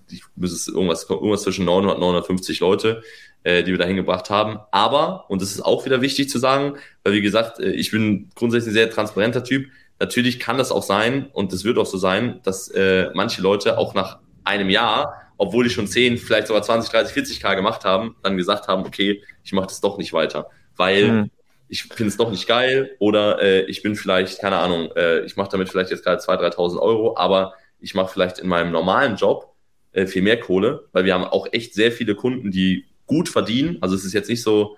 ich 0.10 0.24
muss 0.36 0.68
irgendwas, 0.68 1.10
irgendwas 1.10 1.44
zwischen 1.44 1.66
900 1.66 1.96
und 1.96 2.02
950 2.02 2.60
Leute, 2.60 3.04
äh, 3.44 3.64
die 3.64 3.72
wir 3.72 3.78
da 3.78 3.86
hingebracht 3.86 4.30
haben. 4.30 4.60
Aber, 4.72 5.30
und 5.30 5.42
das 5.42 5.52
ist 5.52 5.62
auch 5.62 5.86
wieder 5.86 6.02
wichtig 6.02 6.30
zu 6.30 6.40
sagen, 6.40 6.76
weil 7.04 7.14
wie 7.14 7.22
gesagt, 7.22 7.60
äh, 7.60 7.72
ich 7.72 7.92
bin 7.92 8.30
grundsätzlich 8.36 8.72
ein 8.72 8.76
sehr 8.76 8.90
transparenter 8.90 9.44
Typ. 9.44 9.68
Natürlich 10.00 10.40
kann 10.40 10.58
das 10.58 10.72
auch 10.72 10.84
sein, 10.84 11.28
und 11.34 11.54
das 11.54 11.64
wird 11.64 11.78
auch 11.78 11.86
so 11.86 11.98
sein, 11.98 12.40
dass 12.44 12.68
äh, 12.70 13.10
manche 13.14 13.42
Leute 13.42 13.78
auch 13.78 13.94
nach 13.94 14.20
einem 14.44 14.70
Jahr, 14.70 15.25
obwohl 15.38 15.64
die 15.64 15.70
schon 15.70 15.88
10, 15.88 16.18
vielleicht 16.18 16.48
sogar 16.48 16.64
20, 16.64 16.92
30, 16.92 17.14
40 17.14 17.40
K 17.40 17.54
gemacht 17.56 17.86
haben, 17.86 18.16
dann 18.24 18.38
gesagt 18.38 18.68
haben, 18.68 18.86
okay, 18.86 19.24
ich 19.44 19.54
mache 19.54 19.68
das 19.68 19.82
doch 19.82 19.98
nicht 19.98 20.14
weiter, 20.14 20.50
weil 20.76 21.12
mhm. 21.12 21.32
ich 21.68 21.84
finde 21.84 22.08
es 22.08 22.18
doch 22.18 22.32
nicht 22.32 22.48
geil 22.48 22.96
oder 23.00 23.42
äh, 23.42 23.62
ich 23.66 23.82
bin 23.82 23.96
vielleicht, 23.96 24.40
keine 24.40 24.58
Ahnung, 24.58 24.92
äh, 24.96 25.22
ich 25.22 25.36
mache 25.36 25.50
damit 25.50 25.70
vielleicht 25.70 25.92
jetzt 25.92 26.04
gerade 26.04 26.22
2.000, 26.22 26.56
3.000 26.56 26.80
Euro, 26.80 27.18
aber 27.18 27.54
ich 27.80 27.94
mache 27.94 28.12
vielleicht 28.12 28.40
in 28.40 28.48
meinem 28.48 28.72
normalen 28.72 29.16
Job 29.16 29.54
äh, 29.92 30.08
viel 30.08 30.22
mehr 30.22 30.40
Kohle, 30.40 30.88
weil 30.92 31.06
wir 31.06 31.14
haben 31.14 31.24
auch 31.24 31.48
echt 31.52 31.74
sehr 31.74 31.92
viele 31.92 32.16
Kunden, 32.16 32.52
die 32.52 32.86
gut 33.08 33.30
verdienen. 33.30 33.78
Also 33.82 33.96
es 33.96 34.06
ist 34.06 34.14
jetzt 34.14 34.30
nicht 34.30 34.42
so 34.42 34.78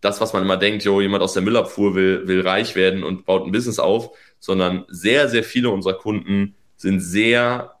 das, 0.00 0.20
was 0.20 0.32
man 0.32 0.42
immer 0.42 0.56
denkt, 0.56 0.84
jo, 0.84 1.00
jemand 1.00 1.22
aus 1.22 1.32
der 1.32 1.42
Müllabfuhr 1.42 1.94
will, 1.94 2.28
will 2.28 2.40
reich 2.42 2.76
werden 2.76 3.02
und 3.02 3.26
baut 3.26 3.44
ein 3.44 3.52
Business 3.52 3.78
auf, 3.78 4.16
sondern 4.38 4.84
sehr, 4.88 5.28
sehr 5.28 5.42
viele 5.42 5.70
unserer 5.70 5.94
Kunden 5.94 6.54
sind 6.76 7.00
sehr 7.00 7.75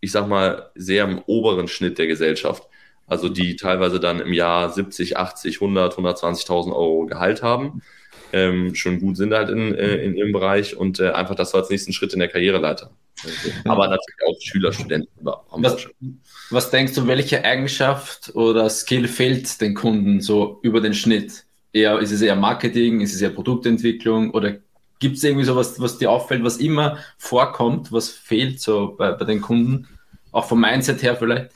ich 0.00 0.12
sag 0.12 0.28
mal, 0.28 0.70
sehr 0.74 1.04
im 1.04 1.20
oberen 1.26 1.68
Schnitt 1.68 1.98
der 1.98 2.06
Gesellschaft. 2.06 2.68
Also 3.06 3.28
die 3.28 3.56
teilweise 3.56 4.00
dann 4.00 4.20
im 4.20 4.32
Jahr 4.32 4.70
70, 4.70 5.16
80, 5.16 5.56
100, 5.56 5.94
120.000 5.94 6.74
Euro 6.74 7.06
Gehalt 7.06 7.42
haben, 7.42 7.82
ähm, 8.32 8.74
schon 8.74 9.00
gut 9.00 9.16
sind 9.16 9.32
halt 9.32 9.50
in, 9.50 9.74
äh, 9.74 9.96
in 9.96 10.16
ihrem 10.16 10.32
Bereich 10.32 10.76
und 10.76 10.98
äh, 10.98 11.10
einfach 11.10 11.36
das 11.36 11.50
so 11.50 11.58
als 11.58 11.70
nächsten 11.70 11.92
Schritt 11.92 12.12
in 12.12 12.18
der 12.18 12.28
Karriereleiter. 12.28 12.90
Aber 13.64 13.88
natürlich 13.88 14.22
auch 14.26 14.40
Schüler, 14.40 14.72
Studenten. 14.72 15.24
Was, 15.24 15.88
was 16.50 16.70
denkst 16.70 16.94
du, 16.94 17.06
welche 17.06 17.44
Eigenschaft 17.44 18.34
oder 18.34 18.68
Skill 18.68 19.08
fehlt 19.08 19.60
den 19.60 19.74
Kunden 19.74 20.20
so 20.20 20.58
über 20.62 20.80
den 20.80 20.94
Schnitt? 20.94 21.44
Eher, 21.72 21.98
ist 21.98 22.10
es 22.10 22.22
eher 22.22 22.36
Marketing, 22.36 23.00
ist 23.00 23.14
es 23.14 23.22
eher 23.22 23.30
Produktentwicklung 23.30 24.32
oder 24.32 24.56
gibt 24.98 25.16
es 25.16 25.24
irgendwie 25.24 25.44
so 25.44 25.56
was, 25.56 25.80
was 25.80 25.98
dir 25.98 26.10
auffällt, 26.10 26.44
was 26.44 26.58
immer 26.58 26.98
vorkommt, 27.18 27.92
was 27.92 28.10
fehlt 28.10 28.60
so 28.60 28.94
bei, 28.96 29.12
bei 29.12 29.24
den 29.24 29.40
Kunden? 29.40 29.88
Auch 30.32 30.46
vom 30.46 30.60
Mindset 30.60 31.02
her 31.02 31.16
vielleicht? 31.16 31.50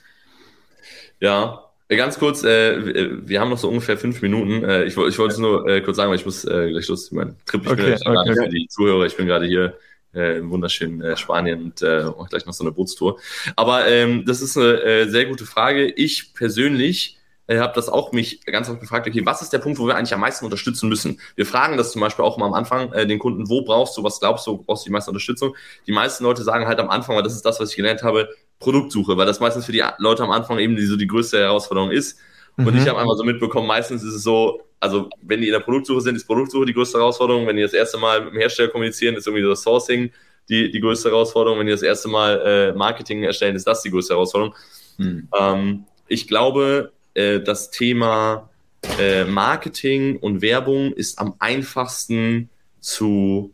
Ja, 1.21 1.71
äh, 1.89 1.97
Ganz 1.97 2.19
kurz, 2.19 2.45
äh, 2.45 3.27
wir 3.27 3.41
haben 3.41 3.51
noch 3.51 3.59
so 3.59 3.69
ungefähr 3.69 3.99
fünf 3.99 4.23
Minuten. 4.23 4.65
Äh, 4.65 4.85
ich, 4.85 4.97
ich 4.97 5.19
wollte 5.19 5.35
es 5.35 5.39
nur 5.39 5.67
äh, 5.69 5.81
kurz 5.81 5.97
sagen, 5.97 6.11
weil 6.11 6.19
ich 6.19 6.25
muss 6.25 6.45
äh, 6.45 6.71
gleich 6.71 6.89
los. 6.89 7.11
Mein 7.13 7.37
Trip, 7.47 7.63
ich 7.65 7.71
okay, 7.71 7.97
bin 8.03 8.17
okay. 8.17 8.35
für 8.35 8.49
die 8.49 8.69
Zuhörer, 8.69 9.07
ich 9.07 9.17
bin 9.17 9.27
gerade 9.27 9.47
hier 9.47 9.77
äh, 10.15 10.39
im 10.39 10.51
wunderschönen 10.51 11.03
äh, 11.03 11.17
Spanien 11.17 11.65
und 11.65 11.83
äh, 11.83 12.05
mache 12.05 12.29
gleich 12.31 12.47
noch 12.47 12.55
so 12.55 12.65
eine 12.65 12.73
Bootstour. 12.73 13.19
Aber 13.57 13.87
ähm, 13.87 14.25
das 14.25 14.41
ist 14.41 14.57
eine 14.57 14.83
äh, 14.83 15.09
sehr 15.09 15.27
gute 15.27 15.47
Frage. 15.47 15.87
Ich 15.87 16.33
persönlich 16.35 17.20
äh, 17.51 17.59
habe 17.59 17.73
das 17.75 17.89
auch 17.89 18.13
mich 18.13 18.45
ganz 18.47 18.71
oft 18.71 18.79
gefragt, 18.79 19.09
okay, 19.09 19.27
was 19.27 19.43
ist 19.43 19.53
der 19.53 19.59
Punkt, 19.59 19.81
wo 19.81 19.87
wir 19.89 19.97
eigentlich 19.97 20.15
am 20.15 20.21
meisten 20.21 20.45
unterstützen 20.45 20.89
müssen? 20.89 21.21
Wir 21.35 21.45
fragen 21.45 21.77
das 21.77 21.91
zum 21.91 22.01
Beispiel 22.01 22.25
auch 22.25 22.39
mal 22.39 22.47
am 22.47 22.55
Anfang 22.55 22.93
äh, 22.93 23.09
den 23.09 23.19
Kunden, 23.19 23.49
wo 23.49 23.63
brauchst 23.63 23.97
du, 23.97 24.05
was 24.05 24.21
glaubst 24.21 24.47
du, 24.47 24.59
brauchst 24.59 24.85
du 24.85 24.89
die 24.89 24.93
meiste 24.93 25.11
Unterstützung? 25.11 25.57
Die 25.89 25.93
meisten 25.93 26.23
Leute 26.23 26.45
sagen 26.45 26.69
halt 26.69 26.79
am 26.79 26.89
Anfang, 26.91 27.17
weil 27.17 27.25
das 27.25 27.35
ist 27.35 27.45
das, 27.45 27.59
was 27.59 27.71
ich 27.71 27.77
gelernt 27.77 28.05
habe, 28.05 28.29
Produktsuche, 28.61 29.17
weil 29.17 29.27
das 29.27 29.41
meistens 29.41 29.67
für 29.67 29.73
die 29.73 29.83
Leute 29.99 30.23
am 30.23 30.31
Anfang 30.31 30.61
eben 30.61 30.77
die, 30.77 30.87
so 30.87 30.97
die 30.97 31.09
größte 31.09 31.41
Herausforderung 31.41 31.91
ist. 31.91 32.21
Und 32.57 32.73
mhm. 32.73 32.79
ich 32.79 32.89
habe 32.89 33.01
einmal 33.01 33.17
so 33.17 33.25
mitbekommen, 33.25 33.67
meistens 33.67 34.05
ist 34.05 34.15
es 34.15 34.23
so, 34.23 34.63
also 34.79 35.11
wenn 35.23 35.41
die 35.41 35.49
in 35.49 35.53
der 35.53 35.61
Produktsuche 35.61 36.03
sind, 36.03 36.15
ist 36.15 36.27
Produktsuche 36.27 36.67
die 36.67 36.75
größte 36.75 36.99
Herausforderung. 36.99 37.49
Wenn 37.49 37.57
die 37.57 37.63
das 37.63 37.73
erste 37.73 37.99
Mal 37.99 38.21
mit 38.21 38.35
dem 38.35 38.39
Hersteller 38.39 38.69
kommunizieren, 38.69 39.17
ist 39.17 39.27
irgendwie 39.27 39.45
das 39.45 39.63
Sourcing 39.63 40.13
die, 40.49 40.71
die 40.71 40.81
größte 40.81 41.11
Herausforderung. 41.11 41.59
Wenn 41.59 41.67
die 41.67 41.73
das 41.73 41.83
erste 41.83 42.09
Mal 42.09 42.41
äh, 42.45 42.73
Marketing 42.75 43.25
erstellen, 43.25 43.57
ist 43.57 43.67
das 43.67 43.83
die 43.83 43.91
größte 43.91 44.15
Herausforderung. 44.15 44.55
Mhm. 44.99 45.29
Ähm, 45.37 45.85
ich 46.07 46.29
glaube, 46.29 46.93
äh, 47.15 47.41
das 47.41 47.71
Thema 47.71 48.51
äh, 48.99 49.25
Marketing 49.25 50.17
und 50.17 50.43
Werbung 50.43 50.93
ist 50.93 51.19
am 51.19 51.35
einfachsten 51.39 52.49
zu 52.81 53.53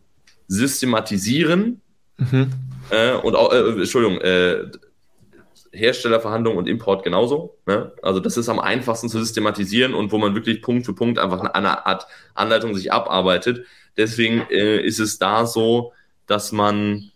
systematisieren. 0.49 1.81
Mhm. 2.19 2.53
Äh, 2.91 3.15
und 3.15 3.35
auch, 3.35 3.53
äh, 3.53 3.81
Entschuldigung, 3.81 4.21
äh, 4.21 4.65
Herstellerverhandlung 5.73 6.57
und 6.57 6.69
Import 6.69 7.03
genauso. 7.05 7.59
Ne? 7.67 7.93
Also 8.03 8.21
das 8.21 8.37
ist 8.37 8.49
am 8.49 8.59
einfachsten 8.59 9.09
zu 9.09 9.19
systematisieren 9.19 9.95
und 9.95 10.11
wo 10.13 10.19
man 10.19 10.35
wirklich 10.35 10.63
Punkt 10.63 10.87
für 10.87 10.95
Punkt 10.95 11.19
einfach 11.19 11.41
eine 11.41 11.87
Art 11.87 12.07
Anleitung 12.35 12.75
sich 12.75 12.93
abarbeitet. 12.93 13.67
Deswegen 13.97 14.47
äh, 14.51 14.81
ist 14.81 14.99
es 14.99 15.19
da 15.19 15.47
so, 15.47 15.93
dass 16.27 16.53
man 16.53 17.11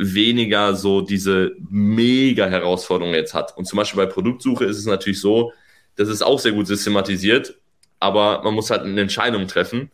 weniger 0.00 0.74
so 0.74 1.02
diese 1.02 1.52
mega 1.68 2.46
Herausforderung 2.46 3.12
jetzt 3.14 3.34
hat. 3.34 3.56
Und 3.56 3.66
zum 3.66 3.76
Beispiel 3.76 4.04
bei 4.04 4.10
Produktsuche 4.10 4.64
ist 4.64 4.78
es 4.78 4.86
natürlich 4.86 5.20
so, 5.20 5.52
das 5.96 6.08
ist 6.08 6.22
auch 6.22 6.38
sehr 6.38 6.52
gut 6.52 6.66
systematisiert, 6.66 7.54
aber 7.98 8.42
man 8.42 8.54
muss 8.54 8.70
halt 8.70 8.82
eine 8.82 9.00
Entscheidung 9.00 9.46
treffen. 9.46 9.90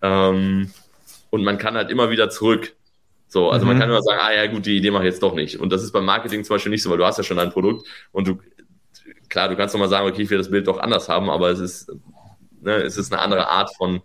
Ähm, 0.00 0.70
und 1.30 1.44
man 1.44 1.58
kann 1.58 1.74
halt 1.74 1.90
immer 1.90 2.10
wieder 2.10 2.30
zurück. 2.30 2.74
So, 3.26 3.50
also 3.50 3.64
mhm. 3.64 3.72
man 3.72 3.80
kann 3.80 3.90
immer 3.90 4.02
sagen, 4.02 4.20
ah 4.22 4.32
ja 4.32 4.46
gut, 4.46 4.66
die 4.66 4.76
Idee 4.76 4.90
mache 4.90 5.04
ich 5.04 5.12
jetzt 5.12 5.22
doch 5.22 5.34
nicht. 5.34 5.58
Und 5.58 5.72
das 5.72 5.82
ist 5.82 5.92
beim 5.92 6.04
Marketing 6.04 6.44
zum 6.44 6.54
Beispiel 6.54 6.70
nicht 6.70 6.82
so, 6.82 6.90
weil 6.90 6.98
du 6.98 7.06
hast 7.06 7.18
ja 7.18 7.24
schon 7.24 7.38
ein 7.38 7.50
Produkt 7.50 7.86
und 8.12 8.28
du, 8.28 8.38
klar, 9.28 9.48
du 9.48 9.56
kannst 9.56 9.74
nochmal 9.74 9.88
sagen, 9.88 10.06
okay, 10.06 10.22
ich 10.22 10.30
will 10.30 10.38
das 10.38 10.50
Bild 10.50 10.68
doch 10.68 10.78
anders 10.78 11.08
haben, 11.08 11.30
aber 11.30 11.50
es 11.50 11.58
ist, 11.58 11.90
ne, 12.60 12.76
es 12.76 12.96
ist 12.96 13.12
eine 13.12 13.22
andere 13.22 13.48
Art 13.48 13.74
von, 13.74 14.02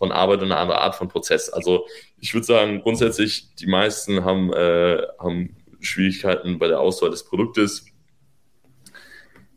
von 0.00 0.12
Arbeit 0.12 0.38
und 0.38 0.46
eine 0.50 0.56
andere 0.56 0.80
Art 0.80 0.94
von 0.94 1.08
Prozess. 1.08 1.50
Also 1.50 1.86
ich 2.18 2.32
würde 2.32 2.46
sagen, 2.46 2.80
grundsätzlich, 2.80 3.54
die 3.56 3.66
meisten 3.66 4.24
haben, 4.24 4.50
äh, 4.50 5.02
haben 5.18 5.54
Schwierigkeiten 5.78 6.58
bei 6.58 6.68
der 6.68 6.80
Auswahl 6.80 7.10
des 7.10 7.24
Produktes, 7.24 7.84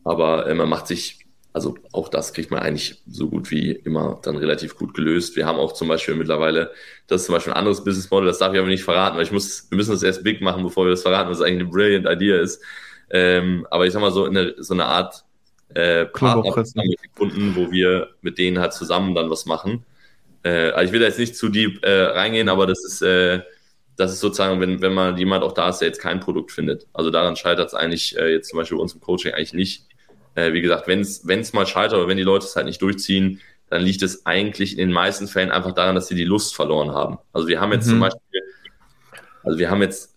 aber 0.03 0.45
äh, 0.47 0.53
man 0.53 0.67
macht 0.67 0.87
sich 0.87 1.23
also 1.53 1.75
auch 1.91 2.09
das 2.09 2.33
kriegt 2.33 2.49
man 2.49 2.61
eigentlich 2.61 3.03
so 3.07 3.29
gut 3.29 3.51
wie 3.51 3.71
immer 3.71 4.19
dann 4.23 4.35
relativ 4.37 4.75
gut 4.75 4.95
gelöst. 4.95 5.35
Wir 5.35 5.45
haben 5.45 5.59
auch 5.59 5.73
zum 5.73 5.87
Beispiel 5.87 6.15
mittlerweile, 6.15 6.71
das 7.05 7.21
ist 7.21 7.27
zum 7.27 7.35
Beispiel 7.35 7.53
ein 7.53 7.59
anderes 7.59 7.83
Business 7.83 8.09
Model, 8.09 8.25
das 8.25 8.39
darf 8.39 8.53
ich 8.53 8.59
aber 8.59 8.67
nicht 8.67 8.83
verraten, 8.83 9.17
weil 9.17 9.23
ich 9.23 9.31
muss, 9.31 9.69
wir 9.69 9.77
müssen 9.77 9.91
das 9.91 10.01
erst 10.01 10.23
big 10.23 10.41
machen, 10.41 10.63
bevor 10.63 10.85
wir 10.85 10.89
das 10.89 11.03
verraten, 11.03 11.29
was 11.29 11.41
eigentlich 11.41 11.61
eine 11.61 11.69
brilliant 11.69 12.07
Idea 12.07 12.41
ist. 12.41 12.59
Ähm, 13.11 13.67
aber 13.69 13.85
ich 13.85 13.93
sag 13.93 14.01
mal 14.01 14.11
so, 14.11 14.25
eine, 14.25 14.55
so 14.57 14.73
eine 14.73 14.85
Art 14.85 15.23
äh, 15.75 16.05
Partner 16.05 16.63
gefunden, 17.13 17.55
wo 17.55 17.71
wir 17.71 18.09
mit 18.21 18.39
denen 18.39 18.57
halt 18.57 18.73
zusammen 18.73 19.13
dann 19.13 19.29
was 19.29 19.45
machen. 19.45 19.85
Äh, 20.43 20.69
also 20.71 20.85
ich 20.85 20.91
will 20.91 20.99
da 20.99 21.07
jetzt 21.07 21.19
nicht 21.19 21.35
zu 21.35 21.49
deep 21.49 21.83
äh, 21.83 22.03
reingehen, 22.03 22.49
aber 22.49 22.67
das 22.67 22.83
ist, 22.85 23.01
äh, 23.01 23.41
das 23.95 24.11
ist 24.13 24.19
sozusagen, 24.19 24.59
wenn, 24.59 24.81
wenn 24.81 24.93
man 24.93 25.17
jemand 25.17 25.43
auch 25.43 25.53
da 25.53 25.69
ist, 25.69 25.79
der 25.79 25.87
jetzt 25.87 26.01
kein 26.01 26.19
Produkt 26.19 26.51
findet. 26.51 26.87
Also 26.93 27.09
daran 27.09 27.35
scheitert 27.35 27.67
es 27.67 27.73
eigentlich 27.73 28.17
äh, 28.17 28.31
jetzt 28.33 28.49
zum 28.49 28.57
Beispiel 28.57 28.77
bei 28.77 28.83
uns 28.83 28.93
im 28.93 29.01
Coaching 29.01 29.33
eigentlich 29.33 29.53
nicht 29.53 29.87
äh, 30.35 30.53
wie 30.53 30.61
gesagt, 30.61 30.87
wenn 30.87 31.01
es 31.01 31.53
mal 31.53 31.67
scheitert 31.67 31.99
oder 31.99 32.07
wenn 32.07 32.17
die 32.17 32.23
Leute 32.23 32.45
es 32.45 32.55
halt 32.55 32.65
nicht 32.65 32.81
durchziehen, 32.81 33.39
dann 33.69 33.81
liegt 33.81 34.01
es 34.01 34.25
eigentlich 34.25 34.73
in 34.73 34.89
den 34.89 34.93
meisten 34.93 35.27
Fällen 35.27 35.51
einfach 35.51 35.73
daran, 35.73 35.95
dass 35.95 36.07
sie 36.07 36.15
die 36.15 36.25
Lust 36.25 36.55
verloren 36.55 36.91
haben. 36.91 37.17
Also 37.31 37.47
wir 37.47 37.59
haben 37.59 37.71
jetzt 37.71 37.85
mhm. 37.87 37.91
zum 37.91 37.99
Beispiel, 38.01 38.41
also 39.43 39.59
wir 39.59 39.69
haben 39.69 39.81
jetzt 39.81 40.12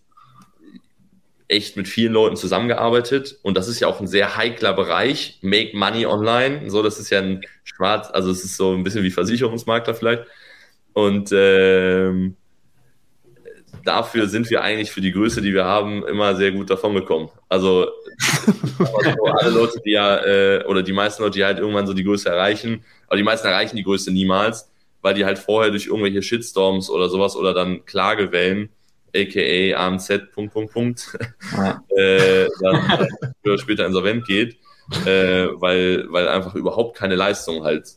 echt 1.47 1.77
mit 1.77 1.87
vielen 1.87 2.13
Leuten 2.13 2.35
zusammengearbeitet. 2.35 3.39
Und 3.41 3.55
das 3.57 3.67
ist 3.67 3.79
ja 3.79 3.87
auch 3.87 3.99
ein 3.99 4.07
sehr 4.07 4.35
heikler 4.35 4.73
Bereich, 4.73 5.39
Make 5.41 5.75
Money 5.77 6.05
Online, 6.05 6.69
so 6.69 6.83
das 6.83 6.99
ist 6.99 7.09
ja 7.09 7.19
ein 7.19 7.41
Schwarz, 7.63 8.09
also 8.11 8.31
es 8.31 8.43
ist 8.43 8.57
so 8.57 8.73
ein 8.73 8.83
bisschen 8.83 9.03
wie 9.03 9.11
Versicherungsmakler 9.11 9.95
vielleicht. 9.95 10.23
Und 10.93 11.29
ähm, 11.31 12.35
dafür 13.85 14.27
sind 14.27 14.49
wir 14.49 14.61
eigentlich 14.61 14.91
für 14.91 15.01
die 15.01 15.11
Größe, 15.11 15.41
die 15.41 15.53
wir 15.53 15.63
haben, 15.63 16.05
immer 16.05 16.35
sehr 16.35 16.51
gut 16.51 16.69
davon 16.69 16.93
gekommen. 16.95 17.29
Also 17.47 17.87
alle 19.39 19.51
Leute, 19.51 19.79
die 19.85 19.91
ja, 19.91 20.17
äh, 20.25 20.65
oder 20.65 20.83
die 20.83 20.93
meisten 20.93 21.23
Leute, 21.23 21.37
die 21.37 21.45
halt 21.45 21.59
irgendwann 21.59 21.87
so 21.87 21.93
die 21.93 22.03
Größe 22.03 22.27
erreichen, 22.29 22.83
aber 23.07 23.17
die 23.17 23.23
meisten 23.23 23.47
erreichen 23.47 23.77
die 23.77 23.83
Größe 23.83 24.11
niemals, 24.11 24.69
weil 25.01 25.13
die 25.13 25.23
halt 25.23 25.39
vorher 25.39 25.71
durch 25.71 25.87
irgendwelche 25.87 26.21
Shitstorms 26.21 26.89
oder 26.89 27.09
sowas 27.09 27.35
oder 27.35 27.53
dann 27.53 27.85
Klagewellen, 27.85 28.69
aka 29.15 29.75
AMZ, 29.75 30.31
Punkt, 30.33 30.53
Punkt, 30.53 30.73
Punkt, 30.73 31.17
ja. 31.55 31.81
äh, 31.97 32.47
dann 32.61 33.07
früher 33.41 33.57
später 33.57 33.85
insolvent 33.85 34.25
geht, 34.25 34.57
äh, 35.05 35.47
weil, 35.53 36.05
weil 36.09 36.27
einfach 36.27 36.55
überhaupt 36.55 36.97
keine 36.97 37.15
Leistung 37.15 37.63
halt, 37.63 37.87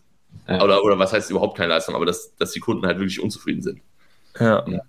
ja. 0.49 0.63
oder, 0.63 0.85
oder 0.85 0.99
was 0.99 1.13
heißt 1.13 1.31
überhaupt 1.31 1.57
keine 1.57 1.71
Leistung, 1.71 1.95
aber 1.95 2.07
dass, 2.07 2.35
dass 2.37 2.53
die 2.53 2.61
Kunden 2.61 2.87
halt 2.87 2.99
wirklich 2.99 3.21
unzufrieden 3.21 3.63
sind. 3.63 3.81
Ja. 4.39 4.65
ja. 4.67 4.81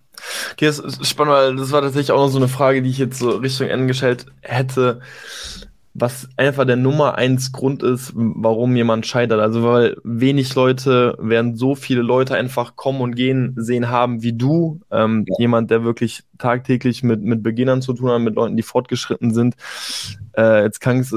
Okay, 0.52 0.68
das 0.68 0.80
ist 0.80 1.08
spannend, 1.08 1.34
weil 1.34 1.56
das 1.56 1.72
war 1.72 1.82
tatsächlich 1.82 2.12
auch 2.12 2.24
noch 2.24 2.30
so 2.30 2.38
eine 2.38 2.48
Frage, 2.48 2.82
die 2.82 2.90
ich 2.90 2.98
jetzt 2.98 3.20
so 3.20 3.32
Richtung 3.38 3.68
Ende 3.68 3.88
gestellt 3.88 4.26
hätte, 4.42 5.02
was 5.94 6.30
einfach 6.38 6.66
der 6.66 6.78
Nummer 6.78 7.16
eins 7.16 7.52
Grund 7.52 7.84
ist, 7.84 8.14
warum 8.16 8.76
jemand 8.76 9.06
scheitert. 9.06 9.40
Also 9.40 9.64
weil 9.64 9.98
wenig 10.04 10.56
Leute 10.56 11.18
werden 11.20 11.56
so 11.56 11.76
viele 11.76 12.02
Leute 12.02 12.36
einfach 12.36 12.76
kommen 12.76 13.02
und 13.02 13.16
gehen 13.16 13.54
sehen 13.58 13.90
haben 13.90 14.24
wie 14.24 14.34
du, 14.34 14.82
ähm, 14.90 15.26
ja. 15.28 15.36
jemand, 15.40 15.70
der 15.70 15.84
wirklich 15.84 16.24
tagtäglich 16.38 17.04
mit 17.04 17.22
mit 17.22 17.44
Beginnern 17.44 17.82
zu 17.82 17.94
tun 17.94 18.10
hat, 18.10 18.22
mit 18.22 18.36
Leuten, 18.36 18.56
die 18.56 18.64
fortgeschritten 18.64 19.34
sind. 19.34 19.56
Äh, 20.34 20.64
jetzt 20.64 20.80
kannst, 20.80 21.14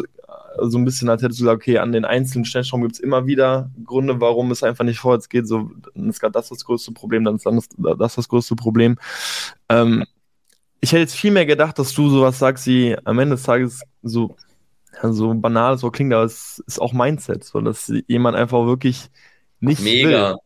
so 0.58 0.78
ein 0.78 0.84
bisschen, 0.84 1.08
als 1.08 1.22
hättest 1.22 1.40
du 1.40 1.44
gesagt, 1.44 1.62
okay, 1.62 1.78
an 1.78 1.92
den 1.92 2.04
einzelnen 2.04 2.44
Stellschrauben 2.44 2.84
gibt 2.84 2.96
es 2.96 3.00
immer 3.00 3.26
wieder 3.26 3.70
Gründe, 3.84 4.20
warum 4.20 4.50
es 4.50 4.62
einfach 4.62 4.84
nicht 4.84 4.98
vorwärts 4.98 5.28
geht. 5.28 5.46
So, 5.46 5.70
dann 5.94 6.08
ist 6.08 6.20
gerade 6.20 6.32
das 6.32 6.48
das 6.48 6.64
größte 6.64 6.92
Problem, 6.92 7.24
dann 7.24 7.36
ist 7.36 7.46
das 7.46 7.68
das, 7.76 8.14
das 8.14 8.28
größte 8.28 8.56
Problem. 8.56 8.96
Ähm, 9.68 10.04
ich 10.80 10.92
hätte 10.92 11.00
jetzt 11.00 11.16
viel 11.16 11.30
mehr 11.30 11.46
gedacht, 11.46 11.78
dass 11.78 11.94
du 11.94 12.08
sowas 12.10 12.38
sagst, 12.38 12.66
wie 12.66 12.96
am 13.04 13.18
Ende 13.18 13.36
des 13.36 13.44
Tages 13.44 13.82
so, 14.02 14.36
ja, 15.02 15.12
so 15.12 15.32
banal 15.34 15.78
so 15.78 15.90
klingt, 15.90 16.12
aber 16.12 16.24
es 16.24 16.62
ist 16.66 16.80
auch 16.80 16.92
Mindset, 16.92 17.44
so 17.44 17.60
dass 17.60 17.92
jemand 18.06 18.36
einfach 18.36 18.66
wirklich 18.66 19.10
nicht 19.60 19.82
Mega. 19.82 20.30
will. 20.32 20.36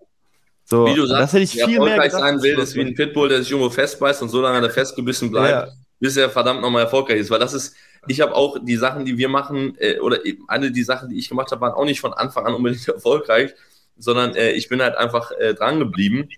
So, 0.65 0.87
Wie 0.87 0.95
du 0.95 1.07
sagst, 1.07 1.23
das 1.23 1.33
hätte 1.33 1.45
ich 1.45 1.53
viel 1.53 1.67
mehr 1.81 1.95
erfolgreich 1.97 2.13
gedacht. 2.13 2.21
sein 2.21 2.43
will, 2.43 2.59
ist 2.59 2.75
wie 2.75 2.83
ein 2.83 2.95
Pitbull, 2.95 3.29
der 3.31 3.39
sich 3.43 3.51
irgendwo 3.51 3.71
festbeißt 3.71 4.21
und 4.23 4.29
so 4.29 4.43
lange 4.43 4.61
da 4.61 4.69
festgebissen 4.69 5.31
bleibt, 5.31 5.69
Ja. 5.69 5.73
bis 5.99 6.17
er 6.19 6.29
verdammt 6.29 6.61
nochmal 6.61 6.83
erfolgreich 6.85 7.21
ist. 7.21 7.31
Weil 7.31 7.39
das 7.39 7.55
ist, 7.55 7.75
ich 8.07 8.21
habe 8.21 8.35
auch 8.35 8.59
die 8.63 8.77
Sachen, 8.77 9.07
die 9.07 9.17
wir 9.17 9.29
machen, 9.31 9.75
äh, 9.79 9.99
oder 10.01 10.27
eben 10.27 10.45
eine 10.49 10.71
die 10.71 10.83
Sachen, 10.83 11.09
die 11.09 11.19
ich 11.19 11.29
gemacht 11.31 11.51
habe, 11.53 11.63
waren 11.63 11.73
auch 11.73 11.87
nicht 11.87 12.01
von 12.01 12.13
Anfang 12.13 12.47
an 12.47 12.55
unbedingt 12.55 12.87
erfolgreich, 12.89 13.55
sondern 13.97 14.35
äh, 14.35 14.51
ich 14.53 14.69
bin 14.69 14.83
halt 14.83 14.95
einfach 14.97 15.31
äh, 15.33 15.55
dran 15.55 15.79
geblieben. 15.79 16.29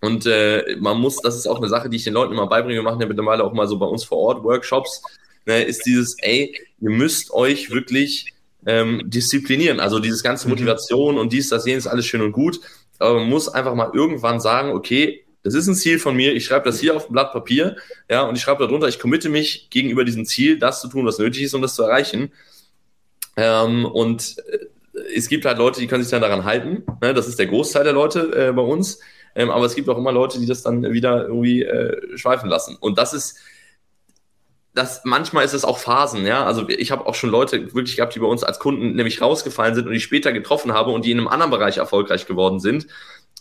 Und 0.00 0.24
äh, 0.26 0.76
man 0.78 0.98
muss, 0.98 1.20
das 1.20 1.36
ist 1.36 1.46
auch 1.46 1.58
eine 1.58 1.68
Sache, 1.68 1.90
die 1.90 1.96
ich 1.96 2.04
den 2.04 2.14
Leuten 2.14 2.32
immer 2.32 2.46
beibringe, 2.46 2.76
wir 2.76 2.82
machen 2.84 3.00
ja 3.00 3.06
mittlerweile 3.06 3.44
auch 3.44 3.52
mal 3.52 3.66
so 3.68 3.78
bei 3.78 3.86
uns 3.86 4.02
vor 4.04 4.18
Ort 4.18 4.44
Workshops, 4.44 5.02
ne, 5.48 5.64
ist 5.64 5.84
dieses, 5.86 6.16
ey, 6.20 6.54
ihr 6.80 6.90
müsst 6.90 7.32
euch 7.32 7.70
wirklich 7.70 8.32
ähm, 8.66 9.02
disziplinieren. 9.04 9.80
Also 9.80 9.98
dieses 9.98 10.22
ganze 10.22 10.46
Mhm. 10.46 10.50
Motivation 10.50 11.18
und 11.18 11.32
dies, 11.32 11.48
das, 11.48 11.66
jenes, 11.66 11.86
alles 11.86 12.06
schön 12.06 12.20
und 12.20 12.32
gut. 12.32 12.60
Aber 12.98 13.18
man 13.18 13.28
muss 13.28 13.48
einfach 13.48 13.74
mal 13.74 13.90
irgendwann 13.92 14.40
sagen, 14.40 14.70
okay, 14.70 15.24
das 15.42 15.54
ist 15.54 15.66
ein 15.66 15.74
Ziel 15.74 15.98
von 15.98 16.14
mir, 16.14 16.34
ich 16.34 16.44
schreibe 16.44 16.66
das 16.66 16.80
hier 16.80 16.94
auf 16.94 17.08
ein 17.08 17.12
Blatt 17.12 17.32
Papier, 17.32 17.76
ja, 18.10 18.22
und 18.22 18.36
ich 18.36 18.42
schreibe 18.42 18.64
darunter, 18.64 18.88
ich 18.88 18.98
committe 18.98 19.28
mich 19.28 19.70
gegenüber 19.70 20.04
diesem 20.04 20.26
Ziel, 20.26 20.58
das 20.58 20.80
zu 20.80 20.88
tun, 20.88 21.06
was 21.06 21.18
nötig 21.18 21.42
ist, 21.42 21.54
um 21.54 21.62
das 21.62 21.74
zu 21.74 21.84
erreichen. 21.84 22.32
Ähm, 23.36 23.86
und 23.86 24.36
äh, 24.38 24.58
es 25.14 25.28
gibt 25.28 25.44
halt 25.44 25.58
Leute, 25.58 25.80
die 25.80 25.86
können 25.86 26.02
sich 26.02 26.10
dann 26.10 26.20
daran 26.20 26.44
halten. 26.44 26.82
Ne? 27.00 27.14
Das 27.14 27.28
ist 27.28 27.38
der 27.38 27.46
Großteil 27.46 27.84
der 27.84 27.92
Leute 27.92 28.48
äh, 28.48 28.52
bei 28.52 28.62
uns. 28.62 28.98
Ähm, 29.36 29.50
aber 29.50 29.64
es 29.64 29.76
gibt 29.76 29.88
auch 29.88 29.96
immer 29.96 30.10
Leute, 30.10 30.40
die 30.40 30.46
das 30.46 30.62
dann 30.62 30.82
wieder 30.92 31.28
irgendwie 31.28 31.62
äh, 31.62 32.18
schweifen 32.18 32.50
lassen. 32.50 32.76
Und 32.80 32.98
das 32.98 33.14
ist, 33.14 33.38
das, 34.78 35.02
manchmal 35.04 35.44
ist 35.44 35.54
es 35.54 35.64
auch 35.64 35.78
Phasen, 35.78 36.24
ja. 36.24 36.44
Also 36.44 36.68
ich 36.68 36.92
habe 36.92 37.04
auch 37.06 37.16
schon 37.16 37.30
Leute 37.30 37.74
wirklich 37.74 37.96
gehabt, 37.96 38.14
die 38.14 38.20
bei 38.20 38.26
uns 38.26 38.44
als 38.44 38.60
Kunden 38.60 38.94
nämlich 38.94 39.20
rausgefallen 39.20 39.74
sind 39.74 39.88
und 39.88 39.92
die 39.92 40.00
später 40.00 40.32
getroffen 40.32 40.72
habe 40.72 40.92
und 40.92 41.04
die 41.04 41.10
in 41.10 41.18
einem 41.18 41.26
anderen 41.26 41.50
Bereich 41.50 41.78
erfolgreich 41.78 42.26
geworden 42.26 42.60
sind. 42.60 42.86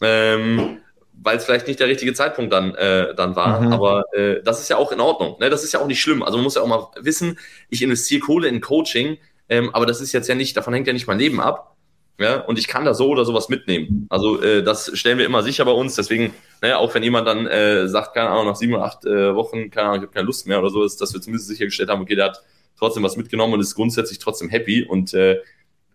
Ähm, 0.02 0.80
weil 1.14 1.38
es 1.38 1.46
vielleicht 1.46 1.68
nicht 1.68 1.80
der 1.80 1.88
richtige 1.88 2.14
Zeitpunkt 2.14 2.52
dann, 2.52 2.74
äh, 2.74 3.14
dann 3.14 3.36
war. 3.36 3.62
Mhm. 3.62 3.72
Aber 3.72 4.06
äh, 4.14 4.42
das 4.44 4.62
ist 4.62 4.70
ja 4.70 4.78
auch 4.78 4.92
in 4.92 5.00
Ordnung. 5.00 5.38
Ne? 5.40 5.52
Das 5.52 5.64
ist 5.64 5.74
ja 5.74 5.80
auch 5.80 5.88
nicht 5.88 6.02
schlimm. 6.02 6.24
Also 6.24 6.38
man 6.38 6.44
muss 6.44 6.56
ja 6.56 6.64
auch 6.64 6.68
mal 6.68 6.88
wissen, 7.00 7.38
ich 7.70 7.84
investiere 7.84 8.22
Kohle 8.22 8.48
in 8.48 8.60
Coaching, 8.60 9.18
ähm, 9.48 9.70
aber 9.74 9.86
das 9.86 10.02
ist 10.02 10.14
jetzt 10.14 10.28
ja 10.28 10.36
nicht, 10.36 10.58
davon 10.58 10.74
hängt 10.74 10.88
ja 10.88 10.94
nicht 10.94 11.08
mein 11.08 11.20
Leben 11.20 11.40
ab. 11.40 11.77
Ja, 12.20 12.42
und 12.42 12.58
ich 12.58 12.68
kann 12.68 12.84
da 12.84 12.96
so 12.96 13.10
oder 13.10 13.26
sowas 13.26 13.48
mitnehmen. 13.48 14.08
Also 14.10 14.42
äh, 14.42 14.64
das 14.64 14.92
stellen 14.98 15.20
wir 15.20 15.26
immer 15.26 15.44
sicher 15.44 15.66
bei 15.66 15.72
uns. 15.72 15.96
Deswegen, 15.96 16.34
ne, 16.64 16.76
auch 16.78 16.94
wenn 16.96 17.04
jemand 17.04 17.28
dann 17.28 17.46
äh, 17.46 17.88
sagt, 17.88 18.16
keine 18.16 18.30
Ahnung, 18.30 18.48
nach 18.48 18.56
sieben 18.56 18.74
oder 18.74 18.86
acht 18.86 19.06
äh, 19.06 19.36
Wochen, 19.36 19.70
keine 19.70 19.90
Ahnung, 19.90 19.98
ich 19.98 20.08
habe 20.08 20.14
keine 20.14 20.26
Lust 20.26 20.48
mehr 20.48 20.58
oder 20.60 20.70
so, 20.72 20.84
ist, 20.84 21.00
dass 21.00 21.14
wir 21.14 21.22
zumindest 21.22 21.48
sichergestellt 21.48 21.90
haben, 21.90 22.02
okay, 22.02 22.16
der 22.16 22.26
hat 22.26 22.42
trotzdem 22.78 23.04
was 23.04 23.18
mitgenommen 23.18 23.54
und 23.54 23.60
ist 23.60 23.76
grundsätzlich 23.76 24.18
trotzdem 24.18 24.50
happy 24.50 24.84
und 24.84 25.14
äh, 25.14 25.38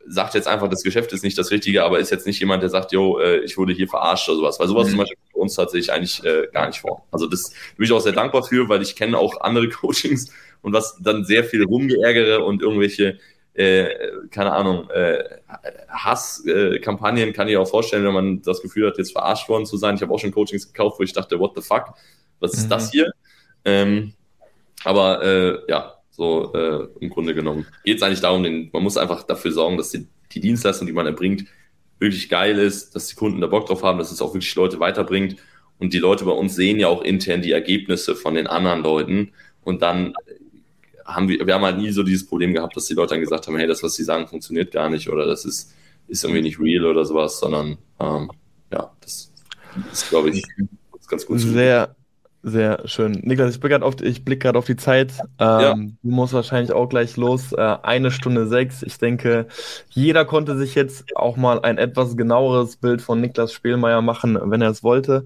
sagt 0.07 0.35
jetzt 0.35 0.49
einfach, 0.49 0.69
das 0.69 0.83
Geschäft 0.85 1.13
ist 1.13 1.25
nicht 1.25 1.39
das 1.39 1.51
Richtige, 1.51 1.85
aber 1.85 1.99
ist 1.99 2.11
jetzt 2.11 2.27
nicht 2.27 2.39
jemand, 2.41 2.63
der 2.63 2.71
sagt, 2.71 2.93
yo, 2.93 3.19
äh, 3.19 3.39
ich 3.41 3.57
wurde 3.59 3.73
hier 3.73 3.89
verarscht 3.89 4.29
oder 4.29 4.39
sowas. 4.39 4.61
Weil 4.61 4.69
sowas 4.69 4.87
Mhm. 4.89 4.91
zum 4.91 4.99
Beispiel 5.01 5.19
bei 5.35 5.41
uns 5.41 5.55
tatsächlich 5.55 5.93
eigentlich 5.93 6.25
äh, 6.25 6.47
gar 6.53 6.69
nicht 6.69 6.81
vor. 6.81 7.05
Also 7.11 7.27
das 7.27 7.53
bin 7.77 7.85
ich 7.87 7.93
auch 7.93 8.01
sehr 8.01 8.13
dankbar 8.13 8.45
für, 8.45 8.69
weil 8.69 8.83
ich 8.83 8.95
kenne 8.97 9.19
auch 9.19 9.41
andere 9.41 9.69
Coachings 9.71 10.31
und 10.63 10.73
was 10.73 10.99
dann 11.01 11.25
sehr 11.25 11.43
viel 11.45 11.65
rumgeärgere 11.65 12.45
und 12.45 12.63
irgendwelche 12.63 13.19
äh, 13.55 13.89
keine 14.31 14.53
Ahnung, 14.53 14.89
äh, 14.91 15.25
Hasskampagnen 15.89 17.29
äh, 17.29 17.33
kann 17.33 17.49
ich 17.49 17.57
auch 17.57 17.69
vorstellen, 17.69 18.05
wenn 18.05 18.15
man 18.15 18.43
das 18.43 18.63
Gefühl 18.63 18.89
hat, 18.89 18.99
jetzt 18.99 19.13
verarscht 19.13 19.49
worden 19.49 19.67
zu 19.67 19.77
sein. 19.77 19.95
Ich 19.95 20.03
habe 20.03 20.13
auch 20.13 20.19
schon 20.19 20.33
Coachings 20.33 20.73
gekauft, 20.73 20.99
wo 20.99 21.03
ich 21.03 21.13
dachte, 21.13 21.39
what 21.39 21.53
the 21.55 21.63
fuck, 21.63 21.95
was 22.41 22.55
ist 22.55 22.65
Mhm. 22.65 22.71
das 22.71 22.91
hier? 22.91 23.13
Ähm, 23.65 24.15
aber 24.85 25.23
äh, 25.23 25.59
ja, 25.69 25.95
so 26.11 26.53
äh, 26.55 26.89
im 27.01 27.11
Grunde 27.11 27.35
genommen 27.35 27.67
geht 27.85 27.99
es 27.99 28.03
eigentlich 28.03 28.21
darum, 28.21 28.43
den, 28.43 28.71
man 28.73 28.83
muss 28.83 28.97
einfach 28.97 29.23
dafür 29.23 29.53
sorgen, 29.53 29.77
dass 29.77 29.91
die, 29.91 30.07
die 30.33 30.41
Dienstleistung, 30.41 30.87
die 30.87 30.93
man 30.93 31.07
erbringt, 31.07 31.45
wirklich 31.99 32.29
geil 32.29 32.59
ist, 32.59 32.95
dass 32.95 33.07
die 33.07 33.15
Kunden 33.15 33.41
da 33.41 33.47
Bock 33.47 33.67
drauf 33.67 33.83
haben, 33.83 33.99
dass 33.99 34.11
es 34.11 34.21
auch 34.21 34.35
wirklich 34.35 34.55
Leute 34.55 34.81
weiterbringt. 34.81 35.37
Und 35.79 35.93
die 35.95 35.99
Leute 35.99 36.25
bei 36.25 36.33
uns 36.33 36.55
sehen 36.55 36.79
ja 36.79 36.89
auch 36.89 37.03
intern 37.03 37.43
die 37.43 37.53
Ergebnisse 37.53 38.15
von 38.15 38.35
den 38.35 38.47
anderen 38.47 38.83
Leuten. 38.83 39.33
Und 39.63 39.83
dann 39.83 40.15
haben 41.05 41.29
wir, 41.29 41.47
wir 41.47 41.55
haben 41.55 41.65
halt 41.65 41.79
nie 41.79 41.91
so 41.91 42.03
dieses 42.03 42.27
Problem 42.27 42.53
gehabt, 42.55 42.77
dass 42.77 42.87
die 42.87 42.95
Leute 42.95 43.11
dann 43.15 43.21
gesagt 43.21 43.47
haben, 43.47 43.57
hey, 43.57 43.67
das, 43.67 43.83
was 43.83 43.95
sie 43.95 44.05
sagen, 44.05 44.27
funktioniert 44.29 44.73
gar 44.73 44.91
nicht 44.91 45.09
oder 45.09 45.27
das 45.27 45.45
ist, 45.45 45.73
ist 46.09 46.25
irgendwie 46.25 46.43
nicht 46.43 46.59
real 46.61 46.85
oder 46.87 47.05
sowas, 47.05 47.39
sondern 47.41 47.79
ähm, 48.01 48.31
ja, 48.73 48.91
das 49.01 49.33
ist, 49.93 50.09
glaube 50.11 50.31
ich, 50.31 50.43
ganz 51.09 51.27
gut. 51.27 51.41
zu- 51.41 51.49
Sehr, 51.49 51.95
sehr 52.43 52.89
schön. 52.89 53.13
Niklas, 53.23 53.55
ich 53.55 53.61
blicke 53.61 53.75
gerade 53.75 53.85
auf, 53.85 54.01
ich 54.03 54.25
blick 54.25 54.45
auf 54.47 54.65
die 54.67 54.77
Zeit. 54.77 55.13
Ähm, 55.39 55.61
Ja. 55.61 55.75
Du 55.75 55.91
musst 56.03 56.33
wahrscheinlich 56.33 56.73
auch 56.73 56.89
gleich 56.89 57.17
los. 57.17 57.53
Äh, 57.53 57.61
eine 57.83 58.11
Stunde 58.11 58.49
sechs. 58.49 58.83
Ich 58.83 58.99
denke, 58.99 59.47
jeder 59.91 60.25
konnte 60.25 60.57
sich 60.59 60.75
jetzt 60.75 61.05
auch 61.15 61.37
mal 61.37 61.61
ein 61.63 61.79
etwas 61.79 62.17
genaueres 62.17 62.77
Bild 62.77 63.01
von 63.01 63.21
Niklas 63.21 63.53
Spielmeier 63.53 64.03
machen, 64.03 64.39
wenn 64.43 64.61
er 64.61 64.71
es 64.71 64.83
wollte. 64.83 65.25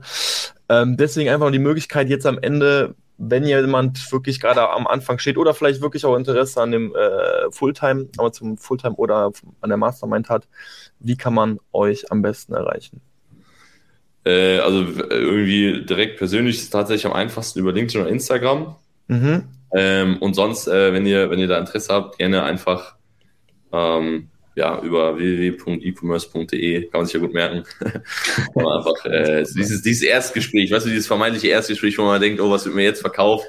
Ähm, 0.68 0.96
deswegen 0.98 1.30
einfach 1.30 1.50
die 1.52 1.58
Möglichkeit, 1.58 2.08
jetzt 2.10 2.26
am 2.26 2.38
Ende, 2.38 2.94
wenn 3.18 3.44
jemand 3.44 4.12
wirklich 4.12 4.40
gerade 4.40 4.68
am 4.68 4.86
Anfang 4.86 5.18
steht 5.18 5.38
oder 5.38 5.54
vielleicht 5.54 5.80
wirklich 5.80 6.04
auch 6.04 6.16
Interesse 6.16 6.60
an 6.60 6.70
dem 6.70 6.94
äh, 6.94 7.50
Fulltime, 7.50 8.08
aber 8.18 8.32
zum 8.32 8.58
Fulltime 8.58 8.94
oder 8.96 9.32
an 9.60 9.68
der 9.68 9.78
Mastermind 9.78 10.28
hat, 10.28 10.46
wie 11.00 11.16
kann 11.16 11.34
man 11.34 11.58
euch 11.72 12.10
am 12.12 12.22
besten 12.22 12.54
erreichen? 12.54 13.00
Äh, 14.24 14.58
also 14.58 14.84
irgendwie 15.10 15.84
direkt 15.86 16.18
persönlich 16.18 16.58
ist 16.58 16.70
tatsächlich 16.70 17.06
am 17.06 17.12
einfachsten 17.12 17.60
über 17.60 17.72
LinkedIn 17.72 18.02
oder 18.02 18.10
Instagram. 18.10 18.76
Mhm. 19.08 19.44
Ähm, 19.72 20.18
und 20.18 20.34
sonst, 20.34 20.66
äh, 20.68 20.92
wenn 20.92 21.06
ihr, 21.06 21.30
wenn 21.30 21.38
ihr 21.38 21.48
da 21.48 21.58
Interesse 21.58 21.94
habt, 21.94 22.18
gerne 22.18 22.42
einfach 22.42 22.96
ähm, 23.72 24.28
ja, 24.56 24.80
über 24.80 25.16
www.ecommerce.de, 25.16 26.86
kann 26.88 27.00
man 27.00 27.04
sich 27.06 27.14
ja 27.14 27.20
gut 27.20 27.34
merken. 27.34 27.62
Und 28.54 28.66
einfach 28.66 29.04
äh, 29.04 29.44
dieses, 29.44 29.82
dieses 29.82 30.02
Erstgespräch, 30.02 30.70
weißt 30.70 30.86
du, 30.86 30.90
dieses 30.90 31.06
vermeintliche 31.06 31.48
Erstgespräch, 31.48 31.96
wo 31.98 32.04
man 32.04 32.20
denkt, 32.20 32.40
oh, 32.40 32.50
was 32.50 32.64
wird 32.64 32.74
mir 32.74 32.84
jetzt 32.84 33.02
verkauft? 33.02 33.46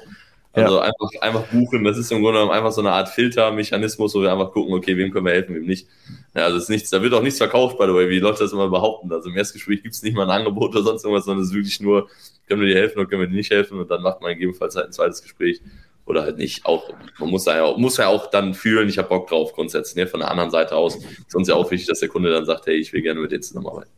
Also 0.52 0.80
einfach, 0.80 1.10
einfach 1.20 1.46
buchen, 1.46 1.84
das 1.84 1.96
ist 1.96 2.10
im 2.10 2.20
Grunde 2.20 2.40
genommen 2.40 2.52
einfach 2.56 2.72
so 2.72 2.80
eine 2.80 2.90
Art 2.90 3.08
Filtermechanismus, 3.08 4.14
wo 4.14 4.22
wir 4.22 4.32
einfach 4.32 4.52
gucken, 4.52 4.74
okay, 4.74 4.96
wem 4.96 5.10
können 5.10 5.24
wir 5.24 5.32
helfen, 5.32 5.54
wem 5.54 5.66
nicht. 5.66 5.86
Ja, 6.34 6.44
also 6.44 6.56
es 6.56 6.64
ist 6.64 6.70
nichts, 6.70 6.90
da 6.90 7.02
wird 7.02 7.14
auch 7.14 7.22
nichts 7.22 7.38
verkauft, 7.38 7.78
by 7.78 7.86
the 7.86 7.94
way, 7.94 8.10
wie 8.10 8.18
Leute 8.18 8.40
das 8.40 8.52
immer 8.52 8.68
behaupten. 8.68 9.10
Also 9.12 9.30
im 9.30 9.36
Erstgespräch 9.36 9.82
gibt 9.82 9.94
es 9.94 10.02
nicht 10.02 10.16
mal 10.16 10.24
ein 10.24 10.40
Angebot 10.40 10.74
oder 10.74 10.82
sonst 10.82 11.04
irgendwas, 11.04 11.24
sondern 11.24 11.42
es 11.42 11.50
ist 11.50 11.54
wirklich 11.54 11.80
nur, 11.80 12.08
können 12.48 12.60
wir 12.60 12.68
dir 12.68 12.76
helfen 12.76 12.98
oder 12.98 13.08
können 13.08 13.22
wir 13.22 13.28
dir 13.28 13.36
nicht 13.36 13.50
helfen 13.50 13.78
und 13.78 13.90
dann 13.90 14.02
macht 14.02 14.20
man 14.20 14.32
gegebenenfalls 14.32 14.74
halt 14.76 14.86
ein 14.86 14.92
zweites 14.92 15.22
Gespräch 15.22 15.60
oder 16.08 16.22
halt 16.22 16.38
nicht. 16.38 16.64
Auch, 16.66 16.90
man 17.18 17.30
muss 17.30 17.46
ja 17.46 17.62
auch, 17.62 17.78
muss 17.78 17.96
ja 17.96 18.08
auch 18.08 18.30
dann 18.30 18.54
fühlen, 18.54 18.88
ich 18.88 18.98
habe 18.98 19.08
Bock 19.08 19.28
drauf 19.28 19.52
grundsätzlich, 19.52 19.96
ne? 19.96 20.06
von 20.06 20.20
der 20.20 20.30
anderen 20.30 20.50
Seite 20.50 20.76
aus. 20.76 20.96
Ist 20.96 21.34
uns 21.34 21.48
ja 21.48 21.54
auch 21.54 21.70
wichtig, 21.70 21.88
dass 21.88 22.00
der 22.00 22.08
Kunde 22.08 22.30
dann 22.30 22.46
sagt, 22.46 22.66
hey, 22.66 22.76
ich 22.76 22.92
will 22.92 23.02
gerne 23.02 23.20
mit 23.20 23.32
dir 23.32 23.40
zusammenarbeiten. 23.40 23.90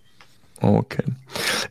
Okay. 0.61 1.05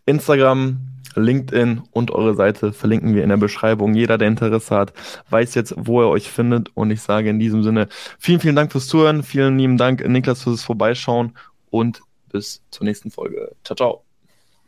Instagram, 0.05 0.79
LinkedIn 1.15 1.81
und 1.91 2.11
eure 2.11 2.35
Seite 2.35 2.73
verlinken 2.73 3.15
wir 3.15 3.23
in 3.23 3.29
der 3.29 3.37
Beschreibung. 3.37 3.93
Jeder, 3.93 4.17
der 4.17 4.27
Interesse 4.27 4.75
hat, 4.75 4.93
weiß 5.29 5.55
jetzt, 5.55 5.73
wo 5.77 6.01
er 6.01 6.09
euch 6.09 6.29
findet. 6.29 6.69
Und 6.75 6.91
ich 6.91 7.01
sage 7.01 7.29
in 7.29 7.39
diesem 7.39 7.63
Sinne 7.63 7.87
vielen, 8.17 8.39
vielen 8.39 8.55
Dank 8.55 8.71
fürs 8.71 8.87
Zuhören. 8.87 9.23
Vielen 9.23 9.57
lieben 9.57 9.77
Dank, 9.77 10.07
Niklas, 10.07 10.43
fürs 10.43 10.63
Vorbeischauen 10.63 11.37
und 11.69 12.01
bis 12.31 12.61
zur 12.71 12.85
nächsten 12.85 13.11
Folge. 13.11 13.51
Ciao, 13.63 13.75
ciao. 13.75 14.03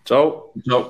Ciao. 0.06 0.54
Ciao. 0.68 0.90